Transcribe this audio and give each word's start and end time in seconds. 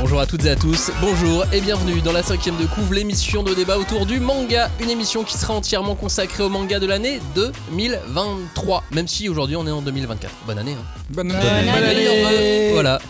Bonjour 0.00 0.20
à 0.20 0.26
toutes 0.26 0.44
et 0.44 0.50
à 0.50 0.56
tous, 0.56 0.90
bonjour 1.00 1.44
et 1.52 1.60
bienvenue 1.60 2.00
dans 2.00 2.12
la 2.12 2.22
cinquième 2.22 2.56
de 2.56 2.66
couvre, 2.66 2.94
l'émission 2.94 3.42
de 3.42 3.52
débat 3.52 3.78
autour 3.78 4.06
du 4.06 4.20
manga, 4.20 4.70
une 4.80 4.90
émission 4.90 5.24
qui 5.24 5.36
sera 5.36 5.54
entièrement 5.54 5.94
consacrée 5.96 6.44
au 6.44 6.48
manga 6.48 6.78
de 6.78 6.86
l'année 6.86 7.20
2023, 7.34 8.84
même 8.92 9.08
si 9.08 9.28
aujourd'hui 9.28 9.56
on 9.56 9.66
est 9.66 9.70
en 9.70 9.82
2024. 9.82 10.32
Bonne 10.46 10.58
année. 10.58 10.72
Hein. 10.78 10.84
Bonne 11.10 11.28
Bonne 11.28 11.36
année. 11.36 12.06
année. 12.06 12.70
Voilà. 12.72 13.00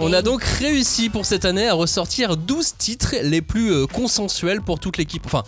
On 0.00 0.12
a 0.12 0.22
donc 0.22 0.42
réussi 0.42 1.10
pour 1.10 1.26
cette 1.26 1.44
année 1.44 1.68
à 1.68 1.74
ressortir 1.74 2.36
12 2.36 2.74
titres 2.78 3.14
les 3.22 3.42
plus 3.42 3.72
euh, 3.72 3.86
consensuels 3.86 4.60
pour 4.60 4.80
toute 4.80 4.98
l'équipe. 4.98 5.22
Enfin, 5.26 5.44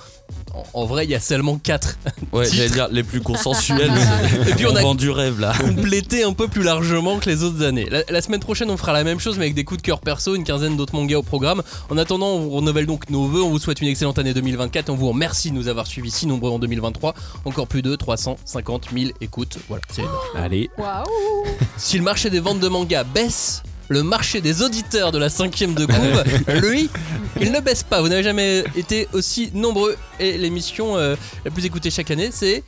en, 0.55 0.81
en 0.83 0.87
vrai, 0.87 1.05
il 1.05 1.11
y 1.11 1.15
a 1.15 1.21
seulement 1.21 1.59
4 1.59 1.99
Ouais, 2.33 2.47
j'allais 2.51 2.71
dire 2.71 2.89
les 2.91 3.03
plus 3.03 3.21
consensuels. 3.21 3.91
Et 4.49 4.53
puis 4.55 4.67
on 4.67 4.75
a- 4.77 4.83
vend 4.83 4.95
du 4.95 5.11
rêve 5.11 5.41
là. 5.41 5.53
complété 5.59 6.23
un 6.25 6.33
peu 6.33 6.49
plus 6.49 6.63
largement 6.63 7.19
que 7.19 7.29
les 7.31 7.43
autres 7.43 7.63
années. 7.65 7.87
La, 7.91 8.03
la 8.09 8.21
semaine 8.23 8.41
prochaine, 8.41 8.71
on 8.71 8.77
fera 8.77 8.93
la 8.93 9.05
même 9.05 9.21
chose, 9.21 9.37
mais 9.39 9.45
avec 9.45 9.55
des 9.55 9.65
coups 9.65 9.79
de 9.83 9.87
cœur 9.87 10.01
perso, 10.01 10.35
une 10.35 10.45
quinzaine 10.45 10.77
d'autres 10.77 10.95
mangas 10.95 11.17
au 11.19 11.23
programme. 11.23 11.63
En 11.91 11.99
attendant, 11.99 12.29
on 12.29 12.41
vous 12.41 12.51
renouvelle 12.51 12.87
donc 12.87 13.09
nos 13.11 13.27
vœux. 13.27 13.43
On 13.43 13.51
vous 13.51 13.59
souhaite 13.59 13.81
une 13.81 13.89
excellente 13.89 14.19
année 14.19 14.35
2024. 14.35 14.91
On 14.91 14.95
vous 14.95 15.09
remercie 15.09 15.51
de 15.51 15.57
nous 15.57 15.69
avoir 15.69 15.87
suivis 15.87 16.11
si 16.11 16.27
nombreux 16.27 16.51
en 16.51 16.59
2023. 16.59 17.15
Encore 17.45 17.67
plus 17.67 17.83
de 17.83 17.95
350 17.97 18.89
000 18.97 19.11
écoutes. 19.21 19.59
Voilà, 19.69 19.83
c'est 19.91 20.03
énorme. 20.03 20.17
Allez. 20.37 20.71
Waouh 20.79 21.05
Si 21.77 21.99
le 21.99 22.05
marché 22.05 22.31
des 22.31 22.41
ventes 22.41 22.61
de 22.61 22.69
mangas 22.69 23.05
baisse, 23.05 23.63
le 23.89 24.03
marché 24.03 24.41
des 24.41 24.63
auditeurs 24.63 25.13
de 25.13 25.19
la 25.19 25.31
cinquième 25.31 25.75
de 25.75 25.87
couve, 25.87 26.61
lui, 26.61 26.91
il 27.41 27.53
ne 27.53 27.61
baisse 27.61 27.83
pas. 27.83 28.01
Vous 28.01 28.09
n'avez 28.09 28.23
jamais 28.23 28.65
été 28.77 29.09
aussi 29.13 29.51
nombreux. 29.55 29.97
Et 30.21 30.37
l'émission 30.39 30.97
euh, 30.97 31.17
la 31.45 31.51
plus 31.51 31.65
écoutée 31.65 31.91
chaque 31.91 32.11
année, 32.11 32.31
c'est. 32.33 32.63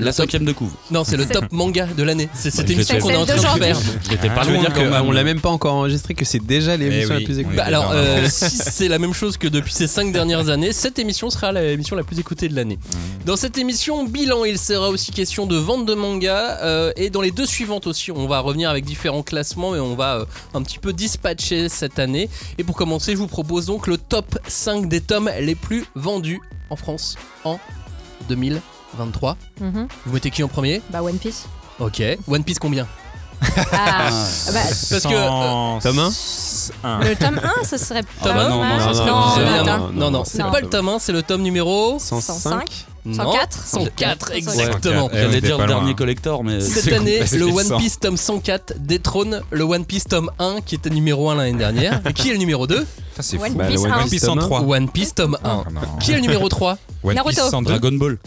La 0.00 0.10
cinquième 0.10 0.44
de 0.44 0.52
couve. 0.52 0.72
Non, 0.90 1.04
c'est 1.04 1.16
le 1.16 1.26
top 1.26 1.44
manga 1.52 1.86
de 1.86 2.02
l'année. 2.02 2.28
C'est 2.34 2.50
cette 2.50 2.66
Ouais, 2.66 2.72
émission 2.74 2.96
je 2.96 3.02
qu'on 3.02 3.10
est 3.10 3.16
en 3.16 3.26
train 3.26 3.36
de 3.36 3.62
faire. 3.62 3.78
J'étais 4.10 4.28
pas 4.30 4.42
je 4.42 4.48
veux 4.48 4.54
loin 4.54 4.62
dire 4.64 4.72
quand 4.72 4.80
même. 4.88 5.04
qu'on 5.04 5.12
l'a 5.12 5.22
même 5.22 5.40
pas 5.40 5.50
encore 5.50 5.74
enregistré, 5.74 6.14
que 6.14 6.24
c'est 6.24 6.44
déjà 6.44 6.76
l'émission 6.76 7.14
Eh 7.16 7.20
la 7.20 7.24
plus 7.24 7.38
écoutée. 7.38 7.56
Bah 7.56 7.64
alors, 7.66 7.90
euh, 7.92 8.26
si 8.28 8.50
c'est 8.50 8.88
la 8.88 8.98
même 8.98 9.12
chose 9.12 9.36
que 9.36 9.46
depuis 9.48 9.72
ces 9.72 9.86
5 9.86 10.12
dernières 10.12 10.48
années, 10.48 10.72
cette 10.72 10.98
émission 10.98 11.30
sera 11.30 11.52
l'émission 11.52 11.94
la 11.94 12.02
plus 12.04 12.18
écoutée 12.18 12.48
de 12.48 12.56
l'année. 12.56 12.78
Dans 13.26 13.36
cette 13.36 13.58
émission 13.58 14.04
bilan, 14.04 14.44
il 14.44 14.58
sera 14.58 14.88
aussi 14.88 15.12
question 15.12 15.46
de 15.46 15.56
vente 15.56 15.86
de 15.86 15.94
manga 15.94 16.58
euh, 16.62 16.92
et 16.96 17.10
dans 17.10 17.20
les 17.20 17.30
deux 17.30 17.46
suivantes 17.46 17.86
aussi, 17.86 18.10
on 18.10 18.26
va 18.26 18.40
revenir 18.40 18.70
avec 18.70 18.84
différents 18.84 19.22
classements 19.22 19.76
et 19.76 19.80
on 19.80 19.94
va 19.94 20.16
euh, 20.16 20.24
un 20.54 20.62
petit 20.62 20.78
peu 20.78 20.92
dispatcher 20.92 21.68
cette 21.68 21.98
année. 21.98 22.28
Et 22.58 22.64
pour 22.64 22.76
commencer, 22.76 23.12
je 23.12 23.18
vous 23.18 23.28
propose 23.28 23.66
donc 23.66 23.86
le 23.86 23.98
top 23.98 24.38
5 24.48 24.88
des 24.88 25.00
tomes 25.00 25.30
les 25.40 25.54
plus 25.54 25.84
vendus 25.94 26.40
en 26.70 26.76
France 26.76 27.16
en 27.44 27.58
2023. 28.96 29.36
Mhm. 29.60 29.88
Vous 30.06 30.12
mettez 30.12 30.30
qui 30.30 30.42
en 30.42 30.48
premier? 30.48 30.82
Bah 30.90 31.02
One 31.02 31.18
Piece. 31.18 31.46
Ok. 31.80 32.02
One 32.28 32.44
Piece 32.44 32.58
combien? 32.58 32.86
Ah, 33.72 34.10
bah, 34.52 34.60
Parce 34.62 35.02
que, 35.02 35.08
euh, 35.08 35.80
Tome 35.80 35.98
un 36.84 37.00
le 37.00 37.16
tome 37.16 37.40
1, 37.42 37.64
ce 37.64 37.76
serait 37.76 38.02
pas 38.04 38.28
Tome 38.28 38.36
un 38.38 38.48
non, 38.50 38.58
mal. 38.60 38.78
non, 38.78 38.86
non, 38.86 38.94
C'est 38.94 39.00
non, 39.04 39.34
bien, 39.44 39.64
non, 39.64 39.78
non, 39.78 39.92
non, 39.92 40.10
non, 40.12 40.24
c'est 40.24 40.38
non. 40.38 40.52
pas 40.52 40.60
le 40.60 40.68
tome 40.68 40.88
1, 40.90 40.98
c'est 41.00 41.10
le 41.12 41.22
tome 41.24 41.42
numéro 41.42 41.96
105 41.98 42.70
Non. 43.04 43.14
104 43.16 43.58
104, 43.66 44.30
Ouais. 44.30 44.38
exactement. 44.38 45.10
Eh, 45.12 45.16
on 45.16 45.20
J'allais 45.22 45.38
était 45.38 45.46
dire 45.48 45.56
pas 45.56 45.62
le 45.66 45.72
loin, 45.72 45.76
dernier 45.78 45.90
hein. 45.90 45.94
collector, 45.98 46.44
mais. 46.44 46.60
Cette 46.60 46.84
C'est 46.84 46.94
année, 46.94 47.18
le 47.32 47.44
One 47.46 47.66
100. 47.66 47.78
Piece 47.78 47.98
tome 47.98 48.16
104 48.16 48.74
détrône 48.78 49.40
le 49.50 49.64
One 49.64 49.84
Piece 49.86 50.04
tome 50.04 50.30
1 50.38 50.60
qui 50.64 50.76
était 50.76 50.90
numéro 50.90 51.28
1 51.28 51.34
l'année 51.34 51.58
dernière. 51.58 52.00
Et 52.08 52.12
qui 52.12 52.28
est 52.28 52.32
le 52.34 52.38
numéro 52.38 52.68
2 52.68 52.86
Ça, 53.16 53.22
c'est 53.24 53.38
One 53.38 53.50
fou. 53.52 53.58
Bah, 53.58 53.64
le 53.64 53.70
Piece 53.70 53.82
One 53.84 53.92
1. 53.92 53.96
One 54.02 54.08
Piece 54.08 54.22
103. 54.24 54.60
One 54.60 54.88
Piece 54.88 55.14
tome 55.16 55.36
1. 55.42 55.48
Ah, 55.50 55.64
non. 55.72 55.80
Qui 55.98 56.12
est 56.12 56.14
le 56.14 56.20
numéro 56.20 56.48
3 56.48 56.78
One 57.02 57.14
Naruto. 57.16 57.40
Piece 57.42 57.50
102. 57.50 57.70
Dragon 57.70 57.96
Ball. 57.96 58.18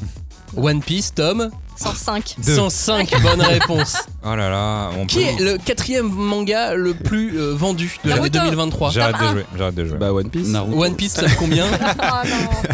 One 0.57 0.81
Piece 0.81 1.13
tome 1.13 1.49
105. 1.77 2.35
Deux. 2.45 2.55
105. 2.55 3.21
Bonne 3.21 3.41
réponse. 3.45 3.97
Oh 4.23 4.35
là 4.35 4.49
là. 4.49 4.89
On 4.97 5.05
Qui 5.05 5.17
peut- 5.17 5.23
est 5.23 5.39
le 5.43 5.57
quatrième 5.57 6.07
manga 6.09 6.73
le 6.73 6.93
plus 6.93 7.37
euh, 7.37 7.53
vendu 7.53 7.97
de 8.03 8.09
l'année 8.09 8.21
Naruto. 8.29 8.39
2023 8.39 8.91
J'arrête 8.91 9.15
de 9.21 9.27
jouer. 9.27 9.45
J'arrête 9.57 9.75
de 9.75 9.85
jouer. 9.85 9.97
Bah 9.97 10.13
One 10.13 10.29
Piece. 10.29 10.47
Naruto. 10.47 10.81
One 10.83 10.95
Piece 10.95 11.13
tome 11.15 11.29
combien 11.37 11.65
Oh 11.99 12.27
non. 12.27 12.69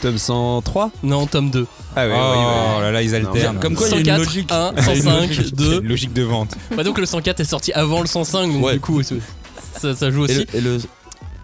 Tome 0.00 0.18
103 0.18 0.90
Non, 1.02 1.26
tome 1.26 1.50
2. 1.50 1.66
Ah 1.98 2.06
ouais, 2.06 2.12
oh 2.14 2.80
là 2.82 2.90
là, 2.92 3.02
ils 3.02 3.14
alternent. 3.14 3.54
Non, 3.56 3.60
Comme 3.60 3.74
quoi, 3.74 3.88
il 3.88 4.06
y 4.06 4.10
a 4.10 4.16
une 4.18 4.24
104, 4.24 4.26
logique. 4.26 4.52
1, 4.52 4.72
Il 4.76 4.84
y 4.84 4.88
a 4.88 4.94
une 4.94 5.02
105, 5.02 5.20
logique. 5.20 5.30
Il 5.38 5.44
y 5.44 5.66
a 5.66 5.70
2. 5.70 5.80
une 5.82 5.88
logique 5.88 6.12
de 6.12 6.22
vente. 6.22 6.54
Bah 6.76 6.82
donc 6.84 6.98
le 6.98 7.06
104 7.06 7.40
est 7.40 7.44
sorti 7.44 7.72
avant 7.72 8.00
le 8.00 8.06
105, 8.06 8.52
donc 8.52 8.64
Ouais. 8.64 8.72
du 8.74 8.80
coup 8.80 9.02
ça, 9.02 9.94
ça 9.94 10.10
joue 10.10 10.22
Et 10.26 10.30
aussi. 10.30 10.46
le, 10.52 10.56
et 10.56 10.60
le- 10.62 10.78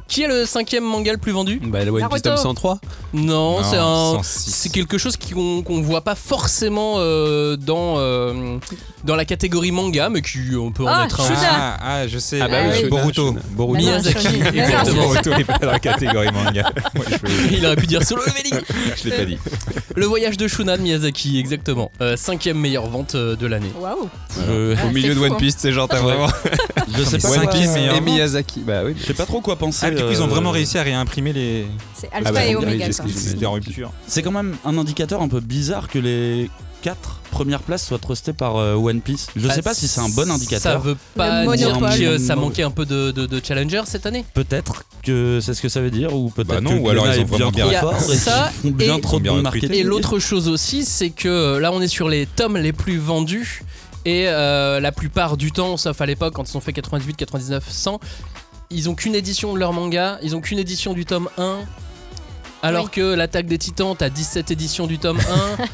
Qui 0.08 0.22
est 0.24 0.28
le 0.28 0.44
cinquième 0.44 0.84
manga 0.84 1.10
le 1.12 1.18
plus 1.18 1.32
vendu 1.32 1.58
Bah 1.64 1.84
le 1.84 1.90
One 1.90 2.06
Piece 2.10 2.22
tome 2.22 2.36
103 2.36 2.78
Non, 3.14 3.22
Non, 3.22 3.58
c'est 3.62 3.76
un, 3.78 4.12
106. 4.22 4.50
c'est 4.50 4.68
quelque 4.68 4.98
chose 4.98 5.16
qui- 5.16 5.32
qu'on 5.32 5.62
qu'on 5.62 5.80
voit 5.80 6.02
pas 6.02 6.14
forcément 6.14 6.96
euh, 6.98 7.56
dans 7.56 7.94
euh, 7.96 8.58
dans 9.04 9.16
la 9.16 9.24
catégorie 9.24 9.72
manga, 9.72 10.10
mais 10.10 10.20
qui 10.20 10.38
on 10.60 10.70
peut 10.70 10.84
en 10.84 10.88
Ah, 10.88 11.04
être 11.06 11.20
un. 11.20 11.34
Ah, 11.42 11.76
ah, 11.82 12.08
je 12.08 12.18
sais. 12.18 12.40
Ah 12.42 12.48
bah 12.48 12.58
oui, 12.72 12.88
Boruto. 12.90 13.34
Boruto. 13.52 13.78
Miyazaki, 13.78 14.26
exactement. 14.54 15.02
Boruto 15.06 15.30
n'est 15.30 15.44
pas 15.44 15.58
dans 15.58 15.70
la 15.70 15.78
catégorie 15.78 16.30
manga. 16.32 16.70
Moi, 16.94 17.04
je, 17.08 17.54
Il 17.56 17.64
aurait 17.64 17.76
pu 17.76 17.86
dire 17.86 18.02
solo 18.06 18.22
leveling. 18.26 18.60
je 19.02 19.08
l'ai 19.08 19.16
pas 19.16 19.24
dit. 19.24 19.38
Le 19.96 20.06
voyage 20.06 20.36
de 20.36 20.46
Shuna 20.46 20.76
de 20.76 20.82
Miyazaki, 20.82 21.38
exactement. 21.38 21.90
Euh, 22.00 22.16
cinquième 22.16 22.58
meilleure 22.58 22.88
vente 22.88 23.14
euh, 23.14 23.34
de 23.36 23.46
l'année. 23.46 23.72
Waouh. 23.80 24.08
je- 24.36 24.74
Ah, 24.78 24.86
Au 24.86 24.90
milieu 24.90 25.14
de 25.14 25.20
One 25.20 25.32
hein. 25.32 25.36
Piece, 25.36 25.56
c'est 25.58 25.72
genre 25.72 25.88
t'as 25.88 26.00
vraiment 26.00 26.28
Je 26.96 27.02
sais 27.04 27.18
pas 27.18 27.30
One 27.30 27.48
Piece, 27.48 27.76
et. 27.76 28.00
Miyazaki. 28.00 28.60
Bah 28.60 28.82
oui. 28.84 28.94
Je 28.98 29.06
sais 29.06 29.14
pas 29.14 29.26
trop 29.26 29.40
quoi 29.40 29.56
penser. 29.56 29.86
Ah, 29.92 30.00
du 30.00 30.06
coup, 30.06 30.12
ils 30.12 30.22
ont 30.22 30.26
vraiment 30.28 30.50
réussi 30.50 30.78
à 30.78 30.82
réimprimer 30.82 31.32
les. 31.32 31.66
C'est 31.94 32.08
Ah 32.12 32.16
Alpha 32.18 32.32
bah, 32.32 32.44
et 32.46 32.92
ça. 32.92 33.04
C'était 33.14 33.46
en 33.46 33.52
rupture. 33.52 33.90
C'est 34.06 34.22
quand 34.22 34.32
même 34.32 34.56
un 34.64 34.76
indicateur 34.78 35.22
un 35.22 35.28
peu 35.28 35.40
bizarre 35.40 35.88
que 35.88 35.98
les 35.98 36.50
quatre 36.82 37.20
premières 37.30 37.60
places 37.62 37.86
soient 37.86 37.98
trustées 38.00 38.32
par 38.32 38.56
euh, 38.56 38.74
One 38.74 39.00
Piece. 39.00 39.28
Je 39.36 39.48
sais 39.48 39.62
pas 39.62 39.72
si 39.72 39.86
c'est 39.86 40.00
un 40.00 40.08
bon 40.08 40.26
Ça 40.26 40.32
indicateur. 40.34 40.80
veut 40.80 40.96
pas 41.14 41.46
dire 41.56 41.78
que 41.78 42.18
ça 42.18 42.34
manquait 42.34 42.64
un 42.64 42.72
peu 42.72 42.84
de, 42.84 43.12
de, 43.12 43.26
de 43.26 43.40
challenger 43.44 43.82
cette 43.86 44.04
année. 44.04 44.24
Peut-être 44.34 44.82
que 45.04 45.38
c'est 45.40 45.54
ce 45.54 45.62
que 45.62 45.68
ça 45.68 45.80
veut 45.80 45.92
dire, 45.92 46.12
ou 46.14 46.30
peut-être 46.30 46.48
Bah 46.48 46.60
non, 46.60 46.70
que 46.70 46.82
ou 46.82 46.88
alors 46.88 47.06
ils 47.06 47.20
ont 47.20 47.24
bien 47.24 47.36
vraiment 47.50 47.50
bien 47.52 47.80
fort 47.80 47.94
et 48.12 48.16
ça, 48.16 48.50
qu'ils 48.60 48.70
font 48.72 48.76
bien 48.76 48.96
et- 48.96 49.00
trop 49.00 49.20
de 49.20 49.30
marketing. 49.30 49.72
Et 49.72 49.82
l'autre 49.84 50.18
chose 50.18 50.48
aussi, 50.48 50.84
c'est 50.84 51.10
que 51.10 51.58
là 51.58 51.70
on 51.72 51.80
est 51.80 51.86
sur 51.88 52.08
les 52.08 52.26
tomes 52.26 52.56
les 52.56 52.72
plus 52.72 52.98
vendus. 52.98 53.62
Et 54.04 54.24
euh, 54.26 54.80
la 54.80 54.90
plupart 54.90 55.36
du 55.36 55.52
temps, 55.52 55.76
sauf 55.76 56.00
à 56.00 56.06
l'époque 56.06 56.34
quand 56.34 56.50
ils 56.52 56.56
ont 56.56 56.60
fait 56.60 56.72
98, 56.72 57.14
99, 57.14 57.62
100, 57.68 58.00
ils 58.72 58.88
ont 58.88 58.94
qu'une 58.94 59.14
édition 59.14 59.52
de 59.52 59.58
leur 59.58 59.72
manga, 59.72 60.18
ils 60.22 60.34
ont 60.34 60.40
qu'une 60.40 60.58
édition 60.58 60.92
du 60.92 61.04
tome 61.04 61.28
1. 61.38 61.60
Alors 62.64 62.84
Oui. 62.84 62.90
que 62.92 63.14
l'attaque 63.14 63.46
des 63.46 63.58
titans, 63.58 63.94
t'as 63.98 64.08
17 64.08 64.50
éditions 64.52 64.86
du 64.86 64.98
tome 64.98 65.18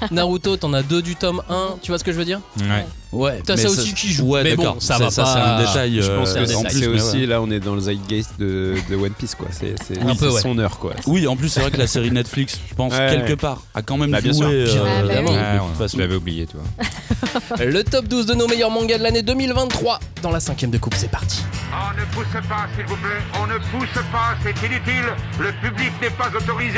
1. 0.01 0.07
Naruto, 0.15 0.57
t'en 0.57 0.73
as 0.73 0.83
2 0.83 1.03
du 1.03 1.17
tome 1.17 1.43
1. 1.51 1.77
Tu 1.83 1.91
vois 1.91 1.99
ce 1.99 2.05
que 2.05 2.13
je 2.13 2.17
veux 2.19 2.25
dire 2.25 2.41
Ouais. 2.61 2.87
Ouais, 3.11 3.41
T'as 3.45 3.57
ça 3.57 3.69
aussi 3.71 3.95
qui 3.95 4.13
joue. 4.13 4.27
Ouais, 4.27 4.43
Mais 4.43 4.55
bon, 4.55 4.65
d'accord. 4.65 4.83
ça 4.83 4.99
va 4.99 5.11
ça, 5.11 5.23
pas- 5.23 5.33
c'est 5.33 5.39
un 5.41 5.59
détail. 5.61 6.03
Je 6.03 6.11
euh, 6.11 6.19
pense 6.19 6.35
que 6.35 6.45
c'est 6.45 6.55
un 6.55 6.59
en 6.59 6.63
plus, 6.65 6.87
aussi 6.89 7.21
ouais. 7.21 7.27
là 7.27 7.41
on 7.41 7.51
est 7.51 7.59
dans 7.59 7.75
le 7.75 7.81
zeitgeist 7.81 8.33
de, 8.39 8.75
de 8.91 8.97
One 8.97 9.13
Piece 9.13 9.35
quoi. 9.35 9.49
C'est 9.51 9.75
Un 10.03 10.15
peu, 10.15 10.29
ouais. 10.31 10.41
son 10.43 10.59
heure 10.59 10.79
quoi. 10.79 10.93
Oui, 11.07 11.27
en 11.27 11.35
plus, 11.35 11.49
c'est 11.49 11.61
vrai 11.61 11.71
que 11.71 11.79
la 11.79 11.87
série 11.87 12.11
Netflix, 12.11 12.61
je 12.69 12.75
pense, 12.75 12.93
Ouais, 12.93 13.09
quelque 13.11 13.31
ouais. 13.31 13.37
part, 13.37 13.63
a 13.75 13.81
quand 13.81 13.97
même 13.97 14.11
Bah, 14.11 14.21
bien 14.21 14.33
joué. 14.33 14.67
sûr. 14.67 14.83
euh, 14.85 14.91
Ah, 14.95 15.05
évidemment. 15.07 15.33
de 15.33 15.69
toute 15.71 15.79
façon. 15.79 15.97
je 15.97 16.03
l'avais 16.03 16.17
oublié, 16.17 16.47
tu 16.47 16.57
vois. 16.59 17.65
Le 17.65 17.83
top 17.83 18.09
12 18.09 18.27
de 18.27 18.35
nos 18.35 18.47
meilleurs 18.47 18.71
mangas 18.71 18.99
de 18.99 19.03
l'année 19.03 19.23
2023 19.23 20.01
dans 20.23 20.31
la 20.31 20.41
cinquième 20.41 20.71
de 20.71 20.77
coupe, 20.79 20.95
c'est 20.95 21.11
parti. 21.11 21.43
On 21.73 21.99
ne 21.99 22.05
pousse 22.13 22.27
pas, 22.47 22.67
s'il 22.77 22.85
vous 22.87 22.97
plaît. 22.97 23.23
On 23.41 23.47
ne 23.47 23.55
pousse 23.57 24.03
pas, 24.13 24.37
c'est 24.43 24.51
inutile. 24.67 25.07
Le 25.41 25.53
public 25.67 25.93
n'est 26.03 26.11
pas 26.11 26.29
autorisé 26.37 26.78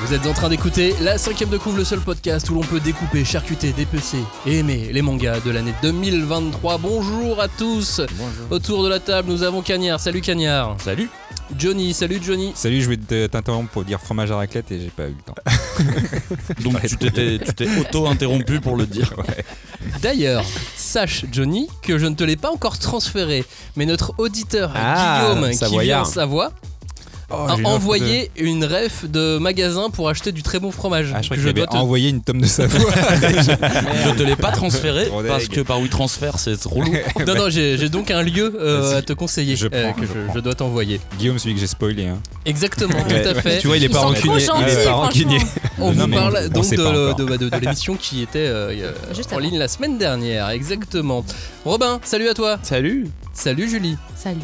Vous 0.00 0.14
êtes 0.14 0.26
en 0.26 0.32
train 0.32 0.48
d'écouter 0.48 0.94
la 1.00 1.18
cinquième 1.18 1.48
de 1.50 1.58
couvre, 1.58 1.76
le 1.78 1.84
seul 1.84 2.00
podcast 2.00 2.48
où 2.50 2.54
l'on 2.54 2.60
peut 2.60 2.78
découper, 2.80 3.24
charcuter, 3.24 3.72
dépecer 3.72 4.18
et 4.46 4.58
aimer 4.58 4.90
les 4.92 5.02
mangas 5.02 5.40
de 5.40 5.50
l'année 5.50 5.74
2023. 5.82 6.78
Bonjour 6.78 7.40
à 7.40 7.48
tous. 7.48 8.00
Autour 8.50 8.84
de 8.84 8.88
la 8.88 9.00
table, 9.00 9.28
nous 9.30 9.42
avons 9.42 9.60
Cagnard. 9.60 9.98
Salut 9.98 10.20
Cagnard. 10.20 10.76
Salut. 10.80 11.10
Johnny. 11.58 11.92
Salut 11.94 12.20
Johnny. 12.22 12.52
Salut, 12.54 12.80
je 12.80 12.84
voulais 12.84 12.96
te- 12.98 13.26
t'interrompre 13.26 13.70
pour 13.70 13.84
dire 13.84 13.98
fromage 14.00 14.30
à 14.30 14.36
raclette 14.36 14.70
et 14.70 14.80
j'ai 14.80 14.90
pas 14.90 15.08
eu 15.08 15.14
le 15.16 15.22
temps. 15.24 15.34
Donc 16.62 16.80
tu 16.86 16.96
t'étais 16.96 17.38
tu 17.44 17.52
t'es 17.54 17.68
auto-interrompu 17.80 18.60
pour 18.60 18.76
le 18.76 18.86
dire. 18.86 19.12
D'ailleurs, 20.02 20.44
sache 20.76 21.24
Johnny 21.32 21.66
que 21.82 21.98
je 21.98 22.06
ne 22.06 22.14
te 22.14 22.22
l'ai 22.22 22.36
pas 22.36 22.50
encore 22.52 22.78
transféré, 22.78 23.44
mais 23.76 23.86
notre 23.86 24.14
auditeur 24.18 24.72
Ah, 24.76 25.32
Guillaume 25.34 25.50
qui 25.50 25.56
Savoyard. 25.56 26.02
en 26.02 26.04
Savoie 26.04 26.52
Oh, 27.30 27.34
a 27.46 27.56
j'ai 27.56 27.60
une 27.60 27.66
envoyé 27.66 28.30
ref 28.64 29.04
de 29.04 29.36
magasin 29.36 29.90
pour 29.90 30.08
acheter 30.08 30.32
du 30.32 30.42
très 30.42 30.58
bon 30.60 30.70
fromage. 30.70 31.12
Ah, 31.14 31.20
je 31.20 31.28
que 31.28 31.50
dois 31.50 31.66
te- 31.66 31.76
envoyé 31.76 32.08
une 32.08 32.22
tome 32.22 32.40
de 32.40 32.46
Savoie. 32.46 32.78
Je 33.20 34.10
te 34.16 34.22
l'ai 34.22 34.34
pas 34.36 34.50
transféré 34.50 35.10
parce 35.26 35.46
que 35.48 35.60
par 35.60 35.78
WeTransfer 35.80 36.30
c'est 36.38 36.56
trop 36.58 36.80
lourd. 36.82 36.94
Non, 37.26 37.34
non, 37.34 37.50
j'ai 37.50 37.88
donc 37.90 38.10
un 38.10 38.22
lieu 38.22 38.56
euh, 38.58 38.98
à 38.98 39.02
te 39.02 39.12
conseiller 39.12 39.56
Je 39.56 39.66
euh, 39.70 39.92
que 39.92 40.02
je 40.02 40.06
je, 40.06 40.12
prends. 40.24 40.34
je 40.36 40.40
dois 40.40 40.54
t'envoyer. 40.54 41.00
Guillaume, 41.18 41.38
celui 41.38 41.54
que 41.54 41.60
j'ai 41.60 41.66
spoilé. 41.66 42.06
Hein. 42.06 42.18
Exactement, 42.46 42.94
tout 43.06 43.14
à 43.28 43.34
fait. 43.34 43.58
Tu 43.58 43.66
vois, 43.66 43.76
il 43.76 43.84
est 43.84 43.88
pas 43.90 44.00
rancunier. 44.00 44.36
Il 44.38 44.68
est 44.72 44.84
pas 44.84 44.92
rancunier. 44.92 45.38
On 45.78 45.90
vous 45.92 46.08
parle 46.08 46.40
on 46.46 46.48
donc 46.48 46.70
de, 46.70 47.12
de- 47.24 47.36
de- 47.36 47.48
de 47.50 47.56
l'émission 47.58 47.94
qui 47.96 48.22
était 48.22 48.38
euh, 48.46 48.92
Juste 49.14 49.32
en 49.34 49.38
ligne 49.38 49.58
la 49.58 49.68
semaine 49.68 49.98
dernière, 49.98 50.48
exactement. 50.48 51.24
Robin, 51.66 52.00
salut 52.04 52.28
à 52.28 52.34
toi. 52.34 52.58
Salut 52.62 53.08
Salut 53.34 53.68
Julie. 53.68 53.96
Salut. 54.16 54.38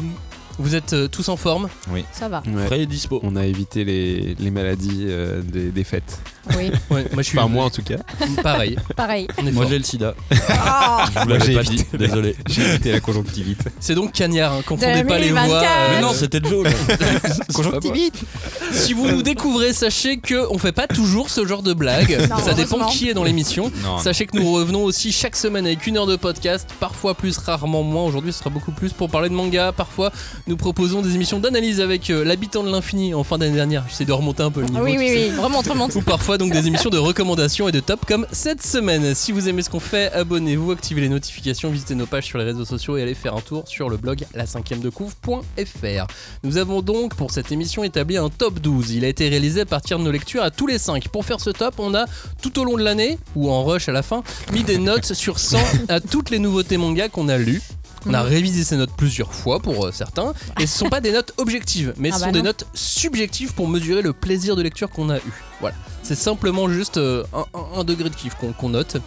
Vous 0.57 0.73
êtes 0.75 0.93
euh, 0.93 1.07
tous 1.07 1.27
en 1.29 1.35
forme 1.37 1.67
Ça 2.13 2.29
va. 2.29 2.41
Ouais. 2.47 2.65
Frais 2.65 2.81
et 2.81 2.85
dispo. 2.85 3.19
On 3.23 3.35
a 3.35 3.45
évité 3.45 3.83
les, 3.83 4.35
les 4.39 4.51
maladies 4.51 5.03
euh, 5.07 5.41
des, 5.41 5.69
des 5.69 5.83
fêtes. 5.83 6.19
Oui, 6.55 6.71
Ouais, 6.91 7.05
moi 7.11 7.21
je 7.21 7.21
suis 7.23 7.39
Enfin, 7.39 7.47
moi 7.49 7.65
en 7.65 7.69
tout 7.69 7.81
cas. 7.81 7.97
pareil. 8.43 8.77
pareil. 8.95 9.27
On 9.41 9.47
est 9.47 9.51
Moi 9.51 9.65
j'ai 9.69 9.77
le 9.77 9.83
sida. 9.83 10.13
Ah, 10.49 11.05
Je 11.13 11.19
vous 11.19 11.29
l'avais 11.29 11.53
pas 11.55 11.61
évité. 11.61 11.75
dit. 11.91 11.97
Désolé. 11.97 12.35
J'ai 12.47 12.61
évité 12.61 12.91
la 12.91 12.99
conjonctivite. 12.99 13.59
C'est 13.79 13.95
donc 13.95 14.13
Cagnard, 14.13 14.53
hein, 14.53 14.61
confondez 14.65 15.03
pas 15.03 15.17
les 15.19 15.29
voix. 15.31 15.41
2024. 15.41 15.91
Mais 15.95 16.01
non, 16.01 16.13
c'était 16.13 16.39
Joe. 16.43 16.67
Conjonctivite 17.53 18.23
Si 18.71 18.93
vous 18.93 19.07
nous 19.07 19.21
découvrez, 19.23 19.73
sachez 19.73 20.17
que 20.17 20.47
on 20.51 20.57
fait 20.57 20.71
pas 20.71 20.87
toujours 20.87 21.29
ce 21.29 21.45
genre 21.45 21.63
de 21.63 21.73
blagues. 21.73 22.17
Non, 22.29 22.37
Ça 22.37 22.53
dépend 22.53 22.85
qui 22.87 23.09
est 23.09 23.13
dans 23.13 23.23
l'émission. 23.23 23.71
Sachez 24.01 24.25
que 24.25 24.37
nous 24.37 24.51
revenons 24.53 24.83
aussi 24.83 25.11
chaque 25.11 25.35
semaine 25.35 25.65
avec 25.65 25.85
une 25.87 25.97
heure 25.97 26.07
de 26.07 26.15
podcast, 26.15 26.69
parfois 26.79 27.13
plus, 27.13 27.37
rarement 27.37 27.83
moins. 27.83 28.03
Aujourd'hui, 28.05 28.31
ce 28.31 28.39
sera 28.39 28.49
beaucoup 28.49 28.71
plus 28.71 28.93
pour 28.93 29.09
parler 29.09 29.29
de 29.29 29.33
manga. 29.33 29.71
Parfois, 29.71 30.11
nous 30.47 30.57
proposons 30.57 31.01
des 31.01 31.15
émissions 31.15 31.39
d'analyse 31.39 31.81
avec 31.81 32.09
euh, 32.09 32.23
l'habitant 32.23 32.63
de 32.63 32.69
l'infini 32.71 33.13
en 33.13 33.23
fin 33.23 33.37
d'année 33.37 33.55
dernière. 33.55 33.83
J'essaie 33.89 34.05
de 34.05 34.11
remonter 34.11 34.43
un 34.43 34.51
peu 34.51 34.61
le 34.61 34.67
niveau. 34.67 34.83
Oui, 34.83 34.95
oui, 34.97 35.09
oui. 35.11 35.39
Remonte, 35.39 35.67
remonte. 35.67 35.95
Ou 35.95 36.01
parfois 36.01 36.37
donc 36.37 36.51
des 36.51 36.67
émissions 36.67 36.91
de 36.91 36.99
recommandations 36.99 37.67
et 37.67 37.71
de 37.71 37.79
top 37.79 38.05
comme 38.05 38.27
cette 38.31 38.61
semaine. 38.61 39.15
Si 39.15 39.31
vous 39.31 39.49
aimez 39.49 39.63
ce 39.63 39.71
qu'on 39.71 39.79
fait, 39.79 40.11
abonnez-vous, 40.11 40.71
activez 40.71 41.01
les 41.01 41.09
notifications, 41.09 41.71
visitez 41.71 41.95
nos 41.95 42.05
pages 42.05 42.25
sur 42.25 42.37
les 42.37 42.43
réseaux 42.43 42.65
sociaux 42.65 42.97
et 42.97 43.01
allez 43.01 43.15
faire 43.15 43.35
un 43.35 43.41
tour 43.41 43.67
sur 43.67 43.89
le 43.89 43.97
blog 43.97 44.25
la 44.35 44.45
5 44.45 44.79
de 44.79 44.89
couve.fr. 44.89 46.07
Nous 46.43 46.57
avons 46.57 46.81
donc 46.81 47.15
pour 47.15 47.31
cette 47.31 47.51
émission 47.51 47.83
établi 47.83 48.17
un 48.17 48.29
top 48.29 48.59
12. 48.59 48.91
Il 48.91 49.05
a 49.05 49.07
été 49.07 49.27
réalisé 49.27 49.61
à 49.61 49.65
partir 49.65 49.97
de 49.97 50.03
nos 50.03 50.11
lectures 50.11 50.43
à 50.43 50.51
tous 50.51 50.67
les 50.67 50.77
5. 50.77 51.07
Pour 51.07 51.25
faire 51.25 51.39
ce 51.39 51.49
top, 51.49 51.75
on 51.79 51.95
a 51.95 52.05
tout 52.41 52.59
au 52.59 52.65
long 52.65 52.77
de 52.77 52.83
l'année, 52.83 53.17
ou 53.35 53.49
en 53.49 53.63
rush 53.63 53.89
à 53.89 53.91
la 53.91 54.03
fin, 54.03 54.23
mis 54.53 54.63
des 54.63 54.77
notes 54.77 55.13
sur 55.13 55.39
100 55.39 55.57
à 55.89 55.99
toutes 55.99 56.29
les 56.29 56.39
nouveautés 56.39 56.77
manga 56.77 57.09
qu'on 57.09 57.29
a 57.29 57.37
lues. 57.37 57.61
On 58.07 58.13
a 58.13 58.21
Mhm. 58.23 58.29
révisé 58.29 58.63
ces 58.63 58.77
notes 58.77 58.91
plusieurs 58.95 59.33
fois 59.33 59.59
pour 59.59 59.85
euh, 59.85 59.91
certains, 59.91 60.33
et 60.59 60.67
ce 60.67 60.77
sont 60.77 60.89
pas 60.89 61.01
des 61.01 61.11
notes 61.11 61.33
objectives, 61.37 61.93
mais 61.97 62.09
Ah 62.11 62.15
ce 62.15 62.19
bah 62.21 62.25
sont 62.27 62.31
des 62.31 62.39
non. 62.39 62.45
notes 62.45 62.65
subjectives 62.73 63.53
pour 63.53 63.67
mesurer 63.67 64.01
le 64.01 64.13
plaisir 64.13 64.55
de 64.55 64.61
lecture 64.61 64.89
qu'on 64.89 65.09
a 65.09 65.17
eu. 65.17 65.33
Voilà, 65.61 65.75
c'est 66.03 66.15
simplement 66.15 66.69
juste 66.69 66.97
euh, 66.97 67.23
un, 67.33 67.45
un- 67.57 67.79
un 67.79 67.83
degré 67.83 68.09
de 68.09 68.15
kiff 68.15 68.35
qu'on 68.35 68.53
qu'on 68.53 68.69
note. 68.69 68.97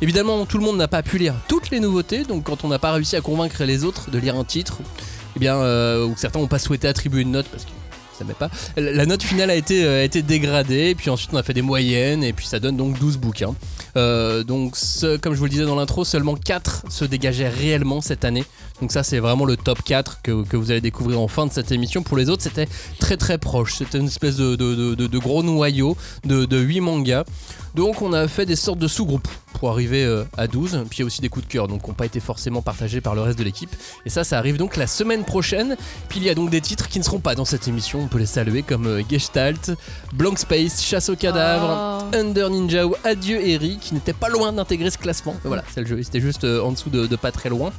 Évidemment, 0.00 0.44
tout 0.46 0.58
le 0.58 0.64
monde 0.64 0.76
n'a 0.76 0.88
pas 0.88 1.02
pu 1.02 1.18
lire 1.18 1.34
toutes 1.48 1.70
les 1.70 1.80
nouveautés, 1.80 2.24
donc 2.24 2.44
quand 2.44 2.64
on 2.64 2.68
n'a 2.68 2.78
pas 2.78 2.92
réussi 2.92 3.16
à 3.16 3.20
convaincre 3.20 3.62
les 3.64 3.84
autres 3.84 4.10
de 4.10 4.18
lire 4.18 4.36
un 4.36 4.44
titre, 4.44 4.78
eh 5.36 5.38
bien, 5.38 5.56
euh, 5.56 6.04
ou 6.04 6.12
que 6.14 6.20
certains 6.20 6.40
n'ont 6.40 6.46
pas 6.48 6.58
souhaité 6.58 6.88
attribuer 6.88 7.22
une 7.22 7.30
note 7.30 7.46
parce 7.50 7.64
que 7.64 7.70
ça 8.18 8.24
met 8.24 8.34
pas. 8.34 8.50
La 8.76 8.92
la 8.92 9.06
note 9.06 9.22
finale 9.22 9.48
a 9.50 9.54
été, 9.54 9.84
euh, 9.84 10.00
a 10.00 10.02
été 10.02 10.20
dégradée, 10.22 10.90
et 10.90 10.94
puis 10.94 11.08
ensuite 11.08 11.30
on 11.32 11.36
a 11.36 11.42
fait 11.42 11.54
des 11.54 11.62
moyennes, 11.62 12.22
et 12.24 12.32
puis 12.32 12.46
ça 12.46 12.58
donne 12.60 12.76
donc 12.76 12.98
12 12.98 13.16
bouquins. 13.16 13.54
Euh, 13.96 14.42
donc, 14.42 14.74
comme 15.20 15.34
je 15.34 15.38
vous 15.38 15.44
le 15.44 15.50
disais 15.50 15.64
dans 15.64 15.74
l'intro, 15.76 16.04
seulement 16.04 16.34
4 16.34 16.84
se 16.90 17.04
dégageaient 17.04 17.48
réellement 17.48 18.00
cette 18.00 18.24
année. 18.24 18.44
Donc, 18.80 18.92
ça, 18.92 19.02
c'est 19.02 19.18
vraiment 19.18 19.44
le 19.44 19.56
top 19.56 19.82
4 19.82 20.22
que, 20.22 20.30
vous 20.56 20.70
allez 20.70 20.80
découvrir 20.80 21.20
en 21.20 21.28
fin 21.28 21.46
de 21.46 21.52
cette 21.52 21.72
émission. 21.72 22.02
Pour 22.02 22.16
les 22.16 22.28
autres, 22.30 22.42
c'était 22.42 22.68
très 22.98 23.16
très 23.16 23.38
proche. 23.38 23.74
C'était 23.74 23.98
une 23.98 24.06
espèce 24.06 24.36
de, 24.36 24.56
de- 24.56 25.18
gros 25.18 25.42
noyau 25.42 25.96
de, 26.24 26.44
de 26.46 26.58
8 26.58 26.80
mangas. 26.80 27.24
Donc, 27.74 28.02
on 28.02 28.12
a 28.12 28.28
fait 28.28 28.46
des 28.46 28.56
sortes 28.56 28.78
de 28.78 28.88
sous-groupes 28.88 29.28
pour 29.52 29.70
arriver 29.70 30.04
euh, 30.04 30.24
à 30.36 30.46
12. 30.46 30.84
Puis, 30.88 30.98
il 30.98 31.00
y 31.00 31.02
a 31.02 31.06
aussi 31.06 31.20
des 31.20 31.28
coups 31.28 31.46
de 31.46 31.50
cœur, 31.50 31.68
donc 31.68 31.82
qui 31.82 31.88
n'ont 31.88 31.94
pas 31.94 32.06
été 32.06 32.20
forcément 32.20 32.62
partagés 32.62 33.00
par 33.00 33.14
le 33.14 33.22
reste 33.22 33.38
de 33.38 33.44
l'équipe. 33.44 33.74
Et 34.06 34.10
ça, 34.10 34.24
ça 34.24 34.38
arrive 34.38 34.56
donc 34.56 34.76
la 34.76 34.86
semaine 34.86 35.24
prochaine. 35.24 35.76
Puis, 36.08 36.20
il 36.20 36.24
y 36.24 36.30
a 36.30 36.34
donc 36.34 36.50
des 36.50 36.60
titres 36.60 36.88
qui 36.88 36.98
ne 36.98 37.04
seront 37.04 37.20
pas 37.20 37.34
dans 37.34 37.44
cette 37.44 37.68
émission. 37.68 38.00
On 38.00 38.08
peut 38.08 38.18
les 38.18 38.26
saluer 38.26 38.62
comme 38.62 38.86
euh, 38.86 39.02
Gestalt, 39.08 39.72
Blank 40.12 40.38
Space, 40.38 40.82
Chasse 40.82 41.08
aux 41.08 41.16
cadavres. 41.16 42.00
Oh. 42.12 42.16
Under 42.16 42.50
Ninja 42.50 42.86
ou 42.86 42.94
Adieu 43.04 43.40
Eri 43.40 43.78
qui 43.80 43.94
n'était 43.94 44.12
pas 44.12 44.28
loin 44.28 44.52
d'intégrer 44.52 44.90
ce 44.90 44.98
classement. 44.98 45.34
Mais 45.44 45.48
Voilà, 45.48 45.64
c'est 45.72 45.80
le 45.80 45.86
jeu, 45.86 46.02
c'était 46.02 46.20
juste 46.20 46.44
euh, 46.44 46.62
en 46.62 46.72
dessous 46.72 46.90
de, 46.90 47.06
de 47.06 47.16
pas 47.16 47.32
très 47.32 47.48
loin. 47.48 47.72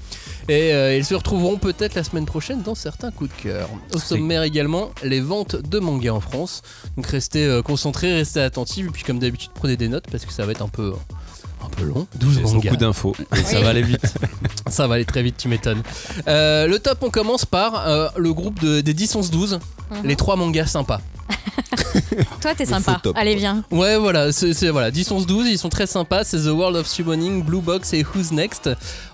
Et 0.49 0.73
euh, 0.73 0.97
ils 0.97 1.05
se 1.05 1.15
retrouveront 1.15 1.57
peut-être 1.57 1.95
la 1.95 2.03
semaine 2.03 2.25
prochaine 2.25 2.61
dans 2.61 2.75
certains 2.75 3.11
coups 3.11 3.29
de 3.35 3.41
cœur. 3.43 3.69
Au 3.93 3.97
sommaire 3.97 4.43
également, 4.43 4.91
les 5.03 5.21
ventes 5.21 5.55
de 5.55 5.79
mangas 5.79 6.11
en 6.11 6.19
France. 6.19 6.61
Donc 6.97 7.07
restez 7.07 7.45
euh, 7.45 7.61
concentrés, 7.61 8.13
restez 8.13 8.41
attentifs, 8.41 8.87
et 8.87 8.89
puis 8.89 9.03
comme 9.03 9.19
d'habitude, 9.19 9.51
prenez 9.53 9.77
des 9.77 9.87
notes 9.87 10.05
parce 10.11 10.25
que 10.25 10.33
ça 10.33 10.45
va 10.45 10.51
être 10.51 10.61
un 10.61 10.67
peu. 10.67 10.93
Un 11.65 11.69
peu 11.69 11.83
long, 11.85 12.07
12 12.15 12.33
J'ai 12.35 12.41
mangas. 12.41 12.59
beaucoup 12.61 12.75
d'infos. 12.77 13.15
Ça 13.45 13.59
va 13.61 13.69
aller 13.69 13.81
vite. 13.83 14.13
Ça 14.67 14.87
va 14.87 14.95
aller 14.95 15.05
très 15.05 15.23
vite, 15.23 15.35
tu 15.37 15.47
m'étonnes. 15.47 15.81
Euh, 16.27 16.67
le 16.67 16.79
top, 16.79 16.99
on 17.01 17.09
commence 17.09 17.45
par 17.45 17.87
euh, 17.87 18.07
le 18.17 18.33
groupe 18.33 18.59
de, 18.61 18.81
des 18.81 18.93
10-11-12, 18.93 19.59
Mhm. 19.91 19.97
les 20.05 20.15
trois 20.15 20.35
mangas 20.35 20.67
sympas. 20.67 21.01
Toi, 22.41 22.53
t'es 22.55 22.65
sympa. 22.65 22.99
top, 23.01 23.15
Allez, 23.17 23.35
viens. 23.35 23.63
Ouais, 23.71 23.97
voilà, 23.97 24.31
c'est 24.31 24.53
c'est- 24.53 24.69
voilà, 24.69 24.91
10, 24.91 25.09
11, 25.11 25.25
12, 25.25 25.47
ils 25.47 25.57
sont 25.57 25.69
très 25.69 25.87
sympas. 25.87 26.23
C'est 26.23 26.37
The 26.41 26.47
World 26.47 26.75
of 26.77 26.87
Summoning, 26.87 27.43
Blue 27.43 27.61
Box 27.61 27.93
et 27.93 28.03
Who's 28.03 28.31
Next. 28.31 28.69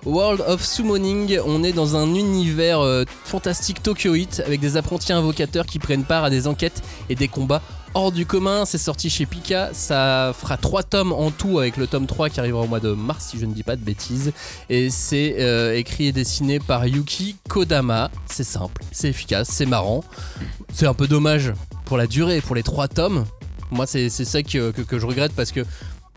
World 0.05 0.41
of 0.47 0.63
Summoning, 0.63 1.39
on 1.45 1.63
est 1.63 1.73
dans 1.73 1.95
un 1.95 2.13
univers 2.15 2.79
euh, 2.79 3.03
fantastique 3.25 3.83
tokyoïte 3.83 4.41
avec 4.45 4.59
des 4.59 4.77
apprentis 4.77 5.11
invocateurs 5.13 5.65
qui 5.65 5.79
prennent 5.79 6.03
part 6.05 6.23
à 6.23 6.29
des 6.29 6.47
enquêtes 6.47 6.81
et 7.09 7.15
des 7.15 7.27
combats 7.27 7.61
hors 7.93 8.11
du 8.11 8.25
commun. 8.25 8.65
C'est 8.65 8.77
sorti 8.77 9.09
chez 9.09 9.25
Pika. 9.25 9.69
Ça 9.73 10.33
fera 10.37 10.57
3 10.57 10.83
tomes 10.83 11.11
en 11.11 11.31
tout 11.31 11.59
avec 11.59 11.77
le 11.77 11.87
tome 11.87 12.07
3 12.07 12.29
qui 12.29 12.39
arrivera 12.39 12.63
au 12.63 12.67
mois 12.67 12.79
de 12.79 12.91
mars, 12.91 13.29
si 13.31 13.39
je 13.39 13.45
ne 13.45 13.53
dis 13.53 13.63
pas 13.63 13.75
de 13.75 13.83
bêtises. 13.83 14.31
Et 14.69 14.89
c'est 14.89 15.37
euh, 15.39 15.75
écrit 15.75 16.07
et 16.07 16.11
dessiné 16.11 16.59
par 16.59 16.85
Yuki 16.87 17.35
Kodama. 17.47 18.11
C'est 18.25 18.43
simple, 18.43 18.83
c'est 18.91 19.09
efficace, 19.09 19.49
c'est 19.49 19.65
marrant. 19.65 20.03
C'est 20.73 20.87
un 20.87 20.93
peu 20.93 21.07
dommage 21.07 21.53
pour 21.85 21.97
la 21.97 22.07
durée, 22.07 22.41
pour 22.41 22.55
les 22.55 22.63
3 22.63 22.87
tomes. 22.87 23.25
Moi, 23.71 23.85
c'est 23.85 24.09
ça 24.09 24.41
que 24.41 24.49
je 24.49 25.05
regrette 25.05 25.33
parce 25.33 25.51
que 25.51 25.61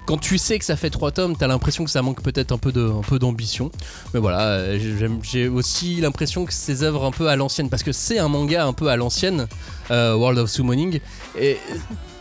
quand 0.07 0.19
tu 0.19 0.37
sais 0.39 0.59
que 0.59 0.65
ça 0.65 0.77
fait 0.77 0.91
3 0.91 1.13
tomes, 1.13 1.37
t'as 1.37 1.47
l'impression 1.47 1.85
que 1.85 1.91
ça 1.91 2.03
manque 2.03 2.23
peut-être 2.23 2.53
un 2.53 2.59
peu 2.59 2.73
de- 2.73 2.91
un 2.91 3.03
peu 3.03 3.19
d'ambition. 3.19 3.71
Mais 4.15 4.21
voilà, 4.21 4.41
euh, 4.41 4.79
j'ai 5.23 5.49
aussi 5.49 6.01
l'impression 6.01 6.45
que 6.45 6.53
ces 6.53 6.83
œuvres 6.83 7.05
un 7.05 7.11
peu 7.13 7.29
à 7.29 7.37
l'ancienne, 7.37 7.69
parce 7.71 7.83
que 7.83 7.93
c'est 7.93 8.19
un 8.19 8.29
manga 8.29 8.67
un 8.67 8.73
peu 8.73 8.89
à 8.89 8.97
l'ancienne, 8.97 9.47
euh, 9.91 10.15
World 10.15 10.39
of 10.41 10.51
Summoning, 10.51 11.01
et 11.39 11.57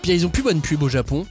puis 0.01 0.12
ils 0.13 0.25
ont 0.25 0.30
plus 0.30 0.44
bonne 0.44 0.62
pub 0.62 0.83
au 0.83 0.89
Japon. 0.89 1.25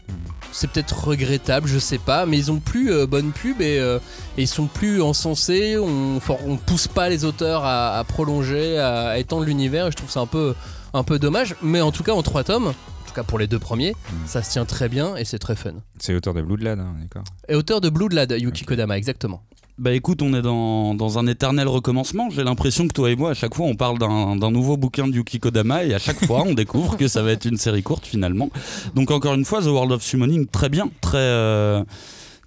C'est 0.52 0.69
peut-être 0.69 1.05
regrettable, 1.06 1.69
je 1.69 1.79
sais 1.79 1.99
pas, 1.99 2.26
mais 2.26 2.37
ils 2.37 2.50
ont 2.50 2.58
plus 2.58 2.93
euh, 2.93 3.06
bonne 3.06 3.31
pub 3.31 3.61
et, 3.62 3.79
euh, 3.79 4.00
ils 4.37 4.49
sont 4.49 4.67
plus 4.67 5.00
encensés. 5.00 5.76
On, 5.79 6.20
on 6.47 6.56
pousse 6.56 6.88
pas 6.88 7.08
les 7.08 7.25
auteurs 7.25 7.64
à, 7.64 8.02
prolonger, 8.08 8.76
à, 8.76 9.19
étendre 9.20 9.44
l'univers. 9.44 9.93
Je 9.93 9.97
trouve 9.97 10.11
ça 10.11 10.19
un 10.19 10.26
peu, 10.26 10.56
un 10.93 11.05
peu 11.05 11.20
dommage. 11.20 11.55
Mais 11.62 11.81
en 11.81 11.93
tout 11.93 12.02
cas, 12.02 12.12
en 12.14 12.23
trois 12.25 12.43
tomes, 12.43 12.73
tout 13.11 13.17
cas 13.17 13.25
pour 13.25 13.39
les 13.39 13.49
deux 13.49 13.59
premiers, 13.59 13.95
ça 14.26 14.43
se 14.43 14.50
tient 14.52 14.64
très 14.64 14.88
bien 14.88 15.17
et 15.17 15.25
c'est 15.25 15.38
très 15.40 15.57
fun. 15.57 15.75
C'est 15.99 16.12
l'auteur 16.12 16.33
de 16.33 16.43
Bloodlad, 16.43 16.79
hein, 16.79 16.95
d'accord. 17.00 17.25
Et 17.49 17.57
auteur 17.57 17.81
de 17.81 17.90
Bloodlad, 17.90 18.35
Yuki 18.38 18.64
Kodama, 18.64 18.97
exactement. 18.97 19.43
Bah 19.79 19.93
écoute, 19.93 20.23
on 20.23 20.33
est 20.35 20.43
dans, 20.43 20.95
dans 20.95 21.19
un 21.19 21.26
éternel 21.26 21.67
recommencement. 21.67 22.29
J'ai 22.31 22.45
l'impression 22.45 22.87
que 22.87 22.93
toi 22.93 23.11
et 23.11 23.17
moi, 23.17 23.31
à 23.31 23.35
chaque 23.35 23.55
fois, 23.55 23.67
on 23.67 23.75
parle 23.76 23.99
d'un 23.99 24.37
d'un 24.37 24.50
nouveau 24.50 24.76
bouquin 24.76 25.09
de 25.09 25.14
Yuki 25.14 25.40
Kodama 25.40 25.85
et 25.85 25.95
à 25.95 25.99
chaque 25.99 26.25
fois, 26.25 26.45
on 26.47 26.52
découvre 26.55 26.97
que 26.97 27.09
ça 27.09 27.23
va 27.23 27.33
être 27.33 27.47
une 27.47 27.57
série 27.57 27.83
courte 27.83 28.07
finalement. 28.07 28.50
Donc 28.95 29.11
encore 29.11 29.35
une 29.35 29.45
fois, 29.45 29.61
The 29.62 29.67
World 29.67 29.93
of 29.93 30.02
Summoning, 30.02 30.47
très 30.47 30.69
bien, 30.69 30.90
très... 31.00 31.17
euh, 31.19 31.83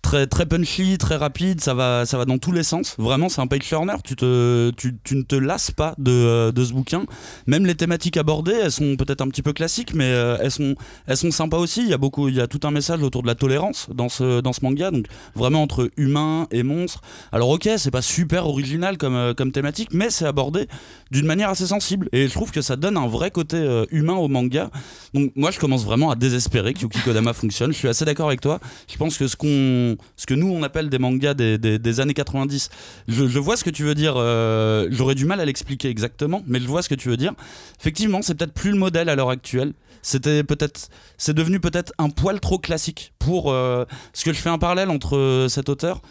Très, 0.04 0.28
très 0.28 0.46
punchy, 0.46 0.98
très 0.98 1.16
rapide, 1.16 1.62
ça 1.62 1.74
va, 1.74 2.06
ça 2.06 2.18
va 2.18 2.26
dans 2.26 2.38
tous 2.38 2.52
les 2.52 2.64
sens. 2.64 2.96
Vraiment, 3.00 3.30
c'est 3.30 3.40
un 3.40 3.48
page 3.48 3.62
turner. 3.62 3.96
Tu, 4.04 4.18
te, 4.18 4.70
tu, 4.72 5.16
ne 5.16 5.22
te 5.24 5.36
lasses 5.36 5.72
pas 5.72 5.96
de, 5.98 6.12
euh, 6.12 6.52
de 6.52 6.64
ce 6.64 6.74
bouquin. 6.74 7.06
Même 7.48 7.66
les 7.66 7.74
thématiques 7.74 8.18
abordées, 8.18 8.54
elles 8.64 8.72
sont 8.72 8.98
peut-être 8.98 9.22
un 9.22 9.30
petit 9.30 9.42
peu 9.42 9.54
classiques, 9.54 9.96
mais 9.96 10.12
euh, 10.12 10.38
elles, 10.42 10.52
sont, 10.52 10.76
elles 11.08 11.18
sont 11.18 11.32
sympas 11.32 11.58
aussi. 11.58 11.82
Il 11.84 11.88
y 11.88 11.94
a 11.94 11.98
beaucoup, 11.98 12.28
il 12.28 12.36
y 12.36 12.42
a 12.42 12.48
tout 12.48 12.60
un 12.64 12.72
message 12.72 13.02
autour 13.02 13.22
de 13.22 13.28
la 13.28 13.34
tolérance 13.34 13.88
dans 13.96 14.10
ce, 14.10 14.42
dans 14.42 14.52
ce 14.52 14.60
manga. 14.62 14.92
Donc 14.92 15.06
vraiment 15.36 15.64
entre 15.64 15.90
humains 15.96 16.48
et 16.52 16.64
monstres. 16.64 17.02
Alors 17.32 17.50
ok, 17.50 17.70
c'est 17.78 17.90
pas 17.90 18.02
super 18.02 18.46
original 18.46 18.98
comme, 18.98 19.16
euh, 19.16 19.34
comme 19.34 19.54
thématique, 19.54 19.90
mais 19.94 20.10
c'est 20.10 20.26
abordé 20.26 20.68
d'une 21.12 21.26
manière 21.26 21.50
assez 21.50 21.68
sensible. 21.68 22.10
Et 22.12 22.28
je 22.28 22.34
trouve 22.34 22.52
que 22.52 22.62
ça 22.62 22.76
donne 22.76 22.98
un 22.98 23.08
vrai 23.08 23.32
côté 23.32 23.84
humain 23.90 24.16
au 24.16 24.28
manga. 24.28 24.70
Donc 25.14 25.32
moi, 25.36 25.50
je 25.52 25.60
commence 25.60 25.86
vraiment 25.86 26.12
à 26.12 26.16
désespérer 26.16 26.74
que 26.74 26.82
Yuki 26.82 27.00
Kodama 27.00 27.34
fonctionne. 27.34 27.72
Je 27.72 27.78
suis 27.78 27.88
assez 27.88 28.04
d'accord 28.04 28.28
avec 28.28 28.42
toi. 28.42 28.60
Je 28.92 28.98
pense 28.98 29.18
que 29.18 29.28
ce 29.28 29.36
qu'on, 29.36 29.93
ce 30.16 30.26
que 30.26 30.34
nous 30.34 30.48
on 30.48 30.64
appelle 30.64 30.90
des 30.90 31.00
mangas 31.00 31.34
des, 31.34 31.58
des- 31.58 31.80
des 31.80 32.00
années 32.00 32.14
90, 32.14 32.70
je, 33.08 33.28
je 33.28 33.40
vois 33.40 33.58
ce 33.58 33.64
que 33.64 33.70
tu 33.70 33.84
veux 33.84 33.96
dire. 33.96 34.14
euh, 34.18 34.88
J'aurais 34.92 35.16
du 35.16 35.26
mal 35.26 35.40
à 35.40 35.46
l'expliquer 35.46 35.90
exactement, 35.90 36.44
mais 36.48 36.60
je 36.60 36.68
vois 36.68 36.82
ce 36.82 36.90
que 36.90 36.96
tu 36.96 37.10
veux 37.10 37.18
dire. 37.18 37.34
Effectivement, 37.80 38.22
c'est 38.22 38.36
peut-être 38.36 38.54
plus 38.54 38.72
le 38.72 38.78
modèle 38.78 39.10
à 39.10 39.16
l'heure 39.16 39.30
actuelle. 39.30 39.74
C'était 40.02 40.44
peut-être, 40.44 40.90
c'est 41.18 41.34
devenu 41.34 41.60
peut-être 41.60 41.94
un 41.98 42.10
poil 42.10 42.40
trop 42.40 42.60
classique 42.60 43.14
pour. 43.20 43.52
euh, 43.52 43.86
parce 44.12 44.24
que 44.24 44.34
je 44.34 44.40
fais 44.40 44.50
un 44.50 44.58
parallèle 44.58 44.90
entre 44.90 45.16
euh, 45.18 45.48
cet 45.48 45.70
auteur 45.70 46.02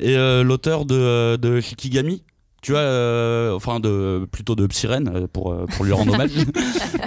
et 0.00 0.16
euh, 0.16 0.42
l'auteur 0.42 0.84
de, 0.84 1.36
de 1.36 1.60
Shikigami. 1.60 2.22
Tu 2.60 2.72
vois, 2.72 2.80
euh, 2.80 3.54
enfin 3.54 3.78
de 3.78 4.26
plutôt 4.32 4.56
de 4.56 4.66
Psyrène 4.66 5.08
euh, 5.14 5.26
pour 5.32 5.56
pour 5.68 5.84
lui 5.84 5.92
rendre 5.92 6.12
hommage. 6.14 6.30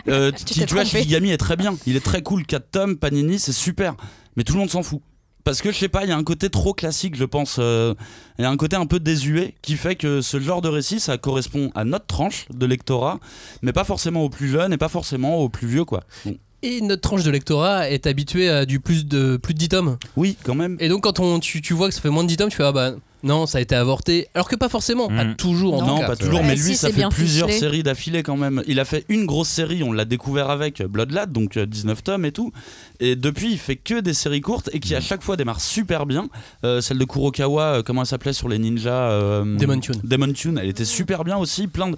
Euh, 0.07 0.31
tu 0.31 0.65
vois. 0.73 0.83
Shikigami 0.83 1.29
est 1.31 1.37
très 1.37 1.55
bien. 1.55 1.75
Il 1.85 1.95
est 1.95 2.03
très 2.03 2.21
cool. 2.23 2.45
4 2.45 2.71
tomes, 2.71 2.97
Panini, 2.97 3.37
c'est 3.37 3.51
super. 3.51 3.95
Mais 4.35 4.43
tout 4.43 4.53
le 4.53 4.59
monde 4.59 4.69
s'en 4.69 4.81
fout. 4.81 5.01
Parce 5.43 5.61
que 5.61 5.71
je 5.71 5.77
sais 5.77 5.89
pas, 5.89 6.03
il 6.03 6.09
y 6.09 6.11
a 6.11 6.17
un 6.17 6.23
côté 6.23 6.49
trop 6.49 6.73
classique, 6.73 7.15
je 7.15 7.25
pense. 7.25 7.57
euh, 7.59 7.93
Il 8.37 8.43
y 8.43 8.45
a 8.45 8.49
un 8.49 8.57
côté 8.57 8.75
un 8.75 8.85
peu 8.85 8.99
désuet 8.99 9.55
qui 9.61 9.75
fait 9.75 9.95
que 9.95 10.21
ce 10.21 10.39
genre 10.39 10.61
de 10.61 10.69
récit, 10.69 10.99
ça 10.99 11.17
correspond 11.17 11.71
à 11.75 11.83
notre 11.83 12.05
tranche 12.05 12.45
de 12.53 12.65
lectorat, 12.65 13.19
mais 13.61 13.73
pas 13.73 13.83
forcément 13.83 14.23
aux 14.23 14.29
plus 14.29 14.49
jeunes 14.49 14.73
et 14.73 14.77
pas 14.77 14.89
forcément 14.89 15.37
aux 15.39 15.49
plus 15.49 15.67
vieux, 15.67 15.85
quoi. 15.85 16.01
Bon. 16.25 16.37
Et 16.63 16.79
notre 16.81 17.01
tranche 17.01 17.23
de 17.23 17.31
lectorat 17.31 17.89
est 17.89 18.05
habituée 18.05 18.47
à 18.49 18.65
du 18.67 18.79
plus 18.79 19.07
de, 19.07 19.37
plus 19.37 19.55
de 19.55 19.59
10 19.59 19.69
tomes. 19.69 19.97
Oui, 20.15 20.37
quand 20.43 20.53
même. 20.53 20.77
Et 20.79 20.89
donc, 20.89 21.01
quand 21.03 21.19
on, 21.19 21.39
tu, 21.39 21.59
tu 21.61 21.73
vois 21.73 21.87
que 21.89 21.95
ça 21.95 22.01
fait 22.01 22.11
moins 22.11 22.23
de 22.23 22.27
10 22.27 22.37
tomes, 22.37 22.49
tu 22.49 22.57
fais 22.57 22.63
Ah 22.63 22.71
bah 22.71 22.91
non, 23.23 23.45
ça 23.45 23.57
a 23.59 23.61
été 23.61 23.75
avorté. 23.75 24.27
Alors 24.33 24.47
que 24.49 24.55
pas 24.55 24.69
forcément, 24.69 25.07
pas 25.07 25.25
Mhm. 25.25 25.35
toujours 25.35 25.75
en 25.81 25.85
non, 25.85 25.95
tout 25.95 26.01
cas. 26.01 26.07
pas 26.07 26.15
toujours, 26.15 26.39
Ouais, 26.41 26.45
mais 26.47 26.57
si, 26.57 26.69
lui, 26.69 26.75
ça 26.75 26.87
c'est 26.87 26.93
fait 26.93 26.99
bien 26.99 27.09
plusieurs 27.09 27.47
ficelé. 27.49 27.59
séries 27.59 27.83
d'affilée 27.83 28.23
quand 28.23 28.37
même. 28.37 28.63
Il 28.67 28.79
a 28.79 28.85
fait 28.85 29.05
une 29.09 29.25
grosse 29.25 29.49
série, 29.49 29.83
on 29.83 29.91
l'a 29.93 30.05
découvert 30.05 30.49
avec 30.49 30.81
Bloodlad, 30.81 31.31
donc 31.31 31.57
euh, 31.57 31.65
19 31.65 32.03
tomes 32.03 32.25
et 32.25 32.31
tout. 32.31 32.51
Et 32.99 33.15
depuis, 33.15 33.51
il 33.51 33.57
fait 33.57 33.75
que 33.75 33.99
des 33.99 34.13
séries 34.13 34.41
courtes 34.41 34.69
et 34.73 34.79
qui 34.79 34.95
à 34.95 35.01
chaque 35.01 35.21
fois 35.23 35.37
démarrent 35.37 35.61
super 35.61 36.05
bien. 36.05 36.29
Euh, 36.63 36.81
celle 36.81 36.97
de 36.97 37.05
Kurokawa, 37.05 37.63
euh, 37.63 37.83
comment 37.83 38.01
elle 38.01 38.07
s'appelait 38.07 38.33
sur 38.33 38.47
les 38.49 38.59
ninjas 38.59 38.91
euh, 39.11 39.57
Demon 39.57 39.79
Tune. 39.79 39.95
Demon 40.03 40.31
Tune, 40.33 40.59
elle 40.61 40.69
était 40.69 40.85
super 40.85 41.23
bien 41.23 41.37
aussi. 41.37 41.67
Plein 41.67 41.89
de... 41.91 41.97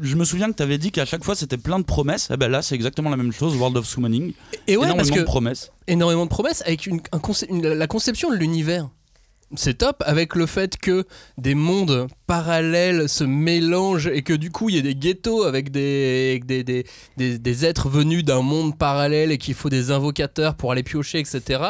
Je 0.00 0.16
me 0.16 0.24
souviens 0.24 0.50
que 0.50 0.56
tu 0.56 0.62
avais 0.62 0.78
dit 0.78 0.92
qu'à 0.92 1.04
chaque 1.04 1.24
fois 1.24 1.34
c'était 1.34 1.56
plein 1.58 1.78
de 1.78 1.84
promesses. 1.84 2.30
Et 2.30 2.36
ben 2.36 2.48
là, 2.50 2.62
c'est 2.62 2.74
exactement 2.74 3.10
la 3.10 3.16
même 3.16 3.32
chose, 3.32 3.56
World 3.56 3.76
of 3.76 3.86
Summoning. 3.86 4.32
Et 4.66 4.76
ouais, 4.76 4.84
Énormément 4.84 4.96
parce 4.96 5.10
que 5.10 5.18
de 5.20 5.24
promesses. 5.24 5.72
énormément 5.88 6.24
de 6.24 6.30
promesses 6.30 6.62
avec 6.66 6.86
une, 6.86 7.00
un 7.12 7.18
conce- 7.18 7.46
une- 7.48 7.66
la 7.72 7.86
conception 7.86 8.30
de 8.30 8.36
l'univers. 8.36 8.88
C'est 9.56 9.78
top 9.78 10.02
avec 10.06 10.36
le 10.36 10.46
fait 10.46 10.76
que 10.76 11.04
des 11.36 11.54
mondes 11.56 12.06
parallèles 12.28 13.08
se 13.08 13.24
mélangent 13.24 14.06
et 14.06 14.22
que 14.22 14.32
du 14.32 14.50
coup 14.50 14.68
il 14.68 14.76
y 14.76 14.78
a 14.78 14.82
des 14.82 14.94
ghettos 14.94 15.42
avec 15.42 15.70
des, 15.72 16.40
des, 16.44 16.62
des, 16.62 16.84
des- 17.16 17.38
des 17.38 17.64
êtres 17.66 17.88
venus 17.88 18.24
d'un 18.24 18.42
monde 18.42 18.78
parallèle 18.78 19.32
et 19.32 19.38
qu'il 19.38 19.54
faut 19.54 19.68
des 19.68 19.90
invocateurs 19.90 20.54
pour 20.54 20.70
aller 20.72 20.84
piocher, 20.84 21.18
etc. 21.18 21.62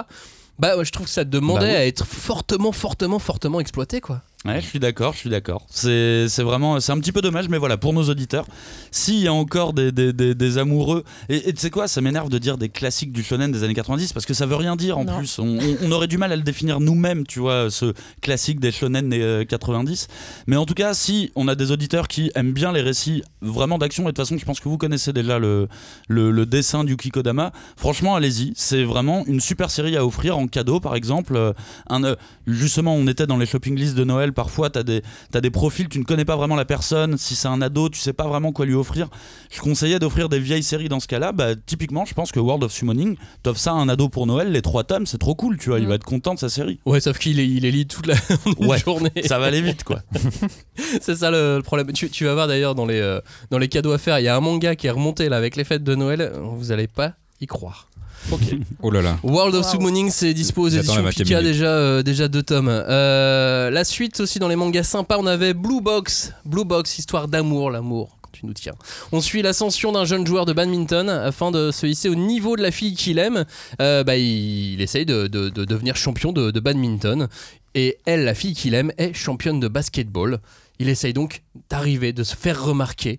Bah 0.59 0.77
ouais, 0.77 0.85
je 0.85 0.93
trouve 0.93 1.07
que 1.07 1.13
ça 1.13 1.25
demandait 1.25 1.61
Bah 1.67 1.73
oui. 1.73 1.77
à 1.77 1.87
être 1.87 2.05
fortement, 2.07 2.73
fortement, 2.73 3.19
fortement 3.19 3.61
exploité 3.61 4.03
quoi. 4.03 4.21
Ouais, 4.47 4.59
je 4.63 4.67
suis 4.67 4.79
d'accord, 4.79 5.13
je 5.13 5.19
suis 5.19 5.29
d'accord. 5.29 5.67
C'est 5.69 6.27
vraiment, 6.39 6.81
c'est 6.81 6.93
un 6.93 6.99
petit 6.99 7.13
peu 7.13 7.21
dommage, 7.21 7.51
mais 7.51 7.59
voilà, 7.59 7.77
pour 7.77 7.93
nos 7.93 8.05
auditeurs, 8.09 8.47
s'il 8.91 9.19
y 9.21 9.29
a 9.29 9.35
encore 9.35 9.75
des, 9.75 9.93
des, 9.93 10.15
des, 10.15 10.35
des 10.35 10.57
amoureux, 10.57 11.05
et 11.29 11.53
tu 11.53 11.61
sais 11.61 11.69
quoi, 11.69 11.89
ça 11.89 12.01
m'énerve 12.01 12.31
de 12.31 12.39
dire 12.39 12.57
des 12.57 12.71
classiques 12.71 13.13
du 13.13 13.23
shonen 13.23 13.53
des 13.53 13.65
années 13.65 13.75
90, 13.75 14.15
parce 14.15 14.25
que 14.25 14.33
ça 14.33 14.47
veut 14.47 14.57
rien 14.57 14.77
dire 14.77 14.97
en 14.97 15.05
Non. 15.05 15.19
plus. 15.19 15.39
On, 15.39 15.93
aurait 15.93 16.07
du 16.07 16.17
mal 16.17 16.33
à 16.33 16.37
le 16.37 16.43
définir 16.43 16.81
nous-mêmes, 16.81 17.27
tu 17.27 17.39
vois, 17.39 17.71
ce 17.71 17.93
classique 18.23 18.61
des 18.61 18.73
shonen 18.73 19.11
des 19.11 19.21
euh, 19.21 19.45
90. 19.45 20.09
Mais 20.47 20.57
en 20.57 20.65
tout 20.65 20.73
cas, 20.73 20.95
si 20.95 21.31
on 21.37 21.47
a 21.47 21.55
des 21.55 21.71
auditeurs 21.71 22.09
qui 22.09 22.31
aiment 22.35 22.53
bien 22.55 22.73
les 22.73 22.81
récits 22.81 23.23
vraiment 23.43 23.77
d'action, 23.77 24.05
et 24.05 24.07
de 24.07 24.11
toute 24.13 24.25
façon, 24.25 24.39
je 24.39 24.47
pense 24.47 24.61
que 24.61 24.71
vous 24.71 24.79
connaissez 24.79 25.13
déjà 25.13 25.39
le, 25.39 25.69
le, 26.09 26.31
le 26.31 26.47
dessin 26.47 26.85
du 26.85 26.97
Kikodama, 26.97 27.53
franchement, 27.77 28.15
allez-y. 28.17 28.55
C'est 28.57 28.85
vraiment 28.85 29.23
une 29.27 29.41
super 29.41 29.71
série 29.71 29.99
à 29.99 30.07
offrir 30.07 30.39
en 30.39 30.47
cadeau, 30.47 30.81
par 30.81 30.95
exemple. 30.95 31.37
Euh, 31.37 31.53
Un, 31.91 32.05
euh, 32.05 32.17
justement, 32.47 32.95
on 32.95 33.07
était 33.07 33.27
dans 33.27 33.37
les 33.37 33.45
shopping 33.45 33.77
lists 33.77 33.97
de 33.97 34.05
Noël. 34.05 34.30
Parfois, 34.33 34.71
tu 34.71 34.79
as 34.79 34.83
des, 34.83 35.03
t'as 35.31 35.41
des 35.41 35.51
profils, 35.51 35.89
tu 35.89 35.99
ne 35.99 36.05
connais 36.05 36.25
pas 36.25 36.37
vraiment 36.37 36.57
la 36.57 36.65
personne. 36.65 37.17
Si 37.19 37.35
c'est 37.35 37.49
un 37.49 37.61
ado, 37.63 37.89
tu 37.89 38.01
sais 38.01 38.13
pas 38.13 38.27
vraiment 38.29 38.53
quoi 38.53 38.67
lui 38.67 38.75
offrir. 38.75 39.09
Je 39.51 39.61
conseillais 39.61 39.99
d'offrir 39.99 40.29
des 40.29 40.39
vieilles 40.39 40.63
séries 40.63 40.89
dans 40.89 41.01
ce 41.01 41.07
cas-là. 41.09 41.33
Bah, 41.33 41.55
typiquement, 41.55 42.05
je 42.05 42.15
pense 42.15 42.33
que 42.33 42.41
World 42.41 42.65
of 42.65 42.73
Summoning, 42.73 43.17
t'offres 43.43 43.61
ça 43.61 43.71
à 43.73 43.75
un 43.75 43.89
ado 43.89 44.09
pour 44.09 44.27
Noël, 44.27 44.51
les 44.53 44.63
trois 44.63 44.85
tomes, 44.85 45.07
c'est 45.07 45.19
trop 45.19 45.35
cool, 45.35 45.59
tu 45.59 45.69
vois. 45.71 45.79
Il 45.79 45.87
Mm. 45.87 45.89
va 45.89 45.95
être 45.97 46.05
content 46.05 46.35
de 46.35 46.39
sa 46.39 46.49
série. 46.49 46.81
Ouais, 46.87 47.01
sauf 47.01 47.19
qu'il 47.19 47.39
il 47.39 47.65
est 47.65 47.71
lit 47.71 47.87
toute 47.87 48.07
la 48.07 48.15
Ouais, 48.59 48.79
journée. 48.79 49.11
Ça 49.25 49.39
va 49.39 49.47
aller 49.47 49.61
vite, 49.63 49.85
quoi. 49.85 50.01
C'est 51.01 51.17
ça 51.17 51.31
le, 51.31 51.57
le 51.57 51.63
problème. 51.63 51.93
Tu, 51.93 52.09
tu 52.11 52.25
vas 52.25 52.35
voir 52.35 52.49
d'ailleurs 52.49 52.75
dans 52.75 52.87
les, 52.87 53.01
euh, 53.01 53.21
dans 53.51 53.59
les 53.59 53.69
cadeaux 53.69 53.93
à 53.93 53.99
faire, 53.99 54.19
il 54.19 54.25
y 54.25 54.29
a 54.29 54.37
un 54.37 54.41
manga 54.41 54.75
qui 54.77 54.87
est 54.87 54.91
remonté 54.91 55.29
là 55.29 55.37
avec 55.37 55.57
les 55.57 55.65
fêtes 55.65 55.85
de 55.85 55.95
Noël. 55.95 56.33
Vous 56.57 56.73
allez 56.73 56.87
pas 56.87 57.15
y 57.41 57.47
croire. 57.47 57.90
Oh 58.83 58.91
là 58.91 59.03
là. 59.03 59.19
World 59.23 59.55
of 59.55 59.65
Wow. 59.67 59.73
Summoning, 59.73 60.11
c'est 60.11 60.35
dispo 60.35 60.63
aux 60.63 60.69
éditions 60.69 61.03
20e 61.03 61.15
Pika, 61.23 61.43
déjà, 61.43 61.67
euh, 61.67 62.03
déjà 62.03 62.29
deux 62.29 62.43
tomes. 62.43 62.69
Euh, 62.69 63.71
la 63.71 63.85
suite 63.85 64.21
aussi 64.21 64.39
dans 64.39 64.49
les 64.49 64.57
mangas 64.57 64.85
sympas, 64.85 65.17
on 65.19 65.27
avait 65.27 65.55
Blue 65.55 65.81
Box. 65.81 66.33
Blue 66.45 66.65
Box, 66.65 66.99
histoire 66.99 67.29
d'amour, 67.29 67.71
l'amour. 67.71 68.17
quand 68.23 68.31
Tu 68.33 68.47
nous 68.47 68.53
tiens. 68.53 68.75
On 69.13 69.21
suit 69.21 69.43
l'ascension 69.43 69.93
d'un 69.93 70.05
jeune 70.05 70.27
joueur 70.27 70.47
de 70.47 70.53
badminton 70.53 71.09
afin 71.09 71.51
de 71.51 71.71
se 71.71 71.87
hisser 71.87 72.09
au 72.09 72.15
niveau 72.15 72.57
de 72.57 72.63
la 72.63 72.71
fille 72.71 72.95
qu'il 72.95 73.19
aime. 73.19 73.45
Euh, 73.81 74.05
bah, 74.05 74.17
il, 74.17 74.75
il 74.75 74.81
essaye 74.81 75.07
de, 75.07 75.27
de- 75.27 75.49
de 75.49 75.65
devenir 75.65 75.97
champion 75.97 76.33
de, 76.33 76.51
de 76.51 76.61
badminton. 76.61 77.29
Et 77.75 77.99
elle, 78.07 78.25
la 78.25 78.35
fille 78.35 78.55
qu'il 78.55 78.75
aime, 78.75 78.93
est 78.99 79.13
championne 79.15 79.61
de 79.61 79.69
basketball. 79.69 80.39
Il 80.79 80.89
essaye 80.89 81.13
donc 81.13 81.43
d'arriver, 81.69 82.13
de 82.13 82.23
se 82.25 82.35
faire 82.37 82.63
remarquer. 82.65 83.19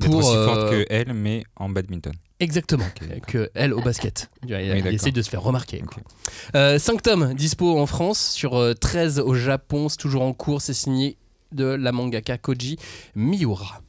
Pour, 0.00 0.16
aussi 0.16 0.28
euh, 0.34 0.44
forte 0.46 0.70
que 0.70 0.86
elle, 0.90 1.14
mais 1.14 1.44
en 1.56 1.68
badminton. 1.70 2.12
Exactement, 2.38 2.84
que 3.26 3.50
elle 3.54 3.72
au 3.72 3.80
basket. 3.80 4.28
Il, 4.42 4.50
d'accord. 4.50 4.92
essaye 4.92 5.12
de 5.12 5.22
se 5.22 5.30
faire 5.30 5.42
remarquer. 5.42 5.82
Ok. 5.82 6.02
quoi. 6.52 6.78
5 6.78 7.02
tomes 7.02 7.34
dispo 7.34 7.78
en 7.78 7.86
France, 7.86 8.30
sur 8.32 8.56
euh, 8.56 8.74
13 8.74 9.20
au 9.20 9.34
Japon, 9.34 9.88
c'est 9.88 9.96
toujours 9.96 10.22
en 10.22 10.34
cours, 10.34 10.60
c'est 10.60 10.74
signé 10.74 11.16
de 11.52 11.64
la 11.64 11.92
mangaka 11.92 12.36
Koji 12.36 12.76
Miura. 13.14 13.80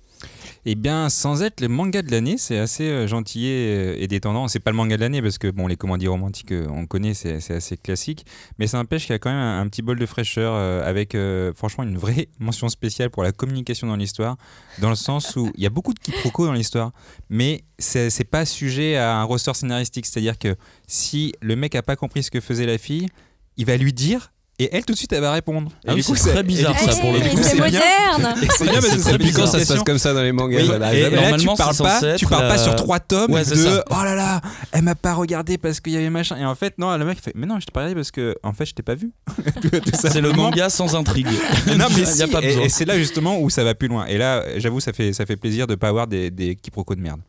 Eh 0.66 0.76
bien, 0.76 1.10
sans 1.10 1.44
être 1.44 1.62
le 1.62 1.70
manga 1.70 2.02
de 2.02 2.12
l'année, 2.12 2.38
c'est 2.38 2.58
assez 2.58 2.84
euh, 2.84 3.08
gentillé 3.08 3.76
euh, 3.76 3.96
et 3.98 4.08
détendant. 4.08 4.48
C'est 4.48 4.60
pas 4.60 4.72
le 4.72 4.78
manga 4.78 4.98
de 4.98 5.02
l'année 5.02 5.22
parce 5.22 5.38
que 5.38 5.50
bon, 5.50 5.68
les 5.68 5.78
commandies 5.78 6.08
romantiques, 6.08 6.52
euh, 6.52 6.68
on 6.70 6.86
connaît, 6.86 7.14
c'est 7.14 7.52
assez 7.52 7.78
classique. 7.78 8.26
Mais 8.60 8.68
ça 8.68 8.78
n'empêche 8.78 9.04
qu'il 9.06 9.14
y 9.14 9.16
a 9.16 9.20
quand 9.20 9.30
même 9.30 9.40
un, 9.40 9.68
petit 9.68 9.82
bol 9.82 9.98
de 9.98 10.06
fraîcheur 10.06 10.56
avec 10.84 11.16
franchement 11.56 11.84
une 11.84 11.98
vraie 11.98 12.30
mention 12.40 12.70
spéciale 12.70 13.10
pour 13.10 13.24
la 13.24 13.32
communication 13.32 13.88
dans 13.88 13.96
l'histoire, 13.96 14.38
dans 14.80 14.90
le 14.90 14.96
sens 14.96 15.36
où 15.36 15.52
il 15.56 15.64
y 15.64 15.66
a 15.66 15.70
beaucoup 15.70 15.94
de 15.94 16.00
quiproquos 16.00 16.46
dans 16.46 16.54
l'histoire, 16.54 16.92
mais 17.30 17.64
c'est 17.78 18.30
pas 18.30 18.46
sujet 18.46 18.96
à 18.96 19.18
un 19.18 19.24
ressort 19.24 19.56
scénaristique. 19.56 20.06
C'est-à-dire 20.06 20.38
que 20.38 20.56
si 20.88 21.34
le 21.42 21.56
mec 21.56 21.76
a 21.76 21.82
pas 21.82 21.96
compris 21.96 22.24
ce 22.24 22.32
que 22.32 22.40
faisait 22.40 22.66
la 22.66 22.78
fille, 22.78 23.08
il 23.58 23.66
va 23.66 23.78
lui 23.78 23.94
dire. 23.94 24.32
Et 24.60 24.70
elle, 24.76 24.84
tout 24.86 24.94
de 24.94 24.98
suite, 24.98 25.14
elle 25.14 25.22
va 25.22 25.32
répondre. 25.34 25.70
Et 25.86 25.90
Ah 25.90 25.94
oui, 25.94 26.02
c'est 26.04 26.32
très 26.32 26.42
bizarre, 26.42 26.78
ça, 26.80 26.96
pour 27.00 27.12
le 27.14 27.20
coup, 27.20 27.38
c'est 27.44 27.58
moderne 27.60 28.34
c'est 28.58 28.64
bien 28.64 28.74
parce 28.74 28.88
que 28.90 29.00
C'est 29.00 29.12
depuis 29.14 29.32
quand 29.32 29.46
ça 29.46 29.60
se 29.64 29.72
passe 29.72 29.84
comme 29.84 30.00
ça 30.00 30.14
dans 30.14 30.24
les 30.24 30.32
mangas 30.32 30.58
Oui, 30.58 30.64
et, 30.64 30.98
et 30.98 31.02
là, 31.10 31.10
tu 31.10 31.16
Normalement, 31.16 31.56
parles 31.56 31.78
pas, 31.78 32.16
tu 32.16 32.26
parles 32.26 32.48
pas 32.48 32.58
sur 32.58 32.76
trois 32.76 33.00
tomes 33.00 33.32
Ouais, 33.32 33.46
de 33.46 33.54
ça. 33.56 33.84
oh 33.90 34.04
là 34.04 34.16
là, 34.16 34.42
elle 34.72 34.82
m'a 34.82 34.96
pas 34.96 35.14
regardé 35.14 35.60
parce 35.60 35.80
qu'il 35.80 35.94
y 35.94 35.98
avait 35.98 36.10
machin. 36.10 36.38
Et 36.38 36.46
en 36.46 36.56
fait, 36.56 36.74
non, 36.80 36.96
le 36.98 37.06
mec 37.06 37.20
il 37.20 37.22
fait 37.22 37.34
mais 37.36 37.46
non, 37.46 37.60
je 37.60 37.66
t'ai 37.68 37.72
pas 37.72 37.82
regardé 37.82 37.96
parce 37.96 38.10
que 38.10 38.36
en 38.42 38.54
fait, 38.54 38.66
je 38.66 38.74
t'ai 38.74 38.82
pas 38.82 38.96
vu. 38.96 39.12
C'est 39.94 40.22
le 40.22 40.32
manga 40.34 40.70
sans 40.70 40.96
intrigue. 40.96 41.28
non, 41.78 41.86
mais 41.96 42.06
si, 42.08 42.24
a 42.24 42.28
pas 42.28 42.40
et, 42.42 42.48
besoin. 42.48 42.64
et 42.64 42.70
c'est 42.70 42.86
là 42.86 42.98
justement 42.98 43.40
où 43.40 43.50
ça 43.52 43.64
va 43.64 43.76
plus 43.76 43.88
loin. 43.90 44.06
Et 44.08 44.18
là, 44.18 44.44
j'avoue, 44.58 44.80
ça 44.80 44.92
fait, 44.92 45.14
ça 45.14 45.26
fait 45.28 45.38
plaisir 45.38 45.68
de 45.68 45.76
pas 45.76 45.90
avoir 45.90 46.08
des, 46.08 46.32
des 46.32 46.56
quiproquos 46.56 46.96
de 46.96 47.02
merde. 47.02 47.20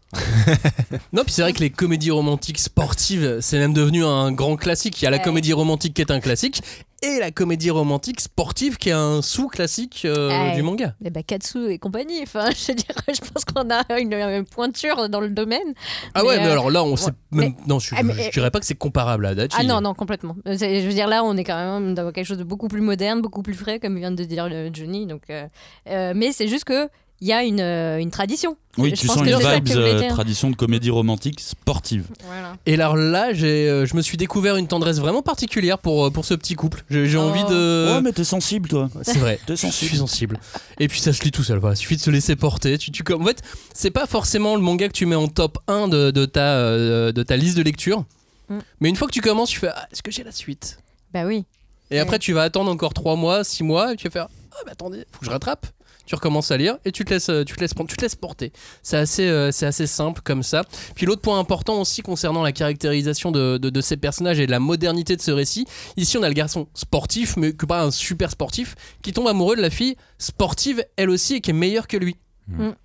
Non, 1.13 1.23
puis 1.25 1.33
c'est 1.33 1.43
vrai 1.43 1.53
que 1.53 1.61
les 1.61 1.71
comédies 1.71 2.11
romantiques 2.11 2.59
sportives, 2.59 3.39
c'est 3.41 3.59
même 3.59 3.75
devenu 3.75 4.05
un 4.05 4.33
grand 4.33 4.57
classique. 4.57 5.01
Il 5.03 5.05
y 5.05 5.09
a 5.09 5.11
la 5.11 5.19
comédie 5.19 5.53
romantique 5.53 5.93
qui 5.95 6.01
est 6.01 6.11
un 6.11 6.21
classique 6.21 6.63
et 7.03 7.19
la 7.21 7.31
comédie 7.31 7.71
romantique 7.71 8.21
sportive 8.21 8.77
qui 8.77 8.89
est 8.89 8.93
un 8.93 9.23
sous-classique 9.23 10.03
euh, 10.05 10.55
du 10.55 10.63
manga. 10.63 10.95
Eh 11.05 11.11
ben, 11.11 11.23
Katsu 11.23 11.71
et 11.71 11.79
compagnie, 11.79 12.21
enfin, 12.23 12.51
je, 12.51 12.69
veux 12.69 12.75
dire, 12.75 12.95
je 13.07 13.21
pense 13.21 13.45
qu'on 13.45 13.71
a 13.71 13.85
une, 14.01 14.13
une 14.13 14.45
pointure 14.45 15.09
dans 15.09 15.21
le 15.21 15.31
domaine. 15.31 15.75
Ah 16.15 16.23
Mais, 16.23 16.29
ouais, 16.29 16.37
mais 16.39 16.47
euh, 16.47 16.53
alors 16.53 16.71
là, 16.71 16.83
on 16.83 16.97
sait 16.97 17.13
ouais. 17.33 17.55
Non, 17.67 17.79
je, 17.79 17.95
Ah, 17.97 18.03
mais- 18.03 18.15
je 18.25 18.31
dirais 18.31 18.51
pas 18.51 18.61
que 18.61 18.67
c'est 18.67 18.75
comparable 18.75 19.27
à 19.27 19.31
Adachi. 19.31 19.57
Ah 19.59 19.63
non, 19.65 19.81
non, 19.81 19.95
complètement. 19.95 20.37
Euh, 20.47 20.57
Je 20.59 20.87
veux 20.87 20.93
dire, 20.93 21.07
là, 21.09 21.23
on 21.25 21.37
est 21.37 21.45
quand 21.45 21.57
même 21.57 21.95
dans 21.95 22.11
quelque 22.13 22.27
chose 22.27 22.39
de 22.39 22.45
beaucoup 22.45 22.69
plus 22.69 22.81
moderne, 22.81 23.21
beaucoup 23.21 23.43
plus 23.43 23.55
frais, 23.55 23.79
comme 23.79 23.97
vient 23.99 24.11
de 24.11 24.25
dire 24.25 24.49
Johnny. 24.73 25.07
Donc, 25.07 25.23
euh, 25.31 26.13
mais 26.15 26.33
c'est 26.33 26.49
juste 26.49 26.65
que 26.65 26.89
il 27.21 27.29
y 27.29 27.33
a 27.33 27.43
une, 27.43 27.61
euh, 27.61 27.99
une 27.99 28.11
tradition. 28.11 28.57
Oui, 28.77 28.91
Je 28.91 29.01
tu 29.01 29.07
pense 29.09 29.17
sens 29.17 29.25
que 29.27 29.31
une 29.33 29.39
vibe 29.39 29.77
euh, 29.77 30.09
tradition 30.09 30.51
de 30.51 30.55
comédie 30.57 30.91
romantique 30.91 31.41
sportive. 31.41 32.07
Voilà. 32.27 32.57
Et 32.65 32.75
alors 32.75 32.97
là, 32.97 33.33
j'ai, 33.33 33.69
euh, 33.69 33.87
je 33.87 33.97
me 33.97 34.03
suis 34.03 34.17
découvert 34.17 34.57
une 34.57 34.69
tendresse 34.69 34.99
vraiment 35.01 35.21
particulière 35.23 35.79
pour, 35.79 36.07
euh, 36.07 36.11
pour 36.11 36.25
ce 36.25 36.35
petit 36.35 36.55
couple. 36.55 36.85
J'ai, 36.91 37.07
j'ai 37.07 37.19
Oh. 37.19 37.23
envie 37.23 37.43
de. 37.45 37.95
Ouais, 37.95 38.01
mais 38.03 38.13
t'es 38.13 38.23
sensible, 38.25 38.69
toi. 38.69 38.89
C'est 39.03 39.19
vrai, 39.19 39.41
T'es 39.47 39.57
je 39.57 39.67
suis 39.67 39.97
sensible. 39.97 40.39
Et 40.79 40.87
puis 40.87 41.01
ça 41.01 41.13
se 41.13 41.25
lit 41.25 41.33
tout 41.33 41.43
seul, 41.43 41.59
voilà. 41.59 41.75
Il 41.75 41.79
suffit 41.79 41.97
de 41.97 42.01
se 42.03 42.11
laisser 42.11 42.37
porter. 42.37 42.79
Tu, 42.79 42.93
tu, 42.93 43.03
comme- 43.03 43.23
en 43.23 43.25
fait, 43.27 43.43
c'est 43.75 43.91
pas 43.91 44.07
forcément 44.07 44.55
le 44.55 44.63
manga 44.63 44.87
que 44.87 44.93
tu 44.93 45.07
mets 45.07 45.17
en 45.17 45.27
top 45.27 45.59
1 45.67 45.89
de, 45.89 46.13
de 46.13 46.25
ta, 46.25 46.55
euh, 46.59 47.11
de 47.11 47.23
ta 47.25 47.37
liste 47.37 47.57
de 47.57 47.63
lecture. 47.63 48.05
Mm. 48.49 48.59
Mais 48.81 48.89
une 48.91 48.97
fois 48.97 49.09
que 49.09 49.13
tu 49.13 49.21
commences, 49.21 49.51
tu 49.51 49.59
fais 49.59 49.69
ah, 49.75 49.87
Est-ce 49.93 50.03
que 50.03 50.11
j'ai 50.13 50.23
la 50.23 50.33
suite? 50.33 50.79
Bah 51.13 51.25
oui. 51.27 51.45
Et 51.91 51.95
Ouais. 51.95 52.01
après, 52.01 52.19
tu 52.21 52.33
vas 52.33 52.43
attendre 52.43 52.71
encore 52.71 52.95
3 52.95 53.17
mois, 53.17 53.43
6 53.43 53.65
mois, 53.65 53.95
et 53.95 53.97
tu 53.97 54.05
vas 54.07 54.11
faire 54.13 54.29
Ah, 54.53 54.57
mais 54.67 54.73
attendez, 54.73 55.05
faut 55.11 55.19
que 55.21 55.27
je 55.27 55.31
rattrape. 55.31 55.67
Tu 56.09 56.15
recommences 56.15 56.51
à 56.51 56.57
lire 56.57 56.79
et 56.87 56.91
tu 56.91 57.05
te 57.05 57.11
laisses, 57.13 57.29
euh, 57.29 57.45
tu 57.45 57.55
te 57.55 57.61
laisses, 57.61 57.75
prendre, 57.75 57.91
tu 57.91 57.97
te 57.97 58.01
laisses 58.01 58.15
porter. 58.17 58.51
C'est 58.83 58.97
assez, 58.97 59.29
euh, 59.29 59.53
c'est 59.53 59.67
assez 59.67 59.87
simple 59.87 60.23
comme 60.25 60.43
ça. 60.43 60.63
Puis 60.95 61.05
l'autre 61.05 61.21
point 61.21 61.39
important 61.39 61.81
aussi 61.83 62.01
concernant 62.01 62.43
la 62.43 62.53
caractérisation 62.53 63.31
de, 63.31 63.59
de- 63.59 63.69
de 63.69 63.81
ces 63.83 63.99
personnages 63.99 64.41
et 64.41 64.47
de 64.47 64.51
la 64.51 64.59
modernité 64.59 65.17
de 65.17 65.21
ce 65.21 65.31
récit, 65.31 65.67
ici 65.99 66.17
on 66.17 66.23
a 66.23 66.29
le 66.29 66.35
garçon 66.35 66.67
sportif, 66.73 67.37
mais 67.37 67.53
que 67.53 67.67
pas 67.67 67.83
un 67.83 67.91
super 67.91 68.31
sportif, 68.31 68.75
qui 69.03 69.13
tombe 69.13 69.29
amoureux 69.29 69.55
de 69.57 69.61
la 69.61 69.69
fille 69.69 69.97
sportive 70.17 70.83
elle 70.97 71.11
aussi 71.11 71.35
et 71.35 71.41
qui 71.43 71.51
est 71.51 71.55
meilleure 71.55 71.87
que 71.87 71.99
lui. 71.99 72.17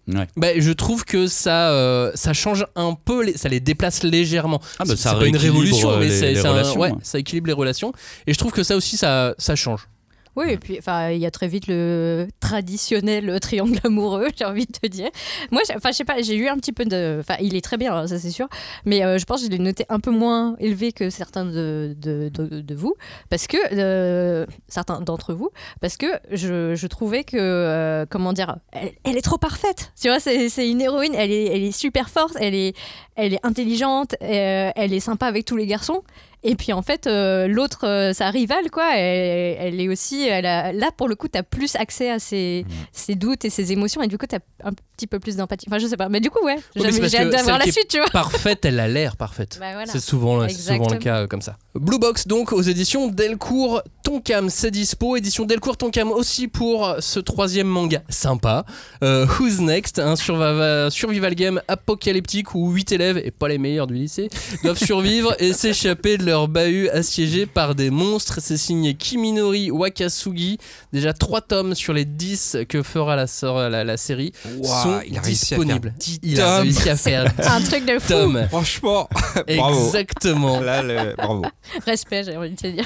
Ouais. 0.10 0.28
Bah, 0.36 0.48
je 0.58 0.72
trouve 0.74 1.06
que 1.06 1.26
ça, 1.28 1.72
euh, 1.72 2.12
ça 2.16 2.34
change 2.34 2.66
un 2.76 2.94
peu, 2.96 3.24
les- 3.24 3.38
ça 3.38 3.48
les 3.48 3.62
déplace 3.62 4.04
légèrement. 4.04 4.60
Ah, 4.78 4.84
bah, 4.84 4.98
C'est- 4.98 4.98
ça 4.98 5.12
c'est 5.12 5.16
pas 5.20 5.28
une 5.28 5.38
révolution, 5.38 5.88
mais 6.00 6.08
les- 6.34 6.34
un- 6.50 6.54
ouais. 6.82 6.90
ça 7.04 7.20
équilibre 7.20 7.48
les 7.48 7.54
relations. 7.54 7.94
Et 8.28 8.34
je 8.34 8.38
trouve 8.38 8.52
que 8.52 8.64
ça 8.64 8.76
aussi, 8.76 8.98
ça, 8.98 9.34
ça 9.38 9.56
change. 9.56 9.88
Oui, 10.36 10.46
et 10.50 10.58
puis 10.58 10.80
il 10.80 11.18
y 11.18 11.26
a 11.26 11.32
très 11.32 11.48
vite 11.48 11.68
le 11.68 12.28
traditionnel 12.40 13.40
triangle 13.40 13.80
amoureux, 13.84 14.28
j'ai 14.38 14.46
envie 14.46 14.66
de 14.66 14.72
te 14.72 14.88
dire. 14.88 15.10
Moi, 15.52 15.62
enfin, 15.76 15.92
je 15.92 15.98
sais 15.98 16.06
pas, 16.06 16.22
j'ai 16.22 16.36
eu 16.36 16.48
un 16.48 16.58
petit 16.58 16.72
peu 16.74 16.86
de. 16.86 17.18
Enfin, 17.20 17.36
il 17.40 17.56
est 17.56 17.62
très 17.62 17.78
bien, 17.78 17.94
hein, 17.96 18.08
ça 18.08 18.18
c'est 18.18 18.32
sûr, 18.32 18.48
mais 18.86 19.04
euh, 19.04 19.18
je 19.20 19.26
pense 19.26 19.42
que 19.42 19.46
je 19.48 19.52
l'ai 19.52 19.60
noté 19.60 19.86
un 19.90 20.00
peu 20.00 20.10
moins 20.12 20.56
élevé 20.60 20.92
que 20.92 21.10
certains 21.10 21.46
de, 21.46 21.96
de, 22.00 22.30
de- 22.30 22.76
vous, 22.76 22.96
parce 23.30 23.46
que. 23.48 23.58
euh, 23.74 24.46
certains 24.68 25.02
d'entre 25.02 25.34
vous, 25.36 25.52
parce 25.82 25.98
que 25.98 26.08
je, 26.32 26.74
je 26.76 26.88
trouvais 26.88 27.24
que. 27.24 27.38
euh, 27.38 28.06
comment 28.10 28.34
dire 28.34 28.58
elle, 28.72 29.18
est 29.18 29.22
trop 29.22 29.38
parfaite. 29.38 29.92
Tu 30.02 30.08
vois, 30.10 30.20
c'est 30.20 30.70
une 30.70 30.82
héroïne, 30.82 31.14
elle 31.16 31.32
est, 31.32 31.46
elle 31.46 31.64
est 31.64 31.72
super 31.72 32.10
forte, 32.10 32.36
elle 32.40 32.56
est, 32.56 32.74
elle 33.16 33.34
est 33.36 33.46
intelligente, 33.46 34.16
elle 34.20 34.94
est 34.94 35.00
sympa 35.00 35.28
avec 35.28 35.46
tous 35.46 35.56
les 35.58 35.68
garçons. 35.68 36.02
Et 36.46 36.56
puis 36.56 36.74
en 36.74 36.82
fait, 36.82 37.08
euh, 37.08 37.48
l'autre, 37.48 37.88
euh, 37.88 38.12
sa 38.12 38.30
rivale, 38.30 38.70
quoi, 38.70 38.98
elle, 38.98 39.56
elle 39.60 39.82
est 39.82 39.88
aussi. 39.88 40.28
Elle 40.28 40.46
a, 40.46 40.74
là, 40.74 40.92
pour 40.96 41.08
le 41.08 41.16
coup, 41.16 41.30
tu 41.30 41.38
as 41.38 41.44
plus 41.44 41.76
accès 41.78 42.10
à 42.10 42.20
ses, 42.20 42.66
ses 42.92 43.16
doutes 43.16 43.46
et 43.46 43.50
ses 43.50 43.72
émotions, 43.72 44.02
et 44.02 44.08
du 44.08 44.18
coup, 44.18 44.28
tu 44.28 44.36
as 44.36 44.40
un 44.64 44.74
petit 44.74 45.08
peu 45.08 45.20
plus 45.20 45.38
d'empathie. 45.38 45.66
Enfin, 45.70 45.80
je 45.80 45.88
sais 45.88 45.96
pas, 45.96 46.10
mais 46.10 46.20
du 46.20 46.30
coup, 46.30 46.44
ouais, 46.44 46.58
Oui, 46.76 46.84
j'ai 47.10 47.18
hâte 47.18 47.30
d'avoir 47.30 47.60
la 47.60 47.72
suite, 47.72 47.88
tu 47.88 47.98
vois. 47.98 48.10
Parfaite, 48.10 48.66
elle 48.66 48.80
a 48.82 48.90
l'air 48.90 49.16
parfaite. 49.16 49.58
Bah, 49.60 49.72
voilà. 49.72 49.86
C'est 49.86 50.02
souvent, 50.02 50.48
souvent 50.50 50.90
le 50.90 50.98
cas 50.98 51.22
euh, 51.22 51.28
comme 51.28 51.42
ça. 51.42 51.58
Blue 51.76 51.98
Box 51.98 52.28
donc 52.28 52.52
aux 52.52 52.62
éditions 52.62 53.08
Delcourt 53.08 53.82
Tonkam, 54.04 54.50
c'est 54.50 54.70
dispo. 54.70 55.16
Édition 55.16 55.46
Delcourt 55.46 55.78
Tonkam 55.78 56.12
aussi 56.12 56.50
pour 56.50 56.96
ce 57.00 57.20
troisième 57.22 57.68
manga 57.68 58.04
sympa. 58.10 58.66
Who's 59.02 59.60
Next, 59.60 60.00
un 60.00 60.16
survival, 60.16 60.92
survival 60.92 61.36
game 61.36 61.62
apocalyptique 61.68 62.54
où 62.54 62.70
8 62.72 62.92
élèves, 62.92 63.18
et 63.24 63.32
pas 63.32 63.48
les 63.48 63.58
meilleurs 63.58 63.88
du 63.88 63.96
lycée, 63.96 64.30
doivent 64.64 64.78
survivre 64.78 65.36
et 65.40 65.54
s'échapper 65.54 66.18
de 66.18 66.26
leur 66.26 66.33
bahut 66.48 66.90
assiégé 66.90 67.46
par 67.46 67.76
des 67.76 67.90
monstres. 67.90 68.40
C'est 68.42 68.58
signé 68.58 68.94
Kiminori 68.96 69.72
Wakasugi. 69.72 70.58
Déjà 70.92 71.14
3 71.14 71.42
tomes 71.42 71.76
sur 71.76 71.94
les 71.94 72.06
10 72.06 72.58
que 72.68 72.84
fera 72.84 73.16
la, 73.16 73.28
sor- 73.28 73.70
la, 73.70 73.84
la 73.84 73.98
série 73.98 74.32
sont 74.64 75.00
il 75.08 75.18
a 75.18 75.22
réussi 75.22 75.54
à 75.54 75.58
faire 75.58 75.66
disponibles. 75.66 75.94
10 76.00 76.20
il 76.24 76.42
a 76.42 76.60
réussi 76.62 76.90
à 76.90 76.96
faire 76.96 77.26
10 77.40 77.48
Un 77.48 77.62
truc 77.62 77.86
de 77.86 78.00
fou. 78.00 78.08
tomes. 78.14 78.46
Franchement, 78.50 79.10
bravo. 79.58 79.86
Exactement. 79.86 80.60
Là, 80.60 80.82
le- 80.84 81.16
bravo. 81.16 81.44
Respect, 81.86 82.24
j'ai 82.26 82.38
envie 82.38 82.52
de 82.52 82.56
te 82.56 82.68
dire. 82.68 82.86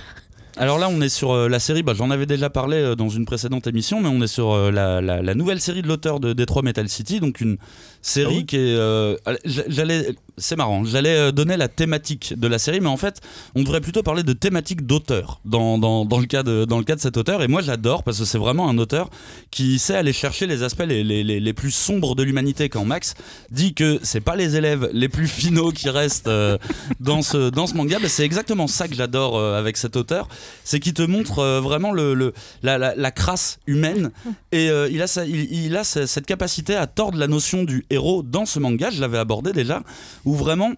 Alors 0.59 0.79
là, 0.79 0.89
on 0.89 0.99
est 1.01 1.09
sur 1.09 1.31
euh, 1.33 1.47
la 1.47 1.59
série, 1.59 1.83
bah, 1.83 1.93
j'en 1.95 2.09
avais 2.09 2.25
déjà 2.25 2.49
parlé 2.49 2.77
euh, 2.77 2.95
dans 2.95 3.09
une 3.09 3.25
précédente 3.25 3.67
émission, 3.67 4.01
mais 4.01 4.09
on 4.09 4.19
est 4.23 4.27
sur 4.27 4.51
euh, 4.53 4.71
la, 4.71 5.01
la- 5.01 5.21
la 5.21 5.35
nouvelle 5.35 5.61
série 5.61 5.83
de 5.83 5.87
l'auteur 5.87 6.19
de 6.19 6.33
Detroit 6.33 6.63
Metal 6.63 6.89
City, 6.89 7.19
donc 7.19 7.41
une 7.41 7.57
série 8.01 8.27
Ah 8.31 8.37
oui 8.39 8.45
qui 8.47 8.55
est... 8.55 8.59
euh, 8.75 9.15
j'allais, 9.45 10.15
c'est 10.37 10.55
marrant, 10.55 10.83
j'allais 10.85 11.15
euh, 11.17 11.31
donner 11.31 11.57
la 11.57 11.67
thématique 11.67 12.33
de 12.37 12.47
la 12.47 12.59
série, 12.59 12.79
mais 12.79 12.89
en 12.89 12.97
fait, 12.97 13.21
on 13.55 13.63
devrait 13.63 13.81
plutôt 13.81 14.03
parler 14.03 14.23
de 14.23 14.33
thématique 14.33 14.85
d'auteur 14.85 15.39
dans, 15.45 15.77
dans, 15.77 16.05
dans, 16.05 16.19
le 16.19 16.25
cas 16.25 16.43
de, 16.43 16.65
dans 16.65 16.77
le 16.77 16.83
cas 16.83 16.95
de 16.95 17.01
cet 17.01 17.17
auteur, 17.17 17.41
et 17.43 17.47
moi 17.47 17.61
j'adore 17.61 18.03
parce 18.03 18.19
que 18.19 18.25
c'est 18.25 18.37
vraiment 18.37 18.69
un 18.69 18.77
auteur 18.77 19.09
qui 19.51 19.79
sait 19.79 19.95
aller 19.95 20.13
chercher 20.13 20.45
les 20.47 20.63
aspects 20.63 20.83
les, 20.87 21.03
les, 21.03 21.23
les, 21.23 21.39
les 21.39 21.53
plus 21.53 21.71
sombres 21.71 22.15
de 22.15 22.23
l'humanité 22.23 22.69
quand 22.69 22.85
Max 22.85 23.15
dit 23.51 23.73
que 23.73 23.99
c'est 24.03 24.21
pas 24.21 24.35
les 24.35 24.55
élèves 24.55 24.89
les 24.93 25.09
plus 25.09 25.27
finaux 25.27 25.71
qui 25.71 25.89
restent 25.89 26.27
euh, 26.27 26.57
dans, 26.99 27.21
ce, 27.21 27.49
dans 27.49 27.65
ce 27.67 27.73
manga, 27.75 27.97
c'est 28.07 28.23
exactement 28.25 28.67
ça 28.67 28.87
que 28.87 28.95
j'adore 28.95 29.37
euh, 29.37 29.57
avec 29.57 29.77
cet 29.77 29.95
auteur, 29.95 30.27
c'est 30.63 30.79
qu'il 30.79 30.93
te 30.93 31.01
montre 31.01 31.59
vraiment 31.59 31.91
le, 31.91 32.13
le- 32.13 32.33
la, 32.63 32.77
la- 32.77 32.95
la 32.95 33.11
crasse 33.11 33.59
humaine. 33.67 34.11
Et 34.51 34.67
il 34.67 35.01
a, 35.01 35.25
il, 35.25 35.75
a 35.77 35.83
cette 35.83 36.25
capacité 36.25 36.75
à 36.75 36.87
tordre 36.87 37.17
la 37.17 37.27
notion 37.27 37.63
du 37.63 37.85
héros 37.89 38.23
dans 38.23 38.45
ce 38.45 38.59
manga, 38.59 38.89
je 38.89 39.01
l'avais 39.01 39.17
abordé 39.17 39.51
déjà, 39.51 39.83
où 40.27 40.35
vraiment 40.35 40.71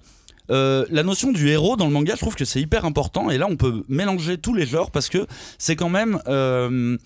euh, 0.52 0.86
la 0.90 1.04
notion 1.04 1.32
du 1.32 1.50
héros 1.50 1.76
dans 1.76 1.88
le 1.88 1.92
manga, 1.92 2.14
je 2.16 2.20
trouve 2.20 2.36
que 2.36 2.46
c'est 2.46 2.62
hyper 2.62 2.86
important. 2.86 3.30
Et 3.30 3.38
là 3.38 3.48
on 3.50 3.58
peut 3.58 3.84
mélanger 3.88 4.38
tous 4.38 4.54
les 4.54 4.66
genres 4.66 4.92
parce 4.92 5.10
que 5.10 5.28
c'est 5.58 5.76
quand 5.76 5.90
même... 5.90 6.20
euh, 6.28 6.98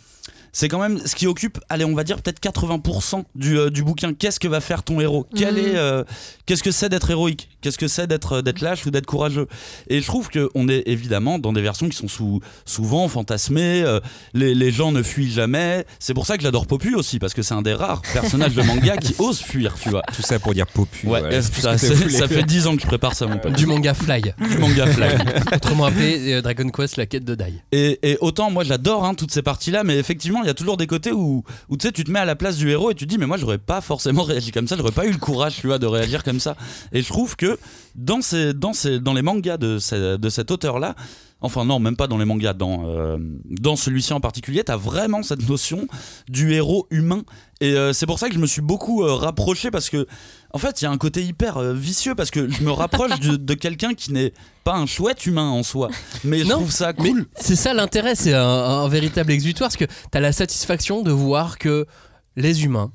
c'est 0.54 0.70
quand 0.70 0.80
même 0.80 1.00
ce 1.06 1.16
qui 1.16 1.28
occupe, 1.28 1.60
allez, 1.68 1.84
on 1.84 1.94
va 1.96 2.04
dire 2.06 2.22
peut-être 2.22 2.40
80% 2.40 3.24
du, 3.36 3.58
euh, 3.58 3.70
du 3.70 3.84
bouquin. 3.84 4.14
Qu'est-ce 4.14 4.40
que 4.40 4.48
va 4.48 4.62
faire 4.62 4.84
ton 4.84 5.02
héros? 5.02 5.26
Quel 5.36 5.56
Mhm. 5.56 5.60
est, 5.60 5.76
euh, 5.76 6.04
Qu'est-ce 6.46 6.64
que 6.64 6.72
c'est 6.72 6.90
d'être 6.90 7.10
héroïque? 7.10 7.50
Qu'est-ce 7.62 7.78
que 7.78 7.88
c'est 7.88 8.06
d'être 8.08 8.42
d'être 8.42 8.62
lâche 8.62 8.86
ou 8.86 8.92
d'être 8.92 9.06
courageux? 9.06 9.48
Et 9.90 10.00
je 10.02 10.06
trouve 10.06 10.30
qu'on 10.30 10.68
est 10.70 10.84
évidemment 10.88 11.40
dans 11.40 11.54
des 11.54 11.62
versions 11.62 11.88
qui 11.90 11.98
sont 11.98 12.08
sous, 12.08 12.40
souvent 12.66 13.08
fantasmées. 13.08 13.82
euh, 13.84 14.00
les, 14.34 14.54
les 14.54 14.72
gens 14.72 14.92
ne 14.92 15.02
fuient 15.02 15.32
jamais. 15.32 15.86
C'est 16.00 16.14
pour 16.14 16.26
ça 16.26 16.38
que 16.38 16.44
j'adore 16.44 16.68
Popu 16.68 16.96
aussi, 16.96 17.18
parce 17.20 17.34
que 17.34 17.42
c'est 17.42 17.54
un 17.54 17.62
des 17.62 17.74
rares 17.74 18.02
personnages 18.14 18.54
de 18.54 18.62
manga 18.62 18.98
qui 18.98 19.16
ose 19.20 19.40
fuir, 19.40 19.74
tu 19.82 19.90
vois. 19.90 20.04
Tout 20.16 20.22
ça 20.22 20.38
pour 20.40 20.54
dire 20.54 20.68
popu. 20.68 21.08
Ouais, 21.08 21.22
euh, 21.24 21.42
ça, 21.42 21.76
que 21.78 22.28
fait 22.28 22.44
10 22.44 22.68
ans 22.68 22.76
que 22.76 22.82
je 22.82 22.88
prépare 22.88 23.16
ça, 23.16 23.26
mon 23.26 23.38
pote. 23.38 23.54
Du 23.54 23.66
manga 23.66 23.94
Fly. 23.94 24.22
Du 24.50 24.58
manga 24.60 24.86
fly. 24.88 25.10
Autrement 25.56 25.86
appelé 25.86 26.34
euh, 26.34 26.42
Dragon 26.42 26.70
Quest, 26.70 26.98
la 26.98 27.06
quête 27.06 27.24
de 27.26 27.36
Dai. 27.36 27.54
Et, 27.72 28.00
et 28.04 28.18
autant 28.22 28.52
moi 28.52 28.64
j'adore 28.64 29.06
hein, 29.06 29.14
toutes 29.16 29.32
ces 29.32 29.42
parties-là, 29.42 29.84
mais 29.84 29.98
effectivement 29.98 30.43
il 30.44 30.48
y 30.48 30.52
a 30.52 30.54
toujours 30.54 30.78
des 30.78 30.88
côtés 30.88 31.12
où, 31.12 31.44
tu 31.72 31.78
sais 31.82 31.92
tu 31.92 32.04
te 32.04 32.12
mets 32.12 32.20
à 32.20 32.26
la 32.26 32.36
place 32.36 32.58
du 32.58 32.70
héros 32.70 32.92
et 32.92 32.96
tu 32.96 33.06
te 33.06 33.10
dis 33.10 33.18
mais 33.18 33.28
moi 33.28 33.38
j'aurais 33.38 33.58
pas 33.58 33.82
forcément 33.82 34.24
réagi 34.32 34.52
comme 34.52 34.68
ça, 34.68 34.76
j'aurais 34.78 34.92
pas 34.92 35.06
eu 35.06 35.12
le 35.12 35.18
courage 35.18 35.56
tu 35.56 35.68
de 35.68 35.86
réagir 35.86 36.24
comme 36.24 36.40
ça. 36.40 36.56
Et 36.92 37.02
je 37.02 37.08
trouve 37.08 37.36
que 37.36 37.58
dans 37.96 38.22
ces 38.22 38.54
dans 38.54 38.74
ces 38.74 39.00
dans 39.00 39.14
les 39.14 39.22
mangas 39.22 39.58
de, 39.58 40.18
de 40.18 40.30
cet 40.30 40.52
auteur-là, 40.52 40.96
enfin 41.44 41.66
non 41.66 41.78
même 41.80 41.96
pas 41.96 42.08
dans 42.08 42.18
les 42.18 42.26
mangas, 42.26 42.54
dans 42.54 42.86
euh, 42.88 43.18
dans 43.46 43.76
celui-ci 43.76 44.14
en 44.14 44.20
particulier, 44.20 44.64
t'as 44.64 44.78
vraiment 44.78 45.22
cette 45.22 45.48
notion 45.48 45.88
du 46.28 46.54
héros 46.54 46.88
humain. 46.90 47.24
Et 47.62 47.74
euh, 47.76 47.94
c'est 47.94 48.06
pour 48.08 48.18
ça 48.20 48.28
que 48.30 48.34
je 48.34 48.40
me 48.40 48.48
suis 48.48 48.62
beaucoup 48.62 49.04
euh, 49.04 49.14
rapproché 49.14 49.70
parce 49.70 49.90
que 49.90 50.08
en 50.52 50.58
fait 50.58 50.82
il 50.82 50.86
y 50.86 50.88
a 50.88 50.92
un 50.92 50.98
côté 50.98 51.24
hyper 51.24 51.62
vicieux 51.74 52.16
parce 52.16 52.32
que 52.32 52.50
je 52.50 52.64
me 52.64 52.72
rapproche 52.72 53.20
de, 53.20 53.36
de 53.36 53.54
quelqu'un 53.54 53.94
qui 53.94 54.12
n'est 54.12 54.34
pas 54.64 54.76
un 54.76 54.86
chouette 54.86 55.26
humain 55.26 55.50
en 55.50 55.62
soi, 55.64 55.90
mais 56.24 56.40
je 56.40 56.46
Non, 56.46 56.56
trouve 56.56 56.72
ça 56.72 56.94
cool. 56.94 57.26
c'est 57.36 57.56
ça 57.56 57.74
l'intérêt, 57.74 58.16
c'est 58.16 58.34
un, 58.34 58.42
un 58.44 58.88
véritable 58.88 59.32
exutoire, 59.32 59.70
parce 59.70 59.78
que 59.78 59.86
t'as 60.12 60.20
la 60.22 60.32
satisfaction 60.32 61.04
de 61.04 61.12
voir 61.12 61.58
que 61.58 61.86
les 62.36 62.64
humains, 62.66 62.92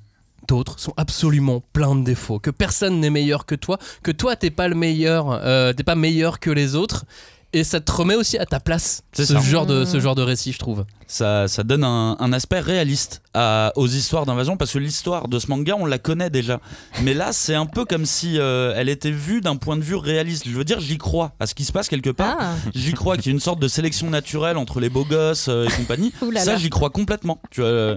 d'autres, 0.49 0.81
sont 0.81 0.95
absolument 0.97 1.63
pleins 1.75 1.95
de 1.95 2.05
défauts, 2.05 2.39
que 2.39 2.51
personne 2.51 3.01
n'est 3.01 3.11
meilleur 3.11 3.45
que 3.47 3.55
toi, 3.55 3.79
que 4.03 4.11
toi 4.11 4.35
t'es 4.35 4.51
pas 4.51 4.69
le 4.69 4.75
meilleur, 4.75 5.41
t'es 5.77 5.85
pas 5.85 5.95
meilleur 5.95 6.41
que 6.41 6.51
les 6.51 6.75
autres, 6.75 7.05
et 7.53 7.65
ça 7.65 7.81
te 7.81 7.91
remet 7.91 8.15
aussi 8.15 8.37
à 8.39 8.45
ta 8.47 8.61
place. 8.61 9.03
Ce 9.15 9.25
ça. 9.25 9.41
genre 9.41 9.67
de 9.67 9.85
ce 9.85 10.01
genre 10.01 10.15
de 10.15 10.23
récit, 10.23 10.53
je 10.53 10.59
trouve. 10.59 10.85
ça, 11.07 11.49
ça 11.49 11.63
donne 11.63 11.83
un, 11.85 12.17
un 12.21 12.33
aspect 12.33 12.61
réaliste 12.61 13.23
à- 13.33 13.73
aux 13.77 13.87
histoires 13.87 14.27
d'invasion 14.27 14.57
parce 14.59 14.73
que 14.73 14.79
l'histoire 14.79 15.29
de 15.29 15.39
ce 15.39 15.47
manga 15.49 15.75
on 15.79 15.87
la 15.87 15.99
connaît 15.99 16.29
déjà. 16.31 16.61
Mais 17.03 17.15
là 17.15 17.33
c'est 17.33 17.55
un 17.55 17.65
peu 17.67 17.85
comme 17.87 18.05
si 18.05 18.39
euh, 18.39 18.75
elle 18.77 18.89
était 18.91 19.11
vue 19.11 19.41
d'un 19.41 19.57
point 19.57 19.77
de 19.77 19.83
vue 19.83 19.95
réaliste. 19.97 20.45
Je 20.47 20.55
veux 20.57 20.65
dire 20.65 20.81
j'y 20.81 20.99
crois 20.99 21.33
à 21.41 21.47
ce 21.47 21.55
qui 21.55 21.65
se 21.65 21.73
passe 21.73 21.89
quelque 21.89 22.11
part. 22.11 22.37
Ah, 22.39 22.55
j'y 22.75 22.93
crois 22.93 23.17
qu'il 23.17 23.27
y 23.27 23.29
a 23.31 23.33
une 23.33 23.41
sorte 23.41 23.61
de 23.61 23.69
sélection 23.69 24.11
naturelle 24.11 24.59
entre 24.59 24.81
les 24.81 24.91
beaux 24.91 25.05
gosses 25.07 25.49
euh, 25.49 25.67
et 25.67 25.73
compagnie. 25.73 26.13
Là 26.33 26.41
ça 26.41 26.57
j'y 26.57 26.69
crois 26.71 26.91
complètement 26.91 27.41
tu 27.51 27.61
vois, 27.63 27.71
euh, 27.71 27.97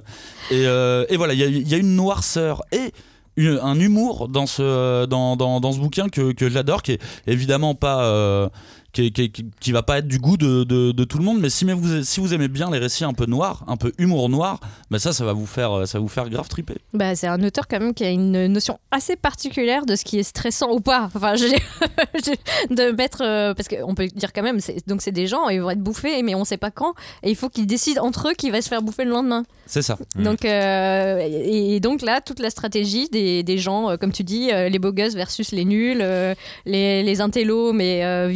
et, 0.50 0.66
euh, 0.66 1.06
et 1.10 1.18
voilà 1.18 1.34
il 1.34 1.40
y 1.40 1.44
a- 1.44 1.48
il 1.48 1.68
y, 1.68 1.74
a 1.76 1.78
une 1.78 1.96
noirceur 1.96 2.64
et 2.72 2.94
une- 3.38 3.60
un 3.64 3.80
humour 3.80 4.28
dans 4.28 4.46
ce, 4.46 5.06
dans, 5.06 5.36
dans, 5.38 5.60
dans 5.62 5.72
ce 5.72 5.80
bouquin 5.80 6.10
que, 6.10 6.32
que 6.34 6.50
j'adore 6.50 6.84
qui 6.84 6.94
est 6.94 7.00
évidemment 7.28 7.76
pas 7.76 8.04
euh, 8.04 8.50
qui, 8.94 9.12
qui, 9.12 9.32
qui- 9.32 9.46
qui 9.60 9.72
va 9.72 9.84
pas 9.84 10.00
être 10.00 10.08
du 10.08 10.20
goût 10.20 10.38
de, 10.38 10.64
de, 10.64 10.92
de 10.92 11.04
tout 11.04 11.18
le 11.18 11.24
monde, 11.24 11.40
mais 11.40 11.50
si 11.50 11.66
mais 11.66 11.74
vous, 11.74 12.04
si 12.04 12.20
vous 12.20 12.34
aimez 12.34 12.48
bien 12.48 12.70
les 12.72 12.78
récits 12.80 13.04
un 13.06 13.14
peu 13.14 13.26
noirs, 13.26 13.64
un 13.68 13.78
peu 13.78 13.92
humour 13.98 14.30
noir, 14.30 14.60
bah 14.90 15.00
ça, 15.00 15.14
ça 15.14 15.24
va 15.26 15.34
vous 15.34 15.46
faire, 15.46 15.88
ça 15.88 15.98
va 15.98 16.02
vous 16.02 16.08
faire 16.10 16.30
grave 16.30 16.48
triper. 16.48 16.76
Bah, 16.94 17.16
c'est 17.16 17.28
un 17.28 17.42
auteur 17.44 17.68
quand 17.68 17.80
même 17.80 17.94
qui 17.94 18.04
a 18.04 18.10
une 18.10 18.48
notion 18.48 18.80
assez 18.92 19.16
particulière 19.16 19.86
de 19.86 19.96
ce 19.96 20.04
qui 20.04 20.20
est 20.20 20.24
stressant 20.24 20.72
ou 20.72 20.80
pas. 20.80 21.10
Enfin, 21.16 21.36
j'ai- 21.36 21.56
j'ai- 22.24 22.76
de 22.76 22.92
mettre 22.92 23.22
euh, 23.24 23.54
parce 23.54 23.68
qu'on 23.68 23.96
peut 23.96 24.08
dire 24.08 24.34
quand 24.34 24.44
même, 24.44 24.60
c'est- 24.60 24.88
donc 24.88 25.02
c'est 25.02 25.12
des 25.12 25.28
gens, 25.28 25.48
ils 25.50 25.62
vont 25.62 25.70
être 25.70 25.80
bouffés, 25.82 26.22
mais 26.24 26.36
on 26.36 26.44
sait 26.46 26.58
pas 26.58 26.72
quand, 26.72 26.94
et 27.24 27.30
il 27.30 27.36
faut 27.36 27.50
qu'ils 27.50 27.68
décident 27.68 28.04
entre 28.04 28.30
eux 28.30 28.34
qui 28.34 28.50
va 28.52 28.62
se 28.62 28.68
faire 28.68 28.82
bouffer 28.82 29.06
le 29.06 29.12
lendemain. 29.12 29.44
C'est 29.68 29.82
ça. 29.82 29.98
Mm. 30.16 30.24
Donc 30.24 30.44
euh, 30.46 31.20
et, 31.22 31.76
et 31.76 31.80
donc 31.80 32.02
là, 32.02 32.20
toute 32.22 32.40
la 32.40 32.50
stratégie 32.50 33.08
des, 33.10 33.44
des 33.44 33.58
gens, 33.58 33.90
euh, 33.92 33.98
comme 33.98 34.12
tu 34.12 34.24
dis, 34.24 34.50
les 34.52 34.80
beaux 34.80 34.92
gosses 34.92 35.16
versus 35.16 35.52
les 35.52 35.64
nuls, 35.66 36.04
les, 36.66 37.04
les 37.04 37.22
intellos 37.22 37.72
mais 37.74 38.04
euh, 38.04 38.28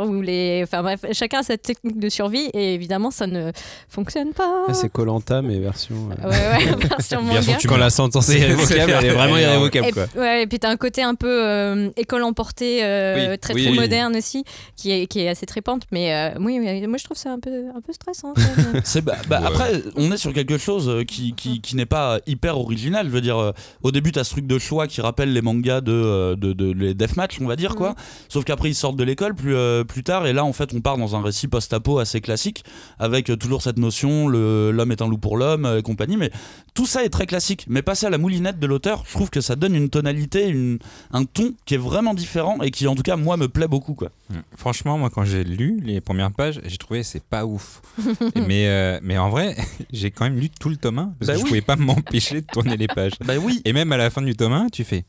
ou 0.00 0.22
les, 0.22 0.60
enfin 0.64 0.82
bref, 0.82 1.00
chacun 1.12 1.40
a 1.40 1.42
sa 1.42 1.56
technique 1.56 1.98
de 1.98 2.08
survie, 2.08 2.50
et 2.54 2.74
évidemment 2.74 3.10
ça 3.10 3.26
ne 3.26 3.52
fonctionne 3.88 4.32
pas. 4.32 4.64
Ah, 4.68 4.74
c'est 4.74 4.90
Colanta, 4.90 5.42
mais 5.42 5.58
version. 5.58 5.96
euh, 6.24 6.28
Ouais, 6.28 6.66
ouais, 6.74 6.86
version 6.88 7.20
manga. 7.22 7.34
Version 7.40 7.56
tu 7.58 7.68
Quand 7.68 7.76
la 7.76 7.90
sentence 7.90 8.28
est 8.30 8.38
irrévocable, 8.40 8.92
elle 8.98 9.04
est 9.06 9.10
vraiment 9.10 9.36
irrévocable. 9.36 9.86
Et, 9.88 9.92
Quoi. 9.92 10.06
ouais, 10.16 10.42
et 10.42 10.46
puis 10.46 10.58
t'as 10.58 10.70
un 10.70 10.76
côté 10.76 11.02
un 11.02 11.14
peu 11.14 11.28
euh, 11.46 11.90
école 11.96 12.22
emportée, 12.22 12.80
euh, 12.84 13.30
Oui, 13.32 13.38
très 13.38 13.54
oui, 13.54 13.62
très 13.64 13.72
oui. 13.72 13.78
moderne 13.78 14.16
aussi, 14.16 14.44
qui 14.76 14.90
est, 14.92 15.06
qui 15.06 15.20
est 15.20 15.28
assez 15.28 15.46
trépante. 15.46 15.82
Mais 15.92 16.14
euh, 16.14 16.38
oui, 16.40 16.58
moi 16.86 16.98
je 16.98 17.04
trouve 17.04 17.16
ça 17.16 17.32
un 17.32 17.38
peu, 17.40 17.50
un 17.74 17.80
peu 17.80 17.92
stressant. 17.92 18.34
C'est 18.84 19.02
bah, 19.02 19.16
bah, 19.28 19.40
Ouais. 19.40 19.46
Après, 19.48 19.82
on 19.96 20.10
est 20.12 20.16
sur 20.16 20.32
quelque 20.32 20.56
chose 20.58 21.04
qui, 21.06 21.34
qui, 21.34 21.60
qui 21.60 21.76
n'est 21.76 21.86
pas 21.86 22.20
hyper 22.26 22.58
original. 22.58 23.06
Je 23.06 23.10
veux 23.12 23.20
dire, 23.20 23.38
euh, 23.38 23.52
au 23.82 23.90
début, 23.90 24.12
t'as 24.12 24.24
ce 24.24 24.30
truc 24.30 24.46
de 24.46 24.58
choix 24.58 24.86
qui 24.86 25.00
rappelle 25.00 25.32
les 25.32 25.42
mangas 25.42 25.80
de, 25.80 26.34
de, 26.34 26.52
de 26.52 26.72
les 26.72 26.94
deathmatch, 26.94 27.40
on 27.40 27.46
va 27.46 27.56
dire 27.56 27.74
quoi. 27.74 27.94
Sauf 28.28 28.44
qu'après, 28.44 28.68
ils 28.70 28.74
sortent 28.74 28.96
de 28.96 29.04
l'école, 29.04 29.34
plus, 29.34 29.56
euh, 29.82 29.84
plus 29.84 30.02
tard. 30.02 30.26
Et 30.26 30.32
là, 30.32 30.44
en 30.44 30.52
fait, 30.52 30.72
on 30.74 30.80
part 30.80 30.96
dans 30.98 31.14
un 31.16 31.22
récit 31.22 31.48
post-apo 31.48 31.98
assez 31.98 32.20
classique, 32.20 32.64
avec 32.98 33.30
euh, 33.30 33.36
toujours 33.36 33.62
cette 33.62 33.78
notion 33.78 34.28
l'homme 34.28 34.92
est 34.92 35.02
un 35.02 35.08
loup 35.08 35.18
pour 35.18 35.36
l'homme 35.36 35.64
euh, 35.66 35.78
et 35.78 35.82
compagnie. 35.82 36.16
Mais 36.16 36.30
tout 36.74 36.86
ça 36.86 37.04
est 37.04 37.08
très 37.10 37.26
classique. 37.26 37.66
Mais 37.68 37.82
passer 37.82 38.06
à 38.06 38.10
la 38.10 38.18
moulinette 38.18 38.58
de 38.58 38.66
l'auteur, 38.66 39.04
je 39.06 39.12
trouve 39.12 39.30
que 39.30 39.40
ça 39.40 39.56
donne 39.56 39.74
une 39.74 39.90
tonalité, 39.90 40.48
une- 40.48 40.78
un 41.12 41.24
ton 41.24 41.52
qui 41.66 41.74
est 41.74 41.78
vraiment 41.78 42.14
différent 42.14 42.58
et 42.62 42.70
qui, 42.70 42.86
en 42.86 42.94
tout 42.94 43.02
cas, 43.02 43.16
moi, 43.16 43.36
me 43.36 43.48
plaît 43.48 43.68
beaucoup. 43.68 43.94
Quoi. 43.94 44.10
Mm. 44.30 44.34
Franchement, 44.56 44.98
moi, 44.98 45.10
quand 45.10 45.24
j'ai 45.24 45.44
lu 45.44 45.80
les 45.84 46.00
premières 46.00 46.32
pages, 46.32 46.60
j'ai 46.64 46.78
trouvé 46.78 47.02
c'est 47.02 47.22
pas 47.22 47.44
ouf. 47.46 47.82
mais, 48.36 48.66
euh, 48.68 48.98
mais 49.02 49.18
en 49.18 49.28
vrai, 49.30 49.56
j'ai 49.92 50.10
quand 50.10 50.24
même 50.24 50.38
lu 50.38 50.48
tout 50.50 50.68
le 50.68 50.76
tome 50.76 50.98
1 50.98 51.14
parce 51.18 51.28
Bah 51.28 51.34
que 51.34 51.40
je 51.40 51.44
pouvais 51.46 51.60
pas 51.60 51.76
m'empêcher 51.76 52.40
de 52.40 52.46
tourner 52.46 52.76
les 52.76 52.86
pages. 52.86 53.12
Bah 53.24 53.34
oui. 53.42 53.60
Et 53.64 53.72
même 53.72 53.92
à 53.92 53.96
la 53.96 54.10
fin 54.10 54.22
du 54.22 54.34
tome 54.34 54.52
1, 54.52 54.68
tu 54.70 54.84
fais 54.84 55.04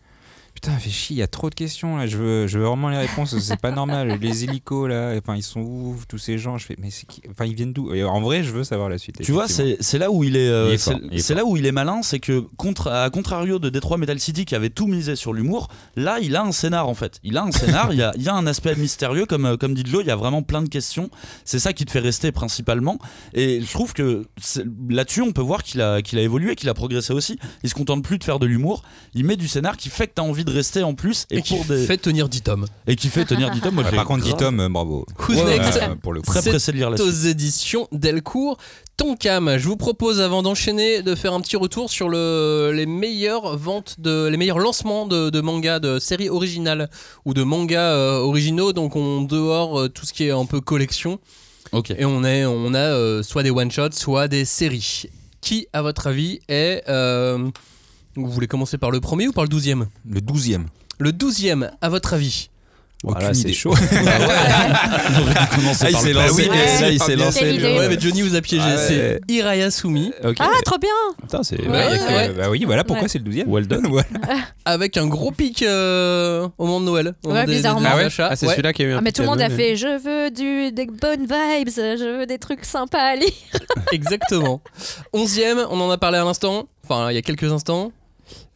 Putain, 0.54 0.72
fait 0.78 0.90
chier, 0.90 1.16
il 1.16 1.20
y 1.20 1.24
a 1.24 1.28
trop 1.28 1.50
de 1.50 1.56
questions 1.56 1.98
là. 1.98 2.08
Je 2.08 2.18
veux, 2.18 2.48
je 2.48 2.60
veux 2.60 2.66
vraiment 2.66 2.90
les 2.90 2.98
réponses. 2.98 3.38
C'est 3.40 3.60
pas 3.60 3.72
normal. 3.72 4.18
Les 4.22 4.44
hélicos 4.44 4.88
là, 4.88 5.14
enfin, 5.18 5.36
ils 5.36 5.44
sont 5.44 5.60
où 5.60 5.98
Tous 6.08 6.18
ces 6.18 6.38
gens. 6.38 6.58
Je 6.58 6.66
fais, 6.66 6.76
mais 6.80 6.90
c'est 6.92 7.06
qui 7.06 7.22
Enfin, 7.30 7.46
ils 7.46 7.56
viennent 7.56 7.74
d'où? 7.74 7.94
En 8.06 8.22
vrai, 8.22 8.44
je 8.44 8.52
veux 8.52 8.64
savoir 8.64 8.90
la 8.90 8.98
suite. 8.98 9.22
Tu 9.22 9.32
vois, 9.32 9.48
c'est 9.48 9.98
là 9.98 10.12
où 10.12 10.24
il 10.24 10.38
est, 10.38 10.48
euh, 10.48 10.78
c'est 10.78 11.36
là 11.36 11.46
où 11.46 11.58
il 11.58 11.66
est 11.66 11.72
malin, 11.72 12.02
c'est 12.04 12.20
que 12.20 12.40
contre, 12.58 12.88
à 12.90 13.10
contrario 13.10 13.60
de 13.60 13.70
Detroit 13.70 13.98
Metal 13.98 14.20
City 14.20 14.46
qui 14.46 14.56
avait 14.56 14.70
tout 14.70 14.88
misé 14.88 15.16
sur 15.16 15.34
l'humour, 15.34 15.70
là 15.96 16.20
il 16.22 16.36
a 16.36 16.44
un 16.44 16.52
scénar 16.52 16.88
en 16.88 16.94
fait. 16.94 17.20
Il 17.24 17.38
a 17.38 17.44
un 17.44 17.52
scénar, 17.52 17.92
il 17.92 18.00
y 18.00 18.04
a, 18.04 18.14
il 18.16 18.24
y 18.24 18.30
a 18.30 18.34
un 18.34 18.48
aspect 18.48 18.76
mystérieux 18.76 19.26
comme 19.26 19.46
euh, 19.46 19.58
comme 19.58 19.74
dit 19.74 19.84
Joe, 19.86 20.04
il 20.04 20.08
y 20.08 20.12
a 20.12 20.16
vraiment 20.16 20.44
plein 20.44 20.62
de 20.62 20.70
questions. 20.70 21.10
C'est 21.46 21.60
ça 21.60 21.74
qui 21.74 21.86
te 21.86 21.92
fait 21.92 22.00
rester 22.00 22.32
principalement. 22.32 23.00
Et 23.34 23.62
je 23.62 23.72
trouve 23.72 23.94
que 23.94 24.28
là-dessus 24.90 25.22
on 25.22 25.32
peut 25.32 25.42
voir 25.42 25.64
qu'il 25.64 25.82
a 25.82 26.02
qu'il 26.02 26.20
a 26.20 26.22
évolué, 26.22 26.56
qu'il 26.56 26.70
a 26.70 26.74
progressé 26.74 27.14
aussi. 27.14 27.40
Il 27.64 27.70
se 27.70 27.76
contente 27.76 28.04
plus 28.04 28.18
de 28.18 28.24
faire 28.24 28.40
de 28.40 28.46
l'humour, 28.46 28.84
il 29.14 29.26
met 29.26 29.36
du 29.36 29.48
scénar 29.48 29.78
qui 29.78 29.90
fait 29.90 30.08
que 30.08 30.14
tu 30.16 30.22
as 30.22 30.26
envie 30.44 30.52
de 30.52 30.58
rester 30.58 30.84
en 30.84 30.94
plus 30.94 31.26
et, 31.32 31.38
Et 31.38 31.42
qui 31.42 31.56
des 31.68 31.86
fait 31.86 31.98
tenir 31.98 32.30
10 32.30 32.42
tomes. 32.42 32.66
et 32.88 32.96
qui 32.96 33.08
fait 33.10 33.26
tenir 33.26 33.50
10 33.52 33.62
tomes. 33.62 33.76
Moi, 33.76 33.84
Ouais, 33.84 33.92
par 33.96 34.06
contre, 34.06 34.24
10 34.24 34.30
grave- 34.32 34.40
tomes, 34.40 34.60
euh, 34.60 34.70
bravo. 34.70 35.06
Who's 35.28 35.38
Ouais, 35.42 35.58
next 35.60 35.80
Euh, 35.82 35.96
pour 36.02 36.14
le 36.14 36.22
coup. 36.22 36.28
Très 36.32 36.42
pressé 36.42 36.72
de 36.72 36.78
lire 36.78 36.90
la 36.90 37.02
aux 37.02 37.12
suite. 37.12 37.26
éditions 37.32 37.88
Delcourt. 37.92 38.58
Tonkam, 38.98 39.58
je 39.58 39.68
vous 39.68 39.76
propose 39.78 40.22
avant 40.22 40.44
d'enchaîner 40.44 41.02
de 41.02 41.16
faire 41.16 41.34
un 41.34 41.42
petit 41.42 41.56
retour 41.56 41.90
sur 41.90 42.10
le, 42.10 42.72
les 42.76 42.86
meilleures 42.86 43.58
ventes 43.58 43.96
de 44.00 44.28
les 44.28 44.38
meilleurs 44.38 44.60
lancements 44.60 45.08
de, 45.08 45.32
de 45.32 45.42
mangas 45.42 45.80
de 45.80 45.98
séries 45.98 46.30
originales 46.30 46.90
ou 47.26 47.34
de 47.34 47.42
mangas 47.42 47.80
euh, 47.96 48.18
originaux 48.20 48.72
donc 48.72 48.96
on 48.96 49.22
dehors 49.24 49.80
euh, 49.80 49.90
tout 49.90 50.06
ce 50.06 50.14
qui 50.14 50.26
est 50.26 50.32
un 50.32 50.46
peu 50.46 50.62
collection 50.62 51.20
Ok. 51.72 51.90
et 51.98 52.06
on 52.06 52.24
est 52.24 52.46
on 52.46 52.76
a 52.76 52.78
euh, 52.78 53.24
soit 53.24 53.42
des 53.42 53.50
one 53.50 53.72
shots 53.72 53.94
soit 53.94 54.28
des 54.28 54.46
séries. 54.46 55.06
Qui 55.42 55.68
à 55.74 55.82
votre 55.82 56.06
avis 56.08 56.40
est 56.48 56.84
euh, 56.88 57.50
vous 58.16 58.30
voulez 58.30 58.48
commencer 58.48 58.78
par 58.78 58.92
le 58.92 59.00
premier 59.02 59.28
ou 59.28 59.32
par 59.32 59.44
le 59.44 59.50
douzième? 59.50 59.88
Le 60.10 60.20
12e. 60.22 60.64
Le 61.00 61.12
douzième 61.12 61.72
à 61.82 61.90
votre 61.90 62.14
avis? 62.14 62.50
Voilà, 63.06 63.26
Aucune 63.26 63.34
c'est 63.34 63.42
idée. 63.50 63.54
chaud. 63.54 63.72
Aurait 63.74 65.34
dû 65.34 65.56
commencer 65.56 65.86
Ah, 65.86 65.90
il 65.90 65.94
par 65.94 66.02
s'est 66.02 66.14
lancé. 66.14 66.50
Ouais. 66.50 66.56
Là, 66.82 66.90
il 66.90 67.04
s'est 67.04 67.16
lancé. 67.18 67.42
Ouais 67.62 67.90
mais 67.90 68.00
Johnny 68.00 68.22
vous 68.22 68.34
a 68.36 68.40
piégé, 68.42 68.64
Ah 68.66 68.76
ouais. 68.76 68.86
c'est 68.88 69.22
Hiraya 69.28 69.72
Sumi 69.72 70.14
Ok. 70.24 70.38
Ah, 70.40 70.48
trop 70.64 70.78
bien 70.78 70.90
Putain, 71.22 71.44
c'est. 71.44 71.60
Ouais, 71.60 71.68
que- 71.68 72.14
ouais. 72.14 72.30
Bah 72.30 72.50
oui, 72.50 72.64
voilà 72.66 72.86
pourquoi 72.86 73.04
Ouais. 73.04 73.10
c'est 73.10 73.20
le 73.20 73.26
12e. 73.26 73.44
Well 73.48 73.68
done. 73.68 73.88
Voilà. 73.90 74.08
avec 74.64 74.96
un 74.96 75.08
gros 75.08 75.32
pic 75.32 75.64
euh, 75.64 76.48
au 76.58 76.66
moment 76.66 76.80
de 76.80 76.86
Noël. 76.86 77.08
Au 77.26 77.28
Ouais, 77.28 77.34
moment 77.34 77.42
des- 77.42 77.52
des- 77.52 77.56
bizarrement. 77.58 77.82
des 77.82 77.88
Ah 77.88 77.98
ouais. 77.98 78.08
Ah, 78.20 78.36
c'est 78.38 78.46
Ouais. 78.46 78.54
celui-là 78.54 78.72
qui 78.72 78.84
a 78.84 78.86
eu 78.86 78.94
un 78.94 78.98
Ah, 79.00 79.02
mais 79.02 79.12
tout 79.12 79.22
le 79.24 79.28
monde 79.28 79.42
a 79.42 79.50
fait 79.50 79.76
Je 79.76 80.00
veux 80.02 80.32
du, 80.32 80.72
des 80.72 80.86
bonnes 80.86 81.24
vibes, 81.28 81.70
je 81.76 82.20
veux 82.20 82.26
des 82.26 82.38
trucs 82.40 82.64
sympas 82.64 83.00
à 83.02 83.16
lire. 83.18 83.30
Exactement. 83.92 84.62
Onzième, 85.12 85.60
on 85.70 85.80
en 85.82 85.92
a 85.92 85.98
parlé 85.98 86.20
à 86.20 86.24
l'instant. 86.24 86.68
Enfin, 86.86 87.12
il 87.12 87.16
y 87.16 87.18
a 87.18 87.22
quelques 87.22 87.52
instants. 87.52 87.92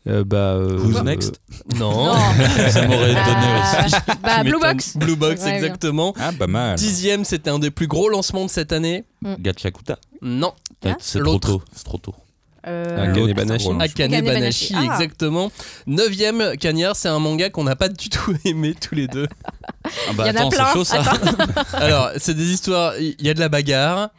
Euh, 0.07 0.23
bah. 0.23 0.37
euh, 0.55 0.77
Who's 0.79 0.97
euh, 0.97 1.03
next 1.03 1.39
Non. 1.77 2.13
Ça 2.69 2.87
m'aurait 2.87 3.11
étonné 3.11 3.25
Ah, 3.61 3.85
aussi. 3.85 3.95
bah, 4.23 4.43
Blue. 4.43 4.59
Box. 4.59 4.97
Blue 4.97 5.15
Box, 5.15 5.43
Ouais, 5.43 5.55
exactement. 5.55 6.13
Ah, 6.19 6.31
pas 6.37 6.47
mal. 6.47 6.77
Dixième, 6.77 7.25
c'était 7.25 7.49
un 7.49 7.59
des 7.59 7.71
plus 7.71 7.87
gros 7.87 8.09
lancements 8.09 8.45
de 8.45 8.49
cette 8.49 8.71
année. 8.71 9.03
Gachakuta. 9.39 9.97
Non. 10.21 10.53
Ah. 10.85 10.95
C'est 10.99 11.19
trop 11.19 11.39
tôt. 11.39 11.61
C'est 11.73 11.83
trop 11.83 11.97
tôt. 11.97 12.15
Euh, 12.65 13.11
Akane 13.11 13.33
Banashi. 13.33 13.69
Akane 13.79 14.25
Banashi. 14.25 14.73
Ah. 14.75 14.83
exactement. 14.83 15.51
Neuvième, 15.85 16.57
Cagnard, 16.57 16.95
c'est 16.95 17.07
un 17.07 17.19
manga 17.19 17.49
qu'on 17.49 17.63
n'a 17.63 17.75
pas 17.75 17.87
du 17.89 18.09
tout 18.09 18.35
aimé 18.45 18.75
tous 18.79 18.95
les 18.95 19.07
deux. 19.07 19.27
Ah 19.85 19.89
bah 20.15 20.23
Il 20.25 20.35
y 20.35 20.37
en 20.39 20.43
a 20.43 20.47
attends, 20.47 20.49
c'est 20.51 20.57
plein. 20.57 20.73
chaud 20.73 20.83
ça. 20.83 21.01
Alors, 21.73 22.11
c'est 22.17 22.33
des 22.33 22.51
histoires. 22.51 22.93
Il 22.99 23.15
y 23.25 23.29
a 23.29 23.33
de 23.33 23.39
la 23.39 23.47
bagarre, 23.49 24.09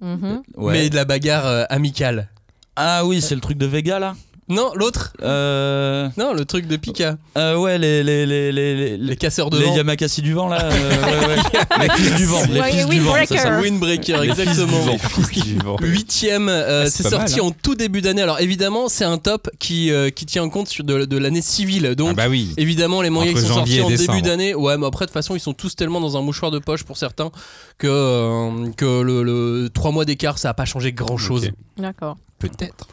mhm. 0.00 0.42
Ouais. 0.56 0.72
mais 0.74 0.90
de 0.90 0.94
la 0.94 1.04
bagarre 1.06 1.46
euh, 1.46 1.64
amicale. 1.70 2.28
Ah 2.74 3.06
oui, 3.06 3.22
c'est 3.22 3.34
le 3.34 3.40
truc 3.40 3.56
de 3.56 3.66
Vega 3.66 3.98
là. 3.98 4.14
Non, 4.48 4.70
l'autre 4.76 5.12
Euh, 5.22 6.08
Non, 6.16 6.32
le 6.32 6.44
truc 6.44 6.68
de 6.68 6.76
Pika. 6.76 7.16
euh, 7.36 7.56
ouais, 7.56 7.78
les 7.78 8.04
les 8.04 8.24
les 8.26 8.52
les 8.52 8.76
les, 8.76 8.96
Les 8.96 9.16
casseurs 9.16 9.50
de 9.50 9.58
les 9.58 9.64
vent. 9.66 9.74
Yamakasi 9.76 10.22
du 10.22 10.34
vent 10.34 10.46
là. 10.48 10.62
euh, 10.62 10.70
ouais, 11.02 11.26
ouais. 11.26 11.88
les 11.88 11.90
fils 11.94 12.14
du 12.14 12.26
vent. 12.26 12.42
Les 12.52 12.62
fils 12.62 12.86
du 12.86 13.00
vent, 13.00 13.14
c'est 13.26 13.36
ça. 13.38 13.58
Windbreaker. 13.58 13.60
Windbreaker, 13.62 14.20
Les 14.20 14.28
fils 14.34 14.36
du 14.36 14.48
exactement. 14.50 14.80
vent. 14.82 15.76
Huitième, 15.80 16.48
euh, 16.48 16.84
Ah, 16.86 16.90
c'est 16.90 17.02
sorti 17.08 17.36
mal, 17.38 17.46
en 17.46 17.50
tout 17.50 17.74
début 17.74 18.02
d'année. 18.02 18.22
Alors 18.22 18.38
évidemment, 18.40 18.88
c'est 18.88 19.04
un 19.04 19.18
top 19.18 19.50
qui, 19.58 19.90
euh, 19.90 20.10
qui 20.10 20.26
tient 20.26 20.48
compte 20.48 20.68
sur 20.68 20.84
de, 20.84 21.04
de 21.06 21.18
l'année 21.18 21.42
civile. 21.42 21.94
Donc 21.96 22.10
Ah 22.12 22.14
bah 22.14 22.28
oui. 22.28 22.52
évidemment, 22.56 23.02
les 23.02 23.10
mangas 23.10 23.32
qui 23.32 23.40
sont 23.40 23.54
sortis 23.54 23.80
en 23.80 23.88
début 23.88 24.22
d'année, 24.22 24.54
ouais, 24.54 24.78
mais 24.78 24.86
après 24.86 25.06
de 25.06 25.10
toute 25.10 25.14
façon, 25.14 25.34
ils 25.34 25.40
sont 25.40 25.54
tous 25.54 25.74
tellement 25.74 26.00
dans 26.00 26.16
un 26.16 26.22
mouchoir 26.22 26.52
de 26.52 26.60
poche 26.60 26.84
pour 26.84 26.96
certains 26.96 27.30
que, 27.78 27.88
euh, 27.90 28.70
que 28.76 29.00
le, 29.02 29.22
le 29.24 29.68
3 29.70 29.90
mois 29.90 30.04
d'écart, 30.04 30.38
ça 30.38 30.50
a 30.50 30.54
pas 30.54 30.66
changé 30.66 30.92
grand 30.92 31.16
chose. 31.16 31.50
D'accord. 31.78 32.16
Peut-être. 32.38 32.86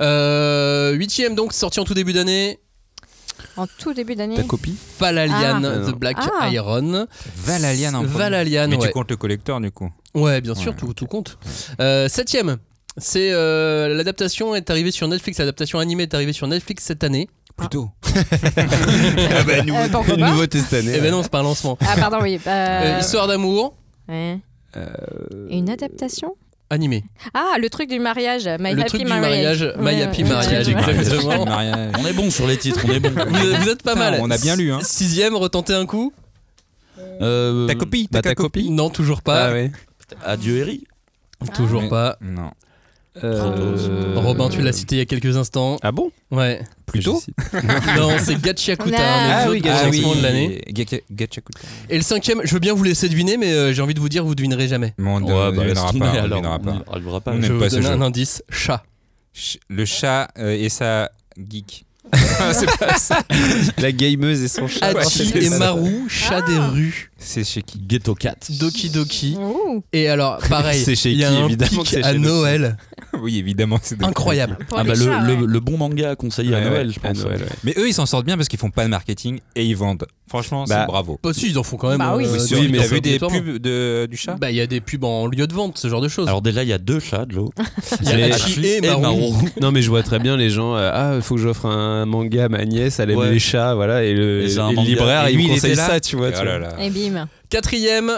Euh, 0.00 0.92
huitième 0.92 1.34
donc, 1.34 1.52
sorti 1.52 1.80
en 1.80 1.84
tout 1.84 1.94
début 1.94 2.12
d'année, 2.12 2.58
En 3.56 3.66
tout 3.66 3.92
début 3.94 4.14
d'année. 4.16 4.36
Ta 4.36 4.42
copie 4.44 4.76
Valalian, 4.98 5.62
Ah. 5.64 5.90
The 5.90 5.94
Black 5.94 6.16
Ah. 6.40 6.48
Iron. 6.50 7.06
Valalian 7.36 7.94
en. 7.94 8.02
Valalian, 8.04 8.68
Mais 8.68 8.76
ouais. 8.76 8.86
tu 8.86 8.92
comptes 8.92 9.10
le 9.10 9.16
collector 9.16 9.60
du 9.60 9.70
coup. 9.70 9.90
Ouais, 10.14 10.40
bien 10.40 10.54
sûr, 10.54 10.72
Ouais. 10.72 10.76
tout, 10.78 10.92
tout 10.94 11.06
compte. 11.06 11.38
Euh, 11.80 12.08
septième, 12.08 12.56
c'est 12.96 13.30
euh, 13.32 13.94
l'adaptation 13.94 14.54
est 14.54 14.70
arrivée 14.70 14.90
sur 14.90 15.06
Netflix, 15.08 15.38
l'adaptation 15.38 15.78
animée 15.78 16.04
est 16.04 16.14
arrivée 16.14 16.32
sur 16.32 16.46
Netflix 16.48 16.84
cette 16.84 17.04
année. 17.04 17.28
Plutôt. 17.56 17.90
Ah 18.06 18.10
bah, 19.46 19.62
nouveau, 19.62 19.80
Euh, 20.12 20.16
nouveauté 20.16 20.60
cette 20.60 20.74
année. 20.84 20.92
Eh 20.96 21.00
ben 21.00 21.10
non, 21.10 21.22
c'est 21.24 21.30
pas 21.30 21.40
un 21.40 21.42
lancement. 21.42 21.76
Ah, 21.80 21.96
pardon, 21.98 22.18
oui. 22.22 22.38
Histoire 23.00 23.26
d'amour, 23.26 23.74
ouais. 24.08 24.38
Euh, 24.76 24.86
Une 25.50 25.68
adaptation? 25.70 26.36
Animée. 26.70 27.04
Ah, 27.34 27.54
le 27.60 27.68
truc 27.70 27.88
du 27.88 27.98
mariage. 27.98 28.44
My 28.60 28.72
Le 28.74 28.80
Happy 28.80 28.88
truc 28.88 29.02
du 29.02 29.08
Marriage. 29.08 29.62
mariage, 29.62 29.74
My 29.78 30.02
Happy 30.02 30.22
ouais, 30.22 30.28
Marriage, 30.30 30.68
exactement. 30.68 31.44
Mariage. 31.46 31.92
On 31.98 32.06
est 32.06 32.12
bon 32.12 32.30
sur 32.30 32.46
les 32.46 32.56
titres, 32.56 32.80
on 32.86 32.90
est 32.92 33.00
bon. 33.00 33.10
Vous, 33.10 33.34
vous 33.62 33.68
êtes 33.68 33.82
pas 33.82 33.92
Putain, 33.94 34.10
mal. 34.10 34.18
on 34.22 34.30
a 34.30 34.38
bien 34.38 34.56
lu, 34.56 34.72
hein. 34.72 34.80
Sixième, 34.82 35.34
retentez 35.34 35.74
un 35.74 35.86
coup 35.86 36.12
Euh, 37.20 37.66
Ta 37.66 37.74
copie, 37.74 38.08
bah, 38.10 38.20
ta 38.22 38.30
ta 38.30 38.34
copie. 38.34 38.62
copie. 38.64 38.70
Non, 38.70 38.90
toujours 38.90 39.22
pas. 39.22 39.46
Ah 39.48 39.52
ouais. 39.52 39.70
Adieu 40.24 40.58
Eri. 40.58 40.84
Toujours 41.54 41.84
Ah. 41.86 41.90
pas. 41.90 42.16
Non. 42.20 42.50
Euh, 43.24 44.14
Robin, 44.16 44.48
tu 44.48 44.60
l'as 44.62 44.72
cité 44.72 44.96
il 44.96 44.98
y 44.98 45.02
a 45.02 45.04
quelques 45.06 45.36
instants. 45.36 45.76
Ah 45.82 45.92
bon? 45.92 46.10
Ouais. 46.30 46.60
Plutôt 46.86 47.20
non, 47.96 48.10
c'est 48.18 48.40
Gachiakuta, 48.40 48.96
Ah 49.00 49.44
un 49.44 49.50
oui, 49.50 49.60
lancements 49.60 50.14
de 50.14 50.22
l'année. 50.22 50.62
Gachakuta. 51.10 51.58
Et 51.90 51.96
le 51.96 52.02
cinquième, 52.02 52.40
je 52.44 52.52
veux 52.54 52.60
bien 52.60 52.72
vous 52.74 52.82
laisser 52.84 53.08
deviner, 53.08 53.36
mais 53.36 53.52
euh, 53.52 53.72
j'ai 53.72 53.82
envie 53.82 53.94
de 53.94 54.00
vous 54.00 54.08
dire, 54.08 54.24
vous 54.24 54.34
devinerez 54.34 54.68
jamais. 54.68 54.94
Mais 54.98 55.10
on 55.10 55.16
Ouais, 55.16 55.50
ne 55.52 55.56
bah, 55.56 55.64
laisse 55.64 55.74
devinera 55.74 55.92
pas. 55.92 55.98
on 55.98 56.24
alors. 56.24 56.28
devinera 56.28 56.58
pas. 56.58 56.84
pas. 57.20 57.36
Je 57.40 57.52
vous 57.52 57.68
jeu. 57.82 57.90
un 57.90 58.00
indice. 58.02 58.42
Chat. 58.50 58.82
Ch- 59.34 59.58
Le 59.68 59.84
chat 59.84 60.28
euh, 60.38 60.56
et 60.58 60.68
sa 60.68 61.10
geek. 61.38 61.84
c'est 62.52 62.78
pas 62.78 62.96
ça. 62.96 63.20
La 63.76 63.92
gameuse 63.92 64.42
et 64.42 64.48
son 64.48 64.66
chat. 64.66 64.86
Hachi 64.98 65.30
et. 65.36 65.50
Maru, 65.50 66.04
chat 66.08 66.40
des 66.42 66.58
rues. 66.58 67.07
C'est 67.20 67.42
chez 67.44 67.62
qui 67.62 67.78
Ghetto 67.80 68.14
Cat. 68.14 68.36
Doki 68.60 68.90
Doki. 68.90 69.36
Ouh, 69.40 69.82
Et 69.92 70.08
alors, 70.08 70.38
pareil, 70.48 70.80
C'est 70.80 70.94
chez 70.94 71.10
il 71.10 71.18
y 71.18 71.24
a 71.24 71.30
qui, 71.30 71.36
un 71.36 71.46
évidemment 71.46 71.70
que 71.82 71.88
pic 71.88 71.88
c'est 71.88 72.04
à 72.04 72.12
chez. 72.12 72.18
Noël. 72.18 72.76
Oui, 73.20 73.38
évidemment. 73.38 73.78
c'est 73.82 74.00
Incroyable. 74.04 74.58
pour 74.68 74.78
Ah 74.78 74.82
les 74.84 74.90
bah 74.90 74.94
le, 74.94 75.04
chats, 75.04 75.20
le, 75.22 75.34
ouais. 75.34 75.46
le 75.46 75.60
bon 75.60 75.76
manga 75.78 76.10
à 76.10 76.14
conseiller 76.14 76.54
à 76.54 76.58
Ouais, 76.58 76.64
Noël, 76.68 76.86
ouais, 76.88 76.92
je 76.92 77.00
à 77.00 77.08
pense. 77.08 77.24
Noël, 77.24 77.40
ouais. 77.40 77.48
Mais 77.64 77.74
eux, 77.78 77.88
ils 77.88 77.94
s'en 77.94 78.06
sortent 78.06 78.26
bien 78.26 78.36
parce 78.36 78.48
qu'ils 78.48 78.58
font 78.58 78.70
pas 78.70 78.84
de 78.84 78.90
marketing 78.90 79.40
et 79.56 79.64
ils 79.64 79.74
vendent. 79.74 80.04
Franchement, 80.28 80.64
Bah, 80.68 80.80
c'est 80.82 80.86
bravo. 80.86 81.18
Bah 81.22 81.30
si, 81.32 81.48
ils 81.48 81.58
en 81.58 81.62
font 81.62 81.78
quand 81.78 81.88
même. 81.88 81.98
Bah 81.98 82.14
oui. 82.16 82.26
euh, 82.26 82.38
Oui, 82.52 82.56
oui, 82.60 82.68
mais 82.70 82.78
T'as 82.78 82.84
vu 82.84 83.00
des 83.00 83.14
obligatoirement. 83.16 83.38
pubs 83.40 83.58
de, 83.62 84.06
du 84.10 84.16
chat 84.18 84.34
Bah 84.34 84.50
il 84.50 84.56
y 84.56 84.60
a 84.60 84.66
des 84.66 84.80
pubs 84.82 85.02
en 85.04 85.26
lieu 85.26 85.46
de 85.46 85.54
vente, 85.54 85.78
ce 85.78 85.88
genre 85.88 86.02
de 86.02 86.08
choses. 86.08 86.28
Alors 86.28 86.42
déjà, 86.42 86.62
il 86.62 86.68
y 86.68 86.72
a 86.72 86.78
deux 86.78 87.00
chats, 87.00 87.24
Joe. 87.28 87.48
il 88.02 88.08
y 88.08 88.12
a 88.12 88.16
les- 88.16 88.32
Hachi 88.32 88.64
et. 88.66 88.80
Maru. 88.82 89.32
Non 89.60 89.72
mais 89.72 89.80
je 89.82 89.88
vois 89.88 90.02
très 90.02 90.18
bien 90.18 90.36
les 90.36 90.50
gens. 90.50 90.76
euh, 90.76 90.90
ah, 90.92 91.12
il 91.16 91.22
faut 91.22 91.36
que 91.36 91.40
j'offre 91.40 91.64
un 91.66 92.04
manga 92.04 92.44
à 92.44 92.48
ma 92.50 92.64
nièce. 92.66 93.00
Elle 93.00 93.10
aime 93.12 93.16
Ouais. 93.18 93.30
les 93.32 93.38
chats, 93.38 93.74
voilà. 93.74 94.04
Et 94.04 94.12
le, 94.12 94.42
Et 94.42 94.48
c'est 94.50 94.58
un 94.60 94.66
et 94.68 94.70
le 94.72 94.76
manga. 94.76 94.88
libraire, 94.90 95.26
Et 95.28 95.32
il 95.32 95.38
me 95.38 95.48
conseille 95.54 95.70
était 95.72 95.80
là. 95.80 95.86
ça, 95.88 95.98
tu 96.00 96.16
vois. 96.16 96.30
Là 96.30 96.58
là. 96.58 96.68
Et 96.78 96.90
bim. 96.90 97.07
Quatrième. 97.50 98.12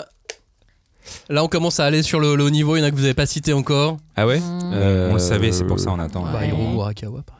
Là, 1.28 1.42
on 1.42 1.48
commence 1.48 1.80
à 1.80 1.84
aller 1.86 2.02
sur 2.02 2.20
le, 2.20 2.34
le 2.36 2.44
haut 2.44 2.50
niveau. 2.50 2.76
Il 2.76 2.80
y 2.80 2.82
en 2.82 2.86
a 2.86 2.90
que 2.90 2.94
vous 2.96 3.02
n'avez 3.02 3.14
pas 3.14 3.26
cité 3.26 3.52
encore. 3.52 3.96
Ah 4.16 4.26
ouais. 4.26 4.38
Mm. 4.38 4.70
Euh, 4.74 5.10
On 5.10 5.14
le 5.14 5.18
savait, 5.18 5.50
c'est 5.52 5.64
pour 5.64 5.80
ça 5.80 5.90
on 5.90 5.98
attend. 5.98 6.24
Ouais. 6.24 6.32
Bah, 6.32 6.46
Hiro 6.46 6.62
Murakawa, 6.68 7.22
par 7.22 7.36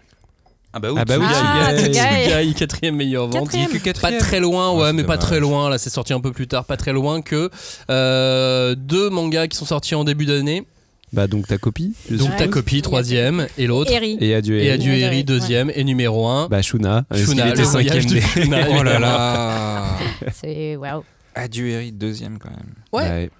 Ah 0.72 0.80
bah 0.80 0.88
oui, 0.92 0.98
Ah 1.00 1.04
bah 1.04 1.14
oui, 1.18 1.24
Tsugai. 1.26 1.38
Ah, 1.42 1.76
Tsugai. 1.76 1.92
Tsugai. 1.92 2.24
Tsugai, 2.40 2.54
quatrième 2.54 2.96
meilleure 2.96 3.28
vente. 3.28 3.50
Quatrième. 3.50 3.92
Pas 4.00 4.18
très 4.18 4.40
loin, 4.40 4.72
ouais, 4.72 4.80
Ah, 4.82 4.86
c'est 4.88 4.92
mais 4.94 5.02
pas 5.04 5.16
dommage. 5.16 5.28
très 5.28 5.40
loin. 5.40 5.70
Là, 5.70 5.78
c'est 5.78 5.90
sorti 5.90 6.12
un 6.12 6.20
peu 6.20 6.32
plus 6.32 6.46
tard, 6.48 6.64
pas 6.64 6.76
très 6.76 6.92
loin 6.92 7.22
que 7.22 7.50
euh, 7.90 8.74
deux 8.76 9.10
mangas 9.10 9.46
qui 9.48 9.56
sont 9.56 9.66
sortis 9.66 9.94
en 9.94 10.04
début 10.04 10.26
d'année. 10.26 10.64
Bah 11.12 11.26
donc 11.26 11.48
ta 11.48 11.58
copie. 11.58 11.94
je 12.08 12.16
Donc 12.16 12.30
Ouais. 12.30 12.36
ta 12.36 12.46
copie, 12.46 12.82
troisième, 12.82 13.48
et 13.58 13.66
l'autre. 13.66 13.90
Eri. 13.92 14.16
Et 14.20 14.32
adieu. 14.32 14.58
Et 14.60 14.66
Eri. 14.66 14.70
Adieu 14.74 14.92
Ouais, 14.92 15.00
Eri, 15.00 15.16
ouais. 15.18 15.22
deuxième. 15.24 15.72
Et 15.74 15.82
numéro 15.82 16.28
un. 16.28 16.46
Bah 16.48 16.62
Shuna. 16.62 17.04
Shuna, 17.12 17.48
était 17.48 17.62
le 17.62 17.66
voyage 17.66 18.02
cinquième 18.02 18.04
de 18.04 18.14
D. 18.14 18.20
Shuna, 18.20 18.66
Oh 18.78 18.82
là 18.84 18.98
là 19.00 19.84
C'est 20.32 20.76
waouh. 20.76 21.02
Adieu 21.40 21.68
Eric, 21.68 21.98
deuxième 21.98 22.38
quand 22.38 22.50
même. 22.50 22.74
Ouais. 22.92 23.30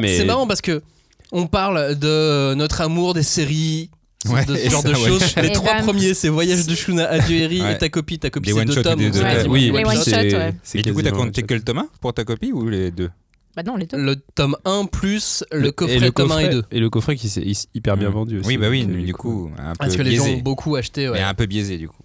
Mais 0.00 0.16
C'est 0.18 0.24
marrant 0.24 0.46
parce 0.46 0.60
que 0.60 0.82
on 1.30 1.46
parle 1.46 1.94
de 1.98 2.54
notre 2.54 2.80
amour 2.82 3.14
des 3.14 3.22
séries. 3.22 3.90
Ouais, 4.28 4.44
de 4.44 4.54
ce 4.54 4.70
genre 4.70 4.82
ça, 4.82 4.88
de 4.90 4.94
ouais. 4.94 5.08
choses. 5.08 5.34
Les 5.36 5.48
Et 5.48 5.52
trois 5.52 5.74
bam. 5.74 5.84
premiers, 5.84 6.14
c'est 6.14 6.28
Voyage 6.28 6.66
de 6.68 6.74
Shuna, 6.76 7.06
Adieu 7.08 7.38
Eri 7.38 7.60
Ouais. 7.60 7.72
et 7.74 7.78
ta 7.78 7.88
copie. 7.88 8.20
Ta 8.20 8.30
copie, 8.30 8.52
c'est 8.52 8.64
deux 8.64 8.80
tomes. 8.80 9.00
des 9.00 9.48
oui, 9.48 9.72
Les 9.74 9.84
one 9.84 9.96
shot. 9.96 10.10
ouais. 10.12 10.54
Et 10.74 10.82
du 10.82 10.92
coup, 10.94 11.02
t'as 11.02 11.10
compté 11.10 11.42
que 11.42 11.54
le 11.54 11.60
tome 11.62 11.78
1 11.78 11.88
pour 12.00 12.14
ta 12.14 12.22
copie 12.24 12.52
ou 12.52 12.68
les 12.68 12.92
deux? 12.92 13.10
Bah 13.56 13.62
non, 13.64 13.76
les 13.76 13.86
deux. 13.86 13.96
Le 13.98 14.14
tome 14.34 14.56
1 14.64 14.84
plus 14.86 15.42
le 15.50 15.68
Et 15.68 15.72
coffret 15.72 15.98
le 15.98 16.10
tome 16.12 16.30
1 16.32 16.38
et 16.38 16.42
coffret- 16.44 16.52
2. 16.54 16.62
Et 16.70 16.78
le 16.78 16.88
coffret 16.88 17.16
qui 17.16 17.28
s'est 17.28 17.44
hyper 17.74 17.96
bien 17.96 18.10
Mm. 18.10 18.12
vendu 18.12 18.38
aussi. 18.38 18.46
Oui, 18.48 18.56
bah 18.58 18.68
oui, 18.70 18.86
euh, 18.88 19.04
du 19.04 19.12
coup, 19.12 19.50
un 19.58 19.72
peu 19.72 19.76
Parce 19.80 19.96
que 19.96 20.02
les 20.02 20.14
gens 20.16 20.26
ont 20.26 20.38
beaucoup 20.38 20.76
acheté. 20.76 21.08
ouais. 21.08 21.18
Mais 21.18 21.24
un 21.24 21.34
peu 21.34 21.46
biaisé 21.46 21.76
du 21.76 21.88
coup. 21.88 21.96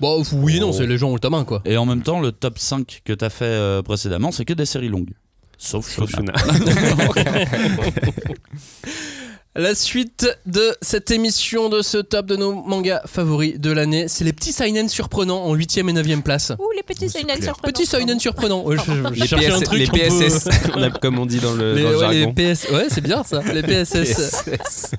Bon, 0.00 0.22
oui, 0.32 0.60
non, 0.60 0.70
Oh. 0.70 0.72
c'est 0.72 0.86
les 0.86 0.98
gens 0.98 1.10
ont 1.10 1.14
le 1.14 1.20
tome 1.20 1.34
1 1.34 1.44
quoi. 1.44 1.60
Et 1.64 1.76
en 1.76 1.86
même 1.86 2.02
temps, 2.02 2.20
le 2.20 2.32
top 2.32 2.58
5 2.58 3.02
que 3.04 3.12
t'as 3.12 3.30
fait 3.30 3.44
euh, 3.46 3.82
précédemment, 3.82 4.30
c'est 4.30 4.44
que 4.44 4.54
des 4.54 4.66
séries 4.66 4.88
longues. 4.88 5.10
Sauf. 5.56 5.88
Shona. 5.92 6.32
La 9.58 9.74
suite 9.74 10.28
de 10.46 10.76
cette 10.82 11.10
émission 11.10 11.68
de 11.68 11.82
ce 11.82 11.98
top 11.98 12.26
de 12.26 12.36
nos 12.36 12.52
mangas 12.62 13.00
favoris 13.06 13.58
de 13.58 13.72
l'année, 13.72 14.06
c'est 14.06 14.22
les 14.22 14.32
petits 14.32 14.52
seinen 14.52 14.88
surprenants 14.88 15.42
en 15.46 15.56
8ème 15.56 15.88
et 15.90 15.92
9ème 15.92 16.22
place. 16.22 16.52
Ouh, 16.60 16.70
les 16.76 16.84
petits 16.84 17.08
seinen 17.08 17.42
surprenants. 17.42 17.72
Petits 17.72 17.84
seinen 17.86 18.20
surprenants. 18.20 18.64
Ouais, 18.64 18.76
je, 18.76 18.92
je 19.14 19.34
Les, 19.34 19.46
un 19.48 19.58
PS, 19.58 19.64
truc 19.64 19.80
les 19.80 19.86
PSS, 19.88 20.48
on 20.76 20.80
a- 20.84 20.90
comme 20.90 21.18
on 21.18 21.26
dit 21.26 21.40
dans 21.40 21.54
le, 21.54 21.74
Les, 21.74 21.82
dans 21.82 21.90
le 21.90 21.98
ouais, 21.98 22.32
les. 22.36 22.54
PS, 22.54 22.70
ouais, 22.70 22.86
c'est 22.88 23.00
bien 23.00 23.24
ça, 23.24 23.42
les 23.52 23.62
PSS. 23.64 24.44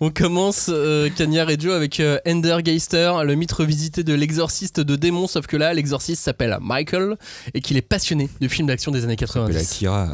On 0.00 0.10
commence, 0.10 0.66
euh, 0.70 1.08
Cagnard 1.16 1.48
et 1.50 1.56
Joe, 1.58 1.74
avec 1.74 2.00
euh, 2.00 2.18
Ender 2.26 2.56
Geister, 2.64 3.12
le 3.24 3.34
mythe 3.36 3.52
revisité 3.52 4.02
de 4.02 4.12
l'exorciste 4.14 4.80
de 4.80 4.96
démons, 4.96 5.28
sauf 5.28 5.46
que 5.46 5.56
là, 5.56 5.72
l'exorciste 5.72 6.22
s'appelle 6.24 6.56
Michael 6.60 7.16
et 7.54 7.60
qu'il 7.60 7.76
est 7.76 7.82
passionné 7.82 8.28
de 8.40 8.48
films 8.48 8.66
d'action 8.66 8.90
des 8.90 9.04
années 9.04 9.14
Que 9.16 9.24
la 9.24 9.28
90. 9.28 9.68
Kira. 9.70 10.08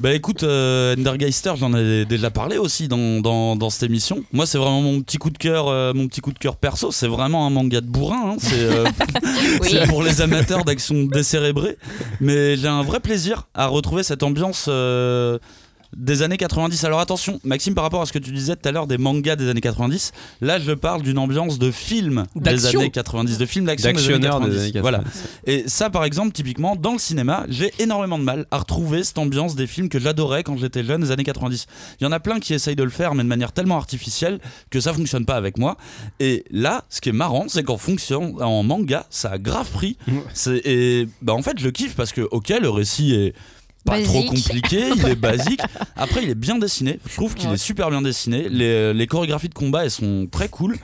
Bah 0.00 0.12
écoute, 0.14 0.42
euh, 0.42 0.96
Endergeister, 0.96 1.52
j'en 1.56 1.72
ai 1.74 2.04
déjà 2.06 2.30
parlé 2.30 2.56
aussi 2.58 2.88
dans, 2.88 3.19
dans, 3.20 3.56
dans 3.56 3.70
cette 3.70 3.84
émission. 3.84 4.24
Moi, 4.32 4.46
c'est 4.46 4.58
vraiment 4.58 4.82
mon 4.82 5.00
petit 5.00 5.18
coup 5.18 5.30
de 5.30 5.38
cœur, 5.38 5.68
euh, 5.68 5.92
mon 5.94 6.08
petit 6.08 6.20
coup 6.20 6.32
de 6.32 6.38
cœur 6.38 6.56
perso. 6.56 6.90
C'est 6.92 7.06
vraiment 7.08 7.46
un 7.46 7.50
manga 7.50 7.80
de 7.80 7.86
bourrin. 7.86 8.32
hein. 8.32 8.36
C'est 8.38 8.58
euh, 8.60 8.84
Oui. 9.62 9.68
c'est 9.70 9.86
pour 9.88 10.02
les 10.02 10.20
amateurs 10.20 10.64
d'action 10.64 11.04
décérébrée. 11.04 11.76
Mais 12.20 12.56
j'ai 12.56 12.68
un 12.68 12.82
vrai 12.82 13.00
plaisir 13.00 13.48
à 13.54 13.66
retrouver 13.66 14.02
cette 14.02 14.22
ambiance. 14.22 14.66
euh, 14.68 15.38
des 15.96 16.22
années 16.22 16.36
90. 16.36 16.84
Alors 16.84 17.00
attention, 17.00 17.40
Maxime, 17.44 17.74
par 17.74 17.84
rapport 17.84 18.02
à 18.02 18.06
ce 18.06 18.12
que 18.12 18.18
tu 18.18 18.30
disais 18.32 18.56
tout 18.56 18.68
à 18.68 18.72
l'heure 18.72 18.86
des 18.86 18.98
mangas 18.98 19.36
des 19.36 19.48
années 19.48 19.60
90, 19.60 20.12
là 20.40 20.58
je 20.58 20.72
parle 20.72 21.02
d'une 21.02 21.18
ambiance 21.18 21.58
de 21.58 21.70
film 21.70 22.26
des 22.36 22.66
années 22.66 22.90
90, 22.90 23.38
de 23.38 23.46
film 23.46 23.64
d'action 23.64 23.92
des 23.92 23.98
années 23.98 24.18
D'actionneur 24.18 24.40
90. 24.40 24.54
des 24.54 24.62
années 24.62 24.72
90. 24.72 24.80
Voilà. 24.80 25.04
Et 25.46 25.64
ça, 25.68 25.90
par 25.90 26.04
exemple, 26.04 26.32
typiquement, 26.32 26.76
dans 26.76 26.92
le 26.92 26.98
cinéma, 26.98 27.44
j'ai 27.48 27.72
énormément 27.78 28.18
de 28.18 28.24
mal 28.24 28.46
à 28.50 28.58
retrouver 28.58 29.04
cette 29.04 29.18
ambiance 29.18 29.54
des 29.54 29.66
films 29.66 29.88
que 29.88 29.98
j'adorais 29.98 30.42
quand 30.42 30.56
j'étais 30.56 30.84
jeune, 30.84 31.02
des 31.02 31.10
années 31.10 31.24
90. 31.24 31.66
Il 32.00 32.04
y 32.04 32.06
en 32.06 32.12
a 32.12 32.20
plein 32.20 32.40
qui 32.40 32.54
essayent 32.54 32.76
de 32.76 32.84
le 32.84 32.90
faire, 32.90 33.14
mais 33.14 33.22
de 33.22 33.28
manière 33.28 33.52
tellement 33.52 33.76
artificielle 33.76 34.40
que 34.70 34.80
ça 34.80 34.92
fonctionne 34.92 35.24
pas 35.24 35.36
avec 35.36 35.58
moi. 35.58 35.76
Et 36.20 36.44
là, 36.50 36.84
ce 36.88 37.00
qui 37.00 37.08
est 37.08 37.12
marrant, 37.12 37.46
c'est 37.48 37.62
qu'en 37.62 37.78
fonction, 37.78 38.36
en 38.40 38.62
manga, 38.62 39.06
ça 39.10 39.32
a 39.32 39.38
grave 39.38 39.70
pris. 39.70 39.96
Et 40.64 41.08
bah, 41.22 41.34
en 41.34 41.42
fait, 41.42 41.58
je 41.58 41.68
kiffe 41.68 41.94
parce 41.94 42.12
que, 42.12 42.22
ok, 42.22 42.52
le 42.60 42.70
récit 42.70 43.14
est 43.14 43.34
pas 43.84 43.92
Basique. 43.92 44.06
trop 44.08 44.24
compliqué, 44.24 44.90
il 44.96 45.08
est 45.08 45.14
basique. 45.14 45.60
Après, 45.96 46.22
il 46.22 46.30
est 46.30 46.34
bien 46.34 46.58
dessiné. 46.58 46.98
Je 47.08 47.14
trouve 47.14 47.34
qu'il 47.34 47.48
Ouais. 47.48 47.54
est 47.54 47.58
super 47.58 47.90
bien 47.90 48.02
dessiné. 48.02 48.48
Les, 48.48 48.92
les 48.92 49.06
chorégraphies 49.06 49.48
de 49.48 49.54
combat, 49.54 49.84
elles 49.84 49.90
sont 49.90 50.26
très 50.30 50.48
cool. 50.48 50.76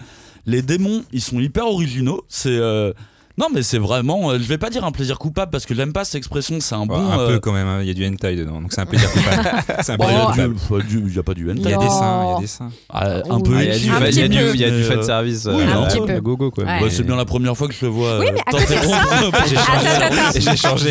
Les 0.46 0.62
démons, 0.62 1.04
ils 1.12 1.20
sont 1.20 1.40
hyper 1.40 1.66
originaux. 1.66 2.24
C'est 2.28 2.48
euh, 2.50 2.92
non, 3.38 3.48
mais 3.52 3.62
c'est 3.62 3.78
vraiment. 3.78 4.30
euh, 4.30 4.38
je 4.38 4.44
vais 4.44 4.56
pas 4.56 4.70
dire 4.70 4.84
un 4.84 4.92
plaisir 4.92 5.18
coupable 5.18 5.50
parce 5.50 5.66
que 5.66 5.74
j'aime 5.74 5.92
pas 5.92 6.04
cette 6.04 6.14
expression. 6.14 6.56
C'est 6.60 6.74
un 6.74 6.86
Bon, 6.86 6.94
un 6.96 7.18
euh, 7.18 7.28
peu 7.34 7.40
quand 7.40 7.52
même, 7.52 7.66
hein, 7.66 7.80
il 7.82 7.88
y 7.88 7.90
a 7.90 7.94
du 7.94 8.06
hentai 8.06 8.34
dedans, 8.36 8.62
donc 8.62 8.72
c'est 8.72 8.80
un 8.80 8.86
plaisir 8.86 9.10
coupable. 9.12 9.42
c'est 9.82 9.92
un 9.92 9.96
bon, 9.96 10.04
plaisir 10.06 10.22
il 10.22 10.38
y 10.38 10.40
a 10.40 10.48
coupable. 10.48 10.84
il 10.90 11.14
y 11.14 11.18
a 11.18 11.22
pas 11.22 11.34
du 11.34 11.50
hentai. 11.50 11.60
Il 11.64 11.70
y 11.70 11.74
a 11.74 11.76
des 11.76 11.88
seins, 11.88 12.24
il 12.24 12.30
y 12.30 12.36
a 12.36 12.40
des 12.40 12.46
seins. 12.46 12.70
Ah, 12.88 13.04
un 13.28 13.40
peu. 13.40 13.56
Ah, 13.56 13.62
Il 13.62 14.18
y 14.18 14.22
a 14.22 14.28
du, 14.28 14.56
du, 14.56 14.70
du 14.70 14.84
fan 14.84 15.02
service 15.02 15.44
oui, 15.46 15.60
euh, 15.60 15.82
un 15.82 15.86
petit 15.86 16.00
peu. 16.00 16.12
à 16.12 16.20
gogo 16.20 16.50
quoi. 16.50 16.64
Ouais. 16.64 16.80
bah, 16.80 16.86
c'est 16.88 17.02
bien 17.02 17.16
la 17.16 17.24
première 17.26 17.56
fois 17.56 17.68
que 17.68 17.74
je 17.74 17.84
le 17.84 17.90
vois 17.90 18.20
Oui, 18.20 18.26
mais 18.32 18.40
à 18.46 18.50
côté 18.50 18.64
de 18.74 18.80
t'interrompre. 18.80 19.38
J'ai 19.48 19.56
Attends, 19.56 19.66
changé. 19.66 19.88
attends, 19.88 20.16
attends. 20.16 20.40
J'ai 20.40 20.56
changé. 20.56 20.90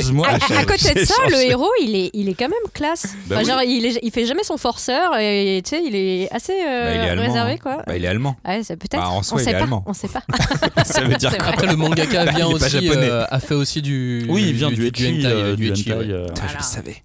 À, 0.56 0.66
côté 0.66 0.94
de 0.94 1.06
ça, 1.06 1.14
le 1.30 1.42
héros, 1.42 1.72
il 1.82 1.96
est, 1.96 2.12
il 2.14 2.30
est 2.30 2.36
quand 2.36 2.50
même 2.50 2.72
classe. 2.74 3.08
Bah 3.28 3.44
genre, 3.44 3.62
il, 3.64 4.12
fait 4.14 4.26
jamais 4.26 4.44
son 4.44 4.58
forceur 4.58 5.18
et 5.20 5.62
tu 5.64 5.72
sais, 5.72 5.84
il 5.84 5.96
est 5.96 6.32
assez 6.32 6.54
réservé, 7.16 7.54
hein. 7.54 7.58
quoi. 7.62 7.78
Bah, 7.88 7.98
il 7.98 8.06
est 8.06 8.08
allemand. 8.08 8.36
Ouais, 8.48 8.62
peut-être. 8.68 8.98
Bah, 8.98 9.10
en 9.10 9.24
soi, 9.24 9.38
on 9.38 9.40
il 9.40 9.44
sait 9.44 9.50
est 9.52 9.54
pas. 9.54 9.60
allemand. 9.64 9.84
On 9.88 9.94
sait 9.94 10.08
pas. 10.10 10.22
Ça 10.86 11.02
veut 11.02 11.16
dire 11.16 11.32
C'est 11.32 11.38
quoi 11.38 11.48
vrai. 11.48 11.54
Après, 11.56 11.68
le 11.68 11.76
mangaka 11.76 12.35
vient 12.36 12.48
il 12.50 12.56
est 12.56 12.60
pas 12.60 12.66
aussi, 12.66 12.86
japonais. 12.88 13.10
euh, 13.10 13.26
a 13.30 13.40
fait 13.40 13.56
aussi 13.56 13.82
du. 13.82 14.26
Oui, 14.30 14.46
il 14.50 14.54
vient 14.54 14.70
du, 14.72 14.88
hentai, 14.88 15.22
euh, 15.26 15.56
du 15.56 15.72
du 15.72 15.72
hentai, 15.72 15.94
ouais. 15.94 16.12
euh. 16.14 16.28
Putain, 16.28 16.48
je 16.48 16.58
le 16.58 16.64
savais. 16.64 16.96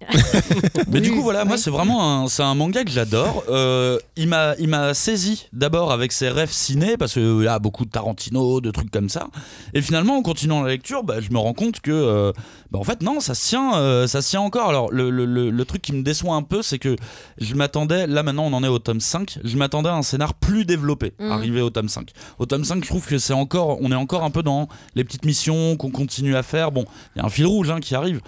Mais 0.89 1.01
du 1.01 1.11
coup, 1.11 1.21
voilà, 1.21 1.45
moi, 1.45 1.57
c'est 1.57 1.69
vraiment 1.69 2.23
un, 2.23 2.27
c'est 2.27 2.43
un 2.43 2.55
manga 2.55 2.83
que 2.83 2.91
j'adore. 2.91 3.43
Euh, 3.49 3.97
il 4.15 4.27
m'a, 4.27 4.53
il 4.59 4.67
m'a 4.67 4.93
saisi 4.93 5.47
d'abord 5.53 5.91
avec 5.91 6.11
ses 6.11 6.29
rêves 6.29 6.51
ciné, 6.51 6.97
parce 6.97 7.13
qu'il 7.13 7.43
y 7.43 7.47
a 7.47 7.59
beaucoup 7.59 7.85
de 7.85 7.89
Tarantino, 7.91 8.61
de 8.61 8.71
trucs 8.71 8.91
comme 8.91 9.09
ça. 9.09 9.27
Et 9.73 9.81
finalement, 9.81 10.17
en 10.17 10.21
continuant 10.21 10.61
la 10.63 10.69
lecture, 10.69 11.03
bah, 11.03 11.15
je 11.21 11.29
me 11.31 11.37
rends 11.37 11.53
compte 11.53 11.79
que, 11.79 11.91
euh, 11.91 12.31
bah, 12.71 12.79
en 12.79 12.83
fait, 12.83 13.01
non, 13.01 13.19
ça 13.19 13.33
se 13.35 13.47
tient, 13.47 13.75
euh, 13.77 14.07
ça 14.07 14.21
se 14.21 14.29
tient 14.29 14.41
encore. 14.41 14.69
Alors, 14.69 14.91
le, 14.91 15.09
le- 15.09 15.25
le- 15.25 15.49
le 15.49 15.65
truc 15.65 15.81
qui 15.81 15.93
me 15.93 16.03
déçoit 16.03 16.35
un 16.35 16.43
peu, 16.43 16.61
c'est 16.61 16.79
que 16.79 16.95
je 17.39 17.55
m'attendais, 17.55 18.07
là 18.07 18.23
maintenant, 18.23 18.45
on 18.45 18.53
en 18.53 18.63
est 18.63 18.67
au 18.67 18.79
tome 18.79 18.99
5, 18.99 19.39
je 19.43 19.57
m'attendais 19.57 19.89
à 19.89 19.93
un 19.95 20.01
scénar 20.01 20.33
plus 20.33 20.65
développé, 20.65 21.13
Mhm. 21.19 21.31
arrivé 21.31 21.61
au 21.61 21.69
tome 21.69 21.89
5. 21.89 22.09
Au 22.39 22.45
tome 22.45 22.63
5, 22.63 22.83
je 22.83 22.89
trouve 22.89 23.05
que 23.05 23.17
c'est 23.17 23.33
encore, 23.33 23.77
on 23.81 23.91
est 23.91 23.95
encore 23.95 24.23
un 24.23 24.29
peu 24.31 24.43
dans 24.43 24.67
les 24.95 25.03
petites 25.03 25.20
missions 25.25 25.75
qu'on 25.77 25.91
continue 25.91 26.35
à 26.35 26.43
faire. 26.43 26.71
Bon, 26.71 26.85
il 27.15 27.19
y 27.19 27.21
a 27.21 27.25
un 27.25 27.29
fil 27.29 27.45
rouge 27.45 27.69
hein, 27.69 27.79
qui 27.79 27.95
arrive. 27.95 28.21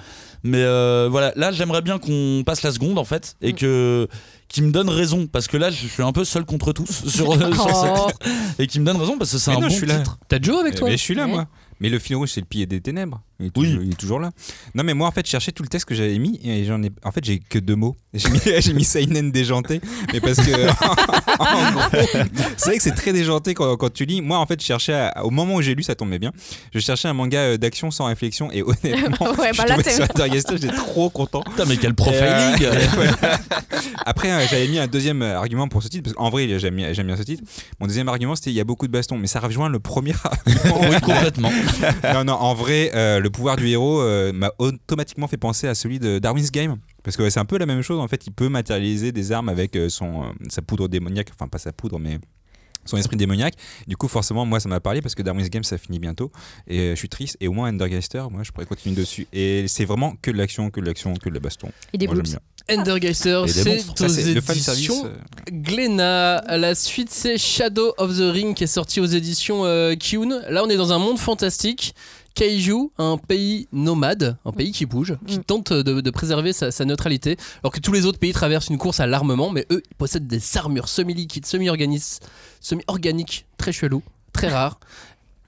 Mais 0.46 0.62
euh, 0.62 1.08
voilà, 1.10 1.32
là 1.38 1.52
j'aimerais 1.54 1.82
bien 1.82 2.00
qu'on 2.00 2.44
passe 2.46 2.64
la 2.64 2.72
seconde 2.74 2.98
en 3.00 3.06
fait 3.06 3.36
et 3.42 3.54
Mm. 3.54 3.56
que 3.56 4.08
qui 4.50 4.62
me 4.62 4.72
donne 4.72 4.90
raison 4.90 5.26
parce 5.26 5.48
que 5.48 5.56
là 5.56 5.70
je 5.72 5.88
suis 5.88 6.04
un 6.04 6.12
peu 6.12 6.26
seul 6.26 6.44
contre 6.44 6.74
tous 6.74 6.86
sur, 7.08 7.34
sur 7.34 7.34
Oh. 7.36 8.08
et 8.60 8.68
qui 8.68 8.80
me 8.82 8.86
donne 8.86 8.98
raison 8.98 9.18
parce 9.18 9.32
que 9.32 9.38
c'est 9.38 9.52
un 9.52 9.56
non, 9.56 9.62
bon 9.62 9.70
je 9.70 9.76
suis 9.76 9.88
titre. 9.88 10.18
T'as 10.28 10.42
Joe 10.42 10.60
avec 10.60 10.76
toi 10.76 10.90
Mais 10.90 10.98
je 10.98 11.02
suis 11.02 11.16
là, 11.16 11.26
Ouais. 11.26 11.32
moi. 11.32 11.48
Mais 11.80 11.90
le 11.90 11.98
fil 11.98 12.16
rouge, 12.18 12.30
c'est 12.34 12.42
le 12.42 12.46
pilier 12.46 12.66
des 12.66 12.82
ténèbres. 12.82 13.22
Il 13.44 13.48
est, 13.48 13.58
Oui. 13.58 13.68
toujours, 13.68 13.84
il 13.84 13.92
est 13.92 13.96
toujours 13.98 14.20
là. 14.20 14.32
Non, 14.76 14.84
mais 14.84 14.94
moi, 14.94 15.08
en 15.08 15.12
fait, 15.12 15.26
je 15.26 15.32
cherchais 15.32 15.52
tout 15.52 15.64
le 15.64 15.70
texte 15.70 15.88
que 15.88 15.96
j'avais 15.96 16.18
mis 16.18 16.40
et 16.44 16.64
j'en 16.66 16.82
ai. 16.82 16.90
En 17.04 17.12
fait, 17.12 17.24
j'ai 17.24 17.40
que 17.40 17.60
deux 17.60 17.76
mots. 17.76 17.96
J'ai 18.16 18.30
mis, 18.30 18.40
j'ai 18.60 18.74
mis 18.74 18.84
Seinen 18.84 19.32
déjanté, 19.32 19.82
mais 20.14 20.20
parce 20.22 20.38
que. 20.38 20.44
c'est 22.58 22.66
vrai 22.66 22.78
que 22.78 22.84
c'est 22.84 22.92
très 22.96 23.12
déjanté 23.14 23.54
quand, 23.56 23.76
quand 23.78 23.92
tu 23.92 24.06
lis. 24.06 24.22
Moi, 24.22 24.38
en 24.38 24.46
fait, 24.46 24.62
je 24.62 24.66
cherchais. 24.66 24.94
à- 24.94 25.26
au 25.26 25.30
moment 25.32 25.56
où 25.56 25.62
j'ai 25.62 25.74
lu, 25.76 25.84
ça 25.84 25.96
tombait 25.96 26.20
bien. 26.20 26.32
Je 26.74 26.80
cherchais 26.80 27.08
un 27.08 27.14
manga 27.14 27.40
euh, 27.40 27.58
d'action 27.58 27.90
sans 27.92 28.06
réflexion 28.06 28.52
et 28.52 28.62
honnêtement, 28.62 29.32
Ouais, 29.38 29.50
je 29.52 29.58
bah 29.58 29.64
suis 29.64 29.68
là, 29.68 29.70
tombé 29.72 29.84
t'es- 29.84 29.92
sur 29.96 30.04
Intergaster, 30.04 30.56
j'étais 30.62 30.76
trop 30.76 31.10
content. 31.10 31.42
Putain 31.42 31.66
mais 31.66 31.78
quel 31.78 31.94
profiling 31.96 32.64
euh, 32.64 32.80
voilà. 32.96 33.40
Après, 34.06 34.32
euh, 34.32 34.46
j'avais 34.50 34.68
mis 34.68 34.80
un 34.80 34.88
deuxième 34.88 35.22
argument 35.22 35.68
pour 35.68 35.82
ce 35.84 35.88
titre, 35.88 36.04
parce 36.04 36.16
qu'en 36.16 36.30
vrai, 36.30 36.60
j'aime 36.60 36.76
bien, 36.76 36.94
j'aime 36.94 37.08
bien 37.08 37.18
ce 37.18 37.24
titre. 37.24 37.44
Mon 37.80 37.88
deuxième 37.88 38.10
argument, 38.10 38.36
c'était 38.36 38.52
il 38.52 38.56
y 38.56 38.62
a 38.62 38.64
beaucoup 38.64 38.88
de 38.88 38.92
bastons, 38.92 39.18
mais 39.18 39.28
ça 39.28 39.40
rejoint 39.40 39.70
le 39.70 39.80
premier 39.80 40.14
argument. 40.24 40.82
Oui 40.90 41.00
complètement. 41.02 41.52
non, 42.14 42.24
non, 42.26 42.34
en 42.34 42.54
vrai, 42.54 42.92
euh, 42.94 43.20
le 43.20 43.30
pouvoir 43.34 43.58
du 43.58 43.68
héros 43.68 44.02
euh, 44.02 44.32
m'a 44.32 44.52
automatiquement 44.58 45.28
fait 45.28 45.38
penser 45.38 45.68
à 45.68 45.76
celui 45.76 46.00
de 46.00 46.20
Darwin's 46.20 46.52
Game. 46.52 46.78
Parce 47.04 47.18
que 47.18 47.24
ouais, 47.24 47.30
c'est 47.30 47.40
un 47.40 47.46
peu 47.46 47.58
la 47.58 47.66
même 47.66 47.82
chose, 47.82 48.00
en 48.00 48.08
fait, 48.08 48.26
il 48.28 48.32
peut 48.32 48.48
matérialiser 48.48 49.12
des 49.12 49.34
armes 49.34 49.50
avec 49.50 49.76
euh, 49.76 49.90
son, 49.90 50.24
euh, 50.24 50.28
sa 50.50 50.62
poudre 50.62 50.88
démoniaque, 50.88 51.28
enfin 51.34 51.50
pas 51.50 51.58
sa 51.58 51.74
poudre, 51.74 52.00
mais 52.00 52.20
son 52.86 52.98
esprit 52.98 53.18
démoniaque. 53.18 53.56
Du 53.88 53.98
coup, 53.98 54.08
forcément, 54.08 54.46
moi, 54.46 54.60
ça 54.60 54.70
m'a 54.70 54.80
parlé 54.80 55.02
parce 55.02 55.16
que 55.16 55.22
Darwin's 55.22 55.50
Game, 55.50 55.64
ça 55.64 55.78
finit 55.78 56.00
bientôt. 56.00 56.32
Et 56.68 56.80
euh, 56.80 56.90
je 56.92 56.96
suis 56.96 57.10
triste. 57.10 57.38
Et 57.40 57.48
au 57.48 57.54
moins, 57.54 57.70
Endergeister, 57.70 58.24
moi, 58.32 58.44
je 58.44 58.52
pourrais 58.52 58.66
continuer 58.66 58.96
dessus. 58.96 59.28
Et 59.34 59.66
c'est 59.68 59.86
vraiment 59.86 60.16
que 60.22 60.32
de 60.32 60.38
l'action, 60.38 60.70
que 60.70 60.80
de 60.80 60.86
l'action, 60.86 61.14
que 61.14 61.30
de 61.30 61.34
la 61.34 61.40
baston. 61.40 61.70
Et 61.94 61.98
des 61.98 62.08
Moi, 62.08 62.22
bien. 62.22 62.40
Endergeister, 62.70 63.44
c'est 63.48 63.84
aux 63.84 64.08
le 64.08 64.52
éditions 64.52 65.12
Glénat. 65.52 66.58
La 66.58 66.76
suite, 66.76 67.10
c'est 67.10 67.38
Shadow 67.38 67.94
of 67.98 68.18
the 68.18 68.32
Ring 68.32 68.56
qui 68.56 68.64
est 68.64 68.68
sorti 68.68 69.02
aux 69.02 69.06
éditions 69.06 69.66
euh, 69.66 69.96
Kyun. 69.96 70.42
Là, 70.50 70.64
on 70.64 70.70
est 70.70 70.78
dans 70.78 70.94
un 70.94 71.00
monde 71.00 71.20
fantastique. 71.20 71.94
Kaiju, 72.36 72.90
un 72.98 73.18
pays 73.18 73.68
nomade, 73.72 74.38
un 74.46 74.52
pays 74.52 74.72
qui 74.72 74.86
bouge, 74.86 75.16
qui 75.28 75.38
Mm. 75.40 75.44
tente 75.44 75.72
de, 75.74 76.02
de 76.02 76.10
préserver 76.10 76.52
sa, 76.54 76.72
sa 76.72 76.84
neutralité, 76.86 77.38
alors 77.62 77.72
que 77.72 77.80
tous 77.80 77.92
les 77.94 78.06
autres 78.06 78.18
pays 78.20 78.34
traversent 78.34 78.70
une 78.70 78.78
course 78.80 79.00
à 79.00 79.06
l'armement, 79.08 79.52
mais 79.52 79.66
eux, 79.72 79.84
ils 79.90 79.96
possèdent 79.96 80.28
des 80.28 80.42
armures 80.58 80.90
semi-liquides, 80.90 81.46
semi-organiques, 81.46 82.04
semi-organiques, 82.60 83.46
très 83.58 83.72
chelou, 83.72 84.02
très 84.32 84.48
rares. 84.50 84.80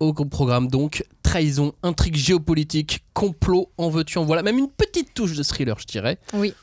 Au 0.02 0.14
programme, 0.14 0.68
donc, 0.68 1.06
trahison, 1.24 1.74
intrigue 1.82 2.18
géopolitique, 2.18 3.04
complot, 3.14 3.72
en 3.78 3.90
veux-tu, 3.90 4.18
en 4.18 4.26
voilà, 4.26 4.44
même 4.44 4.58
une 4.60 4.68
petite 4.70 5.14
touche 5.14 5.36
de 5.36 5.42
thriller, 5.44 5.80
je 5.80 5.86
dirais. 5.88 6.18
Oui. 6.34 6.54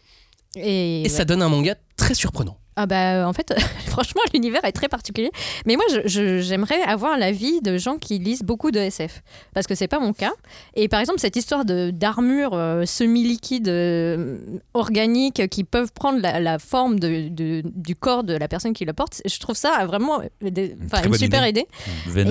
Et, 0.55 1.01
Et 1.01 1.03
ouais. 1.05 1.09
ça 1.09 1.25
donne 1.25 1.41
un 1.41 1.49
manga 1.49 1.75
très 1.97 2.15
surprenant. 2.15 2.59
Ah 2.77 2.87
bah 2.87 3.29
en 3.29 3.33
fait, 3.35 3.53
franchement, 3.87 4.23
l'univers 4.33 4.65
est 4.65 4.73
très 4.73 4.89
particulier. 4.89 5.31
Mais 5.67 5.77
moi, 5.77 5.85
j'aimerais 6.07 6.81
avoir 6.83 7.19
l'avis 7.19 7.61
de 7.61 7.77
gens 7.77 7.99
qui 7.99 8.19
lisent 8.19 8.43
beaucoup 8.43 8.71
de 8.71 8.79
SF. 8.79 9.23
Parce 9.53 9.67
que 9.67 9.75
c'est 9.75 9.89
pas 9.89 9.99
mon 10.01 10.13
cas. 10.15 10.33
Et 10.75 10.89
par 10.89 11.01
exemple, 11.01 11.21
cette 11.21 11.37
histoire 11.37 11.65
de- 11.67 11.91
d'armure 11.91 12.55
euh, 12.55 12.87
semi-liquide 12.87 13.69
euh, 13.69 14.39
organique 14.75 15.49
qui 15.49 15.65
peuvent 15.65 15.93
prendre 15.93 16.21
la, 16.21 16.41
la 16.41 16.59
forme 16.59 16.99
de- 16.99 17.29
de- 17.29 17.63
du 17.65 17.95
corps 17.95 18.25
de 18.25 18.35
la 18.35 18.49
personne 18.49 18.73
qui 18.73 18.85
le 18.87 18.93
porte, 18.95 19.21
je 19.27 19.39
trouve 19.39 19.57
ça 19.57 19.85
vraiment 19.87 20.21
euh, 20.21 20.51
des- 20.51 20.75
une 21.05 21.11
super 21.27 21.47
idée. 21.47 21.67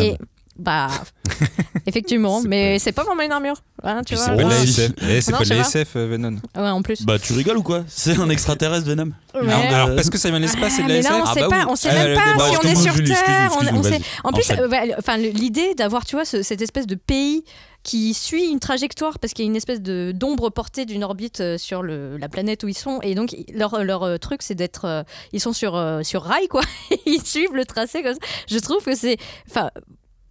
Et 0.01 0.17
Bah, 0.57 0.89
effectivement, 1.85 2.41
mais 2.41 2.77
c'est 2.79 2.91
pas 2.91 3.03
vraiment 3.03 3.23
une 3.23 3.31
armure. 3.31 3.55
hein, 3.83 4.01
tu 4.05 4.15
vois. 4.15 4.25
c'est 4.25 4.31
pas 4.35 4.43
de 4.43 4.49
la. 4.49 4.63
SF. 4.63 4.91
Eh, 5.09 5.21
c'est 5.21 5.31
Non, 5.31 5.37
pas 5.39 5.43
je 5.43 5.49
pas. 5.53 5.59
SF, 5.61 5.95
euh, 5.95 6.07
Venom. 6.07 6.37
Ouais, 6.55 6.69
en 6.69 6.81
plus. 6.81 7.03
Bah, 7.03 7.17
tu 7.19 7.33
rigoles 7.33 7.57
ou 7.57 7.63
quoi? 7.63 7.83
C'est 7.87 8.17
un 8.19 8.29
extraterrestre 8.29 8.85
Venom 8.87 9.11
Ouais. 9.33 9.41
Alors, 9.51 9.73
alors, 9.75 9.95
parce 9.95 10.09
que 10.09 10.17
ça 10.17 10.29
vient 10.29 10.39
de 10.39 10.43
l'espace, 10.45 10.73
c'est 10.75 10.83
de 10.83 10.87
la 10.89 10.95
mais 10.95 11.01
là, 11.01 11.09
SF 11.09 11.21
on 11.21 11.23
Ah 11.25 11.33
sait 11.33 11.39
bah 11.41 11.47
pas, 11.49 11.57
oui. 11.59 11.65
on 11.69 11.75
sait 11.75 11.89
Ah, 11.89 11.93
même 11.95 12.07
le 12.09 12.15
pas 12.15 12.21
si 12.21 12.29
on 12.37 12.41
est 12.41 12.51
Excuse-moi, 12.51 12.83
sur 12.83 12.93
Julie, 12.95 13.09
Terre. 13.09 13.23
on- 13.25 13.45
excuse-moi, 13.61 13.79
on 13.79 13.83
sait- 13.83 13.89
vas-y. 13.91 14.01
En 14.25 14.31
plus, 14.33 14.41
Enchaîne. 14.43 14.59
euh, 14.59 14.67
bah, 14.67 14.77
enfin, 14.99 15.17
le- 15.17 15.29
l'idée 15.29 15.73
d'avoir, 15.75 16.05
tu 16.05 16.15
vois, 16.17 16.25
ce- 16.25 16.43
cette 16.43 16.61
espèce 16.61 16.85
de 16.85 16.95
pays 16.95 17.43
qui 17.83 18.13
suit 18.13 18.49
une 18.51 18.59
trajectoire 18.59 19.17
parce 19.19 19.33
qu'il 19.33 19.43
y 19.45 19.47
a 19.47 19.49
une 19.49 19.55
espèce 19.55 19.81
de 19.81 20.11
d'ombre 20.13 20.51
portée 20.51 20.85
d'une 20.85 21.03
orbite 21.03 21.39
euh, 21.39 21.57
sur 21.57 21.81
le, 21.81 22.15
la 22.17 22.29
planète 22.29 22.63
où 22.63 22.67
ils 22.67 22.77
sont 22.77 22.99
et 23.01 23.15
donc 23.15 23.35
leur, 23.55 23.83
leur 23.83 24.03
euh, 24.03 24.17
truc 24.17 24.43
c'est 24.43 24.53
d'être 24.53 24.85
euh, 24.85 25.01
ils 25.33 25.39
sont 25.39 25.51
sur 25.51 25.75
euh, 25.75 26.03
sur 26.03 26.21
rail 26.21 26.47
quoi 26.47 26.61
ils 27.07 27.25
suivent 27.25 27.55
le 27.55 27.65
tracé 27.65 28.03
comme 28.03 28.13
ça 28.13 28.19
je 28.47 28.59
trouve 28.59 28.83
que 28.83 28.93
c'est 28.95 29.17
enfin 29.49 29.71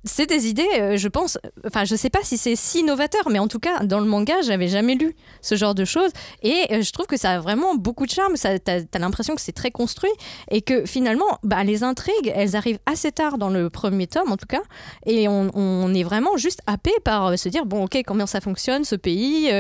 c'est 0.05 0.27
des 0.27 0.47
idées, 0.47 0.69
euh, 0.79 0.97
je 0.97 1.09
pense. 1.09 1.39
Enfin, 1.67 1.85
je 1.85 1.95
sais 1.95 2.09
pas 2.09 2.21
si 2.23 2.39
c'est 2.39 2.57
si 2.57 2.83
novateur, 2.83 3.29
mais 3.31 3.39
en 3.39 3.49
tout 3.49 3.59
cas, 3.59 3.81
dans 3.85 4.01
le 4.01 4.07
manga, 4.07 4.41
j'avais 4.43 4.69
jamais 4.69 4.95
lu 4.95 5.15
ce 5.43 5.57
genre 5.57 5.75
de 5.75 5.85
choses. 5.85 6.11
Et 6.43 6.67
euh, 6.71 6.83
je 6.83 6.91
trouve 6.93 7.07
que 7.07 7.19
ça 7.19 7.33
a 7.33 7.41
vraiment 7.41 7.75
beaucoup 7.75 8.07
de 8.07 8.11
charme. 8.11 8.35
T'as, 8.35 8.59
t'as 8.59 8.99
l'impression 8.99 9.35
que 9.35 9.43
c'est 9.43 9.53
très 9.53 9.71
construit 9.71 10.11
et 10.51 10.63
que 10.63 10.87
finalement, 10.87 11.39
bah, 11.43 11.65
les 11.65 11.83
intrigues, 11.83 12.33
elles 12.35 12.57
arrivent 12.57 12.79
assez 12.87 13.13
tard 13.13 13.37
dans 13.37 13.51
le 13.51 13.69
premier 13.69 14.07
tome, 14.07 14.33
en 14.33 14.37
tout 14.37 14.47
cas. 14.47 14.63
Et 15.05 15.29
on, 15.29 15.51
est 15.95 16.03
vraiment 16.03 16.37
juste 16.37 16.61
happé 16.67 16.93
par 17.05 17.27
euh, 17.27 17.37
se 17.37 17.49
dire 17.49 17.67
bon, 17.67 17.85
ok, 17.85 18.03
comment 18.07 18.27
ça 18.27 18.41
fonctionne 18.41 18.85
ce 18.85 18.95
pays 18.95 19.51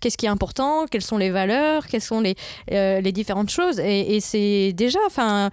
Qu'est-ce 0.00 0.16
qui 0.16 0.26
est 0.26 0.30
important 0.30 0.86
Quelles 0.86 1.02
sont 1.02 1.18
les 1.18 1.30
valeurs 1.30 1.86
Quelles 1.86 2.02
sont 2.02 2.20
les, 2.20 2.36
les 2.68 3.12
différentes 3.12 3.50
choses 3.50 3.80
Et, 3.80 4.20
c'est 4.20 4.72
déjà, 4.74 4.98
enfin, 5.06 5.50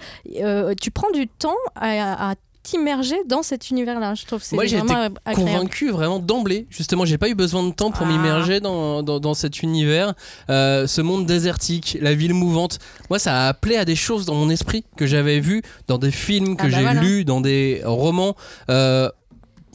tu 0.81 0.91
prends 0.91 1.12
du 1.12 1.27
temps 1.27 1.55
à 1.75 2.36
t'immerger 2.65 3.15
dans 3.28 3.43
cet 3.43 3.69
univers-là. 3.69 4.15
Je 4.15 4.25
trouve 4.25 4.41
c'est 4.43 4.56
Moi, 4.56 4.65
j'ai 4.65 4.78
été 4.78 4.93
convaincu 5.36 5.91
vraiment 5.91 6.19
d'emblée. 6.19 6.65
Justement, 6.69 7.06
j'ai 7.06 7.17
pas 7.17 7.30
eu 7.30 7.36
besoin 7.36 7.63
de 7.63 7.71
temps 7.71 7.91
pour 7.91 8.06
Ah. 8.06 8.10
m'immerger 8.10 8.60
dans, 8.60 9.04
dans, 9.04 9.19
dans 9.19 9.34
cet 9.34 9.62
univers, 9.62 10.13
Euh, 10.49 10.88
ce 10.88 11.01
monde 11.01 11.25
désertique, 11.25 11.97
la 12.01 12.13
ville 12.13 12.34
mouvante. 12.34 12.80
Moi, 13.10 13.19
ça 13.19 13.45
a 13.45 13.47
appelé 13.49 13.78
à 13.78 13.86
des 13.86 13.95
choses 13.95 14.25
dans 14.25 14.36
mon 14.36 14.49
esprit 14.49 14.84
que 14.97 15.06
j'avais 15.06 15.39
vues 15.39 15.62
dans 15.88 15.97
des 15.97 16.12
films, 16.12 16.56
que 16.58 16.63
Ah 16.63 16.65
bah 16.69 16.75
j'ai 16.78 16.82
voilà. 16.84 17.01
lus, 17.01 17.23
dans 17.25 17.41
des 17.41 17.82
romans. 17.86 18.36
Euh, 18.69 19.10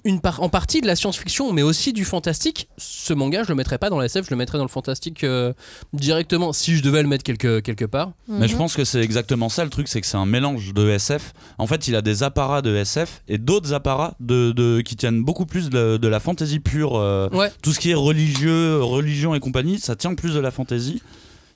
une 0.04 0.20
part, 0.20 0.42
en 0.42 0.48
partie 0.48 0.80
de 0.80 0.86
la 0.86 0.96
science-fiction, 0.96 1.52
mais 1.52 1.62
aussi 1.62 1.92
du 1.92 2.04
fantastique. 2.04 2.68
Ce 2.78 3.12
manga, 3.12 3.42
je 3.44 3.48
le 3.48 3.54
mettrais 3.54 3.78
pas 3.78 3.90
dans 3.90 3.98
la 3.98 4.06
SF, 4.06 4.26
je 4.26 4.30
le 4.30 4.36
mettrais 4.36 4.58
dans 4.58 4.64
le 4.64 4.68
fantastique 4.70 5.24
euh, 5.24 5.52
directement, 5.92 6.52
si 6.52 6.76
je 6.76 6.82
devais 6.82 7.02
le 7.02 7.08
mettre 7.08 7.24
quelque, 7.24 7.60
quelque 7.60 7.84
part. 7.84 8.12
Mais 8.28 8.48
je 8.48 8.52
Mhm. 8.52 8.58
pense 8.58 8.76
que 8.76 8.84
c'est 8.84 9.00
exactement 9.02 9.48
ça 9.48 9.64
le 9.64 9.70
truc, 9.70 9.88
c'est 9.88 10.00
que 10.00 10.06
c'est 10.06 10.16
un 10.16 10.26
mélange 10.26 10.72
de 10.74 10.88
SF. 10.90 11.32
En 11.58 11.66
fait, 11.66 11.88
il 11.88 11.94
a 11.96 12.02
des 12.02 12.22
apparats 12.22 12.62
de 12.62 12.74
SF 12.76 13.22
et 13.28 13.38
d'autres 13.38 13.72
apparats 13.72 14.14
de, 14.20 14.52
de- 14.52 14.80
qui 14.80 14.96
tiennent 14.96 15.22
beaucoup 15.22 15.46
plus 15.46 15.70
de, 15.70 15.96
de 15.96 16.08
la 16.08 16.20
fantaisie 16.20 16.60
pure. 16.60 16.96
euh, 16.96 17.28
Ouais. 17.32 17.50
Tout 17.62 17.72
ce 17.72 17.78
qui 17.80 17.90
est 17.90 17.94
religieux, 17.94 18.82
religion 18.82 19.34
et 19.34 19.40
compagnie, 19.40 19.78
ça 19.78 19.96
tient 19.96 20.14
plus 20.14 20.34
de 20.34 20.40
la 20.40 20.50
fantaisie. 20.50 21.02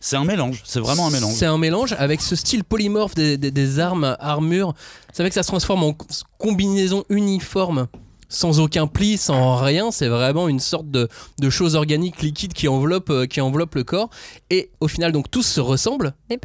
C'est 0.00 0.16
un 0.16 0.24
mélange, 0.24 0.60
c'est 0.66 0.80
vraiment 0.80 1.06
un 1.06 1.10
mélange. 1.10 1.32
C'est 1.32 1.46
un 1.46 1.56
mélange 1.56 1.94
avec 1.98 2.20
ce 2.20 2.36
style 2.36 2.62
polymorphe 2.62 3.14
des, 3.14 3.38
des- 3.38 3.50
des 3.50 3.78
armes, 3.78 4.16
armures. 4.20 4.74
C'est 5.14 5.22
vrai 5.22 5.30
que 5.30 5.34
ça 5.34 5.42
se 5.42 5.48
transforme 5.48 5.82
en 5.82 5.92
co- 5.94 6.06
combinaison 6.36 7.04
uniforme, 7.08 7.86
sans 8.28 8.60
aucun 8.60 8.86
pli, 8.86 9.16
sans 9.18 9.56
rien. 9.56 9.90
C'est 9.90 10.08
vraiment 10.08 10.48
une 10.48 10.60
sorte 10.60 10.90
de, 10.90 11.08
de 11.38 11.50
chose 11.50 11.74
organique 11.76 12.22
liquide 12.22 12.52
qui 12.52 12.68
enveloppe, 12.68 13.10
euh, 13.10 13.26
qui 13.26 13.40
enveloppe 13.40 13.74
le 13.74 13.84
corps. 13.84 14.10
Et 14.50 14.70
au 14.80 14.88
final, 14.88 15.12
donc 15.12 15.30
tous 15.30 15.42
se 15.42 15.60
ressemblent, 15.60 16.14
Des 16.28 16.38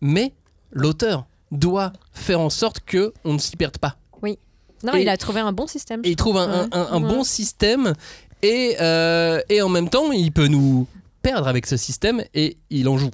mais 0.00 0.32
l'auteur 0.72 1.26
doit 1.52 1.92
faire 2.12 2.40
en 2.40 2.50
sorte 2.50 2.80
que 2.80 3.12
on 3.24 3.32
ne 3.34 3.38
s'y 3.38 3.56
perde 3.56 3.78
pas. 3.78 3.96
Non, 4.82 4.94
Et- 4.94 5.02
il 5.02 5.08
a 5.10 5.16
trouvé 5.18 5.40
un 5.40 5.52
bon 5.52 5.66
système. 5.66 6.00
Et 6.04 6.10
il 6.10 6.16
trouve 6.16 6.38
un, 6.38 6.62
Ouais. 6.62 6.68
un- 6.72 6.88
un 6.92 7.02
Ouais. 7.02 7.08
bon 7.14 7.22
système 7.22 7.92
et, 8.42 8.76
euh, 8.80 9.40
et 9.50 9.60
en 9.60 9.68
même 9.68 9.90
temps, 9.90 10.10
il 10.10 10.32
peut 10.32 10.46
nous 10.46 10.86
perdre 11.20 11.46
avec 11.48 11.66
ce 11.66 11.76
système 11.76 12.24
et 12.32 12.56
il 12.70 12.88
en 12.88 12.96
joue. 12.96 13.10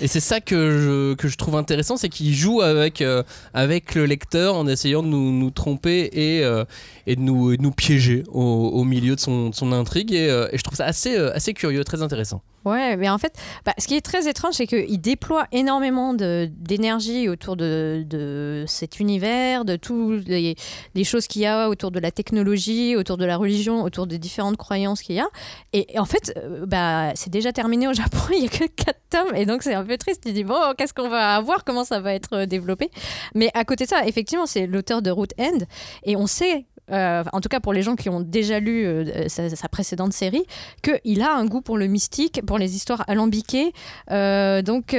Et 0.00 0.08
c'est 0.08 0.20
ça 0.20 0.40
que 0.40 0.70
je, 0.78 1.14
que 1.14 1.28
je 1.28 1.36
trouve 1.36 1.56
intéressant, 1.56 1.96
c'est 1.96 2.08
qu'il 2.08 2.34
joue 2.34 2.60
avec, 2.60 3.00
euh, 3.00 3.22
avec 3.52 3.94
le 3.94 4.06
lecteur 4.06 4.56
en 4.56 4.66
essayant 4.66 5.02
de 5.02 5.08
nous, 5.08 5.32
nous 5.32 5.50
tromper 5.50 6.10
et, 6.12 6.44
euh, 6.44 6.64
et 7.06 7.16
de 7.16 7.20
nous, 7.20 7.56
nous 7.56 7.70
piéger 7.70 8.24
au, 8.28 8.84
milieu 8.84 9.14
de 9.14 9.20
son, 9.20 9.52
son 9.52 9.72
intrigue. 9.72 10.12
Et, 10.12 10.28
euh, 10.28 10.48
et 10.52 10.58
je 10.58 10.62
trouve 10.62 10.76
ça 10.76 10.84
assez, 10.84 11.16
assez 11.16 11.54
curieux, 11.54 11.84
très 11.84 12.02
intéressant. 12.02 12.42
Ouais, 12.64 12.96
mais 12.96 13.10
en 13.10 13.18
fait, 13.18 13.36
bah, 13.66 13.74
ce 13.78 13.86
qui 13.86 13.94
est 13.94 14.00
très 14.00 14.26
étrange, 14.26 14.54
c'est 14.54 14.66
qu'il 14.66 15.00
déploie 15.00 15.46
énormément 15.52 16.14
d'énergie 16.14 17.28
autour 17.28 17.56
de, 17.56 18.04
de 18.08 18.64
cet 18.66 19.00
univers, 19.00 19.66
de 19.66 19.76
toutes 19.76 20.26
les, 20.26 20.56
choses 21.04 21.26
qu'il 21.26 21.42
y 21.42 21.46
a 21.46 21.68
autour 21.68 21.90
de 21.90 22.00
la 22.00 22.10
technologie, 22.10 22.96
autour 22.96 23.18
de 23.18 23.26
la 23.26 23.36
religion, 23.36 23.82
autour 23.82 24.06
des 24.06 24.18
différentes 24.18 24.56
croyances 24.56 25.02
qu'il 25.02 25.16
y 25.16 25.20
a. 25.20 25.28
Et, 25.74 25.86
en 25.98 26.06
fait, 26.06 26.32
euh, 26.38 26.64
bah, 26.64 27.12
c'est 27.14 27.30
déjà 27.30 27.52
terminé 27.52 27.86
au 27.86 27.92
Japon, 27.94 28.18
il 28.32 28.40
n'y 28.40 28.46
a 28.46 28.48
que 28.48 28.64
4 28.64 28.98
tomes, 29.10 29.36
et 29.36 29.44
donc 29.44 29.62
c'est 29.62 29.74
un 29.74 29.84
peu 29.84 29.98
triste. 29.98 30.22
Tu 30.24 30.32
dis, 30.32 30.44
bon, 30.44 30.72
qu'est-ce 30.78 30.94
qu'on 30.94 31.08
va 31.10 31.34
avoir, 31.34 31.64
comment 31.64 31.84
ça 31.84 32.00
va 32.00 32.14
être 32.14 32.32
euh, 32.32 32.46
développé? 32.46 32.90
Mais 33.34 33.50
à 33.52 33.64
côté 33.64 33.84
de 33.84 33.90
ça, 33.90 34.06
effectivement, 34.06 34.46
c'est 34.46 34.66
l'auteur 34.66 35.02
de 35.02 35.10
Root 35.10 35.28
End, 35.38 35.58
et 36.04 36.16
on 36.16 36.26
sait. 36.26 36.66
Euh, 36.90 37.22
en 37.32 37.40
tout 37.40 37.48
cas 37.48 37.60
pour 37.60 37.72
les 37.72 37.82
gens 37.82 37.96
qui 37.96 38.08
ont 38.08 38.20
déjà 38.20 38.60
lu 38.60 38.84
euh, 38.86 39.28
sa, 39.28 39.48
sa 39.50 39.68
précédente 39.68 40.12
série, 40.12 40.44
qu'il 40.82 41.22
a 41.22 41.34
un 41.34 41.46
goût 41.46 41.60
pour 41.62 41.78
le 41.78 41.86
mystique, 41.86 42.40
pour 42.46 42.58
les 42.58 42.76
histoires 42.76 43.04
alambiquées. 43.08 43.72
Euh, 44.10 44.62
donc 44.62 44.90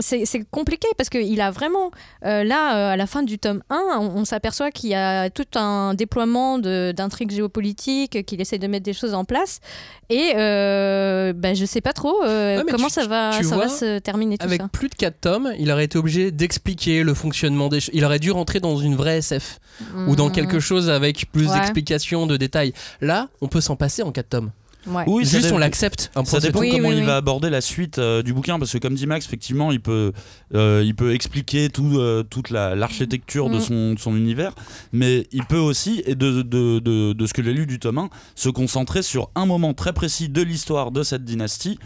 c'est 0.00 0.44
compliqué 0.50 0.88
parce 0.96 1.08
qu'il 1.08 1.40
a 1.40 1.50
vraiment, 1.50 1.90
là, 2.22 2.90
à 2.92 2.96
la 2.96 3.06
fin 3.06 3.22
du 3.22 3.38
tome 3.38 3.62
1, 3.70 3.76
on, 4.00 4.20
on 4.20 4.24
s'aperçoit 4.24 4.70
qu'il 4.70 4.90
y 4.90 4.94
a 4.94 5.30
tout 5.30 5.46
un 5.54 5.94
déploiement 5.94 6.58
d'intrigues 6.58 7.30
géopolitiques, 7.32 8.24
qu'il 8.26 8.40
essaie 8.40 8.58
de 8.58 8.66
mettre 8.66 8.84
des 8.84 8.92
choses 8.92 9.14
en 9.14 9.24
place. 9.24 9.60
Et 10.10 10.32
bah, 10.34 11.54
je 11.54 11.64
sais 11.66 11.80
pas 11.80 11.92
trop 11.92 12.22
Ouais, 12.22 12.62
comment 12.70 12.88
tu- 12.88 12.92
ça, 12.94 13.06
va, 13.06 13.32
ça 13.32 13.42
vois, 13.54 13.64
va 13.64 13.68
se 13.68 13.98
terminer 13.98 14.36
tout 14.38 14.44
Avec 14.46 14.60
ça. 14.60 14.68
plus 14.68 14.88
de 14.88 14.94
4 14.94 15.20
tomes, 15.20 15.52
il 15.58 15.70
aurait 15.70 15.84
été 15.84 15.98
obligé 15.98 16.30
d'expliquer 16.30 17.02
le 17.02 17.14
fonctionnement 17.14 17.68
des 17.68 17.80
choses. 17.80 17.94
Il 17.94 18.04
aurait 18.04 18.18
dû 18.18 18.30
rentrer 18.30 18.60
dans 18.60 18.76
une 18.76 18.94
vraie 18.94 19.18
SF 19.18 19.58
ou 20.08 20.16
dans 20.16 20.26
Mhm. 20.26 20.32
quelque 20.32 20.60
chose 20.60 20.81
avec 20.88 21.30
plus 21.32 21.46
Ouais. 21.48 21.54
d'explications, 21.58 22.26
de 22.26 22.36
détails. 22.36 22.72
Là, 23.00 23.28
on 23.40 23.48
peut 23.48 23.60
s'en 23.60 23.76
passer 23.76 24.02
en 24.02 24.12
4 24.12 24.28
tomes. 24.28 24.50
Ouais. 24.84 25.04
Oui, 25.06 25.24
Juste, 25.24 25.52
on 25.52 25.58
l'accepte. 25.58 26.10
un 26.16 26.24
Ça 26.24 26.40
dépend. 26.40 26.58
Oui, 26.58 26.70
comment 26.72 26.88
oui, 26.88 26.94
il 26.96 27.00
oui. 27.02 27.06
va 27.06 27.14
aborder 27.16 27.50
la 27.50 27.60
suite 27.60 27.98
euh, 27.98 28.20
du 28.24 28.32
bouquin, 28.32 28.58
parce 28.58 28.72
que 28.72 28.78
comme 28.78 28.94
dit 28.96 29.06
Max, 29.06 29.24
effectivement, 29.26 29.70
il 29.70 29.78
peut, 29.80 30.12
euh, 30.56 30.82
il 30.84 30.96
peut 30.96 31.14
expliquer 31.14 31.68
tout, 31.70 31.98
euh, 32.00 32.24
toute 32.24 32.50
la- 32.50 32.74
l'architecture 32.74 33.48
de, 33.48 33.58
Mm. 33.58 33.60
son, 33.60 33.94
de 33.94 33.98
son 34.00 34.16
univers, 34.16 34.56
mais 34.92 35.28
il 35.30 35.44
peut 35.44 35.56
aussi, 35.58 36.02
et 36.04 36.16
de, 36.16 36.42
de, 36.42 36.80
de, 36.80 37.12
de 37.12 37.26
ce 37.26 37.32
que 37.32 37.44
j'ai 37.44 37.52
lu 37.52 37.66
du 37.66 37.78
tome 37.78 37.98
1, 37.98 38.10
se 38.34 38.48
concentrer 38.48 39.02
sur 39.02 39.30
un 39.36 39.46
moment 39.46 39.72
très 39.72 39.92
précis 39.92 40.28
de 40.28 40.42
l'histoire 40.42 40.90
de 40.90 41.04
cette 41.04 41.24
dynastie. 41.24 41.78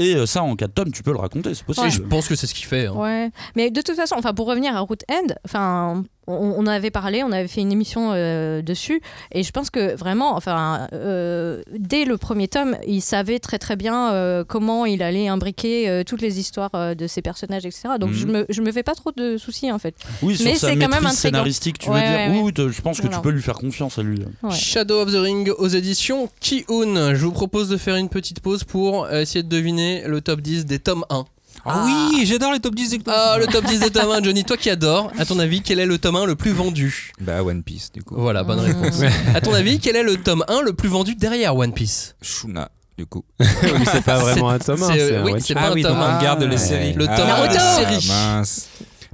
Et 0.00 0.16
euh, 0.16 0.26
ça, 0.26 0.42
en 0.42 0.56
4 0.56 0.72
tomes, 0.74 0.90
tu 0.92 1.02
peux 1.04 1.12
le 1.12 1.18
raconter, 1.18 1.54
c'est 1.54 1.64
possible. 1.64 1.90
je 1.90 2.00
pense 2.00 2.26
que 2.26 2.34
c'est 2.34 2.46
ce 2.48 2.54
qu'il 2.54 2.66
fait. 2.66 2.86
hein. 2.86 2.94
Ouais, 2.94 3.30
mais 3.54 3.70
de 3.70 3.80
toute 3.80 3.94
façon, 3.94 4.16
enfin 4.18 4.34
pour 4.34 4.46
revenir 4.46 4.74
à 4.74 4.80
Root 4.80 4.96
End, 5.10 5.32
enfin 5.44 6.02
on, 6.32 6.64
avait 6.68 6.92
parlé, 6.92 7.24
on 7.24 7.32
avait 7.32 7.48
fait 7.48 7.60
une 7.60 7.72
émission 7.72 8.12
euh, 8.12 8.62
dessus, 8.62 9.00
et 9.32 9.42
je 9.42 9.50
pense 9.50 9.68
que 9.68 9.96
vraiment, 9.96 10.36
enfin 10.36 10.86
euh, 10.92 11.60
dès 11.76 12.04
le 12.04 12.18
premier 12.18 12.46
tome, 12.46 12.76
il 12.86 13.00
savait 13.00 13.40
très 13.40 13.58
très 13.58 13.74
bien 13.74 14.12
euh, 14.12 14.44
comment 14.46 14.86
il 14.86 15.02
allait 15.02 15.26
imbriquer 15.26 15.88
euh, 15.88 16.04
toutes 16.04 16.22
les 16.22 16.38
histoires 16.38 16.70
euh, 16.76 16.94
de 16.94 17.08
ses 17.08 17.20
personnages, 17.20 17.66
etc. 17.66 17.94
Donc 17.98 18.10
Mhm. 18.10 18.14
je 18.16 18.26
me 18.26 18.46
je 18.48 18.62
me 18.62 18.70
fais 18.70 18.84
pas 18.84 18.94
trop 18.94 19.10
de 19.10 19.38
soucis 19.38 19.72
en 19.72 19.80
fait. 19.80 19.96
Oui, 20.22 20.36
sur 20.36 20.44
Mais 20.46 20.54
c'est 20.54 20.74
quand 20.74 20.82
même 20.82 20.92
intriguant. 20.92 21.10
scénaristique, 21.14 21.78
tu 21.80 21.90
Ouais, 21.90 21.96
veux 21.96 22.00
dire 22.00 22.10
ouais, 22.12 22.28
Oui, 22.30 22.52
ouais. 22.52 22.64
oui, 22.66 22.72
je 22.72 22.80
pense 22.80 23.00
que 23.00 23.08
tu 23.08 23.20
peux 23.20 23.30
lui 23.30 23.42
faire 23.42 23.56
confiance 23.58 23.98
à 23.98 24.02
lui. 24.04 24.20
Ouais. 24.44 24.52
Shadow 24.54 25.00
of 25.02 25.12
the 25.12 25.16
Ring 25.16 25.50
aux 25.58 25.66
éditions 25.68 26.28
Ki-Un. 26.38 27.14
Je 27.16 27.24
vous 27.24 27.32
propose 27.32 27.68
de 27.68 27.76
faire 27.76 27.96
une 27.96 28.08
petite 28.08 28.38
pause 28.38 28.62
pour 28.62 29.10
essayer 29.10 29.42
de 29.42 29.48
deviner 29.48 29.89
le 30.06 30.20
top 30.20 30.40
10 30.40 30.66
des 30.66 30.78
tomes 30.78 31.04
1. 31.10 31.24
Ah 31.66 31.84
oui, 31.84 32.24
j'adore 32.24 32.52
les 32.52 32.60
top 32.60 32.74
10 32.74 32.90
des 32.90 32.98
Ah, 33.06 33.36
le 33.38 33.46
top 33.46 33.64
10 33.66 33.80
des 33.80 33.90
tomes 33.90 34.10
1, 34.10 34.22
Johnny, 34.22 34.44
toi 34.44 34.56
qui 34.56 34.70
adores, 34.70 35.10
à 35.18 35.24
ton 35.26 35.38
avis, 35.38 35.60
quel 35.62 35.78
est 35.80 35.86
le 35.86 35.98
tome 35.98 36.16
1 36.16 36.24
le 36.26 36.34
plus 36.36 36.52
vendu? 36.52 37.12
Bah 37.20 37.42
One 37.42 37.62
Piece 37.62 37.90
du 37.92 38.02
coup. 38.02 38.14
Voilà, 38.16 38.44
bonne 38.44 38.60
réponse. 38.60 39.00
À 39.34 39.40
ton 39.40 39.52
avis, 39.52 39.78
quel 39.78 39.96
est 39.96 40.02
le 40.02 40.16
tome 40.16 40.44
1 40.48 40.62
le 40.62 40.72
plus 40.72 40.88
vendu 40.88 41.14
derrière 41.16 41.54
One 41.56 41.72
Piece? 41.74 42.14
Shuna 42.22 42.70
du 42.96 43.04
coup. 43.06 43.24
Oui, 43.40 43.46
c'est 43.92 44.04
pas 44.04 44.18
vraiment 44.18 44.50
un 44.50 44.58
tome 44.58 44.82
1, 44.82 44.86
c'est- 44.92 45.20
oui, 45.20 45.32
pas 45.54 45.60
un 45.68 45.72
oui, 45.74 45.82
tome 45.82 45.92
donc 45.98 46.02
un. 46.02 46.18
on 46.18 46.22
garde 46.22 46.42
les 46.42 46.48
ouais. 46.50 46.56
séries. 46.58 46.92
Le 46.94 47.06
tome 47.06 47.14
Ah, 47.28 47.42
un 47.42 47.48
des 47.48 47.58
séries. 47.58 48.08
Mince. 48.08 48.68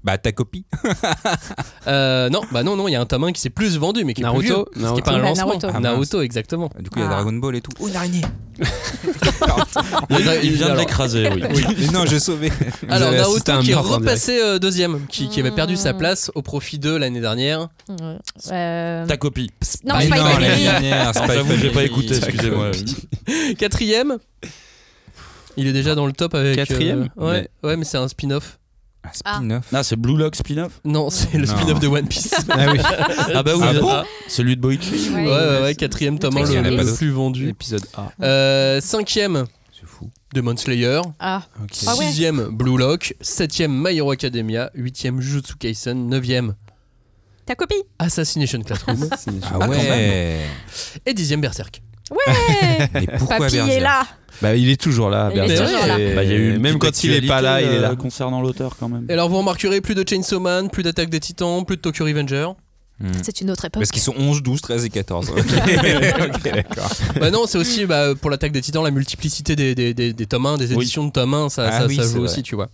Bah 0.07 0.17
ta 0.19 0.31
copie. 0.33 0.65
Euh, 1.89 2.29
non, 2.31 2.41
bah 2.51 2.65
non, 2.65 2.75
non, 2.75 2.89
il 2.89 2.93
y 2.93 2.97
a 2.97 3.01
un 3.01 3.07
tome 3.07 3.23
1 3.25 3.33
qui 3.33 3.41
s'est 3.41 3.49
plus 3.51 3.79
vendu, 3.79 4.05
mais 4.05 4.13
qui 4.13 4.21
est 4.23 4.29
plus 4.29 4.41
vieux. 4.41 4.55
Naruto, 4.55 4.71
Ce 4.75 4.79
qui 4.79 4.81
est 4.81 4.83
Naruto. 4.83 5.03
pas 5.05 5.13
un 5.13 5.19
Bah, 5.19 5.29
lancement. 5.29 5.47
Naruto. 5.47 5.69
Ah, 5.73 5.79
Naruto, 5.81 6.21
exactement. 6.23 6.69
Du 6.81 6.91
coup 6.91 6.99
il 6.99 7.03
y 7.03 7.05
a 7.05 7.09
Ah. 7.09 7.15
Dragon 7.15 7.33
Ball 7.35 7.55
et 7.55 7.61
tout. 7.61 7.71
Oh 7.79 7.87
une 7.87 7.95
araignée. 7.95 8.23
Il, 10.11 10.41
il 10.43 10.53
vient 10.55 10.71
de 10.75 10.79
l'écraser, 10.79 11.29
oui. 11.55 11.65
Mais 11.79 11.87
non, 11.93 12.05
j'ai 12.07 12.19
sauvé. 12.19 12.51
Alors 12.89 13.13
Naruto 13.13 13.59
qui 13.61 13.71
est 13.71 13.75
repassé 13.75 14.41
euh, 14.41 14.59
deuxième, 14.59 15.07
qui, 15.07 15.29
qui 15.29 15.39
avait 15.41 15.51
perdu 15.53 15.77
sa 15.77 15.93
Mm. 15.93 15.99
place 15.99 16.31
au 16.35 16.43
profit 16.43 16.79
de 16.81 16.91
l'année 16.95 17.21
dernière. 17.21 17.69
Euh, 18.51 19.07
Ta 19.07 19.17
copie. 19.17 19.51
Non, 19.85 19.95
Bah, 19.95 20.01
Spy 20.01 20.11
non, 20.11 20.25
l'année 20.41 20.63
dernière, 20.65 21.13
J'avoue, 21.15 21.57
j'ai 21.57 21.71
pas 21.71 21.85
écouté, 21.85 22.17
excusez-moi. 22.17 22.73
Quatrième. 23.59 24.19
Il 25.57 25.67
est 25.69 25.73
déjà 25.73 25.95
dans 25.95 26.07
le 26.07 26.13
top 26.13 26.35
avec. 26.35 26.57
Quatrième 26.57 27.09
euh, 27.19 27.25
ouais, 27.25 27.49
Mais- 27.63 27.69
ouais, 27.69 27.77
mais 27.77 27.85
c'est 27.85 27.97
un 27.99 28.09
spin-off. 28.09 28.59
Un 29.07 29.13
spin-off. 29.13 29.65
Ah, 29.73 29.83
c'est 29.83 29.97
Blue 29.97 30.17
Lock 30.17 30.37
spin-off 30.37 30.81
Non, 30.85 31.11
c'est 31.11 31.35
le 31.39 31.47
Non. 31.47 31.57
spin-off 31.57 31.81
de 31.81 31.87
One 31.89 32.07
Piece. 32.09 32.35
Ah 32.49 32.67
oui. 32.73 32.79
Ah 33.35 33.43
bah 33.43 33.53
oui, 33.57 33.63
Ah 33.65 33.73
ah 33.77 33.81
bon 33.81 34.05
celui 34.29 34.57
de 34.57 34.61
Boichi. 34.61 35.11
Ouais, 35.11 35.25
ouais, 35.27 35.63
ouais, 35.63 35.75
quatrième 35.75 36.19
tome, 36.19 36.35
Le 36.37 36.71
le, 36.85 36.95
plus 36.95 37.11
vendu. 37.11 37.49
Épisode 37.49 37.85
A. 37.95 38.11
Euh, 38.23 38.81
cinquième, 38.81 39.45
C'est 39.73 39.87
fou. 39.87 40.11
Demon 40.35 40.57
Slayer. 40.57 41.01
Ah, 41.21 41.43
Ok. 41.63 41.71
Ah 41.87 41.95
ouais. 41.97 42.07
Sixième, 42.07 42.49
Blue 42.51 42.77
Lock. 42.77 43.15
Septième, 43.21 43.73
My 43.73 43.97
Hero 43.97 44.11
Academia. 44.11 44.71
Huitième, 44.75 45.21
Jujutsu 45.21 45.55
Kaisen. 45.57 46.09
Neuvième, 46.09 46.55
ta 47.47 47.55
copie 47.55 47.83
Assassination 47.99 48.61
Classroom. 48.63 49.09
Ah 49.53 49.69
ouais. 49.69 50.41
Et 51.07 51.15
dixième, 51.15 51.41
Berserk. 51.41 51.81
Ouais 52.11 52.89
Mais 52.95 53.07
pourquoi 53.19 53.39
Papy 53.39 53.57
Berserk 53.57 53.69
est 53.71 53.81
là 53.81 54.07
Bah, 54.43 54.55
il 54.55 54.69
est 54.69 54.81
toujours 54.81 55.11
là. 55.11 55.31
Il 55.35 55.39
est 55.41 55.57
toujours 55.57 55.87
là. 55.87 55.97
Bah, 56.15 56.25
il 56.25 56.31
y 56.31 56.33
a 56.33 56.37
eu 56.37 56.59
même 56.59 56.79
quand 56.79 57.05
il 57.05 57.13
est 57.13 57.27
pas 57.27 57.41
là, 57.41 57.61
il 57.61 57.69
est 57.69 57.81
là. 57.81 57.91
euh, 57.93 57.97
concernant 57.97 58.41
l'auteur 58.41 58.77
quand 58.79 58.89
même. 58.89 59.07
Et 59.09 59.13
alors, 59.13 59.29
vous 59.29 59.39
remarquerez 59.39 59.81
plus 59.81 59.95
de 59.95 60.05
Chainsaw 60.09 60.41
Man, 60.41 60.71
plus 60.71 60.83
d'Attaque 60.83 61.11
des 61.11 61.21
Titans, 61.21 61.65
plus 61.65 61.77
de 61.77 61.81
Tokyo 61.83 62.05
Revenger. 62.05 62.49
Hmm. 62.99 63.09
C'est 63.23 63.43
une 63.43 63.51
autre 63.51 63.67
époque. 63.67 63.81
Parce 63.83 63.91
qu'ils 63.91 64.01
sont 64.01 64.15
11, 64.17 64.43
12, 64.43 64.61
13 64.63 64.85
et 64.87 64.89
14. 64.91 65.31
Ok, 65.37 65.37
Ok, 65.37 66.43
d'accord. 66.55 66.91
bah 67.21 67.31
non, 67.31 67.47
c'est 67.47 67.59
aussi 67.59 67.85
bah, 67.85 68.15
pour 68.19 68.31
l'attaque 68.31 68.53
des 68.53 68.63
titans 68.63 68.83
la 68.83 68.91
multiplicité 68.91 69.55
des, 69.55 69.75
des, 69.75 69.93
des, 69.93 70.15
des 70.15 70.27
tomes 70.27 70.47
1, 70.47 70.57
des 70.57 70.69
Oui. 70.73 70.83
éditions 70.85 71.05
de 71.05 71.11
tomes 71.13 71.35
1, 71.35 71.51
ça, 71.51 71.69
Ah 71.71 71.81
ça, 71.81 71.87
oui, 71.87 71.97
ça 71.97 72.05
joue 72.05 72.09
vrai. 72.13 72.21
aussi, 72.23 72.43
tu 72.43 72.55
vois. 72.55 72.71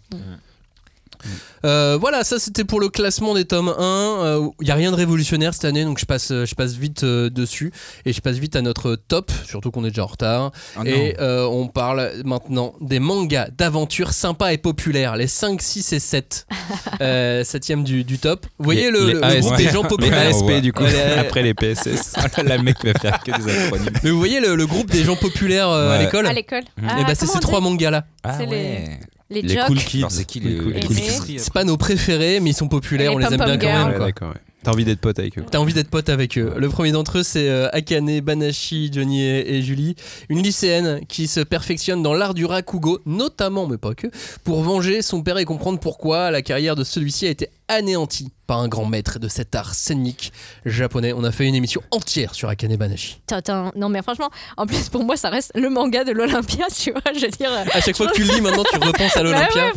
Euh, 1.65 1.97
voilà, 2.01 2.25
ça 2.25 2.39
c'était 2.39 2.65
pour 2.65 2.81
le 2.81 2.89
classement 2.89 3.35
des 3.35 3.45
tomes 3.45 3.73
1. 3.79 4.51
Il 4.61 4.65
n'y 4.65 4.71
a 4.71 4.75
rien 4.75 4.91
de 4.91 4.97
révolutionnaire 4.97 5.55
cette 5.55 5.65
année, 5.65 5.85
donc 5.85 5.99
je 5.99 6.05
passe, 6.07 6.29
je 6.29 6.55
passe 6.55 6.73
vite 6.75 7.05
euh, 7.05 7.31
dessus. 7.31 7.73
Et 8.05 8.13
je 8.13 8.21
passe 8.21 8.37
vite 8.37 8.57
à 8.57 8.63
notre 8.63 8.97
top, 8.97 9.31
surtout 9.47 9.71
qu'on 9.71 9.85
est 9.85 9.89
déjà 9.91 10.05
en 10.05 10.07
retard. 10.07 10.51
Non. 10.77 10.85
et 10.85 11.17
euh, 11.21 11.45
on 11.47 11.69
parle 11.69 12.11
maintenant 12.25 12.75
des 12.81 12.99
mangas 12.99 13.49
d'aventure 13.57 14.13
sympas 14.13 14.53
et 14.53 14.59
populaires, 14.59 15.17
les 15.17 15.27
5, 15.29 15.61
6 15.63 15.93
et 15.93 15.99
7. 16.01 16.47
euh, 17.01 17.45
septième 17.45 17.85
du, 17.85 18.05
du 18.05 18.19
top. 18.19 18.47
Vous 18.59 18.65
voyez 18.65 18.91
Les- 18.91 18.91
le, 18.91 19.07
les 19.07 19.13
le 19.15 19.25
ASP. 19.25 19.41
groupe 19.47 19.57
des 19.59 19.69
gens 19.71 19.83
Les 19.83 19.89
populaires 19.89 20.29
ASP, 20.29 20.61
du 20.61 20.73
coup, 20.73 20.83
Ouais. 20.83 21.19
après 21.19 21.43
les 21.43 21.55
PSS. 21.55 22.15
Ah 22.17 22.43
le 22.43 22.63
mec 22.63 22.77
va 22.85 22.93
faire 22.95 23.21
que 23.23 23.31
des 23.31 23.53
acronymes. 23.65 23.91
Mais 24.03 24.11
vous 24.11 24.19
voyez 24.19 24.41
le, 24.41 24.57
le 24.57 24.67
groupe 24.67 24.91
des 24.91 25.05
gens 25.05 25.17
populaires 25.17 25.69
euh, 25.69 25.91
à 25.93 25.99
l'école 26.03 26.27
À 26.27 26.33
l'école. 26.33 26.63
Et 26.79 26.87
Ah, 26.89 27.05
bah 27.07 27.15
c'est 27.15 27.27
ces 27.27 27.39
trois 27.41 27.61
mangas 27.61 27.91
là. 27.91 28.05
Ah 28.25 28.35
C'est 28.39 28.47
ouais. 28.47 28.85
Les 28.87 28.99
Les 29.41 29.55
jocks. 29.55 29.67
cool 29.69 29.79
kids. 29.79 30.05
C'est 30.11 30.25
qui 30.27 30.41
les, 30.41 30.57
Cool 30.59 30.73
les 30.75 30.81
kids. 30.81 30.87
cool 30.89 30.97
Et- 30.99 31.27
kids 31.27 31.39
C'est 31.39 31.53
pas 31.53 31.65
nos 31.65 31.77
préférés, 31.79 32.41
mais 32.41 32.51
ils 32.51 32.55
sont 32.57 32.69
populaires, 32.69 33.13
Et 33.13 33.15
on 33.15 33.19
les 33.19 33.25
aime 33.27 33.37
bien 33.37 33.57
quand 33.57 33.89
même. 33.89 33.97
quoi. 33.97 34.07
ouais. 34.29 34.35
T'as 34.63 34.71
envie 34.71 34.85
d'être 34.85 35.01
pote 35.01 35.19
avec 35.19 35.39
eux. 35.39 35.45
T'as 35.51 35.59
envie 35.59 35.75
d'être 35.75 35.91
pote 35.91 36.09
avec 36.09 36.39
eux. 36.39 36.55
Le 36.57 36.69
premier 36.69 36.93
d'entre 36.93 37.19
eux, 37.19 37.23
c'est 37.23 37.49
euh, 37.49 37.69
Akane 37.73 38.21
Banashi, 38.21 38.91
Johnny 38.93 39.23
et, 39.25 39.63
Julie, 39.63 39.97
une 40.29 40.43
lycéenne 40.43 41.01
qui 41.07 41.27
se 41.27 41.41
perfectionne 41.41 42.03
dans 42.03 42.15
l'art 42.15 42.35
du 42.35 42.45
rakugo, 42.45 43.01
notamment, 43.05 43.67
mais 43.67 43.79
pas 43.79 43.95
que, 43.95 44.07
pour 44.45 44.63
venger 44.63 45.03
son 45.03 45.23
père 45.23 45.39
et 45.39 45.45
comprendre 45.45 45.81
pourquoi 45.81 46.31
la 46.31 46.43
carrière 46.43 46.77
de 46.77 46.85
celui-ci 46.85 47.27
a 47.27 47.31
été 47.31 47.49
anéantie 47.69 48.31
par 48.47 48.59
un 48.59 48.69
grand 48.69 48.85
maître 48.85 49.19
de 49.19 49.29
cet 49.29 49.55
art 49.55 49.75
scénique 49.75 50.33
japonais. 50.67 51.13
On 51.15 51.25
a 51.25 51.33
fait 51.33 51.47
une 51.47 51.55
émission 51.55 51.81
entière 51.91 52.35
sur 52.35 52.49
Akane 52.49 52.77
Banashi. 52.77 53.21
Tintin. 53.27 53.73
Non, 53.77 53.89
mais 53.89 54.03
franchement, 54.03 54.31
en 54.57 54.67
plus, 54.67 54.89
pour 54.91 55.05
moi, 55.05 55.17
ça 55.17 55.31
reste 55.31 55.53
le 55.55 55.71
manga 55.71 56.05
de 56.05 56.13
l'Olympia, 56.13 56.67
tu 56.77 56.93
vois. 56.93 57.01
Je 57.15 57.21
veux 57.21 57.31
dire. 57.31 57.51
À 57.73 57.81
chaque 57.81 57.97
fois 57.97 58.09
que 58.09 58.15
tu 58.15 58.25
le 58.25 58.35
lis, 58.35 58.41
maintenant, 58.41 58.65
tu 58.71 58.77
repenses 58.77 59.17
à 59.17 59.23
l'Olympia. 59.23 59.73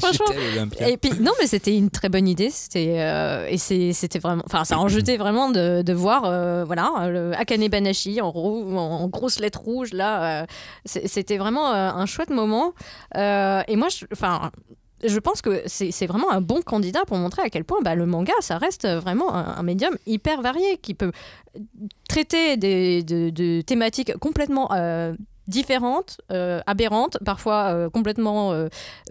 ouais. 0.81 0.93
Et 0.93 0.97
puis 0.97 1.11
non 1.19 1.31
mais 1.39 1.47
c'était 1.47 1.75
une 1.75 1.89
très 1.89 2.09
bonne 2.09 2.27
idée 2.27 2.49
c'était 2.49 2.95
euh, 2.97 3.47
et 3.49 3.57
c'était 3.57 4.19
vraiment 4.19 4.43
enfin 4.45 4.63
ça 4.76 4.82
en 4.82 4.88
jetait 4.88 5.17
vraiment 5.17 5.49
de, 5.49 5.93
voir 5.93 6.26
euh, 6.26 6.63
voilà 6.65 6.91
Akane 7.38 7.67
Banashi 7.67 8.21
en, 8.21 8.32
rou- 8.32 8.78
en 8.78 9.07
grosses 9.07 9.39
lettres 9.39 9.61
rouges 9.61 9.93
là 9.93 10.41
euh, 10.41 10.45
c'était 10.86 11.38
vraiment 11.38 11.73
euh, 11.73 11.89
un 11.91 12.05
chouette 12.05 12.30
moment. 12.30 12.73
Euh, 13.17 13.61
et 13.67 13.76
moi 13.76 13.88
enfin 14.11 14.51
je 15.03 15.19
pense 15.19 15.41
que 15.41 15.61
c'est 15.65 16.07
vraiment 16.07 16.32
un 16.32 16.41
bon 16.41 16.61
candidat 16.61 17.03
pour 17.05 17.17
montrer 17.17 17.41
à 17.43 17.49
quel 17.49 17.63
point 17.63 17.80
bah, 17.84 17.95
le 17.95 18.05
manga, 18.05 18.34
ça 18.39 18.57
reste 18.57 18.88
vraiment 18.88 19.36
un, 19.36 19.61
médium 19.61 19.95
hyper 20.07 20.41
varié 20.41 20.78
qui 20.78 20.93
peut 20.93 21.11
traiter 22.07 22.57
des, 22.57 23.03
de, 23.03 23.30
de 23.30 23.61
thématiques 23.61 24.17
complètement 24.17 24.71
euh, 24.73 25.13
différentes, 25.47 26.21
euh, 26.31 26.61
aberrantes, 26.65 27.17
parfois 27.23 27.73
euh, 27.73 27.89
complètement 27.89 28.51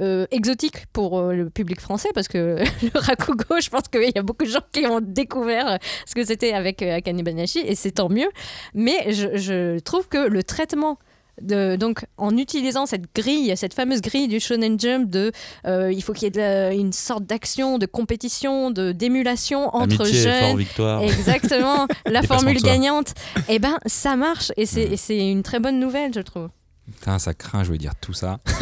euh, 0.01 0.27
exotiques 0.31 0.87
pour 0.93 1.21
le 1.21 1.51
public 1.51 1.81
français, 1.81 2.09
parce 2.15 2.29
que 2.29 2.59
le 2.83 2.99
rakugo, 2.99 3.61
je 3.61 3.71
pense 3.71 3.89
qu'il 3.89 4.11
y 4.15 4.19
a 4.19 4.23
beaucoup 4.23 4.45
de 4.45 4.51
gens 4.51 4.61
qui 4.73 4.87
ont 4.87 5.01
découvert 5.01 5.79
ce 6.07 6.15
que 6.15 6.25
c'était 6.25 6.53
avec 6.53 6.83
Akane 6.83 7.23
et 7.27 7.75
c'est 7.75 7.93
tant 7.93 8.09
mieux. 8.09 8.31
Mais 8.75 9.13
je 9.13 9.79
trouve 9.81 10.09
que 10.09 10.29
le 10.29 10.43
traitement 10.43 10.99
de, 11.43 11.77
donc 11.77 12.05
en 12.17 12.37
utilisant 12.37 12.87
cette 12.87 13.15
grille, 13.15 13.53
cette 13.57 13.75
fameuse 13.75 14.01
grille 14.01 14.29
du 14.29 14.41
Shonen 14.41 14.79
Jump 14.79 15.11
de 15.11 15.33
euh, 15.67 15.93
il 15.93 16.03
faut 16.03 16.13
qu'il 16.13 16.25
y 16.25 16.27
ait 16.27 16.31
de 16.31 16.39
la- 16.39 16.73
une 16.73 16.93
sorte 16.93 17.25
d'action, 17.25 17.79
de 17.79 17.87
compétition, 17.87 18.71
de 18.71 18.93
d'émulation 18.93 19.75
entre 19.75 20.01
Amitié, 20.03 20.21
jeunes. 20.23 20.45
fort 20.45 20.57
victoire. 20.57 21.03
Exactement, 21.03 21.87
la 22.07 22.23
formule 22.23 22.61
gagnante. 22.63 23.15
Et 23.49 23.59
ben 23.59 23.79
ça 23.87 24.17
marche 24.17 24.53
et 24.57 24.67
c'est 24.67 25.19
une 25.31 25.43
très 25.43 25.61
bonne 25.61 25.79
nouvelle, 25.81 26.13
je 26.15 26.21
trouve. 26.21 26.49
Putain, 26.87 27.19
ça 27.19 27.33
craint, 27.35 27.65
je 27.65 27.71
veux 27.73 27.79
dire 27.79 27.93
tout 28.01 28.13
ça. 28.13 28.39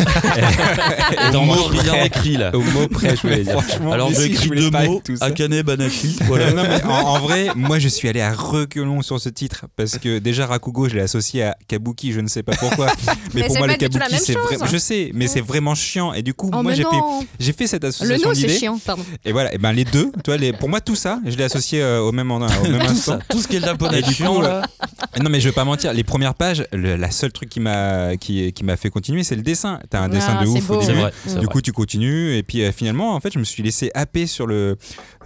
Et 1.29 1.33
dans 1.33 1.45
mot 1.45 1.69
bien 1.71 2.05
écrit 2.05 2.37
là. 2.37 2.51
Au 2.55 2.61
mot 2.61 2.87
près, 2.89 3.17
je 3.17 3.23
voulais 3.23 3.43
dire. 3.43 3.61
Franchement, 3.61 3.93
Alors 3.93 4.11
j'écris 4.13 4.47
voulais 4.49 4.61
deux 4.61 4.71
mots. 4.71 5.03
Akane 5.21 5.63
Banashi. 5.63 6.17
Voilà. 6.27 6.43
Voilà. 6.53 6.63
non, 6.63 6.63
mais 6.69 6.83
en, 6.85 6.91
en 7.09 7.19
vrai, 7.21 7.49
moi 7.55 7.79
je 7.79 7.89
suis 7.89 8.09
allé 8.09 8.21
à 8.21 8.33
reculons 8.33 9.03
sur 9.03 9.21
ce 9.21 9.29
titre 9.29 9.67
parce 9.77 9.99
que 9.99 10.19
déjà 10.19 10.47
Rakugo, 10.47 10.89
je 10.89 10.95
l'ai 10.97 11.03
associé 11.03 11.43
à 11.45 11.57
Kabuki, 11.69 12.13
je 12.13 12.21
ne 12.21 12.29
sais 12.29 12.43
pas 12.43 12.55
pourquoi. 12.57 12.87
Mais, 13.07 13.13
Mais 13.43 13.47
pour 13.47 13.59
moi, 13.59 13.67
le 13.67 13.75
Kabuki, 13.75 14.19
c'est 14.19 14.33
chose. 14.35 14.43
vrai. 14.59 14.69
Je 14.71 14.77
sais, 14.77 15.11
mais 15.15 15.27
c'est 15.27 15.41
vraiment 15.41 15.75
chiant. 15.75 16.13
Et 16.13 16.23
du 16.23 16.33
coup, 16.35 16.51
Oh 16.53 16.63
moi 16.63 16.73
j'ai 16.75 16.83
fait, 16.85 16.89
j'ai 17.39 17.53
cette 17.67 17.83
le 17.83 17.89
association 17.89 18.29
nom 18.29 18.35
c'est 18.35 18.49
chiant, 18.49 18.79
pardon. 18.85 19.05
Et 19.25 19.33
voilà, 19.33 19.53
et 19.55 19.59
ben 19.59 19.73
les 19.73 19.85
deux, 19.85 20.11
tu 20.25 20.31
vois, 20.31 20.37
les, 20.37 20.53
pour 20.53 20.69
moi 20.69 20.81
tout 20.81 20.97
ça, 20.97 21.21
je 21.27 21.37
l'ai 21.37 21.45
associé 21.45 21.83
euh, 21.83 22.01
au 22.01 22.13
même, 22.13 22.31
en- 22.31 22.37
au 22.37 22.41
même 22.41 22.81
Tout 22.81 22.91
instant. 22.93 23.13
ça, 23.13 23.19
tout 23.29 23.41
ce 23.41 23.49
qui 23.49 23.57
est 23.57 23.61
japonais 23.61 24.03
du 24.03 24.15
coup. 24.15 24.43
Non 25.23 25.31
mais 25.31 25.41
je 25.41 25.49
vais 25.49 25.55
pas 25.55 25.65
mentir, 25.65 25.93
les 25.93 26.05
premières 26.05 26.35
pages, 26.35 26.65
le, 26.73 26.97
la 26.97 27.11
seule 27.11 27.33
truc 27.33 27.49
qui 27.49 27.61
m'a 27.61 28.17
qui, 28.17 28.53
qui 28.53 28.65
m'a 28.65 28.77
fait 28.77 28.91
continuer, 28.91 29.23
c'est 29.25 29.37
le 29.37 29.43
dessin. 29.43 29.79
T'as 29.91 30.01
un 30.01 30.09
dessin 30.09 30.37
Ah, 30.39 30.45
de 30.45 30.49
ouf 30.49 30.71
au 30.71 30.81
début. 30.81 30.93
Vrai, 31.01 31.13
Du 31.27 31.33
vrai. 31.35 31.47
coup, 31.47 31.61
tu 31.61 31.73
continues 31.73 32.37
et 32.37 32.43
puis 32.43 32.63
euh, 32.63 32.73
finalement, 32.73 33.15
en 33.15 33.21
fait, 33.21 33.33
je 33.33 33.39
me 33.39 33.45
suis 33.45 33.63
laissé 33.63 33.91
happer 33.95 34.27
sur 34.27 34.47
le 34.47 34.77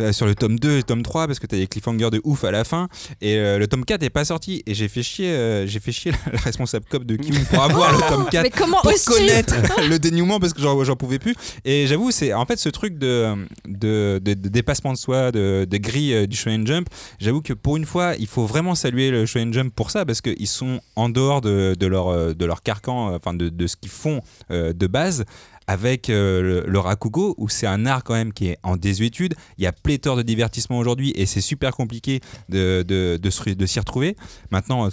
euh, 0.01 0.13
sur 0.13 0.27
le 0.27 0.35
tome 0.35 0.59
2 0.59 0.79
et 0.79 0.83
tome 0.83 1.03
3 1.03 1.27
parce 1.27 1.39
que 1.39 1.47
t'as 1.47 1.57
des 1.57 1.67
cliffhangers 1.67 2.11
de 2.11 2.21
ouf 2.25 2.45
à 2.45 2.51
la 2.51 2.65
fin 2.65 2.89
et 3.21 3.37
euh, 3.37 3.59
le 3.59 3.67
tome 3.67 3.85
4 3.85 4.03
est 4.03 4.11
pas 4.11 4.25
sorti 4.25 4.63
et 4.67 4.75
j'ai 4.75 4.89
fait 4.89 5.03
chier 5.03 5.29
euh, 5.31 5.67
j'ai 5.67 5.81
fait 5.81 5.93
chier 5.93 6.13
la 6.33 6.39
responsable 6.41 6.85
cop 6.91 7.05
de 7.05 7.17
Kim 7.17 7.35
pour 7.47 7.63
avoir 7.63 7.93
le 7.93 7.99
tome 8.09 8.27
4 8.31 8.43
Mais 8.43 8.51
comment 8.51 8.81
pour 8.83 8.93
connaître 9.07 9.55
le 9.89 9.99
dénouement 9.99 10.41
parce 10.41 10.53
que 10.53 10.61
j'en 10.63 10.83
j'en 10.85 10.97
pouvais 10.97 11.19
plus 11.19 11.35
et 11.65 11.87
j'avoue 11.87 12.11
c'est 12.11 12.33
en 12.33 12.45
fait 12.47 12.59
ce 12.59 12.69
truc 12.69 12.99
de 12.99 13.35
de, 13.69 14.21
de- 14.23 14.35
de 14.35 14.49
dépassement 14.49 14.93
de 14.93 14.99
soi 14.99 15.33
de, 15.33 15.67
de 15.69 15.77
grille 15.79 16.13
euh, 16.15 16.27
du 16.27 16.37
Shonen 16.37 16.67
Jump 16.67 16.89
j'avoue 17.19 17.41
que 17.43 17.53
pour 17.53 17.77
une 17.77 17.85
fois 17.87 18.15
il 18.19 18.27
faut 18.27 18.47
vraiment 18.47 18.75
saluer 18.75 19.11
le 19.11 19.27
Shonen 19.27 19.53
Jump 19.53 19.66
pour 19.71 19.91
ça 19.91 20.05
parce 20.05 20.21
qu'ils 20.21 20.47
sont 20.47 20.81
en 20.97 21.09
dehors 21.09 21.41
de, 21.41 21.77
leur 21.87 22.09
euh, 22.09 22.35
de 22.35 22.45
leur 22.45 22.63
carcan 22.63 23.13
euh, 23.13 23.17
enfin 23.17 23.35
de, 23.35 23.49
de 23.49 23.67
ce 23.67 23.77
qu'ils 23.77 23.91
font 23.91 24.21
euh, 24.51 24.73
de 24.73 24.87
base 24.87 25.25
avec 25.67 26.11
euh, 26.11 26.63
le, 26.67 26.79
Rakugo, 26.79 27.35
où 27.39 27.49
c'est 27.49 27.67
un 27.67 27.87
art 27.87 28.05
quand 28.05 28.15
même 28.15 28.33
qui 28.33 28.49
est 28.49 28.59
en 28.63 28.77
désuétude. 28.77 29.35
Il 29.59 29.65
y 29.65 29.67
a 29.67 29.73
pléthore 29.73 30.17
de 30.17 30.23
divertissements 30.23 30.79
aujourd'hui 30.79 31.13
et 31.17 31.27
c'est 31.27 31.41
super 31.41 31.75
compliqué 31.75 32.21
de, 32.49 32.85
de, 32.87 33.19
de, 33.19 33.67
s'y 33.67 33.81
retrouver. 33.81 34.17
Maintenant, 34.51 34.89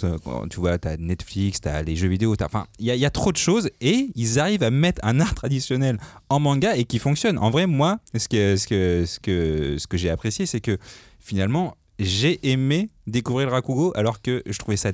tu 0.50 0.60
vois, 0.60 0.78
tu 0.78 0.88
as 0.88 0.96
Netflix, 0.96 1.60
tu 1.60 1.68
as 1.68 1.82
les 1.82 1.94
jeux 1.94 2.08
vidéo, 2.08 2.34
enfin, 2.42 2.66
il 2.78 2.92
y, 2.92 2.98
y 2.98 3.06
a 3.06 3.10
trop 3.10 3.30
de 3.30 3.36
choses 3.36 3.70
et 3.80 4.10
ils 4.16 4.40
arrivent 4.40 4.64
à 4.64 4.70
mettre 4.70 5.00
un 5.04 5.20
art 5.20 5.34
traditionnel 5.34 5.98
en 6.28 6.40
manga 6.40 6.76
et 6.76 6.84
qui 6.84 6.98
fonctionne. 6.98 7.38
En 7.38 7.50
vrai, 7.50 7.66
moi, 7.66 8.00
ce 8.16 8.28
que, 8.28 8.56
ce 8.56 8.66
que, 8.66 9.04
ce 9.06 9.20
que, 9.20 9.76
ce 9.78 9.86
que 9.86 9.96
j'ai 9.96 10.10
apprécié, 10.10 10.46
c'est 10.46 10.60
que 10.60 10.78
finalement, 11.20 11.76
j'ai 11.98 12.50
aimé 12.50 12.90
découvrir 13.06 13.48
le 13.48 13.52
Rakugo 13.52 13.92
alors 13.96 14.20
que 14.20 14.42
je 14.46 14.58
trouvais 14.58 14.76
ça 14.76 14.92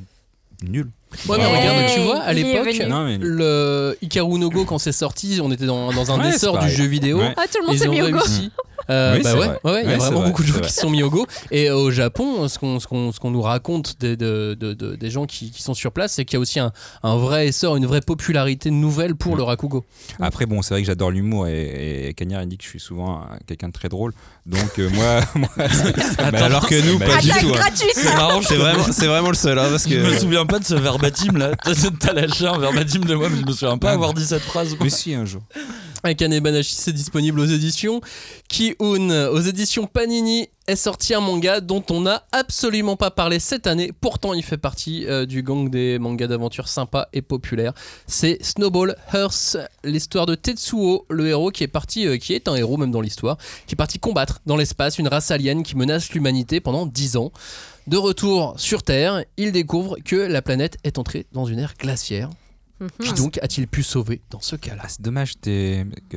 nul. 0.63 0.91
Ouais, 1.29 1.39
mais 1.39 1.45
Hey, 1.45 1.69
regarde, 1.69 1.91
tu 1.95 2.01
vois, 2.01 2.21
à 2.21 2.33
l'époque, 2.33 2.69
mais- 2.89 3.19
le 3.21 3.97
Hikaru 4.01 4.39
no 4.39 4.49
Go, 4.51 4.65
quand 4.65 4.79
c'est 4.79 4.93
sorti, 4.93 5.41
on 5.43 5.51
était 5.51 5.67
dans, 5.67 5.93
dans 5.93 6.13
un 6.13 6.21
Ouais, 6.21 6.29
essor 6.35 6.59
du 6.59 6.71
jeu 6.71 6.85
vidéo. 6.85 7.19
Ouais. 7.19 7.35
Ah, 7.37 7.43
tout 7.53 7.59
le 7.61 7.67
monde 7.67 7.77
s'est 7.77 7.89
mis 7.89 8.01
au 8.03 8.11
go. 8.11 8.19
réussi. 8.19 8.51
Euh, 8.89 9.15
Oui, 9.17 9.23
bah 9.23 9.31
c'est 9.33 9.39
ouais, 9.69 9.83
il 9.85 9.91
y 9.91 9.93
a 9.93 9.97
vraiment 9.99 10.21
vrai, 10.21 10.29
beaucoup 10.31 10.43
de 10.43 10.49
gens 10.49 10.59
qui 10.59 10.73
se 10.73 10.81
sont 10.81 10.91
mis 10.91 11.03
au 11.05 11.11
go. 11.11 11.25
Et 11.53 11.71
au 11.71 11.91
Japon, 11.93 12.49
ce 12.49 12.59
qu'on 12.59 12.81
ce 12.81 12.89
qu'on- 12.89 13.13
ce 13.13 13.21
qu'on 13.21 13.31
nous 13.31 13.43
raconte 13.43 13.97
des, 14.01 14.17
de- 14.17 14.57
de- 14.59 14.73
de- 14.73 14.97
des 14.97 15.11
gens 15.11 15.27
qui, 15.27 15.51
qui 15.53 15.63
sont 15.63 15.75
sur 15.75 15.93
place, 15.93 16.15
c'est 16.15 16.25
qu'il 16.25 16.35
y 16.35 16.39
a 16.39 16.41
aussi 16.41 16.59
un, 16.59 16.73
un 17.05 17.17
vrai 17.17 17.49
essor, 17.49 17.77
une 17.77 17.87
vraie 17.87 18.01
popularité 18.01 18.71
nouvelle 18.73 19.15
pour 19.15 19.35
Mm. 19.35 19.39
le 19.39 19.43
Rakugo. 19.45 19.85
Après, 20.19 20.47
bon, 20.47 20.61
c'est 20.63 20.75
vrai 20.75 20.81
que 20.81 20.87
j'adore 20.89 21.11
l'humour 21.13 21.47
et, 21.47 22.09
et 22.09 22.15
Cagnard, 22.15 22.43
il 22.43 22.49
dit 22.49 22.57
que 22.59 22.65
je 22.65 22.69
suis 22.69 22.81
souvent 22.81 23.27
quelqu'un 23.47 23.69
de 23.69 23.73
très 23.73 23.89
drôle. 23.89 24.13
Donc, 24.47 24.79
euh, 24.81 24.89
moi. 24.93 25.21
moi 25.37 25.49
bah, 25.57 26.45
alors 26.45 26.67
que 26.67 26.75
nous, 26.91 26.99
pas 26.99 27.19
du 27.21 27.29
tout. 27.31 27.53
hein. 27.55 27.69
C'est 27.95 28.15
marrant, 28.17 28.41
C'est 28.43 28.57
vraiment, 28.57 28.85
c'est 28.91 29.07
vraiment 29.07 29.29
le 29.29 29.35
seul, 29.37 29.59
hein, 29.59 29.67
parce 29.71 29.89
Je 29.89 29.95
me 29.97 30.11
que. 30.11 30.19
souviens 30.19 30.47
pas 30.47 30.59
de 30.59 30.65
ce 30.65 30.75
verbatim 31.01 31.39
là. 31.39 31.53
T'as 32.01 32.13
lâché 32.13 32.47
un 32.47 32.59
verbatim 32.59 33.01
de 33.01 33.15
moi, 33.15 33.29
mais 33.29 33.41
je 33.41 33.47
me 33.47 33.53
souviens 33.53 33.79
pas 33.79 33.93
avoir 33.93 34.15
dit 34.15 34.25
cette 34.25 34.43
phrase. 34.43 34.77
Mais 34.81 34.91
si, 34.91 35.15
un 35.15 35.25
jour. 35.25 35.43
Akane 36.03 36.41
Banashi, 36.41 36.75
c'est 36.75 36.93
disponible 36.93 37.41
aux 37.41 37.47
éditions 37.47 38.01
Ki-Un. 38.49 39.29
Aux 39.29 39.41
éditions 39.41 39.87
Panini 39.87 40.49
est 40.67 40.77
sorti 40.77 41.15
un 41.15 41.21
manga 41.21 41.61
dont 41.61 41.85
on 41.91 42.01
n'a 42.01 42.25
absolument 42.33 42.97
pas 42.97 43.11
parlé 43.11 43.39
cette 43.39 43.67
année. 43.67 43.93
Pourtant, 43.93 44.33
il 44.33 44.43
fait 44.43 44.57
partie 44.57 45.07
euh, 45.07 45.27
du 45.27 45.43
gang 45.43 45.69
des 45.69 45.99
mangas 45.99 46.29
d'aventure 46.29 46.69
sympas 46.69 47.09
et 47.13 47.21
populaires. 47.21 47.75
C'est 48.07 48.43
Snowball 48.43 48.97
Hearth, 49.13 49.59
l'histoire 49.85 50.25
de 50.25 50.35
Tetsuo, 50.35 51.05
le 51.11 51.29
héros 51.29 51.51
qui 51.51 51.65
est 51.65 51.69
parti, 51.69 52.07
euh, 52.07 52.17
qui 52.17 52.33
est 52.33 52.49
un 52.49 52.55
héros 52.55 52.79
même 52.79 52.93
dans 52.93 53.03
l'histoire, 53.03 53.37
qui 53.67 53.75
est 53.75 53.77
parti 53.77 53.99
combattre 53.99 54.41
dans 54.47 54.57
l'espace 54.57 54.99
une 54.99 55.09
race 55.09 55.31
alien 55.31 55.63
qui 55.63 55.77
menace 55.77 56.13
l'humanité 56.13 56.61
pendant 56.61 56.87
10 56.87 57.17
ans. 57.19 57.33
De 57.87 57.99
retour 57.99 58.55
sur 58.57 58.83
Terre, 58.83 59.25
il 59.37 59.53
découvre 59.53 59.97
que 60.05 60.17
la 60.17 60.41
planète 60.41 60.79
est 60.85 60.99
entrée 60.99 61.27
dans 61.33 61.45
une 61.45 61.59
ère 61.59 61.75
glaciaire. 61.79 62.31
Qui 63.03 63.13
donc 63.15 63.39
a-t-il 63.43 63.67
pu 63.67 63.83
sauver 63.83 64.23
dans 64.31 64.41
ce 64.41 64.57
cas-là 64.57 64.83
Ah, 64.85 64.89
c'est 64.89 65.03
dommage, 65.03 65.35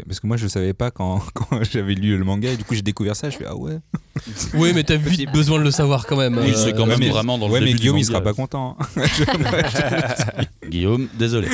parce 0.08 0.20
que 0.20 0.28
moi 0.28 0.38
je 0.38 0.44
le 0.44 0.50
savais 0.50 0.74
pas 0.74 0.92
quand, 0.92 1.22
quand 1.34 1.62
j'avais 1.64 1.94
lu 1.94 2.18
le 2.18 2.24
manga 2.24 2.52
et 2.52 2.58
du 2.58 2.64
coup 2.64 2.74
j'ai 2.76 2.82
découvert 2.82 3.16
ça, 3.16 3.30
je 3.30 3.38
fais 3.38 3.46
ah 3.48 3.56
ouais. 3.56 3.80
Oui, 4.54 4.72
mais 4.74 4.84
t'as 4.84 4.96
vite 4.96 5.32
besoin 5.32 5.60
de 5.60 5.64
le 5.64 5.72
savoir 5.72 6.06
quand 6.06 6.16
même. 6.18 6.38
Oui, 6.38 6.54
c'est 6.56 6.74
quand 6.74 6.86
même 6.86 7.00
mais- 7.00 7.10
vraiment 7.10 7.38
dans 7.38 7.48
le 7.48 7.54
ouais, 7.54 7.60
mais 7.60 7.68
début 7.68 7.80
Guillaume 7.80 7.98
il 7.98 8.06
sera 8.06 8.22
pas 8.22 8.34
content. 8.34 8.78
hein. 8.98 9.04
Guillaume, 10.70 11.08
désolé. 11.18 11.50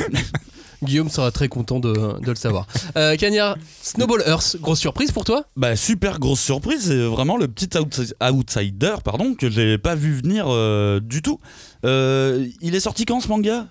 Guillaume 0.82 1.10
sera 1.10 1.30
très 1.30 1.48
content 1.48 1.78
de, 1.78 1.92
de 1.92 2.30
le 2.30 2.34
savoir. 2.36 2.66
Euh, 2.96 3.14
Cagnard, 3.16 3.56
Snowball 3.82 4.22
Earth, 4.26 4.56
grosse 4.62 4.78
surprise 4.78 5.12
pour 5.12 5.24
toi 5.24 5.44
Bah 5.54 5.76
super 5.76 6.18
grosse 6.18 6.40
surprise, 6.40 6.86
c'est 6.86 7.02
vraiment 7.02 7.36
le 7.36 7.48
petit 7.48 7.66
outsi- 7.76 8.12
outsider 8.22 8.94
pardon 9.04 9.34
que 9.34 9.50
j'ai 9.50 9.76
pas 9.76 9.94
vu 9.94 10.14
venir 10.14 10.46
euh, 10.48 10.98
du 11.00 11.20
tout. 11.20 11.38
Euh, 11.84 12.46
il 12.60 12.74
est 12.74 12.80
sorti 12.80 13.04
quand 13.04 13.20
ce 13.20 13.28
manga? 13.28 13.66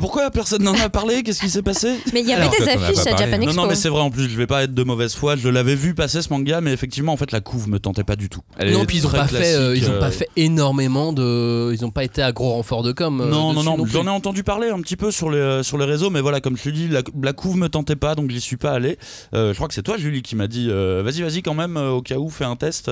Pourquoi 0.00 0.30
personne 0.30 0.62
n'en 0.62 0.74
a 0.74 0.88
parlé? 0.88 1.22
Qu'est-ce 1.22 1.40
qui 1.40 1.48
s'est 1.48 1.62
passé? 1.62 1.94
Mais 2.12 2.20
il 2.20 2.26
y 2.28 2.32
avait 2.32 2.42
Alors, 2.42 2.54
des 2.58 2.68
affiches 2.68 3.06
à. 3.06 3.16
Japan 3.16 3.38
Non 3.38 3.42
Expo. 3.44 3.60
non 3.60 3.66
mais 3.68 3.74
c'est 3.74 3.88
vrai 3.88 4.00
en 4.00 4.10
plus 4.10 4.28
je 4.28 4.36
vais 4.36 4.46
pas 4.46 4.64
être 4.64 4.74
de 4.74 4.82
mauvaise 4.82 5.14
foi, 5.14 5.36
je 5.36 5.48
l'avais 5.48 5.74
vu 5.74 5.94
passer 5.94 6.22
ce 6.22 6.30
manga 6.30 6.60
mais 6.60 6.72
effectivement 6.72 7.12
en 7.12 7.16
fait 7.16 7.30
la 7.32 7.40
couve 7.40 7.68
me 7.68 7.78
tentait 7.78 8.04
pas 8.04 8.16
du 8.16 8.28
tout. 8.28 8.40
Elle 8.58 8.72
Non, 8.72 8.84
puis 8.84 8.98
ils 8.98 9.06
ont 9.06 9.10
pas 9.10 9.26
fait, 9.28 9.54
euh, 9.54 9.76
ils 9.76 9.88
ont 9.88 9.98
pas 9.98 10.08
euh, 10.08 10.10
fait 10.10 10.28
énormément 10.36 11.12
de, 11.12 11.72
ils 11.72 11.84
ont 11.84 11.90
pas 11.90 12.04
été 12.04 12.22
à 12.22 12.32
gros 12.32 12.50
renfort 12.50 12.82
de 12.82 12.92
com. 12.92 13.20
euh, 13.20 13.26
Non, 13.30 13.52
non, 13.52 13.62
non, 13.62 13.86
j'en 13.86 14.06
ai 14.06 14.10
entendu 14.10 14.42
parler 14.42 14.68
un 14.68 14.80
petit 14.80 14.96
peu 14.96 15.10
sur 15.10 15.30
les, 15.30 15.62
sur 15.62 15.78
les 15.78 15.84
réseaux, 15.84 16.10
mais 16.10 16.20
voilà, 16.20 16.40
comme 16.40 16.56
je 16.56 16.64
te 16.64 16.68
dis, 16.68 16.88
la, 16.88 17.02
la 17.22 17.32
couve 17.32 17.56
me 17.56 17.68
tentait 17.68 17.96
pas, 17.96 18.14
donc 18.14 18.30
j'y 18.30 18.40
suis 18.40 18.56
pas 18.56 18.72
allé. 18.72 18.98
Euh, 19.34 19.50
je 19.52 19.56
crois 19.56 19.68
que 19.68 19.74
c'est 19.74 19.82
toi, 19.82 19.96
Julie, 19.96 20.22
qui 20.22 20.36
m'a 20.36 20.46
dit 20.48 20.66
euh, 20.70 21.02
vas-y, 21.04 21.22
vas-y, 21.22 21.42
quand 21.42 21.54
même, 21.54 21.76
euh, 21.76 21.90
au 21.92 22.02
cas 22.02 22.16
où, 22.16 22.28
fais 22.28 22.44
un 22.44 22.56
test. 22.56 22.88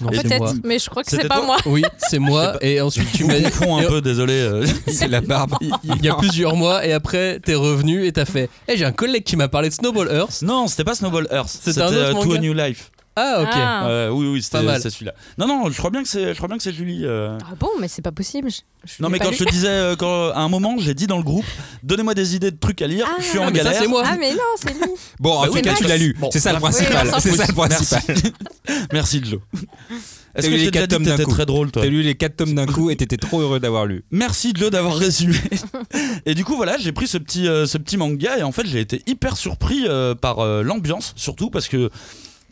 Non. 0.00 0.08
Peut-être, 0.10 0.54
mais 0.64 0.78
je 0.78 0.88
crois 0.88 1.02
que 1.02 1.10
c'est 1.10 1.26
pas 1.28 1.42
moi. 1.42 1.56
Oui, 1.66 1.82
c'est 1.98 2.18
moi. 2.18 2.56
Et 2.62 2.80
ensuite 2.80 3.08
tu 3.12 3.24
m'as 3.24 3.34
un 3.34 3.82
peu, 3.88 4.00
désolé. 4.12 4.34
euh. 4.34 4.66
c'est 4.88 5.08
la 5.08 5.20
barbe. 5.20 5.54
Il 5.84 6.04
y 6.04 6.08
a 6.08 6.14
plusieurs 6.14 6.56
mois 6.56 6.86
et 6.86 6.92
après 6.92 7.40
t'es 7.40 7.54
revenu 7.54 8.06
et 8.06 8.12
t'as 8.12 8.24
fait. 8.24 8.48
Eh, 8.68 8.76
j'ai 8.76 8.84
un 8.84 8.92
collègue 8.92 9.24
qui 9.24 9.36
m'a 9.36 9.48
parlé 9.48 9.68
de 9.68 9.74
Snowball 9.74 10.08
Earth. 10.12 10.42
non, 10.42 10.66
c'était 10.68 10.84
pas 10.84 10.94
Snowball 10.94 11.26
Earth, 11.30 11.48
C'était 11.62 11.80
euh, 11.80 12.12
To 12.14 12.32
a 12.34 12.38
New 12.38 12.52
Life. 12.54 12.90
Ah 13.14 13.40
ok. 13.42 13.48
Ah. 13.52 13.86
Euh, 13.88 14.08
oui, 14.08 14.26
oui, 14.26 14.42
c'était 14.42 14.62
mal. 14.62 14.80
c'est 14.80 14.88
celui-là. 14.88 15.12
Non, 15.36 15.46
non, 15.46 15.70
je 15.70 15.76
crois 15.76 15.90
bien 15.90 16.02
que 16.02 16.08
c'est, 16.08 16.28
je 16.32 16.36
crois 16.38 16.48
bien 16.48 16.56
que 16.56 16.62
c'est 16.62 16.72
Julie. 16.72 17.02
euh. 17.04 17.36
Ah 17.44 17.54
bon, 17.60 17.68
mais 17.78 17.86
c'est 17.86 18.00
pas 18.00 18.10
possible. 18.10 18.48
je- 18.50 18.62
je 18.86 19.02
Non, 19.02 19.10
mais 19.10 19.18
quand 19.18 19.28
lu. 19.28 19.36
je 19.38 19.44
te 19.44 19.50
disais, 19.50 19.68
euh, 19.68 19.96
quand, 19.96 20.30
à 20.30 20.38
un 20.38 20.48
moment, 20.48 20.76
j'ai 20.78 20.94
dit 20.94 21.06
dans 21.06 21.18
le 21.18 21.22
groupe, 21.22 21.44
donnez-moi 21.82 22.14
des 22.14 22.36
idées 22.36 22.50
de 22.50 22.56
trucs 22.58 22.80
à 22.80 22.86
lire, 22.86 23.06
Ah, 23.10 23.16
je 23.18 23.24
suis 23.24 23.38
en 23.38 23.50
mais 23.50 23.58
ça, 23.58 23.64
galère. 23.64 23.82
c'est 23.82 23.86
moi. 23.88 24.02
Ah 24.06 24.16
mais 24.18 24.32
non, 24.32 24.38
c'est 24.56 24.72
lui. 24.72 24.80
Bon, 25.20 25.32
en 25.34 25.40
Bah 25.42 25.48
tout 25.48 25.52
oui, 25.56 25.60
cas 25.60 25.74
tu 25.74 25.84
l'as 25.84 25.98
lu, 25.98 26.16
bon, 26.18 26.30
c'est 26.32 26.40
ça 26.40 26.54
le 26.54 26.58
principal. 26.58 27.10
C'est 27.20 27.36
ça 27.36 27.44
le 27.48 27.52
principal. 27.52 28.00
Merci. 28.08 28.32
Merci, 28.94 29.22
Joe. 29.22 29.40
Est-ce 30.34 30.48
que 30.48 30.54
les 30.54 30.70
quatre 30.70 30.88
tomes 30.90 31.04
d'un 31.04 31.16
coup. 31.18 31.30
très 31.30 31.46
drôle, 31.46 31.70
toi 31.70 31.82
T'as 31.82 31.88
lu 31.88 32.02
les 32.02 32.14
4 32.14 32.36
tomes 32.36 32.54
d'un 32.54 32.66
coup 32.66 32.90
et 32.90 32.96
t'étais 32.96 33.16
trop 33.18 33.40
heureux 33.40 33.60
d'avoir 33.60 33.86
lu. 33.86 34.04
Merci 34.10 34.52
Joe 34.56 34.70
d'avoir 34.70 34.96
résumé. 34.96 35.36
et 36.26 36.34
du 36.34 36.44
coup 36.44 36.56
voilà, 36.56 36.76
j'ai 36.78 36.92
pris 36.92 37.06
ce 37.06 37.18
petit, 37.18 37.46
euh, 37.48 37.66
ce 37.66 37.78
petit 37.78 37.96
manga 37.96 38.38
et 38.38 38.42
en 38.42 38.52
fait 38.52 38.66
j'ai 38.66 38.80
été 38.80 39.02
hyper 39.06 39.36
surpris 39.36 39.84
euh, 39.86 40.14
par 40.14 40.38
euh, 40.38 40.62
l'ambiance 40.62 41.12
surtout 41.16 41.50
parce 41.50 41.68
que 41.68 41.90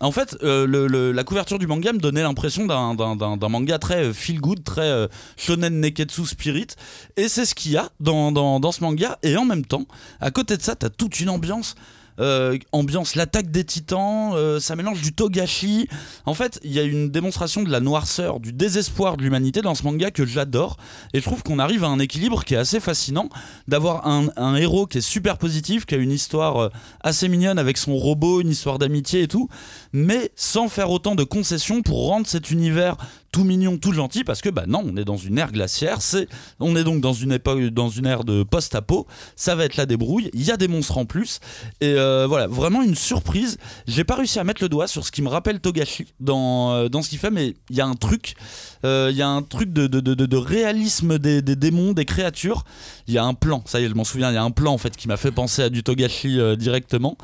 en 0.01 0.13
fait 0.13 0.37
euh, 0.43 0.67
le- 0.67 0.87
le- 0.87 1.13
la 1.13 1.25
couverture 1.25 1.59
du 1.59 1.67
manga 1.67 1.93
me 1.93 1.99
donnait 1.99 2.23
l'impression 2.23 2.67
d'un, 2.67 2.95
manga 3.49 3.79
très 3.79 4.13
feel 4.13 4.41
good, 4.41 4.63
très 4.65 4.83
euh, 4.89 5.07
shonen 5.37 5.81
neketsu 5.81 6.27
spirit 6.27 6.69
et 7.17 7.29
c'est 7.29 7.45
ce 7.45 7.55
qu'il 7.55 7.73
y 7.73 7.77
a 7.77 7.91
dans, 8.01 8.33
dans, 8.33 8.61
dans 8.61 8.73
ce 8.73 8.83
manga 8.83 9.19
et 9.23 9.37
en 9.37 9.45
même 9.45 9.65
temps 9.65 9.87
à 10.21 10.31
côté 10.31 10.57
de 10.57 10.63
ça 10.63 10.75
t'as 10.75 10.89
toute 10.91 11.21
une 11.21 11.29
ambiance 11.31 11.75
euh, 12.21 12.59
ambiance 12.73 13.15
l'attaque 13.15 13.51
des 13.51 13.65
titans, 13.65 14.33
euh, 14.35 14.61
ça 14.61 14.77
mélange 14.77 15.01
du 15.01 15.13
togashi. 15.13 15.89
En 16.27 16.35
fait, 16.35 16.61
il 16.63 16.73
y 16.73 16.79
a 16.79 16.83
une 16.83 17.11
démonstration 17.11 17.63
de 17.63 17.71
la 17.71 17.81
noirceur, 17.81 18.41
du 18.41 18.53
désespoir 18.53 19.17
de 19.17 19.23
l'humanité 19.23 19.63
dans 19.63 19.75
ce 19.75 19.83
manga 19.85 20.11
que 20.11 20.27
j'adore. 20.27 20.77
Et 21.15 21.21
je 21.21 21.25
trouve 21.25 21.43
qu'on 21.43 21.59
arrive 21.59 21.85
à 21.85 21.89
un 21.89 21.99
équilibre 21.99 22.45
qui 22.45 22.55
est 22.55 22.59
assez 22.59 22.81
fascinant 22.81 23.29
d'avoir 23.69 24.07
un, 24.07 24.55
héros 24.57 24.87
qui 24.87 24.99
est 24.99 25.03
super 25.03 25.39
positif, 25.39 25.87
qui 25.87 25.95
a 25.95 25.99
une 25.99 26.13
histoire 26.13 26.57
euh, 26.59 26.69
assez 27.01 27.29
mignonne 27.29 27.59
avec 27.59 27.79
son 27.79 27.97
robot, 27.97 28.41
une 28.41 28.51
histoire 28.51 28.79
d'amitié 28.79 29.23
et 29.23 29.29
tout, 29.29 29.49
mais 29.93 30.31
sans 30.37 30.69
faire 30.69 30.91
autant 30.91 31.15
de 31.15 31.25
concessions 31.25 31.83
pour 31.83 32.07
rendre 32.07 32.27
cet 32.27 32.51
univers 32.51 32.97
tout 33.33 33.45
mignon, 33.45 33.79
tout 33.79 33.93
gentil, 33.93 34.25
parce 34.25 34.41
que 34.41 34.49
bah 34.49 34.65
non, 34.67 34.83
on 34.85 34.97
est 34.97 35.05
dans 35.05 35.17
une 35.17 35.39
ère 35.39 35.53
glaciaire, 35.53 36.03
c'est, 36.03 36.29
on 36.59 36.75
est 36.75 36.83
donc 36.83 37.01
dans 37.01 37.13
une 37.13 37.33
époque, 37.33 37.61
dans 37.67 37.89
une 37.89 38.07
ère 38.07 38.25
de 38.25 38.43
post-apo, 38.43 39.07
ça 39.37 39.55
va 39.55 39.65
être 39.65 39.77
la 39.77 39.87
débrouille, 39.87 40.31
il 40.35 40.43
y 40.43 40.51
a 40.51 40.57
des 40.57 40.69
monstres 40.69 40.99
en 40.99 41.05
plus, 41.05 41.39
et 41.81 41.95
euh, 41.95 42.27
voilà, 42.27 42.49
vraiment 42.49 42.83
une 42.83 42.97
surprise. 42.97 43.59
J'ai 43.87 44.05
pas 44.05 44.17
réussi 44.17 44.39
à 44.39 44.45
mettre 44.45 44.63
le 44.63 44.69
doigt 44.69 44.89
sur 44.89 45.07
ce 45.07 45.13
qui 45.13 45.23
me 45.23 45.29
rappelle 45.29 45.61
Togashi 45.61 46.07
dans, 46.19 46.73
euh, 46.73 46.89
dans 46.89 47.03
ce 47.03 47.09
qu'il 47.09 47.19
fait, 47.19 47.31
mais 47.31 47.55
il 47.71 47.77
y 47.77 47.81
a 47.81 47.87
un 47.87 47.95
truc, 47.95 48.35
euh, 48.85 49.09
il 49.13 49.17
y 49.17 49.23
a 49.23 49.29
un 49.29 49.43
truc 49.43 49.73
de, 49.73 49.87
de, 49.87 50.01
de, 50.01 50.37
réalisme 50.37 51.19
des, 51.19 51.43
des 51.43 51.57
démons, 51.57 51.93
des 51.93 52.05
créatures. 52.05 52.65
Il 53.07 53.15
y 53.15 53.19
a 53.19 53.25
un 53.25 53.35
plan, 53.35 53.63
ça 53.67 53.81
y 53.81 53.85
est, 53.85 53.89
je 53.89 53.95
m'en 53.95 54.05
souviens, 54.05 54.31
il 54.31 54.35
y 54.35 54.39
a 54.39 54.43
un 54.43 54.51
plan 54.51 54.73
en 54.73 54.79
fait 54.79 54.97
qui 54.97 55.07
m'a 55.07 55.17
fait 55.17 55.31
penser 55.31 55.63
à 55.63 55.69
du 55.69 55.83
Togashi 55.83 56.39
directement. 56.57 57.17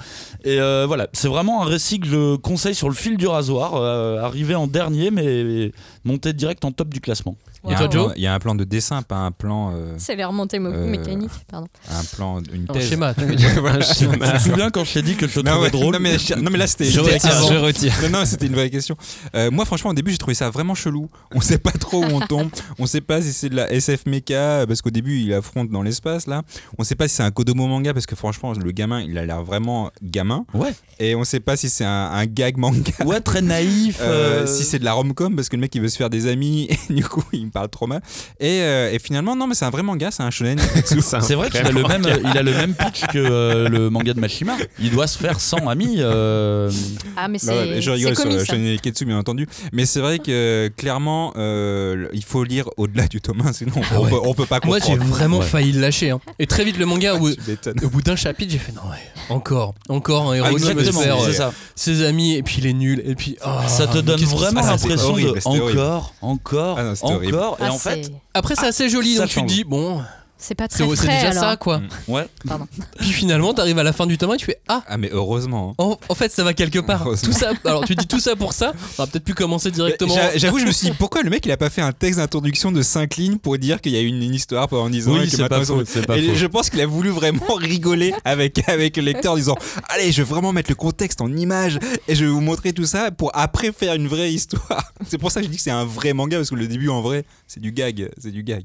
Et 0.45 0.59
voilà, 0.59 1.09
c'est 1.13 1.29
vraiment 1.29 1.63
un 1.63 1.65
récit 1.65 1.99
que 1.99 2.07
je 2.07 2.37
sur 2.57 2.89
le 2.89 2.95
fil 2.95 3.17
du 3.17 3.27
rasoir, 3.27 3.75
euh, 3.75 4.21
arrivé 4.21 4.55
en 4.55 4.67
dernier, 4.67 5.11
mais 5.11 5.73
monté 6.05 6.33
direct 6.33 6.65
en 6.65 6.73
top 6.73 6.89
du 6.89 7.01
classement. 7.01 7.37
Il 7.67 7.73
y, 7.73 7.75
a 7.75 7.79
Wow. 7.79 7.85
un 7.85 7.89
plan, 7.89 8.13
il 8.17 8.23
y 8.23 8.27
a 8.27 8.35
un 8.35 8.39
plan 8.39 8.55
de 8.55 8.65
dessin, 8.65 9.03
pas 9.03 9.17
un 9.17 9.31
plan, 9.33 9.73
euh, 9.75 9.95
C'est 9.99 10.15
les 10.17 10.25
remontées 10.25 10.59
mo- 10.59 10.71
Euh, 10.71 10.87
mécaniques, 10.91 11.31
pardon. 11.51 11.67
un 11.91 12.05
plan, 12.17 12.41
une 12.53 12.67
Un 12.69 12.73
thèse. 12.73 12.89
schéma. 12.89 13.15
tu 13.15 13.25
veux 13.25 13.35
dire. 13.35 13.51
Voilà, 13.61 13.85
Tu 13.85 14.07
te 14.07 14.39
souviens 14.39 14.71
quand 14.71 14.85
je 14.85 14.95
t'ai 14.95 15.03
dit 15.03 15.17
que 15.17 15.27
je 15.29 15.39
le 15.41 15.45
trouvais 15.45 15.63
ouais, 15.65 15.71
drôle 15.71 15.95
non, 15.95 16.01
mais, 16.01 16.17
non 16.41 16.51
mais 16.51 16.59
là 16.59 16.67
c'était 16.67 16.85
Je 16.87 17.01
retire, 17.01 17.31
je 17.49 17.55
retire. 17.57 17.93
Non, 18.05 18.21
non, 18.21 18.25
c'était 18.25 18.47
une 18.47 18.55
vraie 18.55 18.71
question. 18.71 18.97
Euh, 19.35 19.51
moi, 19.51 19.65
franchement, 19.65 19.91
au 19.91 19.95
début, 19.95 20.11
j'ai 20.13 20.19
trouvé 20.19 20.35
ça 20.35 20.51
vraiment 20.51 20.75
chelou. 20.75 21.09
On 21.35 21.41
sait 21.41 21.59
pas 21.59 21.73
trop 21.73 22.05
où 22.05 22.09
on 22.09 22.21
tombe. 22.21 22.49
On 22.79 22.87
sait 22.87 23.01
pas 23.01 23.21
si 23.23 23.33
c'est 23.33 23.49
de 23.49 23.57
la 23.57 23.71
SF 23.73 24.07
mecha, 24.07 24.67
parce 24.67 24.83
qu'au 24.83 24.91
début, 24.91 25.19
il 25.21 25.33
affronte 25.33 25.71
dans 25.71 25.83
l'espace, 25.83 26.27
là. 26.27 26.43
On 26.79 26.85
sait 26.85 26.95
pas 26.95 27.09
si 27.09 27.17
c'est 27.17 27.23
un 27.23 27.31
Kodomo 27.31 27.67
manga, 27.67 27.93
parce 27.93 28.07
que 28.07 28.17
franchement, 28.17 28.53
le 28.53 28.71
gamin, 28.73 29.01
il 29.01 29.17
a 29.19 29.25
l'air 29.27 29.43
vraiment 29.43 29.91
gamin. 30.03 30.45
Ouais. 30.55 30.73
Et 30.99 31.15
on 31.15 31.25
sait 31.25 31.41
pas 31.41 31.57
si 31.57 31.69
c'est 31.69 31.85
un, 31.85 31.91
un 32.13 32.27
gag 32.27 32.57
manga. 32.57 32.93
Ouais, 33.05 33.21
très 33.21 33.43
naïf. 33.43 33.99
Euh, 34.01 34.43
euh, 34.43 34.47
si 34.47 34.65
c'est 34.65 34.79
de 34.79 34.85
la 34.85 34.93
rom-com 34.93 35.37
parce 35.37 35.49
que 35.49 35.57
le 35.57 35.61
mec 35.61 35.75
il 35.75 35.81
veut 35.81 35.89
se 35.89 35.97
faire 35.97 36.11
des 36.11 36.27
amis 36.27 36.69
et 36.91 36.93
du 36.93 37.05
coup 37.05 37.23
il 37.33 37.47
trop 37.69 37.87
mal 37.87 38.01
et, 38.41 38.61
euh, 38.63 38.93
et 38.93 38.99
finalement 38.99 39.35
non 39.37 39.47
mais 39.47 39.55
c'est 39.55 39.65
un 39.65 39.71
vrai 39.71 39.83
manga 39.83 40.11
c'est 40.11 40.23
un 40.23 40.31
shonen 40.31 40.59
C'est 41.21 41.35
vrai 41.35 41.51
qu'il 41.51 41.61
a 41.67 41.71
le 41.71 41.83
même, 41.83 42.03
il 42.25 42.39
a 42.39 42.43
le 42.43 42.53
même 42.53 42.75
pitch 42.75 43.07
que 43.13 43.19
euh, 43.19 43.69
le 43.69 43.91
manga 43.91 44.13
de 44.15 44.21
Mashima. 44.21 44.55
Il 44.79 44.91
doit 44.91 45.07
se 45.07 45.19
faire 45.19 45.41
100 45.41 45.69
amis. 45.69 45.97
euh, 45.99 46.71
Ah 47.17 47.29
mais 47.29 47.39
Bah 47.45 47.53
ouais, 47.55 47.71
c'est 47.75 47.83
je 47.83 47.91
rigole 47.91 48.17
sur 48.17 48.29
le 48.31 48.45
shonen 48.45 48.77
bien 49.07 49.19
entendu 49.19 49.47
mais 49.73 49.87
c'est 49.87 50.01
vrai 50.01 50.19
que 50.19 50.69
clairement 50.77 51.33
euh, 51.37 52.07
il 52.13 52.25
faut 52.25 52.45
lire 52.45 52.69
au-delà 52.77 53.07
du 53.07 53.21
tome 53.21 53.43
1 53.47 53.53
sinon 53.53 53.73
on, 53.77 53.81
Ah 53.91 54.01
ouais. 54.01 54.11
peut, 54.11 54.17
on 54.23 54.35
peut 54.35 54.47
pas 54.47 54.61
Moi 54.65 54.79
comprendre 54.81 55.03
j'ai 55.03 55.09
vraiment 55.11 55.39
Ouais. 55.39 55.45
failli 55.45 55.73
le 55.73 55.81
lâcher. 55.81 56.11
hein. 56.11 56.21
Et 56.39 56.47
très 56.47 56.65
vite 56.65 56.79
le 56.79 56.87
manga, 56.87 57.15
au, 57.15 57.21
m'étonnes. 57.47 57.79
au 57.83 57.89
bout 57.89 58.01
d'un 58.03 58.17
chapitre, 58.17 58.51
j'ai 58.53 58.59
fait 58.59 58.73
non 58.73 58.83
ouais, 58.91 58.97
encore, 59.29 59.75
encore 59.89 60.31
un 60.31 60.35
héros 60.35 60.47
ah, 60.51 60.55
qui 60.55 60.73
veut 60.73 60.83
faire 60.93 61.21
euh, 61.21 61.33
ça. 61.33 61.53
ses 61.75 62.05
amis 62.07 62.35
et 62.37 62.43
puis 62.43 62.57
il 62.59 62.67
est 62.67 62.73
nul 62.73 63.03
et 63.05 63.15
puis 63.15 63.37
oh, 63.45 63.51
Ça 63.69 63.87
te 63.87 63.99
donne 63.99 64.21
vraiment 64.25 64.61
Ah, 64.65 64.71
l'impression 64.73 65.09
de 65.17 65.25
horrible. 65.27 65.41
encore, 65.45 66.15
encore, 66.23 66.79
Ah 66.79 66.85
non, 66.85 66.95
horrible. 67.03 67.33
Et 67.55 67.63
Ah, 67.65 67.73
en 67.73 67.79
fait, 67.79 68.11
Après 68.35 68.55
c'est 68.57 68.67
assez 68.67 68.89
joli 68.89 69.17
donc 69.17 69.29
tu 69.29 69.41
te 69.41 69.47
dis 69.47 69.65
bon 69.65 70.03
c'est 70.39 70.55
pas 70.55 70.69
très 70.69 70.85
c'est 70.97 71.07
déjà 71.07 71.31
alors. 71.31 71.43
ça 71.45 71.57
quoi. 71.57 71.81
ouais. 72.09 72.27
Puis 72.99 73.09
finalement 73.13 73.55
t'arrives 73.55 73.79
à 73.79 73.83
la 73.83 73.93
fin 73.93 74.07
du 74.07 74.19
tome 74.19 74.31
1 74.31 74.35
et 74.35 74.37
tu 74.37 74.45
fais 74.47 74.59
ah 74.69 74.83
ah 74.87 74.97
mais 74.99 75.09
heureusement 75.13 75.71
hein. 75.79 75.83
en, 75.85 75.99
en 76.09 76.15
fait 76.15 76.31
ça 76.31 76.45
va 76.45 76.53
quelque 76.55 76.79
part. 76.79 77.05
Tout 77.23 77.33
ça 77.33 77.53
alors 77.65 77.85
tu 77.85 77.95
dis 77.95 78.07
tout 78.07 78.21
ça 78.21 78.37
pour 78.37 78.53
ça. 78.53 78.73
On 78.99 79.03
va 79.03 79.07
peut-être 79.07 79.25
plus 79.25 79.35
commencer 79.35 79.71
directement. 79.71 80.15
J'a- 80.15 80.37
J'avoue, 80.37 80.59
je 80.59 80.67
me 80.67 80.73
suis 80.73 80.89
dit 80.91 80.95
pourquoi 80.99 81.23
le 81.23 81.31
mec 81.31 81.45
il 81.47 81.53
a 81.53 81.57
pas 81.57 81.71
fait 81.71 81.81
un 81.83 81.93
texte 81.93 82.19
d'introduction 82.19 82.71
de 82.73 82.83
5 82.83 83.17
lignes 83.17 83.39
pour 83.39 83.57
dire 83.59 83.81
qu'il 83.81 83.93
y 83.93 83.97
a 83.97 84.01
une, 84.01 84.23
une 84.23 84.35
histoire 84.35 84.69
pendant 84.69 84.91
10 84.91 85.09
ans 85.09 85.13
Oui, 85.13 85.21
et 85.21 85.25
que 85.25 85.31
c'est 85.31 85.39
maintenant 85.43 85.57
pas 85.57 85.63
ils 85.63 85.67
sont- 85.67 85.79
faux, 85.79 85.85
c'est 85.87 86.07
pas 86.07 86.19
Et 86.19 86.23
faux. 86.29 86.35
je 86.35 86.47
pense 86.47 86.71
qu'il 86.71 86.81
a 86.81 86.87
voulu 86.87 87.11
vraiment 87.11 87.55
rigoler 87.57 88.13
avec, 88.25 88.69
avec 88.69 88.97
le 88.97 89.03
lecteur 89.05 89.33
en 89.33 89.37
disant 89.37 89.57
Allez, 89.89 90.13
je 90.13 90.19
vais 90.23 90.29
vraiment 90.29 90.53
mettre 90.53 90.71
le 90.71 90.77
contexte 90.77 91.21
en 91.21 91.35
image 91.35 91.79
et 92.09 92.15
je 92.15 92.25
vais 92.25 92.31
vous 92.31 92.41
montrer 92.41 92.73
tout 92.73 92.85
ça 92.87 93.11
pour 93.11 93.31
après 93.35 93.73
faire 93.73 93.95
une 93.95 94.07
vraie 94.09 94.33
histoire. 94.33 94.93
C'est 95.09 95.19
pour 95.19 95.31
ça 95.33 95.41
que 95.41 95.47
je 95.47 95.51
dis 95.51 95.57
que 95.57 95.63
c'est 95.63 95.71
un 95.71 95.85
vrai 95.85 96.13
manga 96.15 96.37
parce 96.39 96.51
que 96.51 96.55
le 96.57 96.67
début 96.67 96.89
en 96.89 97.01
vrai, 97.01 97.25
c'est 97.47 97.61
du 97.61 97.71
gag. 97.71 98.09
C'est 98.19 98.31
du 98.33 98.43
gag. 98.43 98.65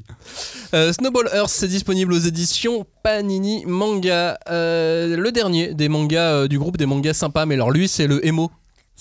Euh, 0.74 0.92
Snowball 0.94 1.30
Earth, 1.34 1.61
c'est 1.62 1.68
disponible 1.68 2.12
aux 2.12 2.18
éditions 2.18 2.88
Panini 3.04 3.66
Manga. 3.68 4.40
Euh, 4.50 5.16
le 5.16 5.32
dernier 5.32 5.76
des 5.76 5.90
mangas 5.90 6.34
euh, 6.34 6.48
du 6.48 6.58
groupe 6.58 6.76
des 6.76 6.88
mangas 6.88 7.14
sympas, 7.14 7.46
mais 7.46 7.54
alors 7.54 7.70
lui, 7.70 7.88
c'est 7.88 8.08
le 8.08 8.26
emo. 8.26 8.50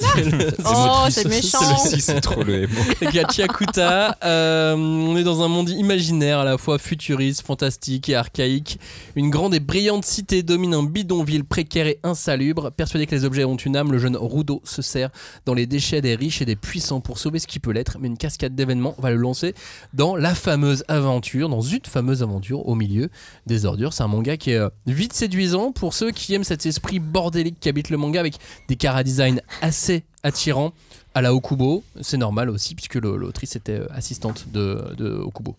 C'est 0.00 0.24
le- 0.24 0.48
Oh, 0.64 1.06
c'est 1.10 1.28
méchant. 1.28 1.58
Celui-ci, 1.58 2.00
c'est 2.00 2.20
trop 2.20 2.42
le 2.42 2.66
MO. 2.66 3.10
Gachiakuta, 3.12 4.16
euh, 4.24 4.74
on 4.74 5.16
est 5.16 5.22
dans 5.24 5.42
un 5.42 5.48
monde 5.48 5.68
imaginaire 5.70 6.38
à 6.40 6.44
la 6.44 6.58
fois 6.58 6.78
futuriste, 6.78 7.42
fantastique 7.46 8.08
et 8.08 8.14
archaïque. 8.14 8.78
Une 9.16 9.30
grande 9.30 9.54
et 9.54 9.60
brillante 9.60 10.04
cité 10.04 10.42
domine 10.42 10.74
un 10.74 10.82
bidonville 10.82 11.44
précaire 11.44 11.86
et 11.86 11.98
insalubre. 12.02 12.70
Persuadé 12.72 13.06
que 13.06 13.14
les 13.14 13.24
objets 13.24 13.44
ont 13.44 13.56
une 13.56 13.76
âme, 13.76 13.92
le 13.92 13.98
jeune 13.98 14.16
Rudo 14.16 14.62
se 14.64 14.82
sert 14.82 15.10
dans 15.46 15.54
les 15.54 15.66
déchets 15.66 16.00
des 16.00 16.14
riches 16.14 16.40
et 16.42 16.44
des 16.46 16.56
puissants 16.56 17.00
pour 17.00 17.18
sauver 17.18 17.38
ce 17.38 17.46
qui 17.46 17.58
peut 17.58 17.72
l'être. 17.72 17.98
Mais 18.00 18.08
une 18.08 18.18
cascade 18.18 18.54
d'événements 18.54 18.94
va 18.98 19.10
le 19.10 19.16
lancer 19.16 19.54
dans 19.94 20.16
la 20.16 20.34
fameuse 20.34 20.84
aventure, 20.88 21.48
dans 21.48 21.60
une 21.60 21.80
fameuse 21.86 22.22
aventure 22.22 22.66
au 22.68 22.74
milieu 22.74 23.08
des 23.46 23.64
ordures. 23.66 23.92
C'est 23.92 24.02
un 24.02 24.08
manga 24.08 24.36
qui 24.36 24.52
est 24.52 24.56
euh, 24.56 24.68
vite 24.86 25.12
séduisant 25.12 25.72
pour 25.72 25.94
ceux 25.94 26.10
qui 26.10 26.34
aiment 26.34 26.44
cet 26.44 26.66
esprit 26.66 26.98
bordélique 26.98 27.58
qui 27.60 27.68
habite 27.68 27.90
le 27.90 27.96
manga 27.96 28.20
avec 28.20 28.34
des 28.68 28.76
cara 28.76 29.02
design 29.02 29.40
assez 29.62 29.89
attirants 30.22 30.72
à 31.14 31.22
la 31.22 31.34
Okubo. 31.34 31.82
C'est 32.00 32.16
normal 32.18 32.50
aussi 32.50 32.74
puisque 32.74 32.96
l'autrice 32.96 33.56
était 33.56 33.80
euh, 33.80 33.86
assistante 33.90 34.46
de, 34.52 34.82
de 34.96 35.10
Okubo. 35.10 35.56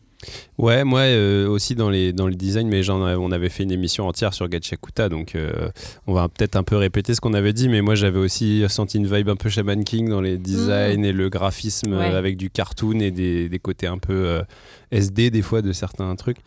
Ouais, 0.59 0.84
moi 0.84 0.99
euh, 0.99 1.47
aussi 1.47 1.73
dans, 1.73 1.89
les, 1.89 2.13
dans 2.13 2.27
le 2.27 2.36
design, 2.36 2.67
mais 2.67 2.84
j'en 2.84 3.03
avais- 3.03 3.15
on 3.15 3.32
avait 3.32 3.49
fait 3.49 3.63
une 3.63 3.71
émission 3.71 4.07
entière 4.07 4.36
sur 4.36 4.47
Gachakuta, 4.47 5.09
donc 5.09 5.34
euh, 5.34 5.69
on 6.05 6.13
va 6.13 6.29
peut-être 6.29 6.55
un 6.55 6.61
peu 6.61 6.75
répéter 6.75 7.15
ce 7.15 7.21
qu'on 7.21 7.34
avait 7.34 7.53
dit, 7.53 7.69
mais 7.69 7.82
moi 7.82 7.95
j'avais 7.95 8.19
aussi 8.19 8.63
senti 8.69 8.97
une 8.97 9.07
vibe 9.11 9.29
un 9.29 9.36
peu 9.36 9.49
Shaman 9.49 9.84
King 9.84 10.09
dans 10.09 10.21
les 10.21 10.38
designs 10.38 11.03
et 11.03 11.11
le 11.11 11.29
graphisme 11.29 11.93
Ouais. 11.93 12.05
avec 12.13 12.38
du 12.38 12.51
cartoon 12.51 12.99
et 12.99 13.09
des, 13.09 13.49
des 13.49 13.59
côtés 13.59 13.88
un 13.88 13.97
peu 13.97 14.13
euh, 14.13 14.43
SD 14.92 15.30
des 15.32 15.42
fois 15.42 15.62
de 15.62 15.72
certains 15.72 16.16
trucs. 16.16 16.38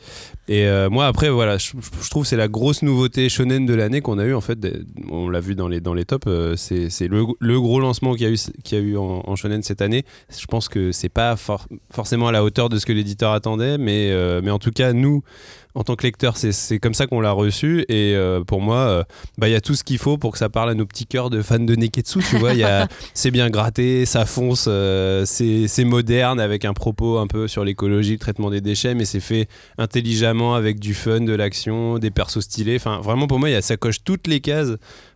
Et 0.49 0.67
euh, 0.67 0.91
moi 0.91 1.07
après, 1.07 1.31
voilà, 1.31 1.59
je, 1.59 1.73
trouve 2.11 2.27
c'est 2.27 2.37
la 2.37 2.49
grosse 2.49 2.83
nouveauté 2.83 3.29
shonen 3.29 3.67
de 3.67 3.75
l'année 3.75 4.01
qu'on 4.01 4.19
a 4.19 4.25
eu 4.25 4.35
en 4.35 4.41
fait, 4.41 4.59
on 5.11 5.29
l'a 5.29 5.41
vu 5.41 5.55
dans 5.55 5.69
les, 5.69 5.81
dans 5.81 5.95
les 5.95 6.05
tops, 6.05 6.27
euh, 6.27 6.55
c'est 6.57 7.09
le, 7.09 7.25
le 7.41 7.61
gros 7.61 7.81
lancement 7.81 8.13
qu'il 8.15 8.23
y 8.23 8.27
a 8.27 8.31
eu, 8.33 8.39
y 8.71 8.75
a 8.75 8.79
eu 8.79 8.97
en, 8.97 9.23
en 9.25 9.37
shonen 9.37 9.63
cette 9.63 9.83
année. 9.83 10.05
Je 10.31 10.47
pense 10.47 10.69
que 10.69 10.93
c'est 10.93 11.09
pas 11.09 11.37
for- 11.37 11.67
forcément 11.91 12.29
à 12.29 12.33
la 12.33 12.45
hauteur 12.45 12.69
de 12.69 12.79
ce 12.79 12.87
que 12.87 12.93
l'éditeur 12.93 13.33
attendait, 13.33 13.79
mais, 13.79 14.11
euh, 14.13 14.41
mais 14.43 14.51
en 14.51 14.59
tout 14.59 14.71
cas, 14.71 14.93
nous, 14.93 15.23
en 15.75 15.83
tant 15.85 15.97
que 15.97 16.05
lecteur, 16.05 16.37
c'est- 16.37 16.53
c'est 16.53 16.79
comme 16.79 16.95
ça 16.95 17.07
qu'on 17.07 17.21
l'a 17.21 17.33
reçu. 17.33 17.85
Et 17.89 18.15
euh, 18.15 18.43
pour 18.45 18.61
moi, 18.61 18.77
euh, 18.79 19.05
bah, 19.39 19.49
il 19.49 19.53
y 19.53 19.57
a 19.57 19.61
tout 19.61 19.75
ce 19.75 19.83
qu'il 19.85 19.99
faut 19.99 20.19
pour 20.19 20.33
que 20.33 20.39
ça 20.39 20.49
parle 20.49 20.71
à 20.71 20.75
nos 20.75 20.87
petits 20.87 21.07
cœurs 21.07 21.31
de 21.31 21.43
fans 21.43 21.59
de 21.59 21.75
Neketsu. 21.75 22.21
Tu 22.29 22.37
vois, 22.39 22.53
il 22.53 22.59
y 22.61 22.65
a- 22.65 22.87
c'est 23.15 23.31
bien 23.31 23.51
gratté, 23.51 24.07
ça 24.07 24.25
fonce, 24.27 24.67
euh, 24.69 25.25
c'est 25.27 25.67
c'est 25.69 25.85
moderne 25.85 26.39
avec 26.41 26.65
un 26.65 26.73
propos 26.75 27.19
un 27.19 27.27
peu 27.27 27.49
sur 27.49 27.65
l'écologie, 27.65 28.13
le 28.13 28.19
traitement 28.19 28.51
des 28.51 28.61
déchets, 28.61 28.95
mais 28.95 29.05
c'est 29.05 29.21
fait 29.21 29.49
intelligemment 29.79 30.55
avec 30.55 30.79
du 30.81 30.95
fun, 30.95 31.21
de 31.21 31.33
l'action, 31.35 31.99
des 31.99 32.11
persos 32.11 32.41
stylés. 32.45 32.77
Enfin, 32.77 33.01
vraiment, 33.01 33.27
pour 33.27 33.39
moi, 33.39 33.49
il 33.51 33.53
y 33.53 33.57
a, 33.57 33.63
ça 33.63 33.77
coche 33.77 34.03
toutes 34.05 34.27
les 34.27 34.41
cases 34.41 34.73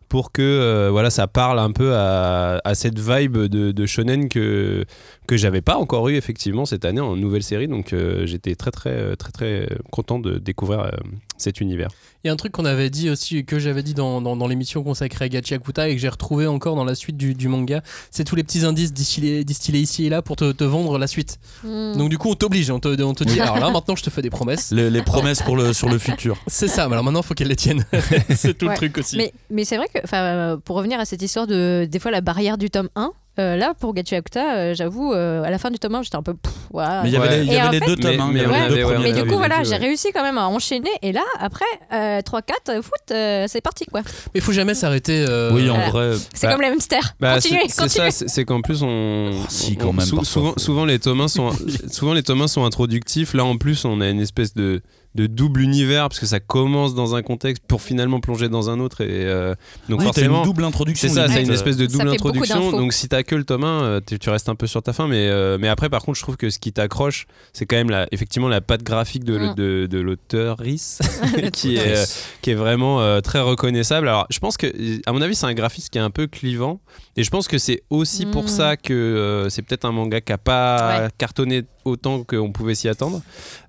pour 0.09 0.33
que 0.33 0.43
euh, 0.43 0.91
voilà 0.91 1.11
ça 1.11 1.27
parle 1.27 1.59
un 1.59 1.73
peu 1.73 1.95
à, 1.95 2.61
cette 2.75 2.99
vibe 2.99 3.37
de, 3.37 3.87
shonen 3.87 4.29
que 4.29 4.85
que 5.27 5.37
j'avais 5.37 5.61
pas 5.61 5.77
encore 5.77 6.09
eu 6.09 6.15
effectivement 6.17 6.65
cette 6.65 6.85
année 6.85 7.01
en 7.01 7.17
nouvelle 7.17 7.43
série. 7.43 7.69
Donc 7.69 7.93
euh, 7.93 8.27
j'étais 8.27 8.55
très 8.55 8.71
très 8.71 9.17
très 9.17 9.33
très 9.33 9.69
content 9.91 10.19
de 10.19 10.39
découvrir 10.39 10.81
euh, 10.81 10.91
cet 11.39 11.61
univers 11.61 11.89
Il 12.23 12.27
y 12.27 12.31
a 12.31 12.33
un 12.33 12.37
truc 12.37 12.53
qu'on 12.53 12.65
avait 12.65 12.91
dit 12.91 13.09
aussi, 13.11 13.45
que 13.45 13.59
j'avais 13.59 13.83
dit 13.83 13.95
dans, 13.95 14.21
dans, 14.21 14.37
dans 14.37 14.47
l'émission 14.47 14.83
consacrée 14.83 15.27
à 15.27 15.29
Gachiakuta 15.29 15.89
et 15.89 15.95
que 15.95 16.01
j'ai 16.01 16.09
retrouvé 16.09 16.47
encore 16.47 16.77
dans 16.77 16.85
la 16.85 16.95
suite 16.95 17.17
du, 17.17 17.35
du 17.35 17.49
manga, 17.49 17.83
c'est 18.11 18.25
tous 18.25 18.37
les 18.37 18.43
petits 18.45 18.65
indices 18.65 18.93
distillés, 18.93 19.45
distillés 19.45 19.81
ici 19.81 20.05
et 20.07 20.09
là 20.09 20.21
pour 20.23 20.37
te, 20.37 20.53
te 20.53 20.65
vendre 20.65 20.99
la 20.99 21.07
suite. 21.07 21.39
Hmm. 21.65 21.97
Donc 21.97 22.11
du 22.11 22.19
coup 22.19 22.31
on 22.31 22.35
t'oblige, 22.35 22.71
on 22.71 22.81
te, 22.81 23.01
on 23.03 23.15
te 23.15 23.25
dit 23.25 23.41
alors 23.41 23.59
là 23.59 23.71
maintenant 23.71 23.97
je 23.97 24.03
te 24.03 24.11
fais 24.11 24.23
des 24.23 24.31
promesses. 24.31 24.71
Les, 24.73 24.91
les 24.91 25.03
promesses 25.03 25.43
pour 25.43 25.57
le, 25.57 25.73
sur 25.73 25.89
le 25.89 25.99
futur. 25.99 26.37
C'est 26.47 26.69
ça, 26.69 26.87
mais 26.89 26.93
alors 26.95 27.05
maintenant 27.05 27.23
faut 27.23 27.35
qu'elle 27.35 27.49
les 27.49 27.57
tienne. 27.57 27.85
c'est 28.35 28.57
tout 28.57 28.67
Ouais. 28.67 28.73
le 28.73 28.77
truc 28.79 28.99
aussi. 28.99 29.17
Mais, 29.17 29.33
mais 29.51 29.65
c'est 29.65 29.77
vrai 29.77 29.87
que, 29.93 29.99
enfin, 30.05 30.19
euh, 30.23 30.57
pour 30.57 30.77
revenir 30.77 31.01
à 31.01 31.05
cette 31.05 31.23
histoire 31.23 31.47
de, 31.47 31.87
des 31.91 31.99
fois, 31.99 32.11
la 32.11 32.21
barrière 32.21 32.59
du 32.59 32.69
tome 32.71 32.89
1, 32.97 33.13
euh, 33.39 33.57
là, 33.57 33.73
pour 33.79 33.95
Gachiakuta, 33.95 34.57
euh, 34.57 34.75
j'avoue, 34.75 35.13
euh, 35.13 35.43
à 35.43 35.51
la 35.51 35.59
fin 35.59 35.71
du 35.71 35.79
tome 35.79 35.95
1, 35.95 36.03
j'étais 36.03 36.17
un 36.17 36.23
peu. 36.23 36.35
pff, 36.35 36.53
voilà. 36.73 37.03
Mais 37.03 37.09
il 37.11 37.13
y 37.13 37.17
avait 37.17 37.29
Ouais. 37.29 37.39
les, 37.45 37.47
y 37.47 37.57
avait 37.57 37.79
les 37.79 37.79
fait- 37.81 37.87
deux 37.87 37.97
tomes. 37.97 38.11
Mais- 38.17 38.19
hein, 38.23 38.29
il 38.31 38.33
y 38.33 38.35
mais 38.35 38.41
avait 38.45 38.49
on 38.49 38.53
les 38.53 38.57
avait- 38.59 38.69
deux 38.69 38.75
ouais, 38.77 38.83
premiers 38.95 38.97
on 38.97 39.01
Mais 39.15 39.23
du 39.23 39.29
coup, 39.29 39.37
voilà, 39.37 39.63
j'ai 39.65 39.71
ouais. 39.71 39.77
réussi 39.77 40.09
quand 40.13 40.23
même 40.23 40.39
à 40.39 40.47
enchaîner. 40.49 40.91
Et 41.03 41.13
là, 41.13 41.23
après, 41.41 41.65
euh, 41.93 42.21
3-4, 42.23 42.83
foot, 42.83 42.93
euh, 43.13 43.45
c'est 43.49 43.61
parti, 43.61 43.85
quoi. 43.87 44.01
Mais 44.05 44.31
il 44.37 44.41
faut 44.41 44.53
jamais 44.53 44.75
s'arrêter. 44.75 45.25
euh, 45.29 45.51
Oui, 45.53 45.69
en 45.71 45.75
Voilà. 45.75 45.91
vrai. 45.91 46.11
C'est 46.35 46.47
Bah, 46.47 46.53
comme 46.55 46.63
les 46.63 46.69
hamsters. 46.69 47.15
Bah, 47.21 47.35
continuez, 47.35 47.61
c'est- 47.69 47.89
ça, 47.89 48.11
c'est 48.11 48.45
qu'en 48.45 48.61
plus 48.61 48.83
on, 48.83 49.31
Oh, 49.33 49.47
si, 49.49 49.77
on- 49.81 49.85
quand 49.85 49.93
même, 49.93 50.07
sou- 50.07 50.17
parfois, 50.17 50.25
souvent, 50.33 50.55
souvent 50.57 50.85
les 50.85 50.99
tomes 50.99 51.21
1 51.21 51.29
sont 51.29 51.51
souvent 51.91 52.15
les 52.15 52.23
tomes 52.23 52.43
1 52.43 52.49
sont 52.49 52.65
introductifs. 52.65 53.35
Là 53.35 53.45
en 53.45 53.57
plus 53.57 53.85
on 53.85 54.01
a 54.01 54.09
une 54.09 54.21
espèce 54.21 54.55
de 54.55 54.81
de 55.15 55.27
double 55.27 55.61
univers 55.63 56.09
parce 56.09 56.21
que 56.21 56.27
ça 56.27 56.39
commence 56.41 56.95
dans 56.95 57.15
un 57.17 57.23
contexte 57.23 57.63
pour 57.67 57.83
finalement 57.83 58.21
plonger 58.21 58.49
dans 58.49 58.71
un 58.71 58.79
autre 58.79 59.01
et 59.01 59.09
euh, 59.27 59.55
donc 59.89 60.03
forcément 60.03 60.39
une 60.39 60.45
double 60.45 60.65
introduction. 60.65 61.09
c'est 61.09 61.15
ça, 61.15 61.29
c'est 61.29 61.43
une 61.43 61.51
espèce 61.51 61.77
de 61.77 61.87
double 61.87 62.09
introduction. 62.11 62.71
Donc 62.73 62.93
si 62.93 63.09
t'as 63.09 63.23
que 63.23 63.35
le 63.35 63.45
tome 63.45 63.65
1, 63.65 63.67
euh, 63.83 64.01
tu 64.07 64.19
tu 64.19 64.31
restes 64.31 64.49
un 64.49 64.55
peu 64.55 64.67
sur 64.67 64.83
ta 64.83 64.93
fin. 64.93 65.09
Mais, 65.09 65.29
euh, 65.29 65.59
mais 65.61 65.69
après, 65.69 65.89
par 65.89 66.03
contre, 66.03 66.19
je 66.19 66.23
trouve 66.23 66.37
que 66.37 66.51
ce 66.51 66.59
qui 66.59 66.73
t'accroche, 66.73 67.27
c'est 67.53 67.67
quand 67.67 67.77
même 67.77 67.91
la, 67.91 68.07
effectivement 68.13 68.49
la 68.49 68.61
patte 68.61 68.83
graphique 68.83 69.25
de, 69.25 69.39
Mm. 69.39 69.55
de, 69.55 69.87
de 69.91 69.99
l'auteur 70.01 70.59
Rhys, 70.59 70.99
qui, 71.53 71.77
est, 71.77 71.97
euh, 71.99 72.05
qui 72.43 72.51
est 72.51 72.55
vraiment 72.55 73.01
euh, 73.01 73.21
très 73.21 73.41
reconnaissable. 73.41 74.09
Alors, 74.09 74.27
je 74.31 74.39
pense 74.39 74.57
que, 74.57 74.67
à 75.09 75.13
mon 75.13 75.23
avis, 75.23 75.35
c'est 75.35 75.47
un 75.47 75.55
graphisme 75.55 75.89
qui 75.91 75.99
est 75.99 76.03
un 76.03 76.11
peu 76.11 76.27
clivant. 76.27 76.81
Et 77.17 77.23
je 77.25 77.31
pense 77.31 77.49
que 77.49 77.59
c'est 77.59 77.83
aussi 77.91 78.27
pour 78.27 78.45
Mm. 78.45 78.49
ça 78.49 78.77
que 78.77 78.93
euh, 78.93 79.49
c'est 79.49 79.63
peut-être 79.63 79.85
un 79.85 79.93
manga 79.93 80.21
qui 80.21 80.33
a 80.33 80.39
pas 80.39 81.01
Ouais. 81.03 81.09
cartonné 81.19 81.63
autant 81.89 82.23
qu'on 82.25 82.53
pouvait 82.53 82.75
s'y 82.75 82.89
attendre. 82.89 83.21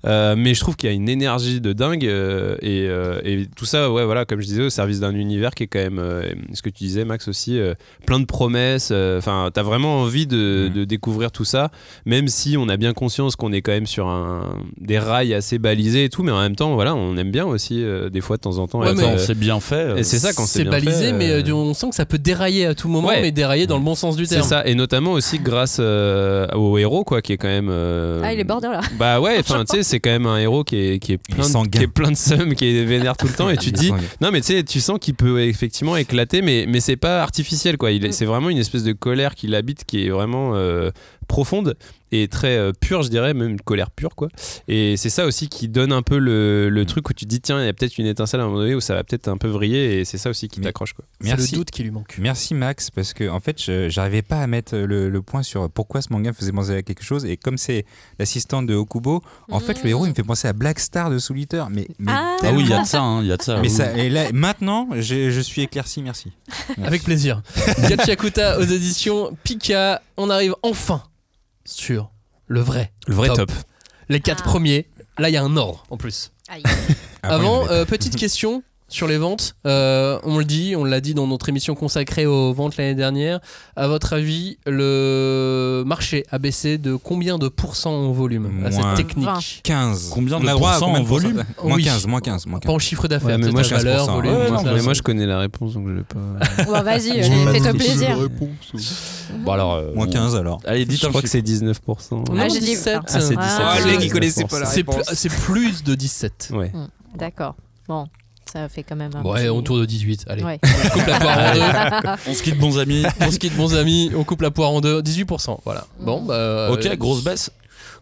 Euh, 0.05 0.35
mais 0.37 0.53
je 0.53 0.59
trouve 0.61 0.75
qu'il 0.75 0.89
y 0.89 0.91
a 0.91 0.95
une 0.95 1.09
énergie 1.09 1.59
de 1.61 1.73
dingue 1.73 2.05
euh, 2.05 2.55
et, 2.61 2.87
euh, 2.87 3.19
et 3.23 3.47
tout 3.55 3.65
ça, 3.65 3.91
ouais, 3.91 4.05
voilà, 4.05 4.25
comme 4.25 4.39
je 4.41 4.45
disais, 4.45 4.63
au 4.63 4.69
service 4.69 4.99
d'un 4.99 5.13
univers 5.15 5.51
qui 5.55 5.63
est 5.63 5.67
quand 5.67 5.79
même, 5.79 5.99
euh, 5.99 6.23
ce 6.53 6.61
que 6.61 6.69
tu 6.69 6.83
disais, 6.83 7.03
Max 7.05 7.27
aussi, 7.27 7.59
euh, 7.59 7.73
plein 8.05 8.19
de 8.19 8.25
promesses. 8.25 8.89
euh, 8.91 9.17
Enfin, 9.17 9.49
t'as 9.53 9.63
vraiment 9.63 9.99
envie 10.01 10.27
de, 10.27 10.69
Mm. 10.69 10.73
de 10.73 10.83
découvrir 10.85 11.31
tout 11.31 11.43
ça, 11.45 11.69
même 12.05 12.27
si 12.27 12.55
on 12.57 12.69
a 12.69 12.77
bien 12.77 12.93
conscience 12.93 13.35
qu'on 13.35 13.51
est 13.51 13.61
quand 13.61 13.71
même 13.71 13.87
sur 13.87 14.07
un, 14.07 14.57
des 14.79 14.99
rails 14.99 15.33
assez 15.33 15.59
balisés 15.59 16.05
et 16.05 16.09
tout, 16.09 16.23
mais 16.23 16.31
en 16.31 16.39
même 16.39 16.55
temps, 16.55 16.73
voilà, 16.75 16.95
on 16.95 17.17
aime 17.17 17.31
bien 17.31 17.45
aussi 17.45 17.83
euh, 17.83 18.09
des 18.09 18.21
fois 18.21 18.37
de 18.37 18.41
temps 18.41 18.57
en 18.57 18.67
temps. 18.67 18.79
Ouais, 18.79 18.89
être, 18.91 18.97
mais 18.97 19.03
euh, 19.03 19.11
Quand 19.11 19.17
c'est 19.17 19.37
bien 19.37 19.59
fait. 19.59 19.99
et 19.99 20.03
c'est 20.03 20.19
ça 20.19 20.33
quand 20.33 20.45
c'est 20.45 20.59
c'est 20.59 20.63
bien 20.63 20.71
balisé, 20.71 21.05
fait, 21.07 21.13
mais 21.13 21.51
on 21.51 21.73
sent 21.73 21.89
que 21.89 21.95
ça 21.95 22.05
peut 22.05 22.17
dérailler 22.17 22.65
à 22.65 22.73
tout 22.75 22.87
moment, 22.87 23.07
Ouais. 23.09 23.21
mais 23.21 23.31
dérailler 23.31 23.67
dans 23.67 23.77
le 23.77 23.83
bon 23.83 23.95
sens 23.95 24.15
du 24.15 24.25
c'est 24.25 24.35
terme. 24.35 24.47
ça, 24.47 24.65
et 24.65 24.75
notamment 24.75 25.11
aussi 25.13 25.39
grâce 25.39 25.77
euh, 25.79 26.47
au 26.55 26.77
héros, 26.77 27.03
quoi, 27.03 27.21
qui 27.21 27.33
est 27.33 27.37
quand 27.37 27.47
même. 27.47 27.69
Euh, 28.09 28.21
Ah, 28.23 28.33
il 28.33 28.39
est 28.39 28.43
border 28.43 28.69
là. 28.69 28.81
Bah 28.97 29.19
ouais, 29.19 29.37
enfin, 29.39 29.63
tu 29.65 29.77
sais, 29.77 29.83
c'est 29.83 29.99
quand 29.99 30.09
même 30.09 30.25
un 30.25 30.37
héros 30.37 30.63
qui 30.63 30.75
est, 30.77 30.99
qui 30.99 31.17
plein, 31.17 31.47
de, 31.47 31.69
qui 31.69 31.83
est 31.83 31.87
plein 31.87 32.11
de 32.11 32.17
seum, 32.17 32.55
qui 32.55 32.65
est 32.65 32.83
vénère 32.83 33.17
tout 33.17 33.27
le 33.27 33.33
temps, 33.33 33.49
et 33.49 33.57
tu 33.57 33.71
dis, 33.71 33.87
sanguin. 33.87 34.03
non, 34.21 34.31
mais 34.31 34.41
tu 34.41 34.47
sais, 34.53 34.63
tu 34.63 34.79
sens 34.79 34.97
qu'il 34.99 35.15
peut 35.15 35.41
effectivement 35.41 35.95
éclater, 35.95 36.41
mais, 36.41 36.65
mais 36.67 36.79
c'est 36.79 36.97
pas 36.97 37.21
artificiel, 37.21 37.77
quoi. 37.77 37.91
Mm. 37.91 38.11
C'est 38.11 38.25
vraiment 38.25 38.49
une 38.49 38.57
espèce 38.57 38.83
de 38.83 38.93
colère 38.93 39.35
qui 39.35 39.47
l'habite, 39.47 39.85
qui 39.85 40.05
est 40.05 40.09
vraiment 40.09 40.51
euh, 40.55 40.91
profonde 41.29 41.75
et 42.11 42.27
très 42.27 42.57
euh, 42.57 42.71
pure, 42.73 43.03
je 43.03 43.09
dirais, 43.09 43.35
même 43.35 43.49
une 43.51 43.61
colère 43.61 43.91
pure, 43.91 44.15
quoi. 44.15 44.29
Et 44.67 44.97
c'est 44.97 45.11
ça 45.11 45.25
aussi 45.27 45.47
qui 45.47 45.67
donne 45.67 45.93
un 45.93 46.01
peu 46.01 46.17
le, 46.17 46.67
le 46.67 46.85
truc 46.85 47.07
où 47.07 47.13
tu 47.13 47.25
te 47.25 47.29
dis, 47.29 47.39
tiens, 47.39 47.61
il 47.61 47.65
y 47.65 47.69
a 47.69 47.73
peut-être 47.73 47.99
une 47.99 48.07
étincelle 48.07 48.39
à 48.39 48.43
un 48.43 48.47
moment 48.47 48.59
donné 48.61 48.73
où 48.73 48.81
ça 48.81 48.95
va 48.95 49.03
peut-être 49.03 49.27
un 49.27 49.37
peu 49.37 49.47
vriller, 49.47 49.99
et 49.99 50.05
c'est 50.05 50.17
ça 50.17 50.31
aussi 50.31 50.47
qui 50.47 50.59
t'accroche, 50.59 50.93
quoi. 50.93 51.05
C'est 51.21 51.29
le 51.29 51.37
Merci. 51.37 51.53
doute 51.55 51.69
qui 51.69 51.83
lui 51.83 51.91
manque. 51.91 52.15
Merci 52.19 52.55
Max, 52.55 52.89
parce 52.89 53.13
que 53.13 53.29
en 53.29 53.39
fait, 53.39 53.61
je 53.63 53.89
j'arrivais 53.89 54.23
pas 54.23 54.39
à 54.41 54.47
mettre 54.47 54.75
le, 54.75 55.07
le 55.09 55.21
point 55.21 55.43
sur 55.43 55.69
pourquoi 55.69 56.01
ce 56.01 56.07
manga 56.11 56.31
me 56.31 56.35
faisait 56.35 56.51
penser 56.51 56.73
à 56.73 56.81
quelque 56.81 57.03
chose. 57.03 57.25
Et 57.25 57.37
comme 57.37 57.59
c'est 57.59 57.85
l'assistante 58.17 58.65
de 58.65 58.73
Okubo, 58.73 59.21
en 59.51 59.59
fait, 59.59 59.83
le 59.83 59.89
héros 59.91 60.07
il 60.07 60.09
me 60.09 60.15
fait 60.15 60.23
penser 60.23 60.47
à 60.47 60.53
Black 60.53 60.79
Star 60.79 61.11
de 61.11 61.19
Soul 61.19 61.39
Eater. 61.39 61.69
Mais, 61.69 61.87
mais, 61.99 62.11
Ah. 62.11 62.37
Ah 62.41 62.47
oui, 62.53 62.63
il 62.63 62.69
y 62.69 62.73
a 62.73 62.81
de 62.81 62.87
ça. 62.87 63.01
hein, 63.01 63.21
Il 63.21 63.27
y 63.27 63.31
a 63.31 63.37
de 63.37 63.43
ça. 63.43 63.57
mais 63.57 63.67
oui. 63.67 63.69
ça, 63.69 63.95
et 63.95 64.09
là, 64.09 64.31
maintenant, 64.33 64.87
je, 64.95 65.29
je 65.29 65.39
suis 65.41 65.61
éclairci, 65.61 66.01
merci. 66.01 66.31
Avec 66.83 67.03
plaisir. 67.03 67.43
Gachiakuta 67.87 68.57
aux 68.59 68.63
éditions 68.63 69.37
Pika. 69.43 70.01
On 70.17 70.29
arrive 70.31 70.55
enfin 70.63 71.03
sur 71.69 72.11
le 72.47 72.61
vrai. 72.61 72.91
Le 73.07 73.15
vrai 73.15 73.29
top. 73.29 73.51
Les 74.09 74.19
quatre 74.19 74.43
Ah. 74.45 74.49
premiers. 74.49 74.87
Là, 75.17 75.29
il 75.29 75.33
y 75.33 75.37
a 75.37 75.43
un 75.43 75.55
ordre 75.57 75.85
en 75.89 75.97
plus. 75.97 76.31
Aïe. 76.49 76.63
Avant, 77.23 77.67
euh, 77.69 77.85
petite 77.85 78.15
question 78.15 78.63
sur 78.89 79.07
les 79.07 79.17
ventes. 79.17 79.55
Euh, 79.65 80.19
on 80.23 80.37
le 80.39 80.45
dit, 80.45 80.75
on 80.75 80.83
l'a 80.83 80.99
dit 81.01 81.13
dans 81.13 81.27
notre 81.27 81.47
émission 81.49 81.75
consacrée 81.75 82.25
aux 82.25 82.53
ventes 82.53 82.75
l'année 82.77 82.95
dernière. 82.95 83.39
À 83.75 83.87
votre 83.87 84.13
avis, 84.13 84.57
le 84.67 85.83
marché 85.85 86.25
a 86.31 86.39
baissé 86.39 86.77
de 86.77 86.95
combien 86.95 87.37
de 87.37 87.47
pourcents 87.47 87.93
en 87.93 88.11
volume 88.11 88.63
à 88.65 88.71
cette 88.71 88.81
Moins 88.81 88.93
technique 88.95 89.25
20. 89.25 89.39
15. 89.63 90.09
Combien 90.11 90.39
de 90.39 90.45
pourcents 90.51 90.93
en 90.93 91.03
volume 91.03 91.43
Moins 91.63 91.75
Oui. 91.77 91.83
15, 91.83 92.07
moins 92.07 92.19
15, 92.21 92.45
moins 92.47 92.59
Pas 92.59 92.67
15. 92.67 92.75
en 92.75 92.79
chiffre 92.79 93.07
d'affaires, 93.07 93.29
Ouais, 93.29 93.37
mais 93.37 93.51
moi, 93.51 93.61
valeur, 93.61 94.07
15%, 94.07 94.13
volume. 94.15 94.33
ouais, 94.35 94.51
non, 94.51 94.63
mais 94.73 94.81
moi, 94.81 94.93
je 94.93 95.01
connais 95.01 95.25
la 95.25 95.39
réponse, 95.39 95.73
donc 95.73 95.87
je 95.87 95.93
vais 95.93 96.03
pas. 96.03 96.63
Bon, 96.65 96.71
vas-y, 96.83 97.11
allez, 97.11 97.21
vais 97.45 97.51
fais-toi 97.53 97.71
pas 97.71 97.73
plaisir. 97.77 98.17
Bon 99.45 99.51
alors. 99.51 99.73
euh, 99.75 99.93
Moins 99.93 100.07
on- 100.07 100.11
15 100.11 100.35
alors. 100.35 100.59
Allez, 100.65 100.85
dites 100.85 101.01
Je 101.01 101.07
crois 101.07 101.21
que 101.21 101.27
c'est 101.27 101.41
19%. 101.41 102.15
Non, 102.17 102.23
Ah, 102.37 102.47
j'ai 102.49 102.59
dit 102.59 102.65
17. 102.67 102.97
Ah, 103.01 103.03
c'est 103.07 103.19
17. 103.19 103.37
Ah, 103.39 103.77
le 103.79 103.85
mec, 103.85 103.99
il 104.03 104.11
connaissait 104.11 104.45
pas 104.45 104.59
la 104.59 104.65
plus, 104.69 104.83
c'est 105.13 105.29
plus 105.29 105.83
de 105.83 105.95
17. 105.95 106.51
Ouais. 106.53 106.71
D'accord. 107.15 107.55
Bon, 107.87 108.07
ça 108.51 108.67
fait 108.69 108.83
quand 108.83 108.95
même 108.95 109.11
un 109.15 109.23
Ouais, 109.23 109.47
autour 109.49 109.77
de 109.77 109.85
18. 109.85 110.25
Allez, 110.27 110.43
Ouais. 110.43 110.59
on 110.63 110.89
coupe 110.89 111.07
la 111.07 111.19
poire 111.19 111.37
en 111.37 111.53
deux. 111.53 112.09
On 112.29 112.33
se 112.33 112.43
quitte, 112.43 112.57
bons 112.59 112.77
amis. 112.79 113.03
On 113.21 113.31
se 113.31 113.37
quitte, 113.39 113.55
bons 113.55 113.75
amis. 113.75 114.11
On 114.15 114.23
coupe 114.23 114.41
la 114.41 114.51
poire 114.51 114.71
en 114.71 114.81
deux. 114.81 115.01
18%. 115.01 115.59
Voilà. 115.65 115.85
Bon, 115.99 116.21
bah. 116.21 116.69
Ok, 116.71 116.85
euh, 116.85 116.95
grosse 116.95 117.23
baisse. 117.23 117.51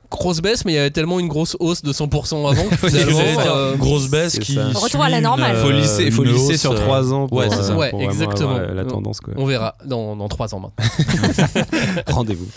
grosse 0.09 0.39
baisse, 0.41 0.63
mais 0.63 0.71
il 0.71 0.75
y 0.75 0.79
avait 0.79 0.89
tellement 0.91 1.19
une 1.19 1.27
grosse 1.27 1.57
hausse 1.59 1.81
de 1.81 1.91
100% 1.91 2.49
avant 2.49 2.63
finalement, 2.77 3.19
euh, 3.45 3.75
grosse 3.75 4.09
baisse 4.09 4.39
qui. 4.39 4.57
Retour 4.57 5.03
à 5.03 5.09
la 5.09 5.19
normale. 5.19 5.57
faut 5.57 5.67
euh, 5.67 5.73
lisser, 5.73 6.05
il 6.05 6.11
faut 6.13 6.23
lisser 6.23 6.53
hausse, 6.53 6.61
sur 6.61 6.71
euh, 6.71 6.75
3 6.75 7.13
ans 7.13 7.27
pour, 7.27 7.39
ouais, 7.39 7.49
euh. 7.51 7.75
Ouais, 7.75 7.89
pour 7.89 8.01
exactement. 8.01 8.57
la 8.57 8.85
tendance. 8.85 9.19
Quoi. 9.19 9.33
on 9.35 9.45
verra 9.45 9.75
dans, 9.85 10.15
dans 10.15 10.29
3 10.29 10.55
ans 10.55 10.61
maintenant. 10.61 11.63
Rendez-vous. 12.07 12.47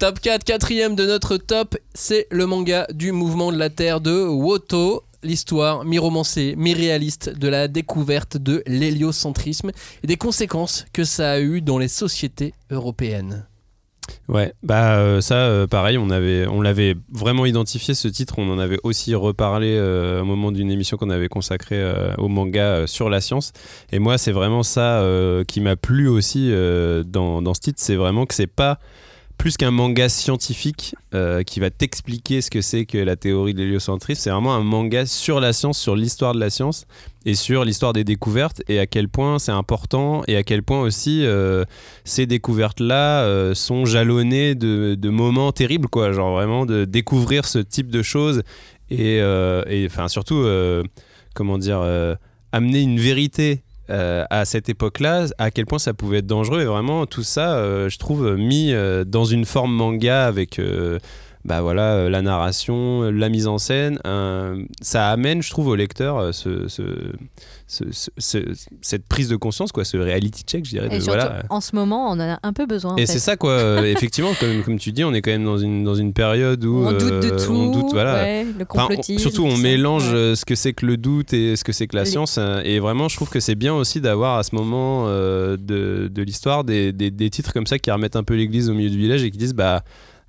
Top 0.00 0.18
4, 0.20 0.42
quatrième 0.44 0.96
de 0.96 1.06
notre 1.06 1.36
top, 1.36 1.76
c'est 1.94 2.26
le 2.30 2.46
manga 2.46 2.86
du 2.92 3.12
mouvement 3.12 3.52
de 3.52 3.56
la 3.56 3.70
Terre 3.70 4.00
de 4.00 4.24
Woto. 4.26 5.04
L'histoire 5.22 5.84
mi-romancée, 5.84 6.54
mi-réaliste 6.56 7.30
de 7.30 7.48
la 7.48 7.68
découverte 7.68 8.36
de 8.36 8.62
l'héliocentrisme 8.66 9.70
et 10.02 10.06
des 10.06 10.16
conséquences 10.16 10.86
que 10.92 11.04
ça 11.04 11.32
a 11.32 11.40
eu 11.40 11.60
dans 11.60 11.78
les 11.78 11.88
sociétés 11.88 12.54
européennes. 12.70 13.46
Ouais, 14.28 14.52
bah 14.62 14.98
euh, 14.98 15.20
ça, 15.20 15.36
euh, 15.36 15.66
pareil, 15.66 15.98
on 15.98 16.10
avait, 16.10 16.46
on 16.48 16.60
l'avait 16.60 16.96
vraiment 17.12 17.46
identifié 17.46 17.94
ce 17.94 18.08
titre. 18.08 18.34
On 18.38 18.50
en 18.50 18.58
avait 18.58 18.78
aussi 18.82 19.14
reparlé 19.14 19.76
euh, 19.76 20.22
au 20.22 20.24
moment 20.24 20.50
d'une 20.50 20.70
émission 20.70 20.96
qu'on 20.96 21.10
avait 21.10 21.28
consacrée 21.28 21.82
au 22.18 22.28
manga 22.28 22.86
sur 22.86 23.08
la 23.08 23.20
science. 23.20 23.52
Et 23.92 23.98
moi, 23.98 24.18
c'est 24.18 24.32
vraiment 24.32 24.62
ça 24.62 25.02
qui 25.46 25.60
m'a 25.60 25.76
plu 25.76 26.08
aussi 26.08 26.50
dans, 27.06 27.42
dans 27.42 27.54
ce 27.54 27.60
titre. 27.60 27.78
C'est 27.80 27.96
vraiment 27.96 28.26
que 28.26 28.34
c'est 28.34 28.46
pas 28.46 28.78
plus 29.36 29.56
qu'un 29.56 29.70
manga 29.70 30.08
scientifique 30.08 30.94
euh, 31.14 31.42
qui 31.42 31.60
va 31.60 31.70
t'expliquer 31.70 32.40
ce 32.40 32.50
que 32.50 32.60
c'est 32.60 32.86
que 32.86 32.98
la 32.98 33.16
théorie 33.16 33.54
de 33.54 33.60
l'héliocentrisme. 33.60 34.20
C'est 34.20 34.30
vraiment 34.30 34.54
un 34.54 34.62
manga 34.62 35.06
sur 35.06 35.40
la 35.40 35.52
science, 35.52 35.78
sur 35.78 35.96
l'histoire 35.96 36.34
de 36.34 36.40
la 36.40 36.50
science 36.50 36.86
et 37.24 37.34
sur 37.34 37.64
l'histoire 37.64 37.92
des 37.92 38.04
découvertes 38.04 38.62
et 38.68 38.78
à 38.78 38.86
quel 38.86 39.08
point 39.08 39.38
c'est 39.38 39.52
important 39.52 40.22
et 40.26 40.36
à 40.36 40.42
quel 40.42 40.62
point 40.62 40.80
aussi 40.80 41.24
euh, 41.24 41.64
ces 42.04 42.26
découvertes-là 42.26 43.22
euh, 43.22 43.54
sont 43.54 43.84
jalonnées 43.84 44.54
de, 44.54 45.10
moments 45.10 45.52
terribles, 45.52 45.88
quoi. 45.88 46.12
Genre 46.12 46.32
vraiment 46.32 46.66
de 46.66 46.84
découvrir 46.84 47.46
ce 47.46 47.58
type 47.58 47.90
de 47.90 48.02
choses 48.02 48.42
et, 48.90 49.16
et 49.16 49.86
enfin 49.86 50.08
surtout, 50.08 50.44
comment 51.34 51.58
dire, 51.58 51.80
amener 52.52 52.82
une 52.82 52.98
vérité. 52.98 53.62
Euh, 53.90 54.24
à 54.30 54.44
cette 54.44 54.68
époque-là, 54.68 55.26
à 55.38 55.50
quel 55.50 55.66
point 55.66 55.78
ça 55.78 55.94
pouvait 55.94 56.18
être 56.18 56.26
dangereux. 56.26 56.60
Et 56.62 56.64
vraiment 56.64 57.06
tout 57.06 57.22
ça, 57.22 57.56
euh, 57.56 57.88
je 57.88 57.98
trouve 57.98 58.36
mis 58.36 58.72
euh, 58.72 59.04
dans 59.04 59.24
une 59.24 59.44
forme 59.44 59.72
manga 59.72 60.26
avec 60.26 60.60
bah 61.44 61.60
voilà, 61.60 62.08
la 62.08 62.22
narration, 62.22 63.02
la 63.02 63.28
mise 63.28 63.46
en 63.46 63.58
scène, 63.58 64.00
ça 64.82 65.10
amène, 65.10 65.42
je 65.42 65.50
trouve, 65.50 65.68
au 65.68 65.76
lecteur 65.76 66.34
ce- 66.34 66.66
ce- 67.68 67.84
ce- 67.90 68.10
ce- 68.16 68.52
cette 68.80 69.06
prise 69.08 69.28
de 69.28 69.34
conscience, 69.36 69.72
quoi, 69.72 69.84
ce 69.84 69.96
reality 69.96 70.44
check, 70.44 70.64
je 70.64 70.70
dirais. 70.70 70.86
Et 70.86 70.98
de, 70.98 71.02
surtout, 71.02 71.18
voilà. 71.18 71.42
en 71.50 71.60
ce 71.60 71.74
moment, 71.74 72.06
on 72.08 72.12
en 72.12 72.20
a 72.20 72.38
un 72.42 72.52
peu 72.52 72.64
besoin. 72.66 72.94
Et 72.96 73.06
c'est 73.06 73.18
ça, 73.18 73.36
quoi. 73.36 73.50
euh, 73.50 73.82
effectivement, 73.84 74.32
comme, 74.38 74.62
comme 74.62 74.78
tu 74.78 74.92
dis, 74.92 75.02
on 75.02 75.12
est 75.12 75.20
quand 75.22 75.32
même 75.32 75.44
dans 75.44 75.58
une, 75.58 75.82
dans 75.82 75.94
une 75.96 76.12
période 76.12 76.64
où 76.64 76.76
on 76.86 76.92
doute 76.92 77.00
de 77.22 77.32
euh, 77.32 77.44
tout. 77.44 77.52
on 77.52 77.70
doute, 77.72 77.92
voilà. 77.92 78.14
ouais, 78.22 78.44
le 78.44 78.50
Enfin, 78.68 78.84
on- 78.84 78.88
complotisme. 78.88 79.18
surtout, 79.18 79.44
on 79.44 79.56
mélange 79.56 80.08
Ouais. 80.08 80.14
euh, 80.14 80.34
ce 80.36 80.44
que 80.44 80.54
c'est 80.54 80.72
que 80.74 80.86
le 80.86 80.96
doute 80.96 81.32
et 81.32 81.56
ce 81.56 81.64
que 81.64 81.72
c'est 81.72 81.86
que 81.88 81.96
la 81.96 82.04
Les- 82.04 82.10
science. 82.10 82.36
euh, 82.38 82.60
Et 82.64 82.78
vraiment, 82.78 83.08
je 83.08 83.16
trouve 83.16 83.30
que 83.30 83.40
c'est 83.40 83.56
bien 83.56 83.74
aussi 83.74 84.00
d'avoir 84.00 84.38
à 84.38 84.42
ce 84.44 84.54
moment 84.54 85.06
euh, 85.08 85.56
de, 85.56 86.08
de 86.12 86.22
l'histoire 86.22 86.62
des, 86.62 86.92
des- 86.92 87.10
des 87.10 87.30
titres 87.30 87.52
comme 87.52 87.66
ça 87.66 87.78
qui 87.78 87.90
remettent 87.90 88.16
un 88.16 88.22
peu 88.24 88.34
l'église 88.34 88.70
au 88.70 88.74
milieu 88.74 88.90
du 88.90 88.98
village 88.98 89.24
et 89.24 89.30
qui 89.30 89.38
disent 89.38 89.54
bah 89.54 89.82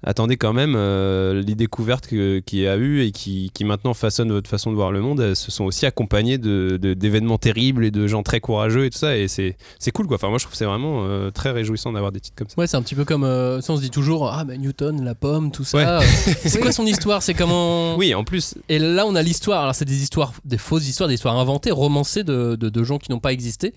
attendez 0.07 0.37
quand 0.37 0.53
même, 0.53 0.73
euh, 0.75 1.41
les 1.41 1.53
découvertes 1.53 2.07
qu'il 2.07 2.41
y 2.59 2.67
a 2.67 2.75
eu 2.77 3.01
et 3.03 3.11
qui, 3.11 3.51
qui 3.53 3.63
maintenant 3.65 3.93
façonnent 3.93 4.31
votre 4.31 4.49
façon 4.49 4.71
de 4.71 4.75
voir 4.75 4.91
le 4.91 5.01
monde, 5.01 5.19
elles 5.19 5.35
se 5.35 5.51
sont 5.51 5.65
aussi 5.65 5.85
accompagnées 5.85 6.37
de- 6.37 6.77
de- 6.81 6.93
d'événements 6.93 7.37
terribles 7.37 7.85
et 7.85 7.91
de 7.91 8.07
gens 8.07 8.23
très 8.23 8.39
courageux 8.39 8.85
et 8.85 8.89
tout 8.89 8.97
ça. 8.97 9.17
Et 9.17 9.27
c'est 9.27 9.55
cool, 9.93 10.07
quoi. 10.07 10.15
Enfin, 10.15 10.29
moi, 10.29 10.37
je 10.37 10.45
trouve 10.45 10.53
que 10.53 10.57
c'est 10.57 10.65
vraiment 10.65 11.03
euh, 11.05 11.29
très 11.29 11.51
réjouissant 11.51 11.91
d'avoir 11.91 12.11
des 12.11 12.19
titres 12.21 12.35
comme 12.37 12.47
ça. 12.49 12.55
Ouais, 12.57 12.67
c'est 12.67 12.77
un 12.77 12.81
petit 12.81 12.95
peu 12.95 13.05
comme 13.05 13.23
euh, 13.25 13.61
ça, 13.61 13.73
on 13.73 13.77
se 13.77 13.81
dit 13.81 13.89
toujours 13.91 14.29
ah 14.31 14.43
mais 14.45 14.57
Newton, 14.57 15.03
la 15.03 15.13
pomme, 15.13 15.51
tout 15.51 15.63
ça. 15.65 15.99
Ouais. 15.99 16.05
c'est 16.43 16.59
quoi 16.61 16.71
son 16.71 16.85
histoire? 16.85 17.21
C'est 17.21 17.33
comment 17.33 17.95
Oui, 17.97 18.15
en 18.15 18.23
plus, 18.23 18.55
Et 18.69 18.79
là, 18.79 19.05
on 19.05 19.13
a 19.15 19.21
l'histoire. 19.21 19.61
Alors, 19.61 19.75
c'est 19.75 19.85
des 19.85 20.01
histoires, 20.01 20.33
des 20.45 20.57
fausses 20.57 20.87
histoires, 20.87 21.09
des 21.09 21.15
histoires 21.15 21.37
inventées, 21.37 21.71
romancées 21.71 22.23
de, 22.23 22.55
de, 22.55 22.69
de 22.69 22.83
gens 22.83 22.97
qui 22.97 23.11
n'ont 23.11 23.19
pas 23.19 23.33
existé. 23.33 23.73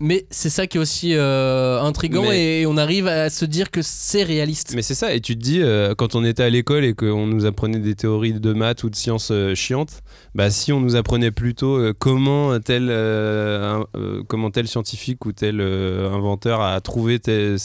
Mais 0.00 0.26
c'est 0.30 0.50
ça 0.50 0.66
qui 0.66 0.76
est 0.76 0.80
aussi 0.80 1.14
euh, 1.14 1.80
intriguant 1.80 2.24
Mais- 2.28 2.62
et 2.62 2.66
on 2.66 2.76
arrive 2.76 3.06
à 3.06 3.30
se 3.30 3.44
dire 3.44 3.70
que 3.70 3.80
c'est 3.80 4.24
réaliste. 4.24 4.72
Mais 4.74 4.82
c'est 4.82 4.94
ça, 4.94 5.14
et 5.14 5.20
tu 5.20 5.36
te 5.36 5.42
dis, 5.42 5.60
euh, 5.62 5.94
quand 5.94 6.16
on 6.16 6.24
était 6.24 6.42
à 6.42 6.50
l'école 6.50 6.84
et 6.84 6.94
qu'on 6.94 7.26
nous 7.28 7.46
apprenait 7.46 7.78
des 7.78 7.94
théories 7.94 8.32
de 8.34 8.52
maths 8.52 8.82
ou 8.82 8.90
de 8.90 8.96
sciences 8.96 9.30
euh, 9.30 9.54
chiantes, 9.54 10.02
bah 10.34 10.50
si 10.50 10.72
on 10.72 10.80
nous 10.80 10.96
apprenait 10.96 11.30
plutôt 11.30 11.76
euh, 11.78 11.94
comment, 11.96 12.58
tel, 12.58 12.88
euh, 12.90 13.82
un- 13.94 14.22
comment 14.26 14.50
tel 14.50 14.66
scientifique 14.66 15.24
ou 15.26 15.32
tel 15.32 15.60
inventeur 15.60 16.60
a 16.60 16.80
trouvé 16.80 17.20
telle, 17.20 17.56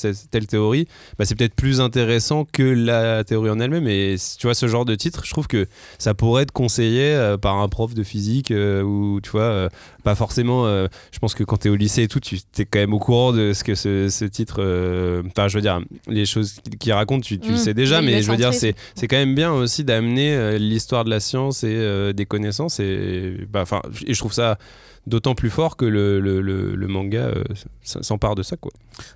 théorie, 0.48 0.88
bah 1.18 1.26
c'est 1.26 1.36
peut-être 1.36 1.56
plus 1.56 1.82
intéressant 1.82 2.46
que 2.52 2.62
la 2.64 3.24
théorie 3.24 3.50
en 3.50 3.60
elle-même. 3.60 3.88
Et 3.88 4.16
tu 4.38 4.46
vois, 4.46 4.54
ce 4.54 4.68
genre 4.68 4.86
de 4.86 4.94
titre, 4.94 5.24
je 5.26 5.32
trouve 5.32 5.48
que 5.48 5.66
ça 5.98 6.14
pourrait 6.14 6.44
être 6.44 6.52
conseillé 6.52 7.36
par 7.42 7.58
un 7.58 7.68
prof 7.70 7.96
de 7.96 8.04
physique 8.04 8.54
ou 8.56 9.20
tu 9.24 9.32
vois, 9.32 9.70
pas 10.10 10.16
forcément. 10.16 10.66
euh, 10.66 10.88
je 11.12 11.20
pense 11.20 11.36
que 11.36 11.44
quand 11.44 11.58
tu 11.58 11.68
es 11.68 11.72
au 11.72 11.76
lycée 11.76 12.04
et 12.04 12.08
tout, 12.08 12.20
tu 12.20 12.38
es 12.58 12.66
quand 12.66 12.80
même 12.80 12.94
au 12.94 13.00
courant 13.00 13.32
de 13.32 13.54
ce 13.54 13.64
que 13.64 13.76
ce, 13.76 14.10
ce 14.10 14.26
titre. 14.26 14.58
euh, 14.60 15.22
Enfin, 15.28 15.48
je 15.48 15.56
veux 15.58 15.62
dire, 15.62 15.80
les 16.08 16.26
choses 16.26 16.56
qu'il 16.80 16.94
raconte, 16.94 17.24
tu, 17.24 17.40
tu 17.40 17.52
le 17.52 17.58
Mmh, 17.58 17.58
sais 17.58 17.74
déjà, 17.76 18.02
mais 18.02 18.22
je 18.24 18.32
veux 18.32 18.38
dire, 18.38 18.54
c'est 18.54 18.76
c'est 18.96 19.08
quand 19.08 19.18
même 19.18 19.36
bien 19.36 19.52
aussi 19.54 19.84
d'amener 19.84 20.34
euh, 20.36 20.58
l'histoire 20.58 21.06
de 21.06 21.10
la 21.12 21.20
science 21.20 21.64
et 21.64 22.12
des 22.14 22.26
connaissances. 22.26 22.80
Et, 22.80 23.38
bah, 23.52 23.62
enfin, 23.62 23.82
et 24.08 24.14
je 24.14 24.20
trouve 24.20 24.34
ça 24.34 24.58
d'autant 25.10 25.36
plus 25.36 25.50
fort 25.50 25.76
que 25.76 25.84
le, 25.86 26.20
le, 26.20 26.40
le- 26.42 26.76
le 26.76 26.88
manga 26.88 27.20
euh, 27.20 27.44
s'empare 27.84 28.36
de 28.36 28.44
ça, 28.44 28.56
quoi. 28.56 28.72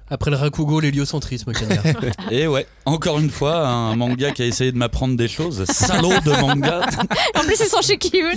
Après 0.09 0.31
le 0.31 0.37
rakugo, 0.37 0.79
l'héliocentrisme. 0.79 1.51
Et 2.31 2.47
ouais, 2.47 2.67
encore 2.85 3.19
une 3.19 3.29
fois, 3.29 3.67
un 3.67 3.95
manga 3.95 4.31
qui 4.31 4.41
a 4.41 4.45
essayé 4.45 4.71
de 4.71 4.77
m'apprendre 4.77 5.15
des 5.15 5.27
choses. 5.27 5.63
Salaud 5.65 6.19
de 6.25 6.31
manga. 6.41 6.81
En 7.35 7.41
plus, 7.41 7.59
ils 7.59 7.67
sont 7.69 7.81
chez 7.81 7.97
Kiyun. 7.97 8.31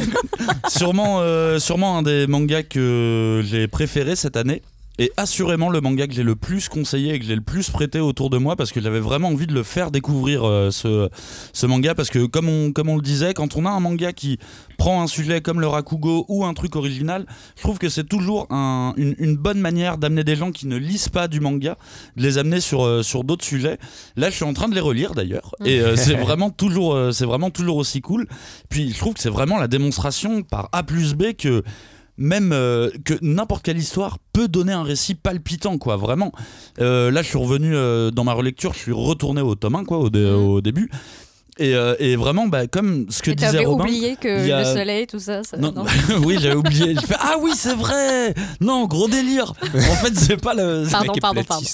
sûrement, 0.69 1.21
euh, 1.21 1.59
sûrement 1.59 1.99
un 1.99 2.03
des 2.03 2.27
mangas 2.27 2.63
que 2.65 3.43
j'ai 3.45 3.67
préféré 3.69 4.17
cette 4.17 4.37
année. 4.37 4.63
Et 4.99 5.13
assurément 5.19 5.69
le 5.69 5.81
manga 5.83 6.07
que 6.07 6.15
j'ai 6.15 6.23
le 6.23 6.37
plus 6.37 6.69
conseillé 6.71 7.15
et 7.15 7.19
que 7.19 7.25
j'ai 7.27 7.35
le 7.35 7.43
plus 7.43 7.69
prêté 7.69 8.01
autour 8.01 8.31
de 8.31 8.39
moi 8.39 8.57
parce 8.57 8.73
que 8.73 8.81
j'avais 8.81 8.99
vraiment 9.01 9.29
envie 9.29 9.47
de 9.47 9.53
le 9.53 9.63
faire 9.63 9.91
découvrir 9.91 10.45
euh, 10.49 10.71
ce, 10.71 11.11
ce 11.53 11.67
manga 11.67 11.95
parce 11.95 12.09
que 12.09 12.25
comme 12.25 12.49
on, 12.49 12.73
comme 12.73 12.89
on 12.89 12.97
le 12.97 13.03
disait, 13.03 13.35
quand 13.35 13.57
on 13.57 13.67
a 13.67 13.71
un 13.71 13.81
manga 13.81 14.15
qui 14.15 14.39
prend 14.79 15.03
un 15.03 15.07
sujet 15.07 15.43
comme 15.43 15.61
le 15.61 15.67
Rakugo 15.67 16.25
ou 16.29 16.47
un 16.47 16.55
truc 16.55 16.77
original, 16.77 17.27
je 17.57 17.63
trouve 17.63 17.77
que 17.79 17.91
c'est 17.91 18.05
toujours 18.09 18.47
un- 18.51 18.95
une, 18.97 19.15
une 19.19 19.37
bonne 19.37 19.61
manière 19.61 19.99
d'amener 19.99 20.25
des 20.25 20.35
gens 20.37 20.51
qui 20.51 20.67
ne 20.67 20.77
lisent 20.77 21.11
pas 21.11 21.29
du 21.29 21.41
manga, 21.41 21.77
de 22.17 22.23
les 22.23 22.39
amener 22.39 22.61
sur, 22.61 22.83
euh, 22.85 23.03
sur 23.03 23.23
d'autres 23.23 23.45
sujets. 23.45 23.77
Là, 24.17 24.31
je 24.31 24.37
suis 24.37 24.45
en 24.45 24.55
train 24.55 24.69
de 24.69 24.75
les 24.75 24.81
relire 24.81 25.15
d'ailleurs 25.15 25.55
et 25.65 25.81
euh, 25.81 25.95
c'est 25.97 26.15
vraiment 26.15 26.49
toujours 26.49 26.99
c'est 27.13 27.27
vraiment 27.27 27.51
toujours 27.51 27.77
aussi 27.77 28.01
cool. 28.01 28.27
Puis 28.71 28.93
je 28.93 28.99
trouve 28.99 29.13
que 29.13 29.21
c'est 29.21 29.29
vraiment 29.29 29.59
la 29.59 29.69
démonstration 29.69 30.43
par 30.43 30.71
A 30.73 30.83
plus 30.83 31.15
B 31.15 31.35
que 31.39 31.63
même 32.19 32.51
euh, 32.53 32.91
que 33.05 33.15
n'importe 33.23 33.63
quelle 33.65 33.79
histoire 33.79 34.19
peut 34.33 34.49
donner 34.49 34.73
un 34.73 34.83
récit 34.83 35.15
palpitant 35.15 35.79
quoi 35.79 35.97
vraiment 35.97 36.33
Euh, 36.81 37.11
là 37.11 37.23
je 37.23 37.29
suis 37.29 37.39
revenu 37.39 37.75
euh, 37.75 38.11
dans 38.11 38.25
ma 38.25 38.33
relecture 38.33 38.73
je 38.75 38.79
suis 38.79 38.93
retourné 38.93 39.41
au 39.41 39.55
tome 39.55 39.75
1 39.77 39.85
quoi 39.85 39.99
au, 39.99 40.11
dé- 40.11 40.21
Mhm. 40.21 40.35
au 40.49 40.61
début 40.61 40.91
et, 41.59 41.75
euh, 41.75 41.95
et 41.99 42.17
vraiment 42.17 42.49
bah, 42.49 42.67
comme 42.67 43.07
ce 43.09 43.23
que 43.23 43.31
Et 43.31 43.35
disait 43.35 43.53
t'avais 43.53 43.65
Robin 43.65 43.85
oublié 43.85 44.17
que 44.21 44.29
a- 44.53 44.59
le 44.59 44.79
soleil, 44.79 45.07
tout 45.07 45.19
ça. 45.19 45.43
ça- 45.43 45.57
non, 45.57 45.73
non. 45.73 45.85
oui 46.25 46.37
j'avais 46.39 46.55
oublié 46.55 46.95
je 46.95 47.01
fais 47.07 47.15
ah 47.19 47.37
oui 47.41 47.53
c'est 47.55 47.75
vrai 47.75 48.35
non 48.61 48.85
gros 48.87 49.09
délire 49.09 49.55
en 49.63 49.95
fait 49.97 50.15
c'est 50.15 50.37
pas 50.41 50.53
le 50.53 50.87
Pardon, 50.91 51.15
pardon, 51.21 51.45
pardon. 51.45 51.67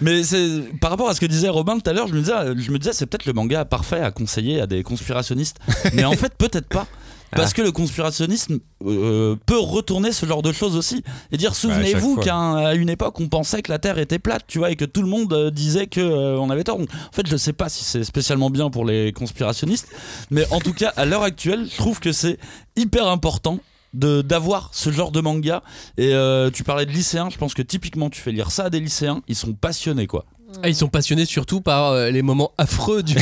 mais 0.00 0.22
c'est 0.22 0.60
par 0.80 0.90
rapport 0.90 1.08
à 1.08 1.14
ce 1.14 1.20
que 1.20 1.26
disait 1.26 1.48
Robin 1.48 1.78
tout 1.78 1.90
à 1.90 1.92
l'heure, 1.92 2.06
je 2.08 2.14
me 2.14 2.20
disais, 2.20 2.32
je 2.56 2.70
me 2.70 2.78
disais, 2.78 2.92
c'est 2.92 3.06
peut-être 3.06 3.26
le 3.26 3.32
manga 3.32 3.64
parfait 3.64 4.00
à 4.00 4.10
conseiller 4.10 4.60
à 4.60 4.66
des 4.66 4.82
conspirationnistes. 4.82 5.56
Mais 5.94 6.04
en 6.04 6.12
fait, 6.12 6.32
peut-être 6.36 6.68
pas. 6.68 6.86
Parce 7.32 7.52
que 7.52 7.62
le 7.62 7.72
conspirationnisme 7.72 8.60
euh, 8.84 9.36
peut 9.46 9.58
retourner 9.58 10.12
ce 10.12 10.26
genre 10.26 10.42
de 10.42 10.52
choses 10.52 10.76
aussi 10.76 11.02
et 11.32 11.36
dire 11.36 11.54
souvenez-vous 11.54 12.14
fois. 12.14 12.24
qu'à 12.24 12.74
une 12.74 12.88
époque 12.88 13.18
on 13.20 13.28
pensait 13.28 13.62
que 13.62 13.70
la 13.70 13.78
Terre 13.78 13.98
était 13.98 14.18
plate, 14.18 14.44
tu 14.46 14.58
vois, 14.58 14.70
et 14.70 14.76
que 14.76 14.84
tout 14.84 15.02
le 15.02 15.08
monde 15.08 15.32
euh, 15.32 15.50
disait 15.50 15.86
que 15.86 16.00
euh, 16.00 16.38
on 16.38 16.50
avait 16.50 16.64
tort. 16.64 16.78
Donc, 16.78 16.88
en 16.90 17.12
fait, 17.12 17.26
je 17.26 17.36
sais 17.36 17.52
pas 17.52 17.68
si 17.68 17.84
c'est 17.84 18.04
spécialement 18.04 18.50
bien 18.50 18.70
pour 18.70 18.84
les 18.84 19.12
conspirationnistes, 19.12 19.88
mais 20.30 20.44
en 20.50 20.60
tout 20.60 20.72
cas, 20.72 20.92
à 20.96 21.04
l'heure 21.04 21.22
actuelle, 21.22 21.66
je 21.70 21.76
trouve 21.76 22.00
que 22.00 22.12
c'est 22.12 22.38
hyper 22.76 23.06
important 23.08 23.58
d'avoir 23.92 24.70
ce 24.72 24.90
genre 24.90 25.10
de 25.10 25.20
manga 25.20 25.62
et 25.96 26.12
euh, 26.12 26.50
tu 26.50 26.64
parlais 26.64 26.84
de 26.84 26.90
lycéens 26.90 27.30
je 27.30 27.38
pense 27.38 27.54
que 27.54 27.62
typiquement 27.62 28.10
tu 28.10 28.20
fais 28.20 28.32
lire 28.32 28.50
ça 28.50 28.64
à 28.64 28.70
des 28.70 28.80
lycéens 28.80 29.22
ils 29.26 29.36
sont 29.36 29.54
passionnés 29.54 30.06
quoi 30.06 30.26
Ah, 30.62 30.68
ils 30.68 30.74
sont 30.76 30.88
passionnés 30.88 31.24
surtout 31.26 31.60
par 31.60 31.92
euh, 31.92 32.10
les 32.10 32.22
moments 32.22 32.52
affreux 32.56 33.02
du. 33.02 33.14
Et 33.18 33.20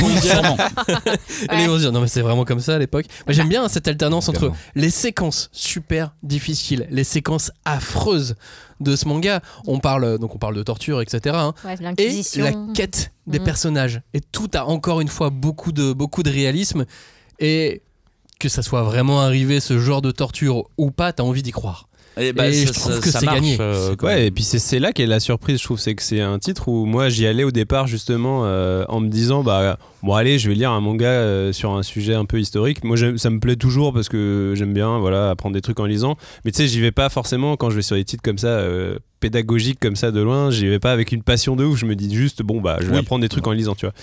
ils 1.63 1.69
vont 1.69 1.77
se 1.77 1.81
dire 1.81 1.93
non 1.93 2.01
mais 2.01 2.09
c'est 2.09 2.21
vraiment 2.21 2.45
comme 2.45 2.61
ça 2.61 2.75
à 2.75 2.79
l'époque. 2.79 3.07
Moi 3.27 3.33
j'aime 3.35 3.49
bien 3.49 3.69
cette 3.69 3.89
alternance 3.89 4.29
entre 4.29 4.53
les 4.75 4.91
séquences 4.91 5.49
super 5.53 6.15
difficiles, 6.23 6.87
les 6.91 7.05
séquences 7.05 7.51
affreuses 7.65 8.35
de 8.81 8.97
ce 8.97 9.07
manga. 9.09 9.41
On 9.67 9.79
parle 9.79 10.19
donc 10.19 10.35
on 10.35 10.39
parle 10.39 10.55
de 10.57 10.63
torture 10.63 11.01
etc. 11.01 11.35
hein. 11.39 11.55
Ouais, 11.65 11.75
et 11.75 11.83
l'Inquisition. 11.83 12.45
la 12.45 12.53
quête 12.75 13.13
des 13.27 13.39
Mhm. 13.39 13.45
personnages. 13.45 14.03
Et 14.13 14.21
tout 14.21 14.51
a 14.55 14.67
encore 14.67 15.01
une 15.01 15.09
fois 15.09 15.31
beaucoup 15.31 15.73
de, 15.73 15.93
beaucoup 15.93 16.23
de 16.23 16.31
réalisme. 16.31 16.85
Et 17.41 17.83
que 18.39 18.49
ça 18.49 18.63
soit 18.63 18.83
vraiment 18.83 19.21
arrivé 19.23 19.61
ce 19.61 19.79
genre 19.79 20.03
de 20.03 20.11
torture 20.11 20.65
ou 20.77 20.91
pas, 20.91 21.13
t'as 21.13 21.23
envie 21.23 21.43
d'y 21.43 21.53
croire. 21.53 21.89
Et, 22.17 22.33
bah, 22.33 22.49
Et 22.49 22.53
ça- 22.53 22.67
je 22.73 22.79
trouve 22.79 22.93
ça- 22.95 23.01
que 23.01 23.11
ça 23.11 23.19
c'est 23.21 23.27
marche, 23.27 23.41
gagné. 23.41 23.57
euh, 23.61 23.97
Ouais, 24.03 24.27
et 24.27 24.31
puis 24.31 24.45
c'est 24.45 24.59
c'est 24.61 24.79
là 24.79 24.93
qu'est 24.93 25.07
la 25.07 25.19
surprise, 25.21 25.59
je 25.59 25.65
trouve. 25.65 25.81
C'est 25.81 25.95
que 25.95 26.03
c'est 26.03 26.21
un 26.21 26.39
titre 26.39 26.69
où 26.69 26.85
moi 26.87 27.09
j'y 27.09 27.27
allais 27.27 27.45
au 27.45 27.51
départ 27.51 27.87
justement 27.89 28.43
euh, 28.45 28.85
en 28.89 29.01
me 29.01 29.09
disant, 29.09 29.43
bah 29.43 29.79
bon 30.05 30.15
allez, 30.15 30.39
je 30.39 30.49
vais 30.49 30.55
lire 30.55 30.71
un 30.71 30.81
manga 30.81 31.07
euh, 31.07 31.53
sur 31.53 31.73
un 31.75 31.83
sujet 31.83 32.15
un 32.15 32.25
peu 32.27 32.39
historique. 32.39 32.85
Moi, 32.85 32.97
ça 33.17 33.31
me 33.31 33.41
plaît 33.41 33.57
toujours 33.57 33.93
parce 33.93 34.09
que 34.09 34.53
j'aime 34.57 34.73
bien, 34.75 34.99
voilà, 34.99 35.31
apprendre 35.31 35.55
des 35.55 35.61
trucs 35.63 35.81
en 35.81 35.87
lisant. 35.87 36.17
Mais 36.45 36.51
tu 36.53 36.59
sais, 36.59 36.69
j'y 36.69 36.81
vais 36.81 36.93
pas 36.93 37.09
forcément 37.09 37.57
quand 37.57 37.71
je 37.71 37.77
vais 37.77 37.83
sur 37.83 37.97
des 37.97 38.05
titres 38.05 38.23
comme 38.23 38.39
ça. 38.39 38.49
euh, 38.49 38.99
pédagogiques 39.21 39.79
comme 39.81 39.97
ça 39.97 40.11
de 40.11 40.21
loin 40.21 40.51
j'y 40.51 40.67
vais 40.67 40.79
pas 40.79 40.93
avec 40.93 41.11
une 41.11 41.23
passion 41.23 41.57
de 41.57 41.65
ouf 41.65 41.79
je 41.79 41.87
me 41.87 41.97
dis 41.97 42.15
juste 42.15 42.43
bon 42.43 42.61
bah 42.61 42.77
je 42.83 42.87
vais 42.89 42.93
Oui. 42.93 42.99
apprendre 42.99 43.23
des 43.23 43.31
trucs 43.31 43.47
en 43.47 43.53
lisant 43.53 43.75
tu 43.75 43.87
vois 43.87 43.95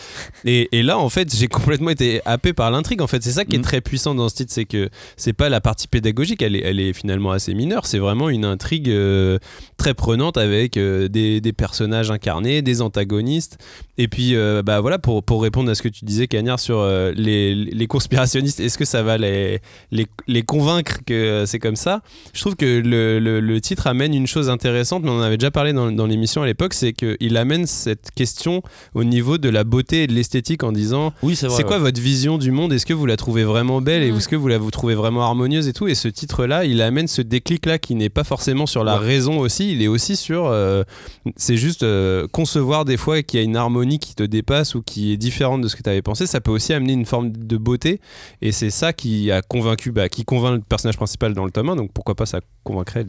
et, 0.46 0.68
et 0.76 0.82
là 0.82 0.98
en 0.98 1.10
fait 1.10 1.32
j'ai 1.36 1.48
complètement 1.48 1.92
été 1.92 2.22
happé 2.26 2.54
par 2.54 2.72
l'intrigue 2.72 3.04
en 3.04 3.08
fait 3.08 3.22
c'est 3.22 3.30
ça 3.34 3.46
qui 3.46 3.54
est 3.56 3.60
Mhm. 3.60 3.64
très 3.64 3.82
puissant 3.82 4.16
dans 4.16 4.30
ce 4.30 4.36
titre 4.38 4.52
c'est 4.52 4.66
que 4.66 4.90
c'est 5.18 5.34
pas 5.34 5.50
la 5.50 5.62
partie 5.62 5.88
pédagogique 5.88 6.42
elle 6.42 6.56
est, 6.56 6.62
elle 6.64 6.80
est 6.80 6.94
finalement 6.94 7.30
assez 7.30 7.54
mineure 7.54 7.86
c'est 7.86 8.00
vraiment 8.00 8.30
une 8.30 8.46
intrigue 8.46 8.90
euh, 8.90 9.38
très 9.78 9.94
prenante 9.94 10.38
avec 10.38 10.74
des, 10.80 11.40
des 11.40 11.54
personnages 11.54 12.10
incarnés 12.10 12.64
des 12.64 12.82
antagonistes 12.82 13.60
et 14.00 14.08
puis 14.08 14.34
bah 14.66 14.80
voilà 14.82 14.98
pour, 14.98 15.22
pour 15.24 15.44
répondre 15.44 15.70
à 15.70 15.76
ce 15.76 15.84
que 15.84 15.90
tu 15.92 16.06
disais 16.06 16.28
Cagnard 16.28 16.60
sur 16.60 16.80
euh, 16.80 17.12
les, 17.16 17.54
les 17.56 17.88
conspirationnistes 17.88 18.60
est-ce 18.60 18.78
que 18.78 18.86
ça 18.86 19.04
va 19.04 19.18
les, 19.18 19.60
les, 19.92 20.08
les 20.28 20.44
convaincre 20.44 21.00
que 21.06 21.44
c'est 21.46 21.60
comme 21.60 21.76
ça? 21.76 22.02
Je 22.34 22.42
trouve 22.42 22.56
que 22.56 22.66
le, 22.80 23.20
le- 23.20 23.40
le 23.40 23.62
titre 23.62 23.88
amène 23.88 24.14
une 24.14 24.28
chose 24.28 24.50
intéressante 24.50 25.04
mais 25.04 25.10
on 25.10 25.18
en 25.20 25.22
avait 25.22 25.38
déjà 25.38 25.52
parlé 25.52 25.74
dans, 25.74 25.92
dans 25.92 26.06
l'émission 26.06 26.42
à 26.42 26.46
l'époque 26.46 26.74
c'est 26.74 26.94
qu'il 26.94 27.38
amène 27.38 27.66
cette 27.68 28.12
question 28.16 28.62
au 28.94 29.04
niveau 29.04 29.38
de 29.38 29.50
la 29.50 29.64
beauté 29.64 30.04
et 30.04 30.08
de 30.08 30.14
l'esthétique 30.14 30.64
en 30.64 30.72
disant 30.72 31.14
Oui, 31.24 31.36
c'est 31.36 31.48
vrai. 31.48 31.58
c'est 31.58 31.64
quoi 31.64 31.78
ouais. 31.78 31.84
votre 31.84 32.02
vision 32.02 32.38
du 32.38 32.52
monde? 32.52 32.74
Est-ce 32.74 32.86
que 32.86 32.94
vous 32.94 33.06
la 33.06 33.18
trouvez 33.18 33.44
vraiment 33.44 33.82
belle 33.82 34.04
et 34.04 34.12
Mm. 34.12 34.18
est-ce 34.18 34.28
que 34.28 34.36
vous 34.36 34.48
la 34.48 34.58
vous 34.58 34.72
trouvez 34.72 34.96
vraiment 34.96 35.22
harmonieuse 35.24 35.68
et 35.68 35.74
tout? 35.74 35.88
Et 35.88 35.96
ce 35.96 36.08
titre-là, 36.08 36.66
il 36.66 36.82
amène 36.82 37.08
ce 37.08 37.22
déclic-là 37.22 37.78
qui 37.80 37.96
n'est 37.96 38.10
pas 38.10 38.24
forcément 38.24 38.66
sur 38.66 38.84
la 38.84 39.00
Ouais. 39.00 39.06
raison 39.06 39.40
aussi, 39.40 39.72
il 39.72 39.82
est 39.82 39.88
aussi 39.88 40.16
sur. 40.16 40.46
euh, 40.48 40.84
c'est 41.36 41.58
juste 41.58 41.84
euh, 41.84 42.28
concevoir 42.32 42.86
des 42.86 42.98
fois 42.98 43.22
qu'il 43.24 43.40
y 43.40 43.42
a 43.42 43.46
une 43.46 43.56
harmonie 43.56 44.00
qui 44.00 44.16
te 44.16 44.24
dépasse 44.24 44.76
ou 44.76 44.82
qui 44.82 45.12
est 45.14 45.18
différente 45.18 45.62
de 45.62 45.68
ce 45.68 45.76
que 45.76 45.81
tu 45.82 45.90
avais 45.90 46.02
pensé. 46.02 46.26
Ça 46.26 46.42
peut 46.42 46.52
aussi 46.52 46.74
amener 46.74 46.94
une 46.94 47.06
forme 47.06 47.32
de 47.32 47.58
beauté 47.58 48.00
et 48.42 48.52
c'est 48.52 48.70
ça 48.70 48.94
qui 48.94 49.32
a 49.32 49.42
convaincu, 49.42 49.92
bah, 49.92 50.10
qui 50.10 50.26
convainc 50.26 50.56
le 50.56 50.62
personnage 50.62 50.98
principal 50.98 51.34
dans 51.34 51.46
le 51.46 51.52
tome 51.52 51.70
1. 51.70 51.76
Donc 51.76 51.92
pourquoi 51.94 52.16
pas 52.16 52.26
ça 52.26 52.40
convaincrait 52.64 53.04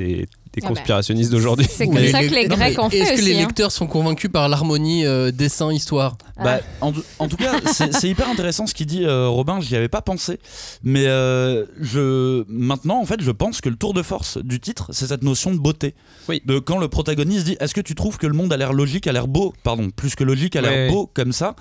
des, 0.54 0.60
Ah 0.62 0.68
bah. 0.68 0.74
conspirationnistes 0.74 1.30
d'aujourd'hui 1.30 1.66
C'est 1.70 1.86
comme 1.86 1.94
Mais 1.94 2.10
ça 2.10 2.22
que 2.24 2.34
les 2.34 2.46
Grecs 2.46 2.78
ont 2.78 2.90
fait 2.90 2.98
Est-ce 2.98 3.20
que 3.20 3.26
les 3.26 3.34
hein. 3.36 3.38
lecteurs 3.46 3.72
sont 3.72 3.86
convaincus 3.86 4.30
par 4.30 4.48
l'harmonie 4.48 5.06
euh, 5.06 5.30
dessin-histoire 5.30 6.16
Bah, 6.42 6.60
en, 6.80 6.92
en 7.18 7.28
tout 7.28 7.36
cas, 7.36 7.52
c'est 7.72 8.08
hyper 8.08 8.28
intéressant 8.28 8.66
ce 8.66 8.74
qu'il 8.74 8.86
dit 8.86 9.04
euh, 9.04 9.28
Robin, 9.28 9.60
j'y 9.60 9.76
avais 9.76 9.88
pas 9.88 10.02
pensé. 10.02 10.38
Mais 10.82 11.06
euh, 11.06 11.64
je, 11.80 12.44
maintenant, 12.48 13.00
en 13.00 13.04
fait, 13.06 13.20
je 13.20 13.30
pense 13.30 13.60
que 13.60 13.68
le 13.68 13.76
tour 13.76 13.94
de 13.94 14.02
force 14.02 14.38
du 14.38 14.60
titre, 14.60 14.88
c'est 14.92 15.06
cette 15.06 15.22
notion 15.22 15.52
de 15.52 15.58
beauté. 15.58 15.94
Oui. 16.28 16.42
De 16.44 16.58
quand 16.58 16.78
le 16.78 16.88
protagoniste 16.88 17.44
dit 17.44 17.56
Est-ce 17.60 17.74
que 17.74 17.80
tu 17.80 17.94
trouves 17.94 18.18
que 18.18 18.26
le 18.26 18.34
monde 18.34 18.52
a 18.52 18.56
l'air 18.56 18.72
logique, 18.72 19.06
a 19.06 19.12
l'air 19.12 19.28
beau? 19.28 19.54
Pardon, 19.62 19.90
plus 19.90 20.14
que 20.14 20.24
logique, 20.24 20.56
a 20.56 20.60
l'air 20.60 20.72
Ouais. 20.72 20.88
beau 20.90 21.10
comme 21.12 21.32
ça 21.32 21.54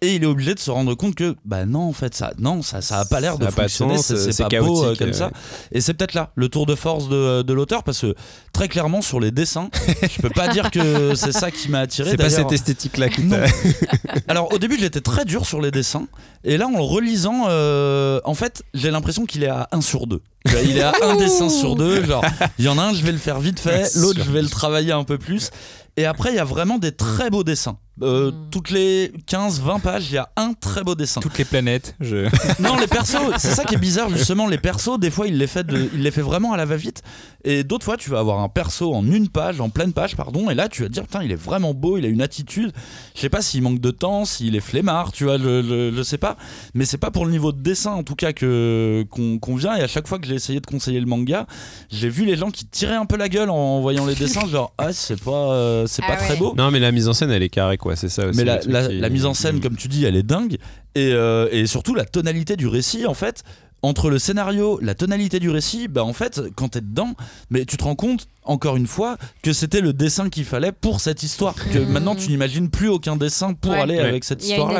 et 0.00 0.14
il 0.14 0.22
est 0.22 0.26
obligé 0.26 0.54
de 0.54 0.60
se 0.60 0.70
rendre 0.70 0.94
compte 0.94 1.14
que 1.16 1.34
bah 1.44 1.66
non 1.66 1.80
en 1.88 1.92
fait 1.92 2.14
ça 2.14 2.32
non 2.38 2.62
ça 2.62 2.80
ça 2.80 3.00
a 3.00 3.04
pas 3.04 3.18
l'air 3.20 3.36
de 3.36 3.46
fonctionner 3.48 3.98
c'est 3.98 4.36
pas 4.44 4.60
beau 4.60 4.84
euh, 4.84 4.94
comme 4.94 5.12
ça 5.12 5.32
et 5.72 5.80
c'est 5.80 5.92
peut-être 5.94 6.14
là 6.14 6.30
le 6.36 6.48
tour 6.48 6.66
de 6.66 6.76
force 6.76 7.08
de, 7.08 7.42
de 7.42 7.52
l'auteur 7.52 7.82
parce 7.82 8.02
que 8.02 8.14
très 8.52 8.68
clairement 8.68 9.02
sur 9.02 9.20
les 9.20 9.30
dessins. 9.30 9.70
Je 10.02 10.20
peux 10.20 10.30
pas 10.30 10.48
dire 10.48 10.70
que 10.70 11.14
c'est 11.14 11.32
ça 11.32 11.50
qui 11.50 11.68
m'a 11.68 11.80
attiré 11.80 12.10
C'est 12.10 12.16
pas 12.16 12.30
cette 12.30 12.52
esthétique-là 12.52 13.08
qui 13.08 13.28
t'a- 13.28 13.44
Alors 14.28 14.52
au 14.52 14.58
début 14.58 14.76
j'étais 14.78 15.00
très 15.00 15.24
dur 15.24 15.46
sur 15.46 15.60
les 15.60 15.70
dessins. 15.70 16.06
Et 16.44 16.56
là 16.56 16.66
en 16.66 16.72
le 16.76 16.82
relisant 16.82 17.44
euh, 17.48 18.20
en 18.24 18.34
fait 18.34 18.62
j'ai 18.74 18.90
l'impression 18.90 19.26
qu'il 19.26 19.42
est 19.44 19.48
à 19.48 19.68
1 19.72 19.80
sur 19.80 20.06
2. 20.06 20.20
Il 20.64 20.78
est 20.78 20.82
à 20.82 20.92
un 21.02 21.16
dessin 21.16 21.48
sur 21.48 21.76
deux, 21.76 22.04
genre 22.04 22.24
il 22.58 22.64
y 22.64 22.68
en 22.68 22.78
a 22.78 22.82
un 22.82 22.94
je 22.94 23.02
vais 23.02 23.12
le 23.12 23.18
faire 23.18 23.38
vite 23.40 23.60
fait, 23.60 23.94
l'autre 23.96 24.20
je 24.24 24.30
vais 24.30 24.42
le 24.42 24.48
travailler 24.48 24.92
un 24.92 25.04
peu 25.04 25.18
plus. 25.18 25.50
Et 25.96 26.06
après 26.06 26.30
il 26.30 26.36
y 26.36 26.40
a 26.40 26.44
vraiment 26.44 26.78
des 26.78 26.92
très 26.92 27.28
beaux 27.30 27.44
dessins. 27.44 27.76
Euh, 28.02 28.30
toutes 28.50 28.70
les 28.70 29.12
15-20 29.28 29.80
pages, 29.80 30.10
il 30.10 30.14
y 30.14 30.18
a 30.18 30.30
un 30.36 30.52
très 30.52 30.82
beau 30.82 30.94
dessin. 30.94 31.20
Toutes 31.20 31.38
les 31.38 31.44
planètes. 31.44 31.94
Je... 32.00 32.28
Non, 32.62 32.76
les 32.76 32.86
persos, 32.86 33.16
c'est 33.38 33.50
ça 33.50 33.64
qui 33.64 33.74
est 33.74 33.78
bizarre 33.78 34.08
justement. 34.10 34.46
Les 34.46 34.58
persos, 34.58 34.98
des 34.98 35.10
fois, 35.10 35.26
il 35.26 35.38
les 35.38 35.46
fait, 35.46 35.64
de, 35.64 35.88
il 35.94 36.02
les 36.02 36.10
fait 36.10 36.22
vraiment 36.22 36.52
à 36.52 36.56
la 36.56 36.64
va-vite. 36.64 37.02
Et 37.44 37.64
d'autres 37.64 37.84
fois, 37.84 37.96
tu 37.96 38.10
vas 38.10 38.18
avoir 38.18 38.40
un 38.40 38.48
perso 38.48 38.94
en 38.94 39.04
une 39.06 39.28
page, 39.28 39.60
en 39.60 39.68
pleine 39.68 39.92
page, 39.92 40.16
pardon. 40.16 40.50
Et 40.50 40.54
là, 40.54 40.68
tu 40.68 40.82
vas 40.82 40.88
te 40.88 40.92
dire, 40.94 41.04
putain, 41.04 41.22
il 41.22 41.32
est 41.32 41.36
vraiment 41.36 41.74
beau, 41.74 41.98
il 41.98 42.04
a 42.04 42.08
une 42.08 42.22
attitude. 42.22 42.72
Je 43.14 43.20
sais 43.20 43.28
pas 43.28 43.42
s'il 43.42 43.62
manque 43.62 43.80
de 43.80 43.90
temps, 43.90 44.24
s'il 44.24 44.56
est 44.56 44.60
flemmard, 44.60 45.12
tu 45.12 45.24
vois, 45.24 45.38
je, 45.38 45.62
je, 45.62 45.92
je 45.96 46.02
sais 46.02 46.18
pas. 46.18 46.36
Mais 46.74 46.84
c'est 46.84 46.98
pas 46.98 47.10
pour 47.10 47.26
le 47.26 47.30
niveau 47.32 47.52
de 47.52 47.60
dessin, 47.60 47.92
en 47.92 48.02
tout 48.02 48.14
cas, 48.16 48.32
que 48.32 49.04
qu'on 49.10 49.38
qu'on 49.38 49.54
vient. 49.56 49.76
Et 49.76 49.82
à 49.82 49.88
chaque 49.88 50.08
fois 50.08 50.18
que 50.18 50.26
j'ai 50.26 50.34
essayé 50.34 50.60
de 50.60 50.66
conseiller 50.66 51.00
le 51.00 51.06
manga, 51.06 51.46
j'ai 51.90 52.08
vu 52.08 52.24
les 52.24 52.36
gens 52.36 52.50
qui 52.50 52.66
tiraient 52.66 52.96
un 52.96 53.06
peu 53.06 53.16
la 53.16 53.28
gueule 53.28 53.50
en 53.50 53.80
voyant 53.80 54.06
les 54.06 54.14
dessins, 54.14 54.46
genre, 54.46 54.72
ah, 54.78 54.92
c'est 54.92 55.20
pas, 55.22 55.52
euh, 55.52 55.86
c'est 55.86 56.02
Ah 56.04 56.12
pas 56.12 56.16
très 56.16 56.36
beau. 56.36 56.54
Non, 56.56 56.70
mais 56.70 56.80
la 56.80 56.92
mise 56.92 57.08
en 57.08 57.12
scène, 57.12 57.30
elle 57.30 57.42
est 57.42 57.48
carrée, 57.48 57.76
quoi. 57.78 57.87
C'est 57.96 58.08
ça 58.08 58.26
aussi. 58.26 58.36
Mais 58.36 58.44
le 58.44 58.48
la, 58.52 58.58
truc 58.58 58.72
la- 58.72 58.88
qui- 58.88 58.98
la 59.00 59.08
mise 59.08 59.24
en 59.26 59.34
scène, 59.34 59.60
comme 59.60 59.76
tu 59.76 59.88
dis, 59.88 60.04
elle 60.04 60.16
est 60.16 60.22
dingue. 60.22 60.56
Et, 60.94 61.12
euh, 61.12 61.48
et 61.52 61.66
surtout, 61.66 61.94
la 61.94 62.04
tonalité 62.04 62.56
du 62.56 62.66
récit, 62.66 63.06
en 63.06 63.14
fait, 63.14 63.42
entre 63.82 64.10
le 64.10 64.18
scénario, 64.18 64.78
la 64.82 64.94
tonalité 64.96 65.38
du 65.38 65.50
récit, 65.50 65.86
bah 65.88 66.02
en 66.02 66.12
fait, 66.12 66.40
quand 66.56 66.68
t'es 66.70 66.80
dedans, 66.80 67.14
mais 67.50 67.64
tu 67.64 67.76
te 67.76 67.84
rends 67.84 67.94
compte, 67.94 68.26
encore 68.48 68.76
une 68.76 68.86
fois, 68.86 69.16
que 69.42 69.52
c'était 69.52 69.80
le 69.80 69.92
dessin 69.92 70.28
qu'il 70.30 70.44
fallait 70.44 70.72
pour 70.72 71.00
cette 71.00 71.22
histoire. 71.22 71.54
Que 71.54 71.78
Mhm. 71.78 71.88
maintenant, 71.92 72.14
tu 72.16 72.28
n'imagines 72.30 72.68
plus 72.70 72.88
aucun 72.88 73.16
dessin 73.16 73.52
pour 73.54 73.72
Ouais. 73.72 73.78
aller 73.80 73.94
Ouais. 73.96 74.00
avec 74.08 74.24
cette 74.24 74.42
Il 74.42 74.48
y 74.48 74.52
a 74.52 74.56
une 74.56 74.62
histoire-là. 74.62 74.78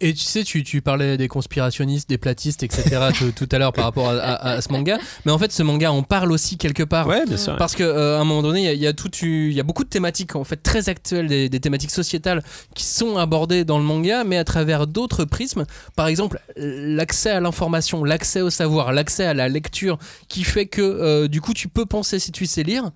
Et 0.00 0.14
tu 0.14 0.24
sais, 0.24 0.44
tu, 0.44 0.62
tu 0.64 0.80
parlais 0.80 1.16
des 1.16 1.28
conspirationnistes, 1.28 2.08
des 2.08 2.18
platistes, 2.18 2.62
etc. 2.62 2.84
tout, 3.36 3.48
à 3.52 3.58
l'heure 3.58 3.72
par 3.72 3.84
rapport 3.84 4.08
à, 4.10 4.14
à- 4.16 4.50
à 4.56 4.60
ce 4.62 4.70
manga. 4.72 4.98
Mais 5.26 5.32
en 5.32 5.38
fait, 5.38 5.52
ce 5.52 5.62
manga 5.62 5.90
en 5.92 6.02
parle 6.02 6.32
aussi 6.32 6.56
quelque 6.56 6.82
part. 6.82 7.06
Ouais, 7.06 7.24
bien 7.26 7.36
sûr. 7.36 7.56
Parce 7.56 7.74
qu'à 7.74 8.20
un 8.20 8.24
moment 8.24 8.42
donné, 8.42 8.60
il 8.60 8.64
y 8.64 8.68
a- 8.68 8.72
il 8.72 8.80
y, 8.80 8.86
a 8.86 8.92
toute 8.92 9.20
une- 9.22 9.50
il 9.50 9.52
y 9.54 9.60
a 9.60 9.64
beaucoup 9.64 9.84
de 9.84 9.88
thématiques 9.88 10.36
en 10.36 10.44
fait 10.44 10.56
très 10.62 10.88
actuelles, 10.88 11.26
des, 11.26 11.48
des 11.48 11.60
thématiques 11.60 11.90
sociétales 11.90 12.42
qui 12.74 12.84
sont 12.84 13.16
abordées 13.16 13.64
dans 13.64 13.78
le 13.78 13.84
manga, 13.84 14.24
mais 14.24 14.38
à 14.38 14.44
travers 14.44 14.86
d'autres 14.86 15.24
prismes. 15.24 15.64
Par 15.96 16.06
exemple, 16.06 16.40
l'accès 16.56 17.30
à 17.30 17.40
l'information, 17.40 18.04
l'accès 18.04 18.40
au 18.40 18.50
savoir, 18.50 18.92
l'accès 18.92 19.24
à 19.24 19.34
la 19.34 19.48
lecture, 19.48 19.98
qui 20.28 20.44
fait 20.44 20.66
que 20.66 20.82
euh, 20.82 21.28
du 21.28 21.40
coup, 21.40 21.54
tu 21.54 21.68
peux 21.68 21.86
penser 21.86 22.18
si 22.18 22.32
tu 22.32 22.46
sais 22.46 22.62
lire. 22.68 22.90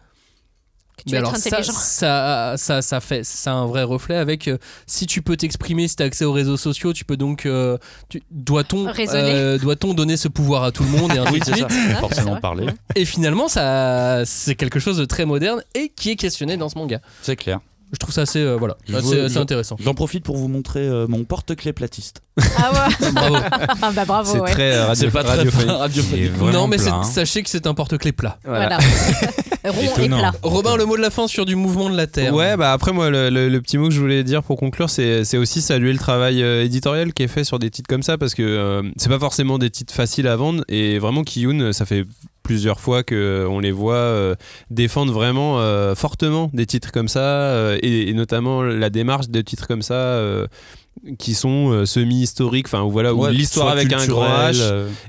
Que 0.96 1.04
tu 1.04 1.12
Mais 1.12 1.18
alors 1.18 1.34
ça, 1.36 1.62
ça, 1.62 2.54
ça, 2.58 2.82
ça 2.82 3.00
fait, 3.00 3.24
ça 3.24 3.52
a 3.52 3.54
un 3.54 3.66
vrai 3.66 3.82
reflet 3.82 4.16
avec 4.16 4.46
euh, 4.46 4.58
si 4.86 5.06
tu 5.06 5.22
peux 5.22 5.38
t'exprimer, 5.38 5.88
si 5.88 5.96
tu 5.96 6.02
as 6.02 6.06
accès 6.06 6.26
aux 6.26 6.32
réseaux 6.32 6.58
sociaux, 6.58 6.92
tu 6.92 7.06
peux 7.06 7.16
donc, 7.16 7.46
euh, 7.46 7.78
doit-on, 8.30 8.86
euh, 8.86 9.58
doit-on 9.58 9.94
donner 9.94 10.18
ce 10.18 10.28
pouvoir 10.28 10.64
à 10.64 10.70
tout 10.70 10.82
le 10.84 10.90
monde 10.90 11.12
et 11.14 11.18
ainsi 11.18 11.32
Oui, 11.32 11.40
de 11.40 11.44
c'est 11.46 11.54
suite. 11.54 11.72
Forcément 11.98 12.36
parler. 12.40 12.66
Et 12.94 13.06
finalement, 13.06 13.48
ça, 13.48 14.24
c'est 14.26 14.54
quelque 14.54 14.80
chose 14.80 14.98
de 14.98 15.06
très 15.06 15.24
moderne 15.24 15.62
et 15.74 15.88
qui 15.88 16.10
est 16.10 16.16
questionné 16.16 16.58
dans 16.58 16.68
ce 16.68 16.76
manga. 16.76 17.00
C'est 17.22 17.36
clair. 17.36 17.60
Je 17.93 17.99
trouve 17.99 18.14
ça 18.14 18.22
assez, 18.22 18.38
euh, 18.40 18.57
voilà, 18.57 18.76
je- 18.88 19.38
intéressant. 19.38 19.76
J'en 19.78 19.93
profite 19.95 20.24
pour 20.24 20.36
vous 20.38 20.49
montrer 20.49 20.80
euh, 20.80 21.07
mon 21.09 21.24
porte-clés 21.24 21.74
platiste. 21.74 22.22
Ah 22.57 22.70
ouais. 22.72 23.11
Bravo. 23.12 23.36
Ah 23.82 23.90
bah 23.95 24.05
bravo. 24.07 24.32
C'est 24.32 24.40
ouais. 24.40 24.51
très 24.51 24.72
euh, 24.76 24.86
radio- 24.86 24.95
C'est 25.07 25.11
pas 25.12 25.22
très 25.22 25.36
radiophonique. 25.66 26.30
non, 26.53 26.66
mais 26.68 26.78
c'est- 26.78 26.84
plat, 26.84 26.97
hein. 27.01 27.05
sachez 27.05 27.43
que 27.43 27.51
c'est 27.51 27.66
un 27.66 27.74
porte-clés 27.74 28.12
plat. 28.12 28.38
Voilà. 28.47 28.78
Rond 29.64 30.03
et 30.03 30.09
plat. 30.09 30.32
Robin, 30.43 30.76
le 30.76 30.86
mot 30.86 30.97
de 30.97 31.03
la 31.03 31.11
fin 31.11 31.28
sur 31.28 31.45
du 31.45 31.55
mouvement 31.55 31.88
de 31.90 31.97
la 31.97 32.07
Terre. 32.07 32.34
Ouais, 32.34 32.57
bah 32.57 32.72
après 32.72 32.93
moi 32.93 33.11
le, 33.11 33.28
le- 33.30 33.49
le 33.49 33.61
petit 33.61 33.78
mot 33.78 33.88
que 33.88 33.95
je 33.95 34.01
voulais 34.01 34.24
dire 34.24 34.43
pour 34.43 34.57
conclure, 34.57 34.88
c'est 34.90 35.24
c'est 35.24 35.36
aussi 35.36 35.61
saluer 35.61 35.93
le 35.93 35.99
travail 35.99 36.43
euh, 36.43 36.64
éditorial 36.64 37.12
qui 37.12 37.22
est 37.22 37.28
fait 37.28 37.45
sur 37.45 37.59
des 37.59 37.70
titres 37.70 37.88
comme 37.88 38.03
ça 38.03 38.16
parce 38.18 38.34
que 38.34 38.43
euh, 38.43 38.82
c'est 38.97 39.09
pas 39.11 39.18
forcément 39.20 39.59
des 39.59 39.70
titres 39.70 39.95
faciles 39.95 40.26
à 40.26 40.34
vendre 40.34 40.64
et 40.68 40.99
vraiment 40.99 41.22
Kiyun, 41.22 41.72
ça 41.72 41.84
fait 41.86 42.05
plusieurs 42.43 42.80
fois 42.80 43.03
que 43.03 43.14
euh, 43.14 43.49
on 43.49 43.61
les 43.61 43.72
voit 43.72 43.95
euh, 43.95 44.34
défendre 44.70 45.12
vraiment 45.12 45.61
euh, 45.61 45.95
fortement 45.95 46.51
des 46.53 46.66
titres 46.66 46.93
comme 46.93 47.09
ça 47.09 47.76
et, 47.82 48.12
notamment 48.14 48.62
la 48.62 48.90
démarche 48.90 49.28
de 49.28 49.40
titres 49.40 49.66
comme 49.66 49.82
ça 49.82 50.20
qui 51.18 51.34
sont 51.34 51.70
euh, 51.72 51.84
semi-historiques, 51.86 52.66
enfin 52.66 52.82
ou 52.82 52.90
voilà 52.90 53.12
où 53.14 53.22
Ouais, 53.24 53.32
l'histoire 53.32 53.68
avec 53.68 53.93
un 53.93 54.07
grand 54.07 54.24
H 54.53 54.61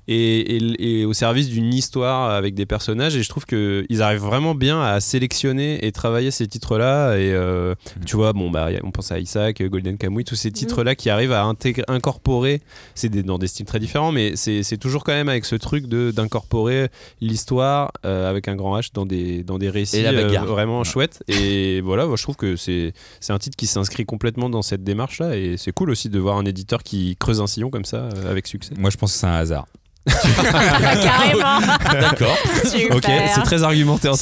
et, 0.08 0.40
et- 0.56 1.00
et 1.02 1.06
au 1.06 1.14
service 1.14 1.50
d'une 1.50 1.74
histoire 1.74 2.32
avec 2.32 2.56
des 2.56 2.66
personnages 2.66 3.16
et 3.16 3.22
je 3.22 3.30
trouve 3.30 3.46
que 3.46 3.86
ils 3.90 4.02
arrivent 4.02 4.22
vraiment 4.22 4.56
bien 4.56 4.82
à 4.82 5.00
sélectionner 5.02 5.86
et 5.86 5.92
travailler 5.92 6.32
ces 6.32 6.48
titres 6.48 6.78
là 6.78 7.16
et 7.18 7.32
euh, 7.32 7.76
tu 8.06 8.16
vois 8.16 8.34
bon 8.34 8.50
bah 8.50 8.70
on 8.84 8.92
pense 8.92 9.12
à 9.12 9.20
Isaac 9.20 9.62
Golden 9.62 9.98
Kamuy 9.98 10.24
tous 10.24 10.36
ces 10.36 10.52
titres 10.52 10.84
là 10.84 10.96
qui 10.96 11.10
arrivent 11.10 11.32
à 11.34 11.44
intégrer 11.44 11.84
incorporer 11.88 12.62
c'est 12.96 13.10
dans 13.10 13.38
des 13.38 13.48
styles 13.48 13.66
très 13.66 13.80
différents 13.80 14.12
mais 14.12 14.36
c'est 14.36 14.78
toujours 14.78 15.04
quand 15.04 15.14
même 15.14 15.30
avec 15.30 15.46
ce 15.46 15.56
truc 15.56 15.88
de 15.88 16.12
d'incorporer 16.12 16.88
l'histoire 17.22 17.92
euh, 18.06 18.30
avec 18.30 18.48
un 18.48 18.56
grand 18.56 18.80
H 18.80 18.90
dans 18.94 19.06
des 19.06 19.44
dans 19.44 19.58
des 19.60 19.70
récits 19.70 19.98
Et 19.98 20.04
euh, 20.08 20.46
vraiment 20.46 20.84
chouettes 20.84 21.24
et 21.28 21.82
voilà 21.82 22.06
moi, 22.06 22.16
je 22.16 22.24
trouve 22.24 22.36
que 22.38 22.56
c'est 22.56 22.94
c'est 23.20 23.34
un 23.34 23.40
titre 23.40 23.58
qui 23.58 23.68
s'inscrit 23.68 24.06
complètement 24.06 24.50
dans 24.50 24.62
cette 24.62 24.84
démarche 24.84 25.20
là 25.20 25.36
et 25.38 25.56
c'est 25.58 25.73
cool 25.74 25.90
aussi 25.90 26.10
de 26.10 26.20
voir 26.20 26.38
un 26.38 26.46
éditeur 26.46 26.84
qui 26.84 27.16
creuse 27.18 27.42
un 27.42 27.48
sillon 27.48 27.70
comme 27.70 27.86
ça 27.86 27.98
euh, 27.98 28.32
avec 28.32 28.48
succès 28.48 28.74
Moi, 28.78 28.90
je 28.90 28.98
pense 28.98 29.14
que 29.14 29.20
c'est 29.20 29.28
un 29.28 29.34
hasard. 29.34 29.68
Carrément. 30.06 31.60
D'accord. 31.94 32.38
Super. 32.66 32.96
Ok, 32.98 33.06
c'est 33.36 33.42
très 33.44 33.64
argumenté 33.64 34.10
en 34.10 34.14
cas. 34.14 34.18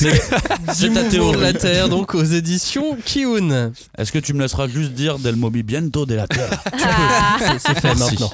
C'est 0.73 0.89
Du 0.89 0.93
ta 0.93 1.03
mouvement 1.03 1.32
de 1.34 1.38
la 1.41 1.53
théorie. 1.53 1.57
Terre, 1.57 1.89
donc 1.89 2.15
aux 2.15 2.23
éditions 2.23 2.97
Kiun. 3.05 3.71
Est-ce 3.97 4.11
que 4.11 4.19
tu 4.19 4.34
me 4.34 4.41
laisseras 4.41 4.67
juste 4.67 4.91
dire 4.91 5.19
Del 5.19 5.36
Movimiento 5.36 6.05
de 6.05 6.15
la 6.15 6.27
Terre? 6.27 6.49
Ah. 6.73 7.38
C'est 7.39 7.59
c'est 7.59 7.79
fait 7.79 7.95
Merci. 7.95 8.01
maintenant. 8.11 8.32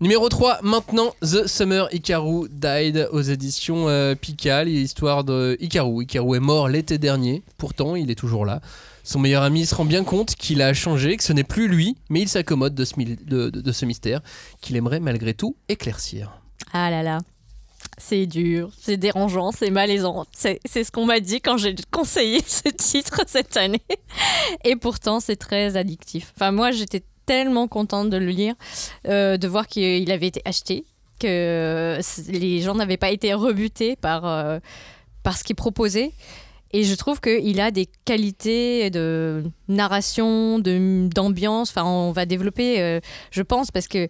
Numéro 0.00 0.28
3, 0.28 0.60
maintenant, 0.62 1.12
The 1.22 1.46
Summer 1.46 1.88
Hikaru 1.92 2.48
Died 2.50 3.08
aux 3.12 3.20
éditions 3.22 3.88
euh, 3.88 4.14
Pika, 4.14 4.64
l'histoire 4.64 5.24
de 5.24 5.56
Hikaru. 5.60 6.04
Hikaru 6.04 6.36
est 6.36 6.40
mort 6.40 6.68
l'été 6.68 6.98
dernier, 6.98 7.42
pourtant 7.58 7.96
il 7.96 8.10
est 8.10 8.14
toujours 8.14 8.46
là. 8.46 8.60
Son 9.02 9.18
meilleur 9.18 9.42
ami 9.42 9.64
se 9.66 9.74
rend 9.74 9.84
bien 9.86 10.04
compte 10.04 10.34
qu'il 10.36 10.60
a 10.62 10.72
changé, 10.74 11.16
que 11.16 11.24
ce 11.24 11.32
n'est 11.32 11.42
plus 11.44 11.66
lui, 11.66 11.96
mais 12.10 12.20
il 12.20 12.28
s'accommode 12.28 12.74
de, 12.74 12.84
ce 12.84 12.94
mi- 12.98 13.16
de- 13.26 13.48
de- 13.50 13.60
de 13.60 13.72
ce 13.72 13.86
mystère 13.86 14.20
qu'il 14.60 14.76
aimerait 14.76 15.00
malgré 15.00 15.32
tout 15.34 15.56
éclaircir. 15.68 16.30
Ah 16.72 16.90
là 16.90 17.02
là. 17.02 17.18
C'est 18.00 18.26
dur, 18.26 18.70
c'est 18.78 18.96
dérangeant, 18.96 19.50
c'est 19.50 19.70
malaisant. 19.70 20.24
C'est 20.32 20.60
ce 20.64 20.92
qu'on 20.92 21.04
m'a 21.04 21.18
dit 21.18 21.40
quand 21.40 21.56
j'ai 21.56 21.74
conseillé 21.90 22.40
ce 22.46 22.68
titre 22.68 23.22
cette 23.26 23.56
année. 23.56 23.82
Et 24.64 24.76
pourtant, 24.76 25.18
c'est 25.18 25.36
très 25.36 25.76
addictif. 25.76 26.32
Enfin, 26.36 26.52
moi, 26.52 26.70
j'étais 26.70 27.02
tellement 27.26 27.66
contente 27.66 28.08
de 28.08 28.16
le 28.16 28.28
lire, 28.28 28.54
euh, 29.06 29.36
de 29.36 29.48
voir 29.48 29.66
qu'il 29.66 30.10
avait 30.12 30.28
été 30.28 30.40
acheté, 30.44 30.84
que 31.18 31.98
les 32.28 32.60
gens 32.60 32.74
n'avaient 32.74 32.96
pas 32.96 33.10
été 33.10 33.34
rebutés 33.34 33.96
par, 33.96 34.24
euh, 34.26 34.60
par 35.22 35.36
ce 35.36 35.44
qu'il 35.44 35.56
proposait. 35.56 36.12
Et 36.72 36.84
je 36.84 36.94
trouve 36.94 37.20
qu'il 37.20 37.60
a 37.60 37.70
des 37.70 37.86
qualités 38.04 38.90
de 38.90 39.42
narration, 39.68 40.58
d'ambiance. 40.58 41.70
Enfin, 41.70 41.84
on 41.84 42.12
va 42.12 42.26
développer, 42.26 42.80
euh, 42.80 43.00
je 43.30 43.42
pense, 43.42 43.70
parce 43.70 43.88
que 43.88 44.08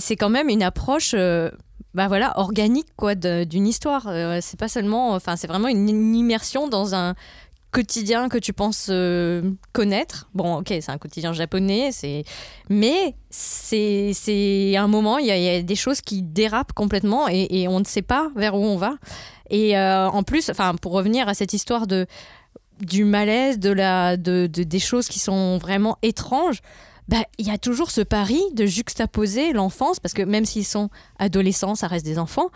c'est 0.00 0.16
quand 0.16 0.30
même 0.30 0.48
une 0.48 0.62
approche 0.62 1.12
euh, 1.14 1.50
bah 1.94 2.08
voilà, 2.08 2.38
organique 2.38 2.88
quoi, 2.96 3.14
d'une 3.14 3.66
histoire. 3.66 4.06
Euh, 4.08 4.38
c'est 4.40 4.58
pas 4.58 4.68
seulement. 4.68 5.12
Enfin, 5.12 5.36
c'est 5.36 5.46
vraiment 5.46 5.68
une, 5.68 6.14
immersion 6.14 6.68
dans 6.68 6.94
un 6.94 7.14
quotidien 7.72 8.30
que 8.30 8.38
tu 8.38 8.52
penses 8.54 8.88
euh, 8.90 9.50
connaître. 9.72 10.30
Bon, 10.34 10.58
ok, 10.58 10.68
c'est 10.68 10.90
un 10.90 10.98
quotidien 10.98 11.32
japonais, 11.34 11.90
c'est 11.92 12.24
mais 12.70 13.16
c'est 13.28 14.12
c'est 14.14 14.76
un 14.76 14.88
moment, 14.88 15.18
il 15.18 15.26
y, 15.26 15.30
a- 15.30 15.62
des 15.62 15.74
choses 15.74 16.00
qui 16.00 16.22
dérapent 16.22 16.72
complètement 16.72 17.28
et, 17.28 17.68
on 17.68 17.80
ne 17.80 17.84
sait 17.84 18.02
pas 18.02 18.30
vers 18.34 18.54
où 18.54 18.64
on 18.64 18.76
va. 18.76 18.94
Et 19.50 19.78
en 19.78 20.22
plus, 20.22 20.48
enfin, 20.50 20.74
pour 20.74 20.92
revenir 20.92 21.28
à 21.28 21.34
cette 21.34 21.52
histoire 21.52 21.86
de 21.86 22.06
du 22.80 23.04
malaise, 23.04 23.58
de 23.58 23.70
la, 23.70 24.16
de- 24.16 24.46
des 24.46 24.78
choses 24.78 25.08
qui 25.08 25.18
sont 25.18 25.58
vraiment 25.58 25.96
étranges. 26.02 26.60
Bah, 27.08 27.24
il 27.38 27.46
y 27.46 27.50
a 27.50 27.58
toujours 27.58 27.90
ce 27.90 28.00
pari 28.00 28.42
de 28.52 28.66
juxtaposer 28.66 29.52
l'enfance, 29.52 30.00
parce 30.00 30.12
que 30.12 30.22
même 30.22 30.44
s'ils 30.44 30.64
sont 30.64 30.90
adolescents, 31.18 31.74
ça 31.76 31.86
reste 31.86 32.04
des 32.04 32.18
enfants. 32.18 32.50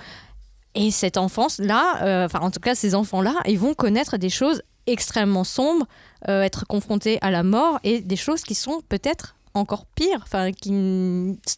Et 0.74 0.90
cette 0.90 1.16
enfance-là, 1.16 2.02
euh, 2.02 2.24
enfin 2.26 2.40
en 2.40 2.50
tout 2.50 2.60
cas 2.60 2.74
ces 2.74 2.94
enfants-là, 2.94 3.34
ils 3.46 3.58
vont 3.58 3.74
connaître 3.74 4.16
des 4.18 4.30
choses 4.30 4.62
extrêmement 4.86 5.44
sombres, 5.44 5.86
euh, 6.28 6.42
être 6.42 6.66
confrontés 6.66 7.18
à 7.22 7.30
la 7.30 7.42
mort 7.42 7.78
et 7.84 8.00
des 8.00 8.16
choses 8.16 8.42
qui 8.42 8.54
sont 8.54 8.80
peut-être 8.88 9.36
encore 9.54 9.84
pires, 9.86 10.20
enfin 10.22 10.52
qui 10.52 10.70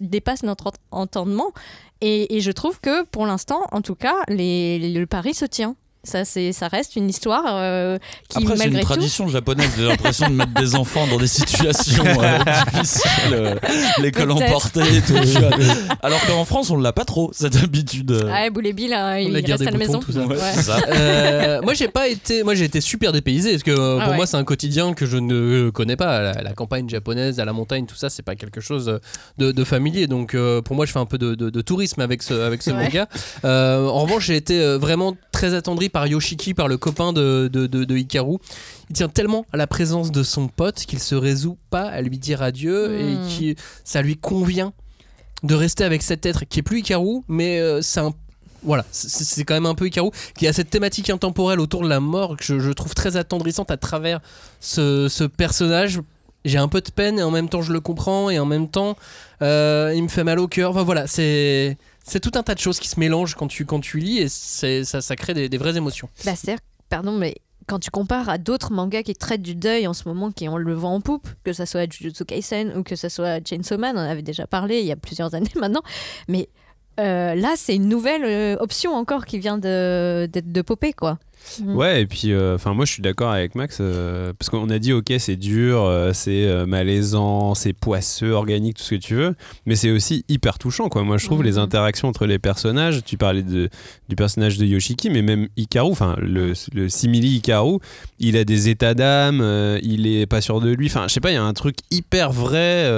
dépassent 0.00 0.44
notre 0.44 0.68
ent- 0.68 0.72
entendement. 1.02 1.52
Et, 2.00 2.40
je 2.40 2.50
trouve 2.50 2.80
que 2.80 3.04
pour 3.04 3.26
l'instant, 3.26 3.62
en 3.70 3.80
tout 3.80 3.94
cas, 3.94 4.16
le 4.28 5.04
pari 5.04 5.34
se 5.34 5.44
tient. 5.44 5.76
Ça, 6.04 6.24
c'est, 6.24 6.52
ça 6.52 6.66
reste 6.66 6.96
une 6.96 7.08
histoire 7.08 7.44
euh, 7.46 7.96
qui, 8.28 8.38
Après, 8.38 8.56
c'est 8.56 8.64
une 8.64 8.70
malgré 8.72 8.80
tout, 8.80 8.86
tradition 8.86 9.28
japonaise, 9.28 9.70
j'ai 9.78 9.86
l'impression 9.86 10.28
de 10.28 10.34
mettre 10.34 10.52
des 10.54 10.74
enfants 10.74 11.06
dans 11.06 11.16
des 11.16 11.26
situations 11.28 12.04
euh, 12.04 12.38
difficiles, 12.72 13.32
euh, 13.32 13.54
l'école 14.00 14.32
emportée 14.32 14.80
et 14.80 15.00
tout. 15.00 15.14
Alors 16.02 16.20
qu'en 16.26 16.44
France, 16.44 16.70
on 16.70 16.76
l'a 16.76 16.92
pas 16.92 17.04
trop, 17.04 17.30
cette 17.32 17.54
habitude. 17.54 18.10
euh. 18.10 18.24
Ouais, 18.32 18.50
Boulet 18.50 18.72
Bill, 18.72 18.92
hein, 18.92 19.16
il 19.18 19.32
reste 19.36 19.62
à 19.62 19.64
la 19.66 19.70
boutons, 19.70 19.78
maison. 19.78 20.00
tout 20.00 20.10
ça. 20.12 20.20
Ouais, 20.26 20.34
Ouais. 20.36 20.52
c'est 20.54 20.62
ça. 20.62 20.78
Euh, 20.92 21.60
moi 21.62 21.74
j'ai 21.74 21.88
pas 21.88 22.08
été 22.08 22.42
moi 22.42 22.54
j'ai 22.54 22.64
été 22.64 22.80
super 22.80 23.12
dépaysé 23.12 23.52
parce 23.52 23.62
que 23.62 23.70
euh, 23.70 23.98
Ah 23.98 24.02
pour 24.04 24.10
ouais. 24.12 24.16
moi 24.16 24.26
c'est 24.26 24.36
un 24.36 24.44
quotidien 24.44 24.92
que 24.94 25.06
je 25.06 25.16
ne 25.16 25.70
connais 25.70 25.96
pas 25.96 26.20
la, 26.20 26.42
la 26.42 26.52
campagne 26.52 26.88
japonaise 26.88 27.38
à 27.40 27.44
la 27.44 27.52
montagne 27.52 27.86
tout 27.86 27.94
ça 27.94 28.10
c'est 28.10 28.22
pas 28.22 28.34
quelque 28.34 28.60
chose 28.60 28.98
de, 29.38 29.52
de 29.52 29.64
familier 29.64 30.06
donc 30.06 30.34
euh, 30.34 30.60
pour 30.62 30.74
moi 30.76 30.84
je 30.86 30.92
fais 30.92 30.98
un 30.98 31.06
peu 31.06 31.18
de, 31.18 31.34
de- 31.34 31.50
de 31.50 31.60
tourisme 31.60 32.00
avec 32.00 32.22
ce 32.22 32.34
avec 32.34 32.62
ce 32.62 32.70
Ouais. 32.72 32.82
manga 32.84 33.06
Euh, 33.44 33.86
en 33.86 34.00
revanche 34.00 34.26
j'ai 34.26 34.36
été 34.36 34.76
vraiment 34.78 35.16
très 35.30 35.54
attendri 35.54 35.88
par 35.92 36.06
Yoshiki 36.06 36.54
par 36.54 36.68
le 36.68 36.76
copain 36.78 37.12
de, 37.12 37.48
de, 37.52 37.66
de- 37.66 37.84
de 37.84 37.96
Hikaru 37.96 38.38
il 38.90 38.96
tient 38.96 39.08
tellement 39.08 39.44
à 39.52 39.56
la 39.56 39.66
présence 39.66 40.10
de 40.10 40.22
son 40.22 40.48
pote 40.48 40.76
qu'il 40.86 40.98
se 40.98 41.14
résout 41.14 41.58
pas 41.70 41.84
à 41.88 42.00
lui 42.00 42.18
dire 42.18 42.42
adieu 42.42 42.88
Hmm. 42.88 43.24
et 43.24 43.28
qui 43.28 43.56
ça 43.84 44.02
lui 44.02 44.16
convient 44.16 44.72
de 45.42 45.54
rester 45.54 45.84
avec 45.84 46.02
cet 46.02 46.24
être 46.26 46.44
qui 46.44 46.60
est 46.60 46.62
plus 46.62 46.80
Hikaru 46.80 47.20
mais 47.28 47.60
euh, 47.60 47.82
c'est 47.82 48.00
un 48.00 48.12
voilà, 48.64 48.84
c'est 48.92 49.42
quand 49.42 49.54
même 49.54 49.66
un 49.66 49.74
peu 49.74 49.86
Hikaru 49.88 50.10
qui 50.38 50.46
a 50.46 50.52
cette 50.52 50.70
thématique 50.70 51.10
intemporelle 51.10 51.58
autour 51.58 51.82
de 51.82 51.88
la 51.88 51.98
mort 51.98 52.36
que 52.36 52.44
je, 52.44 52.60
je 52.60 52.70
trouve 52.70 52.94
très 52.94 53.16
attendrissante 53.16 53.72
à 53.72 53.76
travers 53.76 54.20
ce, 54.60 55.08
ce 55.08 55.24
personnage. 55.24 56.00
J'ai 56.44 56.58
un 56.58 56.68
peu 56.68 56.80
de 56.80 56.90
peine 56.90 57.18
et 57.18 57.24
en 57.24 57.32
même 57.32 57.48
temps 57.48 57.62
je 57.62 57.72
le 57.72 57.80
comprends 57.80 58.30
et 58.30 58.38
en 58.38 58.46
même 58.46 58.68
temps 58.68 58.96
euh, 59.42 59.92
il 59.96 60.04
me 60.04 60.08
fait 60.08 60.22
mal 60.22 60.38
au 60.38 60.46
cœur. 60.46 60.70
Enfin 60.70 60.84
voilà, 60.84 61.08
c'est 61.08 61.76
c'est 62.04 62.20
tout 62.20 62.32
un 62.34 62.42
tas 62.42 62.54
de 62.54 62.60
choses 62.60 62.80
qui 62.80 62.88
se 62.88 62.98
mélangent 62.98 63.34
quand 63.34 63.48
tu 63.48 63.64
quand 63.64 63.80
tu 63.80 63.98
lis 63.98 64.18
et 64.18 64.28
c'est 64.28 64.84
ça, 64.84 65.00
ça 65.00 65.16
crée 65.16 65.48
des, 65.48 65.58
vraies 65.58 65.76
émotions. 65.76 66.08
Bah, 66.24 66.34
c'est-à-dire, 66.34 66.62
pardon, 66.88 67.12
mais 67.12 67.36
quand 67.66 67.78
tu 67.78 67.90
compares 67.90 68.28
à 68.28 68.38
d'autres 68.38 68.72
mangas 68.72 69.02
qui 69.02 69.14
traitent 69.14 69.42
du 69.42 69.54
deuil 69.54 69.86
en 69.86 69.92
ce 69.94 70.08
moment, 70.08 70.30
qui 70.30 70.48
ont 70.48 70.56
le 70.56 70.74
vent 70.74 70.94
en 70.94 71.00
poupe, 71.00 71.28
que 71.44 71.52
ça 71.52 71.66
soit 71.66 71.90
Jujutsu 71.90 72.24
Kaisen 72.24 72.76
ou 72.76 72.82
que 72.82 72.96
ça 72.96 73.08
soit 73.08 73.46
Chainsaw 73.46 73.78
Man, 73.78 73.96
on 73.96 74.00
avait 74.00 74.22
déjà 74.22 74.46
parlé 74.46 74.80
il 74.80 74.86
y 74.86 74.92
a 74.92 74.96
plusieurs 74.96 75.34
années 75.34 75.52
maintenant, 75.56 75.82
mais 76.28 76.48
euh, 77.00 77.34
là, 77.34 77.54
c'est 77.56 77.74
une 77.74 77.88
nouvelle 77.88 78.24
euh, 78.24 78.56
option 78.60 78.94
encore 78.94 79.24
qui 79.24 79.38
vient 79.38 79.58
de, 79.58 80.28
de, 80.30 80.40
de 80.40 80.62
popper, 80.62 80.92
quoi. 80.92 81.18
Mm. 81.60 81.76
Ouais, 81.76 82.02
et 82.02 82.06
puis, 82.06 82.32
euh, 82.32 82.54
enfin, 82.54 82.74
moi, 82.74 82.84
je 82.84 82.92
suis 82.92 83.02
d'accord 83.02 83.30
avec 83.30 83.54
Max 83.54 83.78
euh, 83.80 84.32
parce 84.38 84.48
qu'on 84.48 84.70
a 84.70 84.78
dit, 84.78 84.92
ok, 84.92 85.12
c'est 85.18 85.36
dur, 85.36 85.82
euh, 85.82 86.12
c'est 86.12 86.66
malaisant, 86.66 87.54
c'est 87.54 87.72
poisseux, 87.72 88.30
organique, 88.30 88.76
tout 88.76 88.82
ce 88.84 88.94
que 88.94 89.00
tu 89.00 89.14
veux, 89.14 89.34
mais 89.66 89.76
c'est 89.76 89.90
aussi 89.90 90.24
hyper 90.28 90.58
touchant, 90.58 90.88
quoi. 90.88 91.02
Moi, 91.02 91.18
je 91.18 91.26
trouve 91.26 91.42
les 91.42 91.58
interactions 91.58 92.08
entre 92.08 92.26
les 92.26 92.38
personnages. 92.38 93.02
Tu 93.04 93.16
parlais 93.16 93.42
de, 93.42 93.68
du 94.08 94.16
personnage 94.16 94.58
de 94.58 94.64
Yoshiki, 94.64 95.10
mais 95.10 95.22
même 95.22 95.48
Hikaru, 95.56 95.90
enfin, 95.90 96.16
le, 96.20 96.52
le 96.72 96.88
simili 96.88 97.36
Hikaru, 97.36 97.78
il 98.18 98.36
a 98.36 98.44
des 98.44 98.68
états 98.68 98.94
d'âme, 98.94 99.40
il 99.82 100.06
est 100.06 100.26
pas 100.26 100.40
sûr 100.40 100.60
de 100.60 100.70
lui. 100.70 100.86
Enfin, 100.86 101.06
je 101.08 101.14
sais 101.14 101.20
pas, 101.20 101.30
il 101.30 101.34
y 101.34 101.38
a 101.38 101.44
un 101.44 101.54
truc 101.54 101.76
hyper 101.90 102.32
vrai, 102.32 102.88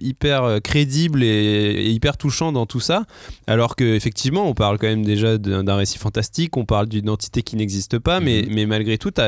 hyper 0.00 0.60
crédible 0.62 1.22
et, 1.22 1.26
et 1.26 1.90
hyper 1.90 2.16
touchant 2.16 2.52
dans 2.52 2.66
tout 2.66 2.80
ça. 2.80 3.04
Alors 3.46 3.76
que 3.76 3.84
effectivement, 3.84 4.48
on 4.48 4.54
parle 4.54 4.78
quand 4.78 4.86
même 4.86 5.04
déjà 5.04 5.38
d'un 5.38 5.64
d'un 5.64 5.76
récit 5.76 5.98
fantastique, 5.98 6.56
on 6.56 6.64
parle 6.64 6.88
d'une 6.88 7.08
entité 7.10 7.42
qui 7.42 7.56
n'existe 7.64 7.98
pas, 7.98 8.20
mais, 8.20 8.46
mais 8.50 8.66
malgré 8.66 8.98
tout, 8.98 9.10
tu 9.10 9.22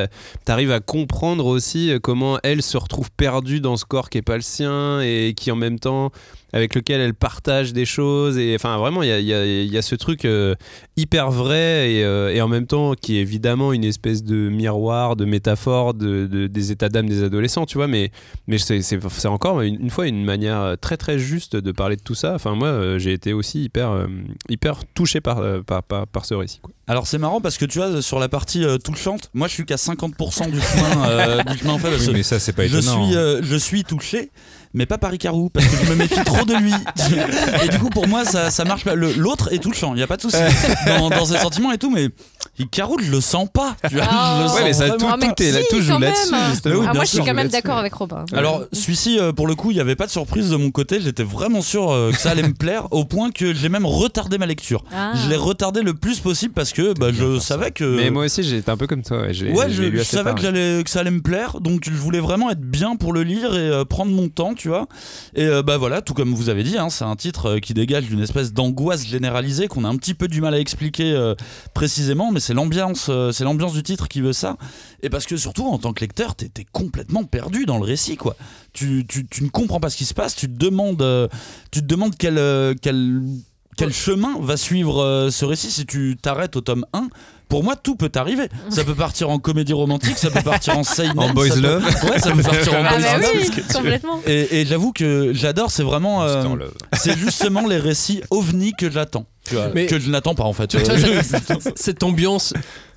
arrives 0.52 0.72
à 0.72 0.80
comprendre 0.80 1.46
aussi 1.46 1.90
euh, 1.90 1.98
comment 1.98 2.38
elle 2.42 2.62
se 2.62 2.76
retrouve 2.76 3.10
perdue 3.10 3.60
dans 3.60 3.76
ce 3.76 3.84
corps 3.84 4.10
qui 4.10 4.18
est 4.18 4.22
pas 4.22 4.36
le 4.36 4.42
sien 4.42 5.00
et 5.00 5.34
qui 5.36 5.50
en 5.50 5.56
même 5.56 5.78
temps 5.78 6.12
avec 6.52 6.74
lequel 6.74 7.00
elle 7.00 7.14
partage 7.14 7.72
des 7.72 7.84
choses 7.84 8.38
et 8.38 8.54
enfin 8.54 8.78
vraiment 8.78 9.02
il 9.02 9.08
y 9.08 9.12
a, 9.12 9.18
il 9.18 9.26
y 9.26 9.34
a- 9.34 9.44
il 9.44 9.72
y 9.72 9.76
a 9.76 9.82
ce 9.82 9.94
truc 9.94 10.24
euh, 10.24 10.54
hyper 10.96 11.30
vrai 11.30 11.92
et, 11.92 12.04
euh, 12.04 12.32
et 12.32 12.40
en 12.40 12.48
même 12.48 12.66
temps 12.66 12.94
qui 12.94 13.18
est 13.18 13.20
évidemment 13.20 13.72
une 13.72 13.84
espèce 13.84 14.22
de 14.22 14.48
miroir 14.48 15.16
de 15.16 15.24
métaphore 15.24 15.92
de, 15.94 16.26
de- 16.26 16.46
des 16.46 16.72
états 16.72 16.88
d'âme 16.88 17.08
des 17.08 17.22
adolescents 17.24 17.66
tu 17.66 17.78
vois 17.78 17.88
mais 17.88 18.10
mais 18.46 18.58
c'est 18.58 19.26
encore 19.26 19.60
une, 19.60 19.80
une 19.80 19.90
fois 19.90 20.06
une 20.06 20.24
manière 20.24 20.76
très 20.80 20.96
très 20.96 21.18
juste 21.18 21.56
de 21.56 21.72
parler 21.72 21.96
de 21.96 22.02
tout 22.02 22.14
ça 22.14 22.34
enfin 22.34 22.54
moi 22.54 22.68
euh, 22.68 22.98
j'ai 22.98 23.12
été 23.12 23.32
aussi 23.32 23.64
hyper 23.64 23.90
euh, 23.90 24.06
hyper 24.48 24.80
touché 24.94 25.20
par, 25.20 25.38
euh, 25.38 25.60
par, 25.62 25.82
par, 25.82 26.06
par 26.06 26.24
ce 26.24 26.34
récit 26.34 26.60
quoi. 26.62 26.72
Alors 26.88 27.08
c'est 27.08 27.18
marrant 27.18 27.40
parce 27.40 27.58
que 27.58 27.64
tu 27.64 27.78
vois, 27.80 28.00
sur 28.00 28.20
la 28.20 28.28
partie 28.28 28.62
euh, 28.64 28.78
touchante, 28.78 29.28
moi 29.34 29.48
je 29.48 29.54
suis 29.54 29.64
qu'à 29.64 29.74
50% 29.74 30.52
du 30.52 30.60
chemin, 30.60 31.08
euh, 31.08 31.42
du 31.42 31.58
chemin 31.58 31.72
en 31.72 31.78
fait. 31.78 31.90
parce 31.90 32.02
Oui, 32.02 32.06
que 32.06 32.12
mais 32.12 32.22
ça, 32.22 32.38
c'est 32.38 32.52
pas 32.52 32.64
je 32.68 32.78
étonnant. 32.78 33.04
suis, 33.08 33.16
euh, 33.16 33.40
je 33.42 33.56
suis 33.56 33.82
touché, 33.82 34.30
mais 34.76 34.86
pas 34.86 34.98
par 34.98 35.12
Icarou, 35.12 35.48
parce 35.50 35.66
que 35.66 35.84
je 35.84 35.90
me 35.90 35.96
méfie 35.96 36.22
trop 36.24 36.44
de 36.44 36.54
lui. 36.54 36.72
Et 37.64 37.68
du 37.68 37.78
coup, 37.78 37.88
pour 37.90 38.06
moi, 38.06 38.24
ça, 38.24 38.50
ça 38.50 38.64
marche 38.64 38.84
pas. 38.84 38.94
Le- 38.94 39.12
L'autre 39.14 39.52
est 39.52 39.58
touchant, 39.58 39.94
il 39.94 39.96
n'y 39.96 40.02
a 40.02 40.06
pas 40.06 40.16
de 40.18 40.22
souci 40.22 40.36
dans, 40.86 41.10
dans 41.10 41.24
ses 41.24 41.38
sentiments 41.38 41.72
et 41.72 41.78
tout, 41.78 41.90
mais 41.90 42.10
Icarou, 42.58 42.98
je 43.02 43.10
le 43.10 43.20
sens 43.20 43.48
pas. 43.52 43.76
Tu 43.88 43.96
vois, 43.96 44.04
Ah. 44.08 44.34
je 44.36 44.42
le 44.42 44.48
Ouais, 44.48 44.48
sens 44.50 44.60
mais 44.64 44.72
ça, 44.72 44.86
vraiment 44.88 44.98
tout, 45.16 45.18
Ah, 45.28 45.32
tout 45.36 45.42
est 45.42 45.52
là, 45.52 45.60
si, 45.60 45.66
tout 45.76 45.80
joue 45.82 45.92
quand 45.92 45.98
là-dessus 45.98 46.30
Ah, 46.34 46.92
moi, 46.94 47.04
je 47.04 47.08
suis 47.10 47.18
quand 47.24 47.34
même 47.34 47.48
d'accord 47.48 47.78
avec 47.78 47.94
Robin. 47.94 48.24
Alors, 48.32 48.62
celui-ci, 48.72 49.18
euh, 49.18 49.32
pour 49.32 49.46
le 49.46 49.54
coup, 49.54 49.70
il 49.70 49.74
n'y 49.74 49.80
avait 49.80 49.96
pas 49.96 50.06
de 50.06 50.10
surprise 50.10 50.50
de 50.50 50.56
mon 50.56 50.70
côté. 50.70 51.00
J'étais 51.00 51.22
vraiment 51.24 51.60
sûr 51.62 51.90
euh, 51.90 52.10
que 52.12 52.18
ça 52.18 52.30
allait 52.30 52.42
me 52.42 52.54
plaire, 52.58 52.86
au 52.92 53.04
point 53.04 53.30
que 53.30 53.52
j'ai 53.54 53.68
même 53.68 53.86
retardé 53.86 54.38
ma 54.38 54.46
lecture. 54.46 54.84
Ah. 54.94 55.12
Je 55.14 55.28
l'ai 55.28 55.36
retardé 55.36 55.82
le 55.82 55.94
plus 55.94 56.20
possible 56.20 56.54
parce 56.54 56.72
que 56.72 56.94
bah, 56.98 57.08
je 57.12 57.38
savais 57.38 57.70
que. 57.70 57.84
mais 57.96 58.10
moi 58.10 58.24
aussi 58.24 58.42
j'étais 58.42 58.70
un 58.70 58.76
peu 58.76 58.86
comme 58.86 59.02
toi 59.02 59.18
ouais, 59.22 59.26
Ouais, 59.52 59.70
je, 59.70 60.02
savais 60.02 60.34
que, 60.34 60.40
j'allais- 60.40 60.82
que 60.84 60.90
ça 60.90 61.00
allait 61.00 61.10
me 61.10 61.20
plaire, 61.22 61.60
donc 61.60 61.82
je 61.84 61.90
voulais 61.92 62.20
vraiment 62.20 62.50
être 62.50 62.60
bien 62.60 62.96
pour 62.96 63.12
le 63.12 63.22
lire 63.22 63.54
et 63.54 63.58
euh, 63.70 63.84
prendre 63.84 64.12
mon 64.12 64.28
temps, 64.28 64.54
tu 64.54 64.68
vois. 64.68 64.86
Et 65.34 65.44
euh, 65.44 65.62
bah 65.62 65.76
voilà, 65.78 66.00
tout 66.02 66.14
comme 66.14 66.34
vous 66.34 66.48
avez 66.48 66.62
dit, 66.62 66.78
hein, 66.78 66.88
c'est 66.90 67.04
un 67.04 67.16
titre 67.16 67.58
qui 67.58 67.74
dégage 67.74 68.04
d'une 68.04 68.20
espèce 68.22 68.52
d'angoisse 68.52 69.06
généralisée 69.06 69.68
qu'on 69.68 69.84
a 69.84 69.88
un 69.88 69.96
petit 69.96 70.14
peu 70.14 70.28
du 70.28 70.40
mal 70.40 70.54
à 70.54 70.58
expliquer 70.58 71.12
euh, 71.12 71.34
précisément, 71.74 72.32
mais 72.32 72.40
c'est 72.46 72.54
l'ambiance, 72.54 73.06
euh, 73.08 73.32
c'est 73.32 73.44
l'ambiance 73.44 73.72
du 73.72 73.82
titre 73.82 74.08
qui 74.08 74.20
veut 74.20 74.32
ça. 74.32 74.56
Et 75.02 75.10
parce 75.10 75.26
que 75.26 75.36
surtout, 75.36 75.66
en 75.66 75.78
tant 75.78 75.92
que 75.92 76.00
lecteur, 76.00 76.34
t'es 76.34 76.48
t'es 76.48 76.64
complètement 76.70 77.24
perdu 77.24 77.66
dans 77.66 77.78
le 77.78 77.84
récit, 77.84 78.16
quoi. 78.16 78.36
Tu, 78.72 79.04
tu, 79.08 79.26
tu 79.26 79.42
ne 79.44 79.48
comprends 79.48 79.80
pas 79.80 79.90
ce 79.90 79.96
qui 79.96 80.04
se 80.04 80.14
passe, 80.14 80.34
tu 80.36 80.46
te 80.48 80.56
demandes, 80.56 81.02
euh, 81.02 81.28
tu 81.70 81.80
te 81.80 81.86
demandes 81.86 82.16
quelle, 82.16 82.38
euh, 82.38 82.74
quelle 82.80 83.22
quel 83.76 83.92
chemin 83.92 84.36
va 84.40 84.56
suivre 84.56 85.28
ce 85.30 85.44
récit 85.44 85.70
si 85.70 85.84
tu 85.84 86.16
t'arrêtes 86.20 86.56
au 86.56 86.62
tome 86.62 86.86
1 86.94 87.08
pour 87.50 87.62
moi, 87.62 87.76
tout 87.76 87.94
peut 87.94 88.10
arriver. 88.16 88.48
Ça 88.70 88.82
peut 88.84 88.94
partir 88.94 89.28
en 89.30 89.38
comédie 89.38 89.74
romantique, 89.74 90.16
ça 90.18 90.30
peut 90.30 90.42
partir 90.42 90.76
en 90.78 90.82
seinen, 90.82 91.16
En 91.18 91.32
boys 91.34 91.48
ça 91.48 91.54
peut- 91.56 91.60
love. 91.60 91.84
Ouais, 92.10 92.18
ça 92.18 92.32
peut 92.32 92.42
partir 92.42 92.72
en 92.72 92.84
Ah 92.84 92.90
boys 92.94 93.02
bah 93.02 93.18
love. 93.18 93.30
oui, 93.34 93.62
complètement. 93.72 94.20
Et, 94.26 94.60
et 94.62 94.66
j'avoue 94.66 94.92
que 94.92 95.32
j'adore, 95.34 95.70
c'est 95.70 95.82
vraiment. 95.84 96.22
euh, 96.24 96.42
c'est 96.94 97.16
justement 97.18 97.66
les 97.68 97.76
récits 97.76 98.22
ovni 98.30 98.72
que 98.72 98.90
j'attends. 98.90 99.26
Vois, 99.54 99.68
Mais- 99.74 99.86
que 99.86 99.98
je 99.98 100.10
n'attends 100.10 100.34
pas 100.34 100.44
en 100.44 100.52
fait. 100.52 100.76
Cette- 101.76 102.02
ambiance 102.02 102.52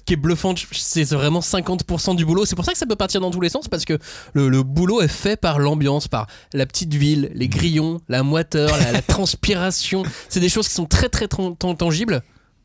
qui 0.06 0.14
est 0.14 0.18
bluffante, 0.18 0.60
c'est 0.72 1.04
vraiment 1.04 1.40
50% 1.42 2.16
du 2.16 2.26
boulot. 2.26 2.46
C'est 2.46 2.56
pour 2.56 2.66
ça 2.66 2.72
que 2.72 2.78
ça 2.78 2.86
peut 2.88 2.96
partir 2.96 3.22
dans 3.22 3.30
tous 3.32 3.42
les 3.42 3.50
sens 3.50 3.68
parce 3.68 3.86
que 3.86 3.98
le, 4.34 4.50
le 4.50 4.64
boulot 4.64 5.02
est 5.02 5.08
fait 5.08 5.40
par 5.40 5.60
l'ambiance, 5.60 6.08
par 6.08 6.26
la 6.54 6.66
petite 6.66 6.94
ville, 6.96 7.30
les 7.36 7.48
grillons, 7.48 8.02
la 8.10 8.24
moiteur, 8.24 8.76
la, 8.78 8.92
la 8.92 9.02
transpiration. 9.04 10.04
C'est 10.30 10.40
des 10.40 10.50
choses 10.50 10.68
qui 10.68 10.74
sont 10.74 10.86
très 10.88 11.10
très 11.10 11.28
tangibles, 11.28 12.22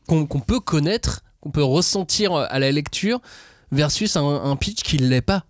qu'on 0.07 0.25
qu'on 0.25 0.39
peut 0.39 0.59
connaître, 0.59 1.21
qu'on 1.41 1.51
peut 1.51 1.63
ressentir 1.63 2.33
à 2.33 2.57
la 2.59 2.71
lecture, 2.71 3.19
versus 3.71 4.15
un, 4.17 4.25
un 4.25 4.55
pitch 4.55 4.81
qui 4.81 4.97
ne 4.97 5.07
l'est 5.07 5.21
pas. 5.21 5.43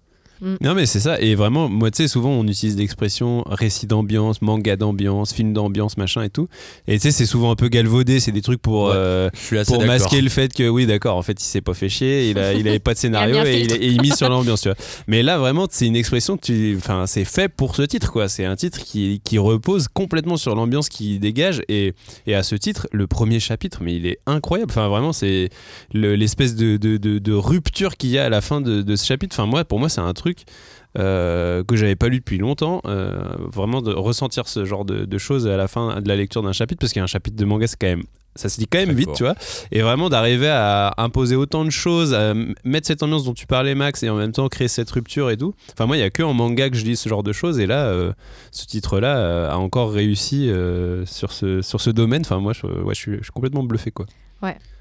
Non 0.61 0.73
mais 0.75 0.85
c'est 0.85 0.99
ça. 0.99 1.19
Et 1.19 1.35
vraiment 1.35 1.67
moi 1.69 1.91
tu 1.91 1.97
sais 2.03 2.07
souvent 2.07 2.29
on 2.29 2.45
utilise 2.47 2.77
l'expression 2.77 3.43
récit 3.47 3.87
d'ambiance, 3.87 4.41
manga 4.41 4.75
d'ambiance, 4.75 5.33
film 5.33 5.53
d'ambiance 5.53 5.97
machin 5.97 6.21
et 6.23 6.29
tout. 6.29 6.47
Et 6.87 6.93
tu 6.95 6.99
sais 7.01 7.11
c'est 7.11 7.25
souvent 7.25 7.51
un 7.51 7.55
peu 7.55 7.67
galvaudé. 7.67 8.19
C'est 8.19 8.31
des 8.31 8.41
trucs 8.41 8.61
pour 8.61 8.85
Ouais, 8.85 8.93
euh, 8.95 9.29
pour 9.67 9.83
masquer 9.85 10.21
le 10.21 10.29
fait 10.29 10.53
que 10.53 10.67
oui 10.69 10.85
d'accord 10.85 11.17
en 11.17 11.21
fait 11.21 11.41
il 11.41 11.45
s'est 11.45 11.61
pas 11.61 11.73
fait 11.73 11.89
chier. 11.89 12.29
Il 12.29 12.37
a 12.39 12.53
il 12.53 12.67
avait 12.67 12.79
pas 12.79 12.93
de 12.93 12.99
scénario 12.99 13.37
Il 13.41 13.47
et 13.47 13.53
il, 13.53 13.59
filtre. 13.61 13.75
et 13.81 13.87
il 13.87 14.01
mise 14.01 14.15
sur 14.15 14.29
l'ambiance 14.29 14.61
tu 14.61 14.69
vois. 14.69 14.77
Mais 15.07 15.23
là 15.23 15.37
vraiment 15.37 15.67
c'est 15.69 15.87
une 15.87 15.95
expression 15.95 16.37
tu 16.37 16.75
enfin 16.77 17.05
c'est 17.07 17.25
fait 17.25 17.49
pour 17.49 17.75
ce 17.75 17.81
titre 17.81 18.11
quoi. 18.11 18.27
C'est 18.29 18.45
un 18.45 18.55
titre 18.55 18.79
qui, 18.83 19.21
qui 19.23 19.37
repose 19.37 19.87
complètement 19.87 20.37
sur 20.37 20.55
l'ambiance 20.55 20.89
qui 20.89 21.19
dégage. 21.19 21.61
Et, 21.69 21.93
et 22.27 22.35
à 22.35 22.43
ce 22.43 22.55
titre 22.55 22.87
le 22.91 23.07
premier 23.07 23.39
chapitre 23.39 23.79
mais 23.81 23.95
il 23.95 24.05
est 24.05 24.19
incroyable. 24.27 24.71
Enfin 24.71 24.87
vraiment 24.89 25.13
c'est 25.13 25.49
le- 25.93 26.15
l'espèce 26.15 26.55
de, 26.55 26.77
de, 26.77 26.97
de- 26.97 27.19
de 27.19 27.33
rupture 27.33 27.97
qu'il 27.97 28.09
y 28.11 28.17
a 28.19 28.25
à 28.25 28.29
la 28.29 28.41
fin 28.41 28.61
de, 28.61 28.81
de 28.81 28.95
ce 28.95 29.05
chapitre. 29.05 29.35
Enfin 29.35 29.47
moi 29.49 29.63
pour 29.65 29.79
moi 29.79 29.89
c'est 29.89 30.01
un 30.01 30.13
truc 30.13 30.34
euh, 30.97 31.63
que 31.63 31.75
j'avais 31.75 31.95
pas 31.95 32.07
lu 32.07 32.19
depuis 32.19 32.37
longtemps 32.37 32.81
euh, 32.85 33.35
vraiment 33.51 33.81
de 33.81 33.91
ressentir 33.93 34.47
ce 34.47 34.63
genre 34.63 34.85
de, 34.85 35.05
de 35.05 35.17
choses 35.17 35.45
à 35.47 35.57
la 35.57 35.67
fin 35.67 36.01
de 36.01 36.07
la 36.07 36.15
lecture 36.15 36.41
d'un 36.41 36.53
chapitre 36.53 36.79
parce 36.79 36.93
qu'un 36.93 37.07
chapitre 37.07 37.35
de 37.35 37.43
manga 37.45 37.67
c'est 37.67 37.77
quand 37.79 37.87
même 37.87 38.03
ça 38.37 38.49
se 38.49 38.59
dit 38.59 38.67
quand 38.67 38.79
même 38.79 38.87
Très 38.89 38.95
vite 38.95 39.05
court. 39.07 39.15
tu 39.15 39.23
vois. 39.23 39.35
Et 39.71 39.81
vraiment 39.81 40.09
d'arriver 40.09 40.49
à 40.49 40.93
imposer 40.97 41.37
autant 41.37 41.63
de 41.63 41.69
choses 41.69 42.13
à 42.13 42.33
mettre 42.65 42.85
cette 42.87 43.01
ambiance 43.01 43.23
dont 43.23 43.33
tu 43.33 43.47
parlais 43.47 43.75
Max 43.75 44.03
et 44.03 44.09
en 44.09 44.15
même 44.15 44.33
temps 44.33 44.49
créer 44.49 44.67
cette 44.67 44.91
rupture 44.91 45.29
et 45.31 45.37
tout. 45.37 45.53
Enfin 45.71 45.85
moi 45.85 45.95
il 45.95 46.01
y 46.01 46.03
a 46.03 46.09
que 46.09 46.21
en 46.21 46.33
manga 46.33 46.69
que 46.69 46.75
je 46.75 46.83
lis 46.83 46.97
ce 46.97 47.07
genre 47.07 47.23
de 47.23 47.31
choses 47.31 47.59
et 47.59 47.65
là 47.65 47.85
euh, 47.85 48.11
ce 48.51 48.65
titre 48.65 48.99
là 48.99 49.49
a 49.51 49.55
encore 49.57 49.91
réussi 49.93 50.49
euh, 50.49 51.05
sur 51.05 51.31
ce 51.31 51.61
sur 51.61 51.79
ce 51.79 51.89
domaine. 51.89 52.21
Enfin 52.21 52.39
moi 52.39 52.51
je, 52.53 52.65
ouais, 52.67 52.93
je, 52.93 52.99
suis, 52.99 53.17
je 53.17 53.23
suis 53.23 53.31
complètement 53.31 53.63
bluffé 53.63 53.91
quoi 53.91 54.05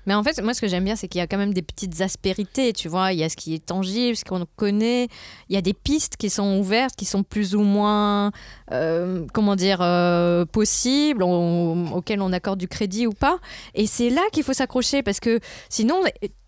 Mais 0.07 0.14
en 0.14 0.22
fait, 0.22 0.40
moi, 0.42 0.55
ce 0.55 0.61
que 0.61 0.68
j'aime 0.68 0.84
bien, 0.84 0.96
c'est 0.96 1.09
qu'il 1.09 1.18
y 1.18 1.22
a 1.22 1.26
quand 1.26 1.38
même 1.38 1.55
des 1.55 1.62
petites 1.62 2.00
aspérités, 2.00 2.72
tu 2.72 2.88
vois. 2.88 3.12
Il 3.12 3.18
y 3.18 3.24
a 3.24 3.28
ce 3.28 3.36
qui 3.36 3.55
est 3.55 3.64
tangible, 3.64 4.16
ce 4.16 4.24
qu'on 4.24 4.46
connaît. 4.57 5.09
Il 5.48 5.55
y 5.55 5.57
a 5.57 5.62
des 5.62 5.74
pistes 5.74 6.16
qui 6.16 6.30
sont 6.30 6.59
ouvertes, 6.59 6.94
qui 6.96 7.05
sont 7.05 7.22
plus 7.22 7.55
ou 7.55 7.62
moins, 7.62 8.30
euh, 8.72 9.26
comment 9.32 9.57
dire, 9.57 9.78
euh, 9.80 10.44
possibles, 10.44 11.22
auxquelles 11.22 12.20
on 12.20 12.32
accorde 12.32 12.59
du 12.59 12.68
crédit 12.68 13.07
ou 13.07 13.12
pas. 13.12 13.38
Et 13.74 13.86
c'est 13.86 14.11
là 14.11 14.22
qu'il 14.32 14.42
faut 14.42 14.52
s'accrocher, 14.52 15.02
parce 15.02 15.20
que 15.20 15.40
sinon, 15.68 16.02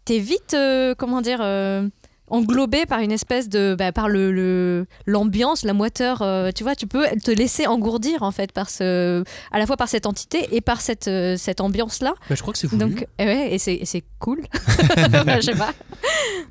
t'es 0.05 0.19
vite, 0.19 0.55
euh, 0.55 0.95
comment 0.97 1.21
dire... 1.21 1.41
englobé 2.29 2.87
par 2.87 3.01
une 3.01 3.13
espèce 3.13 3.49
de 3.49 3.75
bah, 3.79 3.93
par 3.93 4.09
le 4.09 4.87
l'ambiance 5.07 5.65
la 5.65 5.73
moiteur 5.73 6.23
euh, 6.23 6.51
tu 6.55 6.65
vois 6.65 6.75
tu 6.75 6.87
peux 6.87 7.05
te 7.23 7.31
laisser 7.31 7.67
engourdir 7.67 8.23
en 8.23 8.33
fait 8.33 8.53
par 8.53 8.69
ce 8.71 9.23
à 9.53 9.59
la 9.59 9.67
fois 9.67 9.77
par 9.77 9.89
cette 9.89 10.07
entité 10.07 10.49
et 10.53 10.61
par 10.61 10.81
cette 10.81 11.09
euh, 11.09 11.37
cette 11.37 11.61
ambiance 11.61 12.01
là 12.03 12.15
Mais 12.31 12.37
je 12.37 12.43
crois 12.43 12.53
que 12.53 12.59
c'est 12.59 12.67
voulu. 12.67 12.81
donc, 12.85 13.07
eh 13.19 13.25
ouais, 13.25 13.55
et 13.55 13.59
c'est 13.59 14.05
cool. 14.19 14.43
je 14.97 15.41
sais 15.41 15.55
pas. 15.55 15.73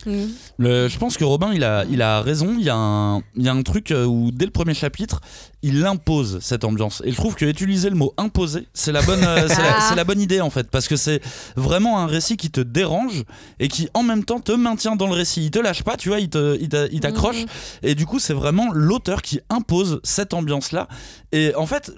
Mm. 0.06 0.26
Le- 0.58 0.88
je 0.88 0.98
pense 0.98 1.18
que 1.18 1.24
Robin, 1.24 1.52
il 1.54 1.64
a, 1.64 1.84
il 1.90 2.02
a 2.02 2.22
raison. 2.22 2.56
Il 2.58 2.64
y 2.64 2.70
a, 2.70 2.76
un, 2.76 3.20
il 3.36 3.44
y 3.44 3.50
a 3.50 3.52
un 3.54 3.62
truc 3.64 3.92
euh, 3.92 4.06
où, 4.06 4.32
dès 4.32 4.46
le 4.46 4.52
premier 4.52 4.74
chapitre, 4.74 5.22
il 5.62 5.86
impose 5.86 6.40
cette 6.42 6.64
ambiance. 6.64 7.02
Et 7.06 7.12
je 7.12 7.16
trouve 7.16 7.36
que 7.36 7.46
utiliser 7.46 7.90
le 7.90 7.96
mot 7.96 8.14
imposer, 8.18 8.68
c'est 8.74 8.92
la, 8.92 9.02
bonne, 9.02 9.24
euh, 9.24 9.48
c'est 9.48 9.62
la, 9.62 9.76
Ah. 9.78 9.86
c'est 9.90 9.96
la 9.96 10.04
bonne 10.04 10.22
idée, 10.22 10.42
en 10.42 10.50
fait. 10.50 10.70
Parce 10.70 10.88
que 10.88 10.96
c'est 10.96 11.22
vraiment 11.56 12.00
un 12.00 12.06
récit 12.08 12.38
qui 12.38 12.50
te 12.52 12.62
dérange 12.62 13.24
et 13.60 13.68
qui, 13.68 13.90
en 13.94 14.04
même 14.04 14.24
temps, 14.24 14.40
te 14.40 14.52
maintient 14.52 14.96
dans 14.96 15.08
le 15.08 15.14
récit. 15.14 15.44
Il 15.46 15.52
te 15.52 15.60
lâche 15.66 15.84
pas, 15.84 15.98
tu 15.98 16.10
vois, 16.10 16.20
il 16.20 16.30
t'accroche. 16.30 17.42
Mhm. 17.42 17.48
Et 17.84 17.96
du 17.96 18.06
coup, 18.06 18.20
c'est 18.20 18.34
vraiment 18.34 18.72
l'auteur 18.72 19.22
qui 19.22 19.40
impose 19.50 20.00
cette 20.04 20.34
ambiance-là. 20.34 20.88
Et 21.32 21.54
en 21.56 21.66
fait, 21.66 21.92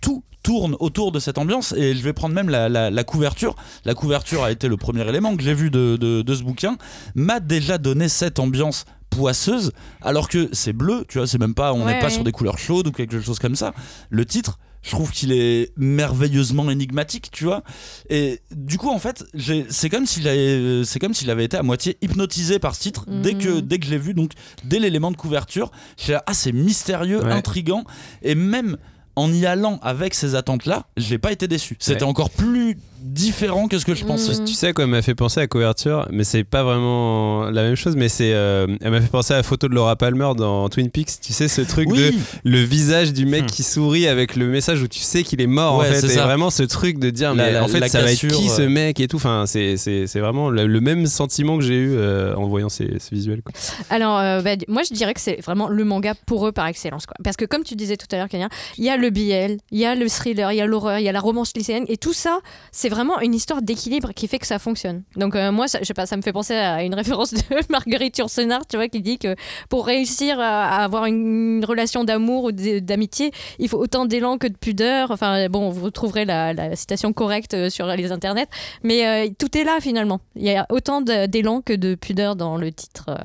tout 0.00 0.22
tourne 0.42 0.76
autour 0.80 1.10
de 1.12 1.18
cette 1.18 1.36
ambiance 1.36 1.72
et 1.76 1.94
je 1.94 2.02
vais 2.02 2.12
prendre 2.12 2.34
même 2.34 2.48
la, 2.48 2.68
la- 2.68 2.90
la 2.90 3.04
couverture 3.04 3.56
la 3.84 3.94
couverture 3.94 4.44
a 4.44 4.52
été 4.52 4.68
le 4.68 4.76
premier 4.76 5.06
élément 5.06 5.36
que 5.36 5.42
j'ai 5.42 5.52
vu 5.52 5.68
de, 5.68 5.96
de- 6.00 6.22
de 6.22 6.34
ce 6.34 6.42
bouquin 6.44 6.78
m'a 7.16 7.40
déjà 7.40 7.76
donné 7.76 8.08
cette 8.08 8.38
ambiance 8.38 8.84
poisseuse 9.10 9.72
alors 10.00 10.28
que 10.28 10.48
c'est 10.52 10.72
bleu 10.72 11.04
tu 11.08 11.18
vois 11.18 11.26
c'est 11.26 11.38
même 11.38 11.54
pas 11.54 11.72
on 11.74 11.78
n'est 11.78 11.94
Ouais, 11.94 11.98
pas 11.98 12.06
ouais. 12.06 12.10
sur 12.12 12.22
des 12.24 12.30
couleurs 12.32 12.56
chaudes 12.56 12.86
ou 12.86 12.92
quelque 12.92 13.20
chose 13.20 13.40
comme 13.40 13.56
ça 13.56 13.74
le 14.10 14.24
titre 14.24 14.58
je 14.88 14.92
trouve 14.94 15.10
qu'il 15.12 15.32
est 15.32 15.70
merveilleusement 15.76 16.70
énigmatique, 16.70 17.28
tu 17.30 17.44
vois. 17.44 17.62
Et 18.08 18.40
du 18.50 18.78
coup, 18.78 18.88
en 18.88 18.98
fait, 18.98 19.22
j'ai- 19.34 19.66
c'est 19.68 19.90
comme 19.90 20.06
s'il 20.06 20.26
avait, 20.26 20.82
c'est 20.84 20.98
comme 20.98 21.12
s'il 21.12 21.28
avait 21.30 21.44
été 21.44 21.58
à 21.58 21.62
moitié 21.62 21.98
hypnotisé 22.00 22.58
par 22.58 22.74
ce 22.74 22.80
titre 22.80 23.04
dès 23.22 23.34
que 23.34 23.48
Mhm. 23.56 23.60
dès 23.60 23.78
que 23.78 23.84
je 23.86 23.90
l'ai 23.90 23.98
vu. 23.98 24.14
Donc, 24.14 24.32
dès 24.64 24.78
l'élément 24.78 25.10
de 25.10 25.16
couverture, 25.16 25.70
j'ai 25.98 26.16
ah 26.26 26.32
c'est 26.32 26.52
mystérieux, 26.52 27.22
Ouais. 27.22 27.32
intrigant, 27.32 27.84
et 28.22 28.34
même 28.34 28.78
en 29.14 29.30
y 29.32 29.44
allant 29.44 29.78
avec 29.82 30.14
ces 30.14 30.34
attentes-là, 30.36 30.86
j'ai 30.96 31.18
pas 31.18 31.32
été 31.32 31.48
déçu. 31.48 31.76
C'était 31.80 32.04
Ouais. 32.04 32.08
encore 32.08 32.30
plus 32.30 32.78
différent 33.02 33.68
que 33.68 33.78
ce 33.78 33.84
que 33.84 33.94
je 33.94 34.04
pensais. 34.04 34.38
Mhm. 34.38 34.44
Tu 34.44 34.54
sais 34.54 34.72
quoi, 34.72 34.84
elle 34.84 34.90
m'a 34.90 35.02
fait 35.02 35.14
penser 35.14 35.40
à 35.40 35.46
couverture, 35.46 36.06
mais 36.10 36.24
c'est 36.24 36.44
pas 36.44 36.62
vraiment 36.62 37.44
la 37.50 37.62
même 37.62 37.74
chose, 37.76 37.96
mais 37.96 38.08
c'est. 38.08 38.32
euh, 38.34 38.66
elle 38.80 38.90
m'a 38.90 39.00
fait 39.00 39.08
penser 39.08 39.34
à 39.34 39.38
la 39.38 39.42
photo 39.42 39.68
de 39.68 39.74
Laura 39.74 39.96
Palmer 39.96 40.30
dans 40.36 40.68
Twin 40.68 40.90
Peaks. 40.90 41.20
Tu 41.22 41.32
sais, 41.32 41.48
ce 41.48 41.60
truc 41.60 41.88
de 41.88 42.12
le 42.44 42.60
visage 42.60 43.12
du 43.12 43.26
mec 43.26 43.44
Hmm. 43.44 43.46
qui 43.46 43.62
sourit 43.62 44.06
avec 44.08 44.36
le 44.36 44.46
message 44.46 44.82
où 44.82 44.88
tu 44.88 45.00
sais 45.00 45.22
qu'il 45.22 45.40
est 45.40 45.46
mort 45.46 45.78
Ouais, 45.78 45.86
en 45.88 45.92
fait. 45.92 46.00
c'est 46.00 46.06
Et 46.06 46.16
ça. 46.16 46.24
vraiment 46.24 46.50
ce 46.50 46.62
truc 46.62 46.98
de 46.98 47.10
dire, 47.10 47.34
La- 47.34 47.44
mais 47.46 47.52
la- 47.52 47.64
en 47.64 47.68
fait, 47.68 47.80
la 47.80 47.88
ça 47.88 48.02
va 48.02 48.12
être 48.12 48.26
qui 48.26 48.48
ce 48.48 48.62
euh. 48.62 48.68
mec 48.68 49.00
et 49.00 49.08
tout. 49.08 49.16
Enfin, 49.16 49.44
c'est- 49.46 49.76
c'est 49.76 50.06
c'est 50.06 50.20
vraiment 50.20 50.50
le, 50.50 50.66
le 50.66 50.80
même 50.80 51.06
sentiment 51.06 51.56
que 51.58 51.64
j'ai 51.64 51.74
eu 51.76 51.94
euh, 51.96 52.34
en 52.34 52.46
voyant 52.46 52.68
ces, 52.68 52.96
ces 52.98 53.14
visuels. 53.14 53.42
quoi. 53.42 53.52
Alors, 53.90 54.18
euh, 54.18 54.42
bah, 54.42 54.52
moi, 54.68 54.82
je 54.88 54.94
dirais 54.94 55.14
que 55.14 55.20
c'est 55.20 55.40
vraiment 55.42 55.68
le 55.68 55.84
manga 55.84 56.14
pour 56.26 56.46
eux 56.46 56.52
par 56.52 56.66
excellence. 56.66 57.06
Quoi. 57.06 57.14
Parce 57.22 57.36
que, 57.36 57.44
comme 57.44 57.62
tu 57.64 57.74
disais 57.76 57.96
tout 57.96 58.06
à 58.12 58.16
l'heure, 58.16 58.28
Kenya, 58.28 58.48
il 58.76 58.84
y 58.84 58.90
a 58.90 58.96
le 58.96 59.10
BL, 59.10 59.58
il 59.70 59.78
y 59.78 59.84
a 59.84 59.94
le 59.94 60.08
thriller, 60.08 60.52
il 60.52 60.56
y 60.56 60.60
a 60.60 60.66
l'horreur, 60.66 60.98
il 60.98 61.04
y 61.04 61.08
a 61.08 61.12
la 61.12 61.20
romance 61.20 61.52
lycéenne. 61.54 61.84
Et 61.88 61.96
tout 61.96 62.12
ça, 62.12 62.38
c'est 62.72 62.87
vraiment 62.88 63.20
une 63.20 63.34
histoire 63.34 63.62
d'équilibre 63.62 64.12
qui 64.14 64.28
fait 64.28 64.38
que 64.38 64.46
ça 64.46 64.58
fonctionne. 64.58 65.02
Donc, 65.16 65.34
euh, 65.36 65.52
moi, 65.52 65.68
ça, 65.68 65.78
je 65.80 65.84
sais 65.84 65.94
pas, 65.94 66.06
ça 66.06 66.16
me 66.16 66.22
fait 66.22 66.32
penser 66.32 66.54
à 66.54 66.82
une 66.82 66.94
référence 67.02 67.32
de 67.34 67.40
Marguerite 67.70 68.18
Yourcenar, 68.18 68.66
tu 68.66 68.76
vois, 68.76 68.88
qui 68.88 69.00
dit 69.00 69.18
que 69.18 69.34
pour 69.68 69.86
réussir 69.86 70.38
à, 70.40 70.84
avoir 70.84 71.06
une 71.06 71.64
relation 71.64 72.04
d'amour 72.04 72.44
ou 72.44 72.52
d'amitié, 72.52 73.32
il 73.58 73.68
faut 73.68 73.78
autant 73.78 74.06
d'élan 74.06 74.38
que 74.38 74.46
de 74.46 74.56
pudeur. 74.56 75.10
Enfin, 75.10 75.48
bon, 75.48 75.70
vous 75.70 75.90
trouverez 75.90 76.24
la, 76.24 76.52
la 76.52 76.76
citation 76.76 77.12
correcte 77.12 77.54
euh, 77.54 77.70
sur 77.70 77.86
les 77.86 78.12
internets. 78.12 78.48
Mais 78.82 79.06
euh, 79.06 79.30
tout 79.38 79.56
est 79.56 79.64
là, 79.64 79.78
finalement. 79.80 80.20
Il 80.36 80.44
y 80.44 80.54
a 80.56 80.66
autant 80.70 81.00
d'élan 81.00 81.60
que 81.62 81.72
de 81.72 81.94
pudeur 81.94 82.36
dans 82.36 82.56
le 82.56 82.72
titre. 82.72 83.06
euh, 83.08 83.16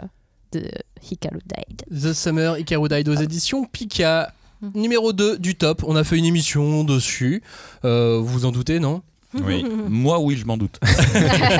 de 0.54 0.70
Hikaru 1.10 1.40
Died. 1.46 1.84
The 1.92 2.14
Summer 2.14 2.58
Ikaru 2.60 2.88
Died 2.88 3.10
aux 3.10 3.16
éditions 3.16 3.66
Pika. 3.66 4.32
Mhm. 4.62 4.72
Numéro 4.76 5.14
2 5.14 5.38
du 5.38 5.56
top. 5.56 5.84
On 5.86 5.96
a 5.96 6.04
fait 6.04 6.18
une 6.18 6.26
émission 6.26 6.84
dessus. 6.84 7.44
Euh, 7.84 8.20
vous 8.20 8.28
vous 8.28 8.46
en 8.46 8.52
doutez, 8.52 8.80
non? 8.80 9.02
Oui. 9.42 9.66
moi 9.90 10.20
oui, 10.20 10.36
je 10.38 10.46
m'en 10.46 10.58
doute. 10.58 10.80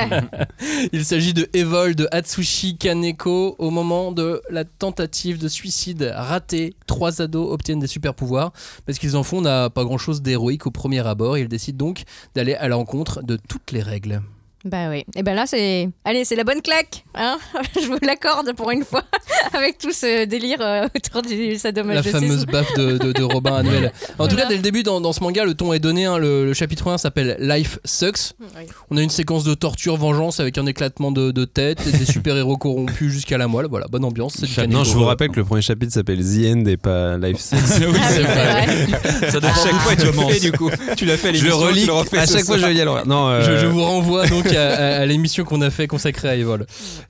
Il 0.92 1.04
s'agit 1.04 1.34
de 1.34 1.48
Evol 1.52 1.94
de 1.94 2.08
Atsushi 2.12 2.76
Kaneko. 2.76 3.56
Au 3.58 3.70
moment 3.70 4.12
de 4.12 4.42
la 4.50 4.64
tentative 4.64 5.38
de 5.38 5.48
suicide 5.48 6.12
ratée, 6.14 6.74
trois 6.86 7.22
ados 7.22 7.52
obtiennent 7.52 7.80
des 7.80 7.86
super 7.86 8.14
pouvoirs. 8.14 8.52
Mais 8.86 8.94
ce 8.94 9.00
qu'ils 9.00 9.16
en 9.16 9.22
font 9.22 9.40
n'a 9.40 9.70
pas 9.70 9.84
grand 9.84 9.98
chose 9.98 10.22
d'héroïque 10.22 10.66
au 10.66 10.70
premier 10.70 11.06
abord. 11.06 11.38
Ils 11.38 11.48
décident 11.48 11.86
donc 11.86 12.04
d'aller 12.34 12.54
à 12.54 12.68
l'encontre 12.68 13.22
de 13.22 13.36
toutes 13.36 13.72
les 13.72 13.82
règles. 13.82 14.22
Bah 14.64 14.88
oui. 14.88 15.04
Et 15.14 15.22
ben 15.22 15.34
là, 15.34 15.44
c'est. 15.46 15.88
Allez, 16.04 16.24
c'est 16.24 16.36
la 16.36 16.44
bonne 16.44 16.62
claque. 16.62 17.04
Hein 17.14 17.38
Je 17.80 17.86
vous 17.86 17.98
l'accorde 18.02 18.52
pour 18.54 18.70
une 18.70 18.84
fois. 18.84 19.02
Avec 19.52 19.78
tout 19.78 19.92
ce 19.92 20.24
délire 20.24 20.56
euh, 20.60 20.86
autour 20.96 21.22
du 21.22 21.56
sadomasochisme. 21.56 22.14
La 22.14 22.20
fameuse 22.20 22.46
baffe 22.46 22.74
de, 22.74 22.96
de- 22.98 23.12
de 23.12 23.22
Robin 23.22 23.56
Annuel. 23.56 23.92
En 24.18 24.26
tout 24.26 24.34
Voilà. 24.34 24.42
cas, 24.44 24.48
dès 24.48 24.56
le 24.56 24.62
début, 24.62 24.82
dans, 24.82 25.00
dans 25.00 25.12
ce 25.12 25.20
manga, 25.22 25.44
le 25.44 25.54
ton 25.54 25.72
est 25.72 25.78
donné. 25.80 26.06
hein. 26.06 26.16
le, 26.18 26.46
le 26.46 26.54
chapitre 26.54 26.88
1 26.90 26.98
s'appelle 26.98 27.36
Life 27.40 27.78
Sucks. 27.84 28.32
Oui. 28.40 28.62
On 28.90 28.96
a 28.96 29.02
une 29.02 29.10
séquence 29.10 29.44
de 29.44 29.54
torture, 29.54 29.96
vengeance 29.96 30.40
avec 30.40 30.56
un 30.58 30.66
éclatement 30.66 31.12
de, 31.12 31.30
de 31.30 31.44
tête, 31.44 31.86
et 31.86 31.92
des 31.96 32.04
super-héros 32.06 32.56
corrompus 32.56 33.12
jusqu'à 33.12 33.36
la 33.38 33.48
moelle. 33.48 33.66
Voilà, 33.68 33.86
bonne 33.90 34.04
ambiance. 34.04 34.36
C'est 34.46 34.66
Non, 34.66 34.82
je 34.84 34.92
vous 34.94 35.04
rappelle 35.04 35.28
que 35.28 35.36
le 35.40 35.44
premier 35.44 35.62
chapitre 35.62 35.92
s'appelle 35.92 36.20
The 36.20 36.46
End 36.56 36.64
et 36.66 36.76
pas 36.78 37.18
Life 37.18 37.36
oui, 37.52 37.58
Ah 37.62 37.66
c'est 37.68 37.86
oui, 37.86 38.24
vrai. 38.24 39.30
Ça 39.30 39.36
À 39.36 39.40
dépend 39.40 39.54
chaque 39.54 39.74
fois, 39.74 39.96
tu 39.96 40.06
commences. 40.10 40.32
fais 40.32 40.40
du 40.40 40.52
coup. 40.52 40.70
Tu 40.96 41.04
l'as 41.04 41.16
fait 41.18 41.28
à 41.28 41.32
je 41.34 41.44
le 41.44 41.54
relis 41.54 41.86
à 42.16 42.26
chaque 42.26 42.44
fois, 42.44 42.56
je 42.58 42.66
lis 42.66 42.80
à 42.80 42.84
l'envers. 42.86 43.06
Non, 43.06 43.40
Je, 43.42 43.50
euh, 43.50 43.58
je 43.60 43.66
vous 43.66 43.82
renvoie 43.82 44.26
donc 44.26 44.46
à, 44.54 44.68
à- 44.74 45.00
à 45.00 45.06
l'émission 45.06 45.44
qu'on 45.44 45.60
a 45.60 45.70
fait 45.70 45.86
consacrée 45.86 46.28
à 46.28 46.36
Evol. 46.36 46.66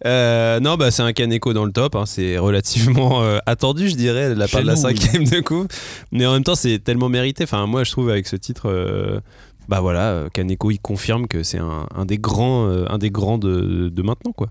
Euh, 0.06 0.60
non, 0.60 0.76
bah 0.76 0.90
c'est 0.90 1.02
un 1.02 1.12
Kaneko 1.12 1.52
dans 1.52 1.64
le 1.64 1.72
top. 1.72 1.94
hein. 1.96 2.04
C'est 2.06 2.38
relativement 2.38 3.22
euh, 3.22 3.38
attendu, 3.46 3.88
je 3.88 3.96
dirais, 3.96 4.28
de 4.30 4.34
la 4.34 4.48
part 4.48 4.62
de 4.62 4.66
la 4.66 4.74
oui. 4.74 4.80
cinquième 4.80 5.24
de 5.24 5.40
coup. 5.40 5.66
Mais 6.12 6.26
en 6.26 6.32
même 6.34 6.44
temps, 6.44 6.54
c'est 6.54 6.78
tellement 6.78 7.08
mérité. 7.08 7.44
Enfin, 7.44 7.66
moi, 7.66 7.84
je 7.84 7.90
trouve 7.92 8.10
avec 8.10 8.26
ce 8.26 8.36
titre, 8.36 8.68
euh, 8.70 9.20
bah 9.68 9.80
voilà, 9.80 10.24
Kaneko 10.32 10.70
il 10.70 10.78
confirme 10.78 11.26
que 11.26 11.42
c'est 11.42 11.58
un, 11.58 11.86
un 11.94 12.04
des 12.04 12.18
grands, 12.18 12.68
un 12.68 12.98
des 12.98 13.10
grands 13.10 13.38
de, 13.38 13.88
de 13.88 14.02
maintenant 14.02 14.32
quoi. 14.32 14.48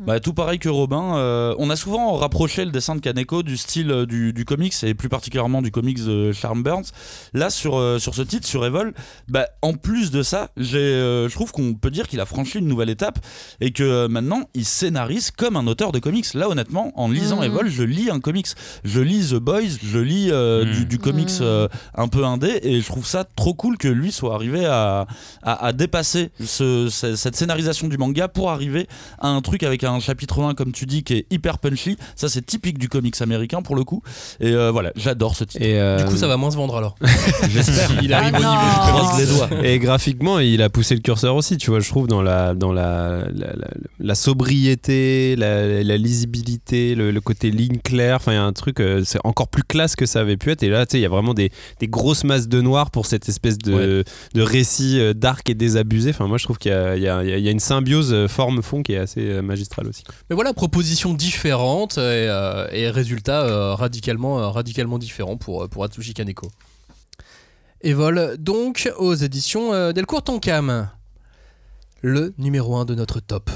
Bah, 0.00 0.20
tout 0.20 0.34
pareil 0.34 0.58
que 0.58 0.68
Robin. 0.68 1.16
euh, 1.16 1.54
on 1.58 1.70
a 1.70 1.76
souvent 1.76 2.14
rapproché 2.14 2.64
le 2.64 2.70
dessin 2.70 2.94
de 2.96 3.00
Kaneko 3.00 3.42
du 3.42 3.56
style 3.56 3.90
euh, 3.90 4.06
du, 4.06 4.32
du 4.32 4.44
comics 4.44 4.74
et 4.82 4.94
plus 4.94 5.08
particulièrement 5.08 5.62
du 5.62 5.70
comics 5.70 6.04
de 6.04 6.32
Charm 6.32 6.62
Burns. 6.62 6.84
Là, 7.32 7.50
sur, 7.50 7.76
euh, 7.78 7.98
sur 7.98 8.14
ce 8.14 8.22
titre, 8.22 8.46
sur 8.46 8.64
Evol, 8.66 8.94
bah, 9.28 9.46
en 9.62 9.74
plus 9.74 10.10
de 10.10 10.22
ça, 10.22 10.50
euh, 10.58 11.28
je 11.28 11.34
trouve 11.34 11.52
qu'on 11.52 11.74
peut 11.74 11.90
dire 11.90 12.08
qu'il 12.08 12.20
a 12.20 12.26
franchi 12.26 12.58
une 12.58 12.66
nouvelle 12.68 12.90
étape 12.90 13.18
et 13.60 13.70
que 13.70 13.82
euh, 13.82 14.08
maintenant 14.08 14.42
il 14.54 14.64
scénarise 14.64 15.30
comme 15.30 15.56
un 15.56 15.66
auteur 15.66 15.92
de 15.92 15.98
comics. 15.98 16.32
Là, 16.34 16.48
honnêtement, 16.48 16.92
en 16.96 17.08
lisant 17.10 17.36
Mhm. 17.38 17.44
Evol, 17.44 17.68
je 17.68 17.82
lis 17.82 18.10
un 18.10 18.20
comics. 18.20 18.48
Je 18.84 19.00
lis 19.00 19.28
The 19.30 19.34
Boys, 19.36 19.78
je 19.82 19.98
lis 19.98 20.28
euh, 20.30 20.64
Mhm. 20.64 20.72
du, 20.72 20.86
du 20.86 20.98
comics 20.98 21.28
Mhm. 21.40 21.42
euh, 21.42 21.68
un 21.94 22.08
peu 22.08 22.24
indé 22.24 22.58
et 22.62 22.80
je 22.80 22.86
trouve 22.86 23.06
ça 23.06 23.24
trop 23.24 23.54
cool 23.54 23.76
que 23.78 23.88
lui 23.88 24.10
soit 24.12 24.34
arrivé 24.34 24.64
à, 24.66 25.06
à, 25.42 25.66
à 25.66 25.72
dépasser 25.72 26.30
ce- 26.44 26.88
ce- 26.90 27.16
cette 27.16 27.36
scénarisation 27.36 27.88
du 27.88 27.98
manga 27.98 28.28
pour 28.28 28.50
arriver 28.50 28.86
à 29.20 29.28
un 29.28 29.40
truc 29.40 29.62
avec 29.62 29.83
un 29.86 30.00
chapitre 30.00 30.42
1 30.42 30.54
comme 30.54 30.72
tu 30.72 30.86
dis 30.86 31.02
qui 31.02 31.14
est 31.14 31.26
hyper 31.30 31.58
punchy 31.58 31.96
ça 32.16 32.28
c'est 32.28 32.44
typique 32.44 32.78
du 32.78 32.88
comics 32.88 33.20
américain 33.20 33.62
pour 33.62 33.76
le 33.76 33.84
coup 33.84 34.02
et 34.40 34.52
euh, 34.52 34.70
voilà 34.70 34.92
j'adore 34.96 35.36
ce 35.36 35.44
titre 35.44 35.64
Et, 35.64 35.80
euh, 35.80 35.98
Du 35.98 36.04
coup, 36.10 36.16
ça 36.16 36.26
va 36.26 36.36
moins 36.36 36.50
se 36.50 36.56
vendre 36.56 36.76
alors. 36.76 36.94
j'espère 37.50 37.90
Il 38.02 38.12
arrive 38.12 38.34
Ah 38.34 38.38
au 38.38 38.42
niveau 38.42 38.74
du 38.74 38.90
croise 38.90 39.20
les 39.20 39.26
doigts 39.26 39.64
Et 39.64 39.78
graphiquement, 39.78 40.38
il 40.38 40.62
a 40.62 40.68
poussé 40.70 40.94
le 40.94 41.00
curseur 41.00 41.36
aussi, 41.36 41.56
tu 41.56 41.70
vois, 41.70 41.80
je 41.80 41.88
trouve, 41.88 42.06
dans 42.06 42.22
la, 42.22 42.54
dans 42.54 42.72
la, 42.72 43.24
la, 43.32 43.46
la- 43.54 43.68
la 44.00 44.14
sobriété, 44.14 45.34
la, 45.36 45.82
la 45.82 45.96
lisibilité, 45.96 46.94
le, 46.94 47.10
le 47.10 47.20
côté 47.20 47.50
ligne 47.50 47.78
claire. 47.78 48.16
Enfin, 48.16 48.32
il 48.32 48.36
y 48.36 48.38
a 48.38 48.42
un 48.44 48.52
truc, 48.52 48.80
euh, 48.80 49.02
c'est 49.04 49.18
encore 49.24 49.48
plus 49.48 49.62
classe 49.62 49.96
que 49.96 50.06
ça 50.06 50.20
avait 50.20 50.36
pu 50.36 50.50
être. 50.50 50.62
Et 50.62 50.68
là, 50.68 50.86
tu 50.86 50.92
sais, 50.92 50.98
il 50.98 51.02
y 51.02 51.06
a 51.06 51.08
vraiment 51.08 51.34
des, 51.34 51.50
des 51.80 51.88
grosses 51.88 52.24
masses 52.24 52.48
de 52.48 52.60
noir 52.60 52.90
pour 52.90 53.06
cette 53.06 53.28
espèce 53.28 53.58
de, 53.58 54.04
de 54.34 54.42
récit 54.42 55.00
dark 55.14 55.48
et 55.50 55.54
désabusé. 55.54 56.10
Enfin, 56.10 56.26
moi, 56.26 56.38
je 56.38 56.44
trouve 56.44 56.58
qu'il 56.58 56.70
y 56.72 56.74
y 56.74 57.08
a- 57.08 57.24
il 57.24 57.40
y 57.44 57.48
a 57.48 57.50
une 57.50 57.60
symbiose 57.60 58.26
forme-fond 58.28 58.82
qui 58.82 58.92
est 58.92 58.98
assez 58.98 59.20
euh, 59.20 59.42
Mais 59.82 60.34
voilà, 60.34 60.52
proposition 60.52 61.14
différente 61.14 61.98
et, 61.98 62.00
euh, 62.00 62.66
résultat 62.92 63.42
euh, 63.42 63.74
radicalement, 63.74 64.38
euh, 64.38 64.48
radicalement 64.48 64.98
différent 64.98 65.36
pour, 65.36 65.68
pour 65.68 65.84
Atsushi 65.84 66.14
Kaneko. 66.14 66.50
Et 67.82 67.92
vol 67.92 68.36
donc 68.38 68.90
aux 68.98 69.14
éditions 69.14 69.92
Delcourt 69.92 70.22
Tonkam. 70.22 70.88
Le 72.00 72.34
numéro 72.38 72.76
1 72.76 72.84
de 72.84 72.94
notre 72.94 73.20
top. 73.20 73.50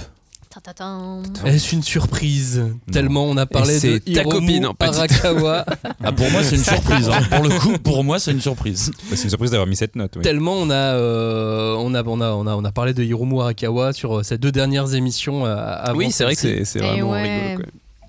Est-ce 1.44 1.74
une 1.74 1.82
surprise 1.82 2.62
Tellement 2.90 3.24
on 3.24 3.36
a 3.36 3.46
parlé 3.46 3.78
de 3.80 3.98
ta 3.98 4.10
Hiromu 4.22 4.30
copine 4.40 4.66
en. 4.66 4.74
Arakawa. 4.78 5.64
ah, 6.04 6.12
pour 6.12 6.30
moi 6.30 6.42
c'est 6.42 6.56
une 6.56 6.64
surprise 6.64 7.08
hein. 7.08 7.20
pour 7.30 7.42
le 7.44 7.50
coup 7.58 7.78
pour 7.78 8.02
moi 8.04 8.18
c'est 8.18 8.32
une 8.32 8.40
surprise 8.40 8.90
Bah, 9.10 9.16
c'est 9.16 9.24
une 9.24 9.28
surprise 9.30 9.50
d'avoir 9.50 9.66
mis 9.68 9.76
cette 9.76 9.96
note. 9.96 10.14
oui. 10.16 10.22
Tellement 10.22 10.54
on 10.54 10.70
a, 10.70 10.74
euh, 10.74 11.74
on, 11.78 11.94
a, 11.94 12.02
on, 12.02 12.20
a, 12.20 12.30
on, 12.32 12.46
a, 12.46 12.54
on 12.54 12.64
a 12.64 12.72
parlé 12.72 12.94
de 12.94 13.02
Hiromu 13.04 13.40
Arakawa 13.40 13.92
sur 13.92 14.18
euh, 14.18 14.22
ces 14.22 14.38
deux 14.38 14.52
dernières 14.52 14.94
émissions. 14.94 15.46
euh, 15.46 15.54
avant 15.56 15.98
Oui, 15.98 16.10
c'est 16.10 16.24
vrai 16.24 16.34
que 16.34 16.64
c'est 16.64 16.78
Eh 16.78 16.78
vraiment 16.78 17.10
ouais. 17.10 17.50
rigolo. 17.50 17.64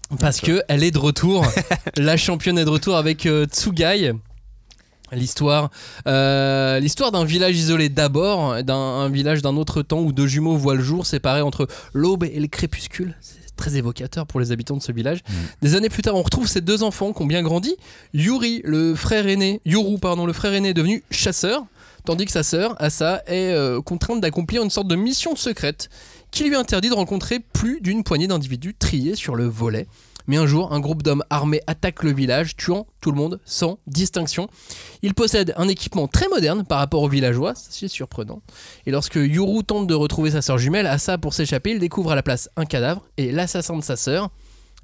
Quoi. 0.10 0.18
Parce 0.20 0.40
que 0.42 0.64
elle 0.68 0.84
est 0.84 0.92
de 0.92 0.98
retour. 0.98 1.46
la 1.98 2.18
championne 2.18 2.58
est 2.58 2.66
de 2.66 2.70
retour 2.70 2.96
avec 2.98 3.26
euh, 3.26 3.46
Tsugai. 3.46 4.14
L'histoire, 5.12 5.70
euh, 6.08 6.80
l'histoire 6.80 7.12
d'un 7.12 7.26
village 7.26 7.56
isolé 7.56 7.90
d'abord, 7.90 8.64
d'un 8.64 8.76
un 8.76 9.10
village 9.10 9.42
d'un 9.42 9.56
autre 9.58 9.82
temps 9.82 10.00
où 10.00 10.12
deux 10.12 10.28
jumeaux 10.28 10.56
voient 10.56 10.76
le 10.76 10.84
jour 10.84 11.06
séparés 11.06 11.42
entre 11.42 11.68
l'aube 11.94 12.24
et 12.24 12.40
le 12.40 12.48
crépuscule. 12.48 13.16
C'est 13.22 13.56
très 13.56 13.76
évocateur 13.76 14.26
pour 14.26 14.40
les 14.40 14.52
habitants 14.52 14.78
de 14.78 14.82
ce 14.82 14.92
village. 14.92 15.20
Des 15.62 15.76
années 15.76 15.90
plus 15.90 16.02
tard, 16.02 16.16
on 16.16 16.22
retrouve 16.22 16.48
ces 16.48 16.62
deux 16.62 16.84
enfants 16.84 17.12
qui 17.14 17.22
ont 17.22 17.26
bien 17.26 17.42
grandi. 17.42 17.76
Yuri, 18.14 18.62
le 18.64 18.96
frère 18.96 19.28
aîné, 19.28 19.62
Yuru, 19.66 20.00
pardon, 20.00 20.26
le 20.26 20.34
frère 20.34 20.54
aîné 20.54 20.70
est 20.70 20.74
devenu 20.74 21.04
chasseur, 21.12 21.66
tandis 22.06 22.26
que 22.26 22.32
sa 22.32 22.44
sœur, 22.44 22.76
Asa, 22.82 23.22
est 23.28 23.52
euh, 23.52 23.82
contrainte 23.82 24.22
d'accomplir 24.22 24.64
une 24.64 24.70
sorte 24.70 24.88
de 24.88 24.96
mission 24.96 25.36
secrète 25.36 25.90
qui 26.32 26.46
lui 26.46 26.56
interdit 26.56 26.90
de 26.90 26.94
rencontrer 26.94 27.40
plus 27.40 27.82
d'une 27.82 28.04
poignée 28.04 28.28
d'individus 28.28 28.76
triés 28.76 29.16
sur 29.16 29.36
le 29.36 29.46
volet. 29.46 29.88
Mais 30.30 30.38
un 30.38 30.46
jour, 30.46 30.72
un 30.74 30.80
groupe 30.80 31.02
d'hommes 31.02 31.24
armés 31.32 31.60
attaque 31.66 32.04
le 32.04 32.14
village, 32.14 32.56
tuant 32.56 32.86
tout 33.02 33.10
le 33.12 33.18
monde 33.18 33.40
sans 33.46 33.80
distinction. 33.88 34.48
Il 35.02 35.16
possède 35.16 35.56
un 35.58 35.68
équipement 35.68 36.08
très 36.08 36.28
moderne 36.28 36.66
par 36.66 36.78
rapport 36.78 37.02
aux 37.02 37.10
villageois, 37.10 37.54
c'est 37.56 37.88
surprenant. 37.88 38.44
Et 38.86 38.92
lorsque 38.92 39.16
Yuru 39.16 39.64
tente 39.64 39.88
de 39.88 39.96
retrouver 39.96 40.30
sa 40.30 40.44
sœur 40.44 40.60
jumelle, 40.60 40.86
Asa, 40.86 41.18
pour 41.18 41.34
s'échapper, 41.34 41.72
il 41.72 41.80
découvre 41.80 42.12
à 42.12 42.16
la 42.16 42.22
place 42.22 42.48
un 42.58 42.66
cadavre 42.66 43.02
et 43.18 43.32
l'assassin 43.32 43.76
de 43.76 43.84
sa 43.84 43.96
sœur. 43.96 44.30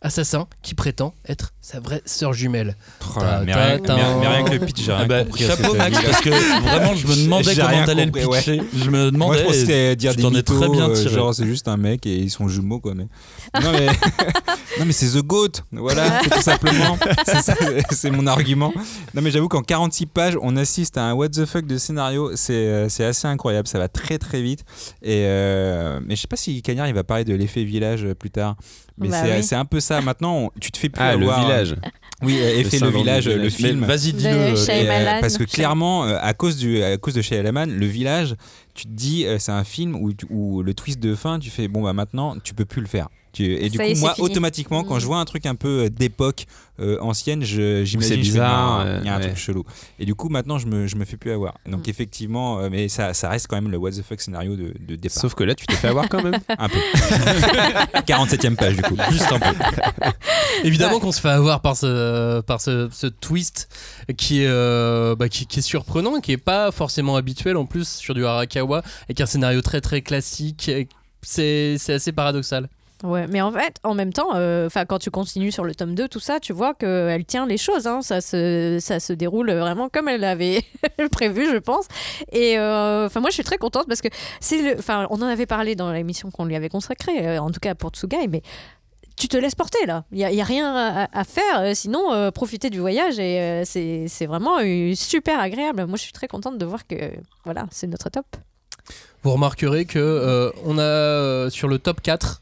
Assassin 0.02 0.48
qui 0.62 0.76
prétend 0.76 1.14
être 1.28 1.52
sa 1.62 1.80
vraie 1.80 2.02
sœur 2.06 2.34
jumelle. 2.34 2.76
Oh 3.16 3.20
là, 3.20 3.42
mais, 3.46 3.54
rien, 3.54 3.80
ta- 3.80 3.96
mais- 3.96 4.16
mais 4.20 4.28
rien 4.28 4.44
que 4.44 4.52
le 4.52 4.60
pitch, 4.60 4.84
j'ai 4.84 4.92
rien 4.94 5.02
Ah 5.04 5.08
bah, 5.08 5.24
chapeau 5.36 5.74
Max 5.74 5.98
parce 6.04 6.22
que 6.22 6.30
vraiment 6.30 6.96
je 6.96 7.08
me 7.08 7.16
demandais 7.24 7.56
comment 7.56 7.68
rien 7.70 7.86
t'allais 7.86 8.06
le 8.06 8.12
compris, 8.12 8.26
ouais. 8.28 8.38
pitcher 8.40 8.62
je 8.76 8.90
me 8.90 9.10
Moi, 9.10 9.12
demandais 9.12 9.40
je 9.40 9.44
pensais 9.46 9.56
que 9.56 9.66
c'était 9.66 9.96
dire 9.96 10.12
tu 10.16 10.22
des 10.22 10.30
mythos, 10.30 10.60
très 10.60 10.70
bien 10.70 10.90
euh, 10.90 10.96
tiré. 10.96 11.16
genre 11.16 11.34
c'est 11.34 11.46
juste 11.48 11.68
un 11.68 11.78
mec 11.78 12.06
et 12.06 12.16
ils 12.18 12.30
sont 12.30 12.48
jumeaux 12.48 12.80
quoi. 12.80 12.94
Mais 12.94 13.08
non 13.64 13.72
mais 13.72 13.88
non 14.80 14.86
mais 14.86 14.92
c'est 14.92 15.08
The 15.20 15.24
Goat, 15.24 15.52
voilà, 15.72 16.22
c'est 16.24 16.30
tout 16.30 16.42
simplement. 16.42 16.98
C'est 17.92 18.12
mon 18.12 18.28
argument. 18.28 18.74
Non 19.16 19.22
mais 19.24 19.32
j'avoue 19.32 19.48
qu'en 19.48 19.62
46 19.64 20.06
pages, 20.08 20.38
on 20.42 20.56
assiste 20.58 20.98
à 20.98 21.04
un 21.04 21.14
what 21.14 21.30
the 21.30 21.46
fuck 21.46 21.66
de 21.66 21.78
scénario. 21.78 22.32
C'est 22.36 22.54
euh, 22.54 22.90
c'est 22.90 23.06
assez 23.06 23.28
incroyable, 23.28 23.68
ça 23.68 23.80
va 23.80 23.88
très 23.88 24.18
très 24.20 24.42
vite. 24.42 24.62
Et 25.02 25.24
euh, 25.26 26.00
mais 26.06 26.16
je 26.16 26.22
sais 26.22 26.28
pas 26.28 26.36
si 26.36 26.62
Cagnard 26.62 26.88
il 26.88 26.94
va 26.94 27.04
parler 27.04 27.24
de 27.24 27.34
l'effet 27.34 27.64
village 27.64 28.06
plus 28.20 28.30
tard. 28.30 28.56
Mais 28.98 29.10
Bah 29.10 29.42
c'est 29.42 29.56
oui. 29.56 29.60
un 29.60 29.66
peu 29.66 29.80
ça. 29.80 30.02
Maintenant, 30.02 30.52
tu 30.62 30.72
te 30.72 30.78
fais 30.78 30.88
plus 30.90 31.02
Ah, 31.04 31.16
le 31.16 31.24
avoir, 31.24 31.42
village. 31.46 31.76
Oui, 32.22 32.38
effet 32.38 32.80
le 32.80 32.90
village, 32.90 33.28
le 33.28 33.34
village. 33.34 33.54
Mais 33.60 33.70
film. 33.70 33.84
vas-y 33.84 34.14
dis-le 34.14 34.30
euh, 34.30 35.20
parce 35.20 35.38
que 35.38 35.44
clairement, 35.44 36.06
euh, 36.06 36.18
à 36.22 36.34
cause 36.34 36.56
du, 36.58 36.82
à 36.82 36.96
cause 36.98 37.14
de 37.14 37.22
Shyamalan, 37.22 37.72
le 37.78 37.86
village, 37.86 38.36
tu 38.74 38.86
te 38.86 38.92
dis, 38.92 39.26
euh, 39.26 39.38
c'est 39.38 39.52
un 39.52 39.66
film 39.66 39.96
où, 39.96 40.12
où 40.30 40.64
le 40.64 40.74
twist 40.74 41.00
de 41.02 41.14
fin, 41.14 41.40
tu 41.40 41.50
fais 41.50 41.68
bon 41.68 41.82
bah 41.84 41.92
maintenant, 41.92 42.36
tu 42.42 42.54
peux 42.54 42.64
plus 42.66 42.82
le 42.82 42.88
faire. 42.88 43.10
Tu- 43.36 43.54
et 43.54 43.70
du 43.70 43.78
Ça 43.78 43.84
coup, 43.84 43.90
est, 43.92 44.00
moi, 44.00 44.14
fini. 44.16 44.26
automatiquement, 44.30 44.84
quand 44.86 44.96
Mm. 44.96 45.00
je 45.02 45.06
vois 45.06 45.18
un 45.20 45.26
truc 45.26 45.46
un 45.46 45.56
peu 45.56 45.84
euh, 45.86 45.90
d'époque 45.90 46.46
euh, 46.80 46.98
ancienne, 47.02 47.44
je- 47.44 47.84
j'imagine 47.86 48.16
fais, 48.16 48.22
bizarre, 48.22 48.86
il 49.02 49.06
y 49.06 49.10
a 49.10 49.16
un 49.16 49.20
truc 49.20 49.36
chelou. 49.38 49.64
Et 50.00 50.06
du 50.06 50.16
coup, 50.16 50.30
maintenant, 50.30 50.58
je 50.58 50.68
me, 50.68 50.88
je 50.88 50.96
me 50.96 51.04
fais 51.06 51.18
plus 51.18 51.32
avoir. 51.32 51.54
Donc 51.70 51.88
Mm. 51.88 51.90
effectivement, 51.90 52.60
euh, 52.60 52.70
mais 52.72 52.88
ça, 52.90 53.14
ça 53.14 53.30
reste 53.30 53.48
quand 53.48 53.56
même 53.58 53.70
le 53.70 53.78
what 53.78 53.92
the 53.92 54.02
fuck 54.04 54.20
scénario 54.22 54.56
de, 54.56 54.74
de 54.80 54.96
départ. 54.96 55.18
Sauf 55.22 55.36
que 55.36 55.44
là, 55.44 55.54
tu 55.54 55.66
t'es 55.68 55.76
fait 55.76 55.88
avoir 55.90 56.08
quand 56.10 56.24
même. 56.24 56.36
un 56.58 56.70
peu. 56.70 56.78
47ème 58.08 58.56
page 58.56 58.76
du 58.78 58.82
coup. 58.84 58.96
juste 59.12 59.32
un 59.32 59.40
peu 59.40 59.56
Évidemment 60.64 61.00
qu'on 61.00 61.12
se 61.12 61.20
fait 61.22 61.30
avoir 61.30 61.62
par 61.62 61.76
ce, 61.76 62.42
par 62.42 62.62
ce, 62.62 62.90
ce 62.92 63.08
twist 63.08 63.68
qui 64.18 64.42
est, 64.42 64.48
euh, 64.48 65.16
bah, 65.16 65.30
qui, 65.30 65.46
qui 65.46 65.60
est 65.60 65.62
surprenant, 65.62 66.20
qui 66.20 66.32
est 66.32 66.38
pas 66.38 66.72
forcément 66.72 67.16
habituel 67.16 67.58
en 67.58 67.66
plus 67.66 67.88
sur 67.88 68.14
du 68.14 68.26
Arakawa, 68.26 68.82
avec 69.06 69.20
un 69.22 69.26
scénario 69.26 69.62
très 69.62 69.82
très 69.82 70.02
classique. 70.02 70.72
C'est 71.22 71.78
c'est 71.80 71.94
assez 71.94 72.12
paradoxal. 72.12 72.70
Ouais, 73.04 73.28
mais 73.28 73.42
en 73.42 73.52
fait, 73.52 73.76
en 73.84 73.94
même 73.94 74.14
temps, 74.14 74.30
euh, 74.36 74.70
quand 74.88 75.00
tu 75.00 75.12
continues 75.12 75.52
sur 75.52 75.66
le 75.66 75.76
tome 75.76 75.96
2, 75.96 76.08
tout 76.08 76.20
ça, 76.22 76.40
tu 76.40 76.54
vois 76.54 76.74
qu'elle 76.74 77.26
tient 77.26 77.46
les 77.46 77.58
choses. 77.58 77.88
hein. 77.88 78.02
Ça, 78.02 78.22
se, 78.22 78.78
ça 78.80 79.00
se 79.00 79.12
déroule 79.12 79.52
vraiment 79.52 79.90
comme 79.90 80.08
elle 80.08 80.22
l'avait 80.22 80.64
prévu, 81.12 81.46
je 81.52 81.58
pense. 81.58 81.88
Et 82.32 82.58
euh, 82.58 83.10
moi, 83.16 83.30
je 83.30 83.34
suis 83.34 83.44
très 83.44 83.58
contente 83.58 83.88
parce 83.88 84.02
que. 84.02 84.08
Enfin, 84.80 85.08
on 85.10 85.16
en 85.22 85.28
avait 85.28 85.46
parlé 85.46 85.76
dans 85.76 85.92
l'émission 85.92 86.32
qu'on 86.32 86.46
lui 86.46 86.56
avait 86.56 86.70
consacrée, 86.70 87.28
euh, 87.28 87.42
en 87.42 87.52
tout 87.52 87.60
cas 87.60 87.76
pour 87.76 87.92
Tsugai, 87.92 88.28
mais. 88.30 88.42
Tu 89.18 89.30
te 89.30 89.38
laisses 89.38 89.56
porter 89.56 89.86
là, 89.86 90.04
il 90.12 90.18
n'y 90.18 90.26
a, 90.26 90.44
a 90.44 90.46
rien 90.46 91.08
à, 91.10 91.24
faire, 91.24 91.74
sinon 91.74 92.12
euh, 92.12 92.32
profiter 92.32 92.70
du 92.70 92.80
voyage 92.82 93.18
et 93.18 93.40
euh, 93.40 93.64
c'est 93.64 94.26
vraiment 94.26 94.58
super 94.94 95.40
agréable. 95.40 95.86
Moi 95.86 95.96
je 95.96 96.02
suis 96.02 96.12
très 96.12 96.28
contente 96.28 96.58
de 96.58 96.66
voir 96.66 96.86
que 96.86 96.96
voilà, 97.46 97.66
c'est 97.72 97.88
notre 97.88 98.10
top. 98.10 98.26
Vous 99.24 99.32
remarquerez 99.32 99.86
que 99.86 100.52
on 100.66 100.78
a 100.78 101.50
sur 101.50 101.70
le 101.70 101.80
top 101.80 102.02
4, 102.02 102.42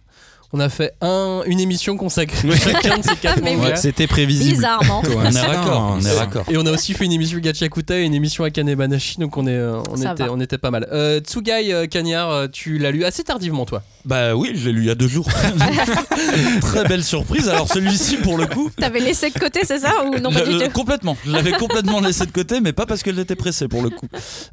on 0.53 0.59
a 0.59 0.69
fait 0.69 0.93
un, 1.01 1.41
une 1.47 1.59
émission 1.59 1.97
consacrée 1.97 2.47
à 2.49 2.55
chacun 2.55 2.97
de 2.99 3.03
ces 3.03 3.15
quatre 3.15 3.41
Mais 3.43 3.51
oui. 3.55 3.57
mangas. 3.61 3.77
C'était 3.77 4.07
prévisible. 4.07 4.51
Bizarrement. 4.55 5.01
on 5.05 5.23
est 5.31 5.39
raccord 5.39 5.97
on 5.97 6.01
est 6.05 6.11
raccord 6.17 6.45
Et 6.49 6.57
on 6.57 6.65
a 6.65 6.71
aussi 6.71 6.93
fait 6.93 7.05
une 7.05 7.11
émission 7.11 7.39
Gachakuta 7.39 7.99
et 7.99 8.03
une 8.03 8.13
émission 8.13 8.43
Akane 8.43 8.73
Banashi, 8.75 9.17
donc 9.19 9.35
on, 9.37 9.47
est, 9.47 9.51
euh, 9.51 9.81
on, 9.89 9.97
Ça 9.97 10.11
était, 10.13 10.25
va. 10.25 10.31
on 10.31 10.39
était 10.39 10.57
pas 10.57 10.71
mal. 10.71 10.87
Euh, 10.91 11.19
Tsugai 11.19 11.87
Cagnard, 11.89 12.29
euh, 12.31 12.47
tu 12.51 12.77
l'as 12.77 12.91
lu 12.91 13.03
assez 13.03 13.23
tardivement, 13.23 13.65
toi. 13.65 13.81
bah 14.05 14.35
oui 14.35 14.51
je 14.55 14.67
l'ai 14.67 14.73
lu 14.73 14.81
il 14.81 14.87
y 14.87 14.91
a 14.91 14.95
deux 14.95 15.07
jours 15.07 15.27
très 16.61 16.83
belle 16.87 17.03
surprise 17.03 17.47
alors 17.49 17.67
celui-ci 17.67 18.17
pour 18.17 18.37
le 18.37 18.45
coup 18.45 18.69
T'avais 18.77 18.99
laissé 18.99 19.29
de 19.29 19.39
côté, 19.39 19.61
c'est 19.63 19.79
ça 19.79 19.91
Ou 20.05 20.19
non, 20.19 20.31
pas 20.31 20.41
du 20.41 20.57
tout 20.57 20.69
complètement. 20.71 21.17
Je 21.25 21.31
l'avais 21.31 21.51
complètement 21.53 21.99
laissé 21.99 22.25
de 22.25 22.31
côté, 22.31 22.59
mais 22.61 22.73
pas 22.73 22.85
parce 22.85 23.01
que 23.03 23.13
j'étais 23.13 23.35
pressé 23.35 23.67
pour 23.67 23.81
le 23.81 23.89
coup. 23.89 24.07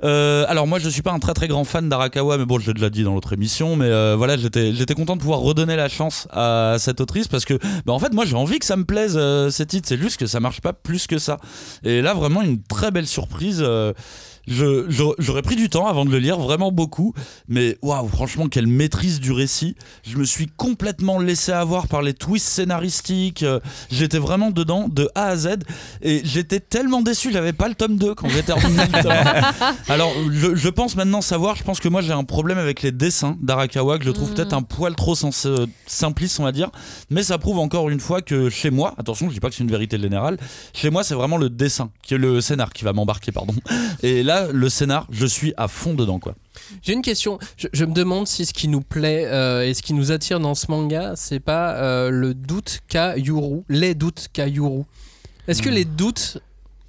Euh, 0.05 0.45
alors 0.49 0.67
moi, 0.67 0.79
je 0.79 0.89
suis 0.89 1.03
pas 1.03 1.13
un 1.13 1.19
très 1.19 1.35
très 1.35 1.49
grand 1.49 1.65
fan 1.65 1.89
d'Arakawa, 1.89 2.39
mais 2.39 2.45
bon, 2.45 2.59
je 2.59 2.69
l'ai 2.69 2.75
déjà 2.75 2.91
dit 2.91 3.03
dans 3.03 3.15
l'autre 3.15 3.33
émission. 3.33 3.77
Mais 3.77 3.87
euh, 3.87 4.15
voilà, 4.17 4.37
j'étais 4.37 4.73
j'étais 4.75 4.95
content 4.95 5.17
de 5.17 5.21
pouvoir 5.21 5.41
redonner 5.41 5.77
la 5.77 5.89
chance 5.91 6.29
à 6.31 6.77
cette 6.79 7.01
autrice 7.01 7.29
parce 7.29 7.45
que, 7.45 7.55
bah, 7.85 7.93
en 7.93 7.99
fait, 7.99 8.13
moi, 8.13 8.25
j'ai 8.25 8.37
envie 8.37 8.59
que 8.59 8.67
ça 8.67 8.77
me 8.77 8.85
plaise 8.85 9.15
euh, 9.17 9.51
ces 9.51 9.67
titres. 9.67 9.89
C'est 9.89 9.99
juste 10.01 10.19
que 10.19 10.27
ça 10.27 10.41
marche 10.41 10.61
pas 10.61 10.73
plus 10.73 11.07
que 11.07 11.19
ça. 11.19 11.39
Et 11.85 12.03
là, 12.03 12.15
vraiment, 12.15 12.43
une 12.43 12.63
très 12.63 12.91
belle 12.91 13.07
surprise. 13.07 13.61
euh, 13.63 13.93
J'aurais 14.51 15.43
pris 15.43 15.57
du 15.57 15.69
temps 15.69 15.87
avant 15.87 16.05
de 16.05 16.11
le 16.11 16.19
lire, 16.19 16.39
vraiment 16.39 16.73
beaucoup. 16.73 17.15
Mais 17.49 17.79
waouh, 17.83 18.09
franchement, 18.09 18.49
quelle 18.49 18.67
maîtrise 18.67 19.21
du 19.21 19.33
récit. 19.33 19.77
Je 20.03 20.17
me 20.17 20.25
suis 20.25 20.47
complètement 20.49 21.19
laissé 21.21 21.53
avoir 21.53 21.87
par 21.89 22.03
les 22.03 22.15
twists 22.15 22.49
scénaristiques. 22.49 23.43
Euh, 23.43 23.61
J'étais 23.91 24.19
vraiment 24.19 24.51
dedans 24.51 24.89
de 24.89 25.09
A 25.15 25.27
à 25.27 25.37
Z. 25.37 25.49
Et 26.03 26.23
j'étais 26.25 26.61
tellement 26.61 27.03
déçu, 27.03 27.33
j'avais 27.33 27.53
pas 27.53 27.69
le 27.69 27.75
tome 27.75 27.97
2 27.97 28.15
quand 28.15 28.29
j'ai 28.29 28.43
terminé 28.43 28.83
le 28.93 29.03
tome 29.03 29.13
1. 29.13 29.75
Alors, 29.93 30.13
je, 30.33 30.55
je 30.55 30.69
pense 30.69 30.97
maintenant 30.97 31.21
savoir, 31.21 31.57
je 31.57 31.63
pense 31.63 31.81
que 31.81 31.89
moi 31.89 32.01
j'ai 32.03 32.13
un 32.13 32.25
problème 32.25 32.59
avec 32.59 32.83
les 32.83 32.93
dessins 32.93 33.37
d'Arakawa, 33.41 33.99
que 33.99 34.05
je 34.05 34.11
trouve 34.11 34.33
peut-être 34.33 34.53
un 34.53 34.63
poil 34.63 34.95
trop 34.97 35.15
sens- 35.15 35.47
euh, 35.47 35.67
simpliste, 35.87 36.41
on 36.41 36.45
va 36.45 36.53
dire. 36.53 36.71
Mais 37.11 37.23
ça 37.23 37.39
prouve 37.39 37.59
encore 37.59 37.89
une 37.91 38.01
fois 38.01 38.21
que 38.23 38.49
chez 38.51 38.71
moi, 38.71 38.95
attention, 38.99 39.29
je 39.29 39.35
dis 39.35 39.41
pas 39.41 39.49
que 39.49 39.55
c'est 39.55 39.63
une 39.65 39.71
vérité 39.71 39.99
générale, 39.99 40.39
chez 40.73 40.91
moi 40.91 41.05
c'est 41.05 41.15
vraiment 41.15 41.37
le 41.37 41.51
dessin, 41.51 41.91
qui 42.03 42.15
est 42.15 42.19
le 42.19 42.41
scénar 42.41 42.73
qui 42.73 42.85
va 42.85 42.93
m'embarquer, 42.93 43.33
pardon. 43.33 43.55
Et 44.03 44.23
là, 44.23 44.40
le 44.53 44.69
scénar, 44.69 45.07
je 45.11 45.27
suis 45.27 45.53
à 45.57 45.69
fond 45.69 45.95
dedans, 45.95 46.19
quoi. 46.19 46.35
J'ai 46.83 46.93
une 46.93 47.03
question. 47.03 47.39
Je, 47.57 47.69
je 47.73 47.85
me 47.85 47.93
demande 47.93 48.27
si 48.27 48.47
ce 48.47 48.53
qui 48.53 48.69
nous 48.69 48.81
plaît 48.81 49.25
euh, 49.27 49.67
et 49.67 49.75
ce 49.75 49.83
qui 49.83 49.95
nous 49.95 50.13
attire 50.13 50.41
dans 50.41 50.55
ce 50.55 50.71
manga, 50.71 51.15
c'est 51.17 51.41
pas 51.41 51.75
euh, 51.75 52.11
le 52.11 52.35
doute 52.35 52.81
qu'a 52.89 53.17
Yuru, 53.17 53.63
les 53.69 53.95
doutes 53.95 54.29
qu'a 54.33 54.47
Yuru. 54.47 54.83
Est-ce 55.49 55.63
que 55.63 55.69
les 55.69 55.85
doutes 55.85 56.39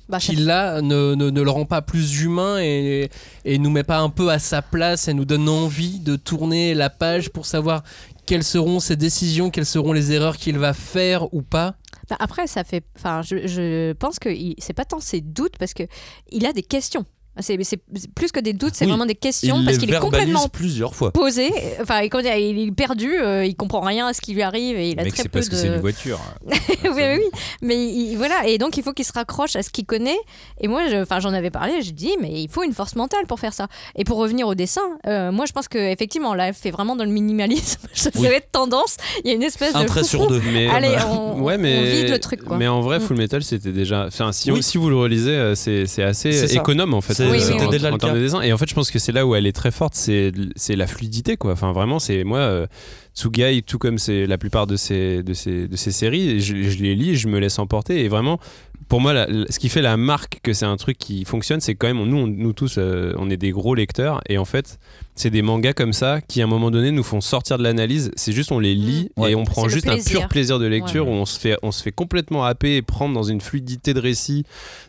Bah, 0.10 0.20
qu'il 0.20 0.50
a 0.52 0.82
ne, 0.82 1.16
ne, 1.16 1.30
ne 1.30 1.42
le 1.42 1.50
rend 1.50 1.66
pas 1.66 1.82
plus 1.82 2.22
humain 2.22 2.60
et, 2.60 3.10
et 3.46 3.58
nous 3.58 3.70
met 3.70 3.84
pas 3.84 4.00
un 4.00 4.10
peu 4.10 4.30
à 4.30 4.40
sa 4.40 4.62
place 4.62 5.08
et 5.08 5.14
nous 5.14 5.26
donne 5.26 5.48
envie 5.48 6.00
de 6.00 6.16
tourner 6.16 6.74
la 6.74 6.90
page 6.90 7.30
pour 7.30 7.46
savoir 7.46 7.84
quelles 8.26 8.44
seront 8.44 8.80
ses 8.80 8.96
décisions, 8.98 9.50
quelles 9.50 9.66
seront 9.66 9.94
les 9.94 10.12
erreurs 10.12 10.38
qu'il 10.38 10.58
va 10.60 10.74
faire 10.74 11.34
ou 11.34 11.42
pas? 11.42 11.76
Bah, 12.10 12.18
après, 12.20 12.46
ça 12.46 12.64
fait. 12.64 12.84
Enfin, 12.98 13.22
je, 13.22 13.48
je 13.48 13.94
pense 13.94 14.20
que 14.20 14.30
c'est 14.58 14.74
pas 14.74 14.86
tant 14.86 15.00
ses 15.00 15.22
doutes 15.22 15.58
parce 15.58 15.74
que 15.74 15.84
il 16.30 16.46
a 16.46 16.52
des 16.54 16.64
questions. 16.64 17.06
C'est 17.40 17.58
c'est 17.64 17.80
plus 18.14 18.32
que 18.32 18.40
des 18.42 18.52
doutes, 18.54 18.74
c'est 18.76 18.84
Oui. 18.86 18.92
vraiment 18.92 19.06
des 19.06 19.16
questions 19.16 19.58
Il 19.60 19.66
parce 19.66 19.78
qu'il 19.78 19.92
est 19.94 20.00
complètement 20.00 20.50
plusieurs 20.50 20.94
fois. 20.96 21.12
posé. 21.12 21.50
Enfin, 21.82 22.02
il 22.02 22.60
est 22.68 22.72
perdu, 22.72 23.16
euh, 23.18 23.46
il 23.46 23.56
comprend 23.56 23.80
rien 23.82 24.08
à 24.08 24.14
ce 24.14 24.20
qui 24.22 24.34
lui 24.34 24.42
arrive 24.42 24.78
et 24.78 24.90
il 24.90 25.00
a 25.00 25.04
Mec, 25.04 25.14
très 25.14 25.24
c'est 25.24 25.30
peu 25.30 25.40
parce 25.40 25.46
de. 25.48 25.52
que 25.52 25.58
c'est 25.58 25.68
une 25.68 25.80
voiture. 25.80 26.20
oui, 26.46 26.54
oui, 26.84 27.04
oui. 27.20 27.24
Mais 27.62 27.76
il- 27.88 28.16
voilà, 28.18 28.46
et 28.48 28.58
donc 28.58 28.76
il 28.78 28.84
faut 28.84 28.92
qu'il 28.92 29.06
se 29.06 29.14
raccroche 29.14 29.56
à 29.56 29.64
ce 29.64 29.70
qu'il 29.70 29.86
connaît. 29.86 30.18
Et 30.60 30.68
moi, 30.68 30.82
je- 30.90 30.98
enfin, 31.02 31.20
j'en 31.22 31.34
avais 31.34 31.52
parlé, 31.52 31.82
j'ai 31.82 31.94
dit, 31.94 32.12
mais 32.22 32.42
il 32.42 32.50
faut 32.50 32.64
une 32.64 32.74
force 32.74 32.96
mentale 32.96 33.26
pour 33.28 33.40
faire 33.40 33.54
ça. 33.54 33.68
Et 33.96 34.04
pour 34.04 34.18
revenir 34.18 34.48
au 34.48 34.56
dessin, 34.56 34.82
euh, 35.08 35.32
moi, 35.32 35.46
je 35.46 35.54
pense 35.54 35.68
que 35.70 35.78
effectivement, 35.78 36.34
là, 36.34 36.50
elle 36.50 36.54
fait 36.54 36.72
vraiment 36.72 36.96
dans 36.98 37.06
le 37.06 37.12
minimalisme. 37.12 37.80
ça 37.94 38.10
Oui. 38.16 38.28
va 38.28 38.34
être 38.36 38.52
tendance. 38.52 38.98
Il 39.24 39.30
y 39.30 39.32
a 39.32 39.36
une 39.36 39.44
espèce 39.44 39.74
Un 39.74 39.84
de 39.84 39.88
trait 39.88 40.02
foufou. 40.02 40.18
sur 40.18 40.28
deux. 40.28 40.42
Mais, 40.52 40.68
Allez, 40.70 40.90
bah, 40.96 41.08
on, 41.10 41.42
ouais, 41.44 41.58
mais, 41.58 41.78
on 41.80 41.84
vide 42.04 42.10
le 42.10 42.20
truc, 42.20 42.44
quoi. 42.44 42.58
mais 42.58 42.68
en 42.68 42.82
vrai, 42.82 43.00
Mm. 43.00 43.04
Full 43.04 43.18
Metal, 43.18 43.42
c'était 43.44 43.72
déjà. 43.72 44.06
Enfin, 44.08 44.32
si, 44.34 44.52
Oui. 44.52 44.62
si 44.62 44.78
vous 44.78 44.90
le 44.90 44.98
relisez, 44.98 45.32
euh, 45.32 45.56
c'est 45.56 45.86
c'est 45.88 46.04
assez 46.04 46.32
C'est 46.34 46.48
ça. 46.50 46.60
économe 46.60 46.94
en 46.94 47.00
fait. 47.02 47.14
C'est- 47.22 47.54
euh, 47.54 47.56
Oui, 47.58 47.60
oui. 47.62 47.70
déjà 47.70 47.90
en 47.90 47.92
le 47.94 47.98
termes 47.98 48.14
cas. 48.14 48.18
de 48.20 48.24
dessin. 48.24 48.42
Et 48.42 48.52
en 48.54 48.58
fait, 48.58 48.70
je 48.70 48.74
pense 48.74 48.92
que 48.92 49.00
c'est 49.00 49.12
là 49.12 49.26
où 49.26 49.36
elle 49.36 49.46
est 49.48 49.52
très 49.52 49.72
forte, 49.72 49.94
c'est 49.96 50.32
c'est 50.56 50.76
la 50.76 50.88
fluidité, 50.88 51.38
quoi. 51.38 51.52
Enfin, 51.54 51.72
vraiment, 51.72 52.00
c'est 52.00 52.24
moi. 52.24 52.68
Tsugai, 53.16 53.62
tout 53.62 53.78
comme 53.78 53.98
c'est 53.98 54.26
la 54.26 54.38
plupart 54.38 54.68
de 54.68 54.76
ces, 54.76 55.22
de 55.24 55.34
ces, 55.34 55.68
de 55.68 55.76
ces 55.76 55.92
séries, 55.92 56.40
je, 56.40 56.56
je 56.64 56.82
les 56.82 56.96
lis, 56.96 57.16
je 57.18 57.28
me 57.28 57.40
laisse 57.40 57.60
emporter. 57.60 58.04
Et 58.04 58.08
vraiment, 58.08 58.40
pour 58.88 59.02
moi, 59.02 59.12
la- 59.14 59.28
la- 59.28 59.46
ce 59.50 59.60
qui 59.60 59.68
fait 59.70 59.82
la 59.82 59.98
marque 59.98 60.40
que 60.44 60.54
c'est 60.54 60.66
un 60.66 60.78
truc 60.78 60.98
qui 60.98 61.26
fonctionne, 61.26 61.60
c'est 61.60 61.76
quand 61.76 61.88
même, 61.88 62.04
nous, 62.06 62.18
on- 62.18 62.28
nous 62.28 62.54
tous, 62.54 62.76
euh, 62.78 63.14
on 63.18 63.30
est 63.30 63.38
des 63.38 63.52
gros 63.52 63.76
lecteurs. 63.76 64.22
Et 64.30 64.38
en 64.38 64.46
fait, 64.46 64.80
c'est 65.14 65.30
des 65.30 65.42
mangas 65.42 65.74
comme 65.74 65.92
ça 65.94 66.22
qui, 66.22 66.42
à 66.42 66.46
un 66.46 66.48
moment 66.48 66.72
donné, 66.72 66.90
nous 66.92 67.04
font 67.04 67.20
sortir 67.22 67.58
de 67.58 67.64
l'analyse. 67.64 68.12
C'est 68.16 68.32
juste, 68.32 68.52
on 68.54 68.60
les 68.60 68.74
lit 68.76 69.10
Mmh. 69.18 69.22
Ouais. 69.22 69.32
et 69.34 69.36
on 69.36 69.44
prend 69.44 69.68
juste 69.68 69.88
un 69.90 69.98
pur 69.98 70.28
plaisir 70.30 70.58
de 70.58 70.66
lecture 70.66 71.06
Ouais. 71.06 71.12
où 71.14 71.16
on 71.16 71.26
se, 71.26 71.38
fait, 71.38 71.58
on 71.64 71.72
se 71.72 71.84
fait 71.84 71.92
complètement 71.92 72.46
happer 72.46 72.78
et 72.78 72.82
prendre 72.82 73.14
dans 73.14 73.24
une 73.24 73.42
fluidité 73.42 73.94
de 73.94 74.00
récit, 74.00 74.46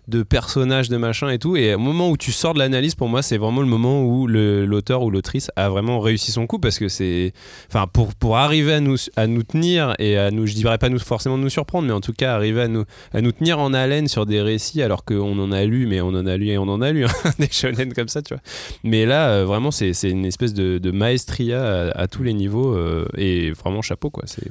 de 0.09 0.23
personnages, 0.23 0.89
de 0.89 0.97
machin 0.97 1.29
et 1.29 1.39
tout. 1.39 1.57
Et 1.57 1.75
au 1.75 1.79
moment 1.79 2.09
où 2.09 2.17
tu 2.17 2.31
sors 2.33 2.55
de 2.55 2.61
l'analyse, 2.61 2.95
pour 2.95 3.09
moi, 3.09 3.21
c'est 3.23 3.37
vraiment 3.37 3.61
le 3.61 3.67
moment 3.67 4.05
où 4.05 4.27
l'auteur 4.29 5.03
ou 5.03 5.11
l'autrice 5.11 5.51
a 5.57 5.69
vraiment 5.69 5.99
réussi 6.01 6.31
son 6.33 6.47
coup 6.47 6.59
parce 6.61 6.79
que 6.79 6.89
c'est. 6.89 7.33
Enfin, 7.69 7.87
pour, 7.93 8.12
pour 8.19 8.37
arriver 8.37 8.75
à 8.75 8.81
nous, 8.81 8.97
à 9.17 9.27
nous 9.27 9.43
tenir 9.43 9.95
et 9.99 10.17
à 10.17 10.31
nous, 10.31 10.47
je 10.47 10.55
dirais 10.55 10.79
pas 10.79 10.89
nous, 10.89 10.99
forcément 10.99 11.39
nous 11.39 11.49
surprendre, 11.51 11.87
mais 11.89 11.93
en 11.95 12.01
tout 12.01 12.13
cas 12.13 12.35
arriver 12.35 12.63
à 12.63 12.69
nous, 12.69 12.85
à 13.13 13.21
nous 13.21 13.33
tenir 13.33 13.59
en 13.59 13.73
haleine 13.75 14.09
sur 14.09 14.27
des 14.27 14.41
récits 14.41 14.83
alors 14.83 15.05
qu'on 15.05 15.39
en 15.39 15.53
a 15.53 15.65
lu, 15.65 15.87
mais 15.87 16.01
on 16.01 16.09
en 16.09 16.27
a 16.27 16.37
lu 16.37 16.49
et 16.49 16.59
on 16.59 16.69
en 16.69 16.81
a 16.83 16.93
lu, 16.93 17.05
hein, 17.05 17.11
des 17.39 17.49
shonen 17.51 17.93
comme 17.95 18.09
ça, 18.09 18.23
tu 18.23 18.35
vois. 18.35 18.43
Mais 18.85 19.07
là, 19.07 19.29
euh, 19.31 19.45
vraiment, 19.45 19.71
c'est 19.71 19.93
c'est 19.93 20.11
une 20.11 20.25
espèce 20.25 20.55
de, 20.55 20.79
de 20.79 20.91
maestria 20.91 21.63
à, 21.91 22.03
à 22.03 22.09
tous 22.09 22.23
les 22.23 22.33
niveaux 22.35 22.75
euh, 22.75 23.07
et 23.17 23.51
vraiment 23.53 23.83
chapeau, 23.83 24.11
quoi. 24.11 24.25
C'est. 24.27 24.43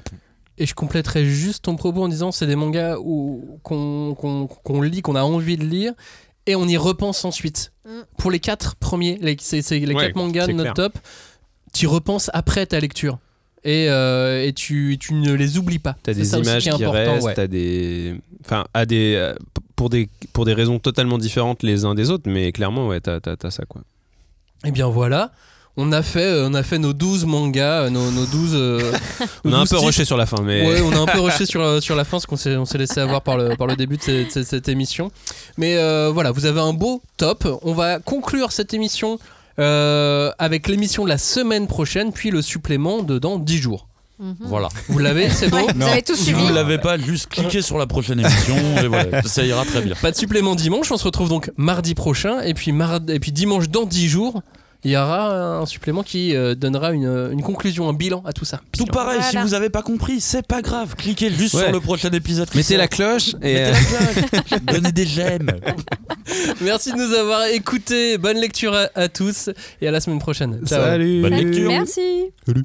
Et 0.57 0.65
je 0.65 0.75
compléterai 0.75 1.25
juste 1.25 1.63
ton 1.65 1.75
propos 1.75 2.03
en 2.03 2.07
disant 2.07 2.31
c'est 2.31 2.45
des 2.45 2.55
mangas 2.57 2.97
où- 2.99 3.59
qu'on 3.63 4.81
lit, 4.81 5.01
qu'on 5.01 5.15
a 5.15 5.23
envie 5.23 5.57
de 5.57 5.65
lire, 5.65 5.93
et 6.45 6.55
on 6.55 6.67
y 6.67 6.77
repense 6.77 7.23
ensuite. 7.25 7.71
Mm. 7.85 7.89
Pour 8.17 8.31
les 8.31 8.39
quatre 8.39 8.75
premiers, 8.75 9.17
les, 9.21 9.37
c'est, 9.39 9.61
c'est 9.61 9.79
les 9.79 9.93
Ouais, 9.95 10.07
quatre 10.07 10.15
mangas 10.15 10.47
de 10.47 10.51
notre 10.53 10.73
clair. 10.73 10.91
top, 10.91 10.99
tu 11.73 11.85
y 11.85 11.87
repenses 11.87 12.29
après 12.33 12.65
ta 12.65 12.79
lecture. 12.79 13.17
Et, 13.63 13.87
euh, 13.89 14.43
et 14.45 14.53
tu, 14.53 14.97
tu 14.99 15.13
ne 15.13 15.33
les 15.33 15.57
oublies 15.57 15.79
pas. 15.79 15.95
T'as 16.01 16.13
C'est 16.13 16.19
des 16.21 16.37
images 16.37 16.63
qui 16.63 16.85
restent, 16.85 17.23
ouais. 17.37 17.47
des, 17.47 18.15
enfin, 18.43 18.65
à 18.73 18.85
des, 18.87 19.13
euh, 19.15 19.35
pour 19.75 19.89
des, 19.89 20.09
pour 20.33 20.45
des 20.45 20.53
raisons 20.53 20.79
totalement 20.79 21.17
différentes 21.19 21.61
les 21.63 21.85
uns 21.85 21.93
des 21.93 22.09
autres, 22.09 22.23
mais 22.27 22.51
clairement, 22.51 22.87
ouais, 22.87 22.99
t'as, 23.01 23.19
t'as, 23.19 23.35
t'as 23.35 23.51
ça, 23.51 23.63
quoi. 23.67 23.81
Et 24.65 24.71
bien 24.71 24.87
voilà. 24.87 25.31
On 25.77 25.91
a 25.93 26.01
fait, 26.03 26.19
euh, 26.25 26.49
on 26.49 26.53
a 26.53 26.63
fait 26.63 26.79
nos 26.79 26.91
12 26.91 27.25
mangas, 27.25 27.89
nos, 27.91 28.11
nos 28.11 28.25
12. 28.25 28.51
euh, 28.55 28.91
On 29.45 29.53
a 29.53 29.57
un 29.57 29.59
12 29.61 29.69
peu 29.69 29.75
titres. 29.77 29.85
rushé 29.87 30.05
sur 30.05 30.17
la 30.17 30.25
fin, 30.25 30.41
mais. 30.43 30.67
Ouais, 30.67 30.81
on 30.81 30.91
a 30.91 30.97
un 30.99 31.05
peu 31.05 31.21
rushé 31.21 31.45
sur, 31.47 31.81
sur 31.81 31.95
la 31.95 32.03
fin, 32.03 32.11
parce 32.17 32.25
qu'on 32.25 32.35
s'est, 32.35 32.57
on 32.57 32.65
s'est 32.65 32.77
laissé 32.77 32.99
avoir 32.99 33.21
par 33.21 33.37
le, 33.37 33.55
par 33.55 33.67
le 33.67 33.75
début 33.77 33.95
de 33.97 34.01
cette, 34.01 34.31
cette- 34.31 34.47
cette 34.47 34.67
émission. 34.69 35.11
Mais 35.57 35.77
euh, 35.77 36.09
voilà, 36.13 36.31
vous 36.31 36.45
avez 36.45 36.59
un 36.59 36.73
beau 36.73 37.01
top. 37.15 37.47
On 37.61 37.73
va 37.73 37.99
conclure 37.99 38.51
cette 38.51 38.73
émission 38.73 39.17
euh, 39.59 40.31
avec 40.39 40.67
l'émission 40.67 41.03
de 41.03 41.09
la 41.09 41.17
semaine 41.17 41.67
prochaine, 41.67 42.11
puis 42.11 42.31
le 42.31 42.41
supplément 42.41 43.03
de 43.03 43.19
dans 43.19 43.37
10 43.39 43.57
jours. 43.57 43.87
Mhm. 44.19 44.35
Voilà. 44.41 44.69
Vous 44.87 44.99
l'avez, 44.99 45.29
c'est 45.31 45.49
bon 45.49 45.57
Ouais, 45.65 45.73
vous 45.75 45.81
avez 45.83 46.01
tout 46.03 46.15
Si 46.15 46.31
vous 46.31 46.45
ne 46.45 46.53
l'avez 46.53 46.77
pas, 46.77 46.97
juste 46.99 47.27
cliquez 47.27 47.61
sur 47.63 47.77
la 47.79 47.87
prochaine 47.87 48.19
émission 48.19 48.55
et 48.83 48.87
voilà, 48.87 49.23
ça 49.23 49.43
ira 49.43 49.65
très 49.65 49.81
bien. 49.81 49.95
Pas 49.99 50.11
de 50.11 50.15
supplément 50.15 50.53
dimanche, 50.53 50.91
on 50.91 50.97
se 50.97 51.03
retrouve 51.05 51.27
donc 51.29 51.51
mardi 51.57 51.95
prochain, 51.95 52.39
et 52.41 52.53
puis, 52.53 52.71
mard- 52.71 53.01
et 53.09 53.19
puis 53.19 53.31
dimanche 53.31 53.69
dans 53.69 53.85
10 53.85 54.07
jours. 54.07 54.43
Il 54.83 54.89
y 54.91 54.97
aura 54.97 55.59
un 55.59 55.65
supplément 55.67 56.01
qui 56.01 56.35
euh, 56.35 56.55
donnera 56.55 56.91
une, 56.91 57.29
une 57.31 57.43
conclusion, 57.43 57.87
un 57.87 57.93
bilan 57.93 58.23
à 58.25 58.33
tout 58.33 58.45
ça. 58.45 58.61
Tout 58.75 58.85
pareil, 58.85 59.19
si 59.21 59.37
vous 59.37 59.53
avez 59.53 59.69
pas 59.69 59.83
compris, 59.83 60.19
c'est 60.19 60.45
pas 60.45 60.61
grave. 60.63 60.95
Cliquez 60.95 61.29
juste 61.29 61.53
Ouais. 61.53 61.63
sur 61.65 61.71
le 61.71 61.79
prochain 61.79 62.09
épisode. 62.11 62.47
Mettez 62.55 62.77
la 62.77 62.87
cloche 62.87 63.35
et. 63.43 63.53
Mettez 63.53 63.65
euh, 63.65 63.71
la 63.71 64.23
cloche. 64.41 64.59
Donnez 64.73 64.91
des 64.91 65.05
j'aime. 65.05 65.51
Merci 66.61 66.91
de 66.93 66.97
nous 66.97 67.13
avoir 67.13 67.45
écoutés. 67.45 68.17
Bonne 68.17 68.37
lecture 68.37 68.73
à, 68.73 68.87
à 68.95 69.07
tous 69.07 69.49
et 69.81 69.87
à 69.87 69.91
la 69.91 69.99
semaine 70.01 70.19
prochaine. 70.19 70.59
Ciao. 70.65 70.81
Salut. 70.83 71.21
Bonne 71.21 71.35
lecture. 71.35 71.69
Merci. 71.69 72.31
Salut. 72.45 72.63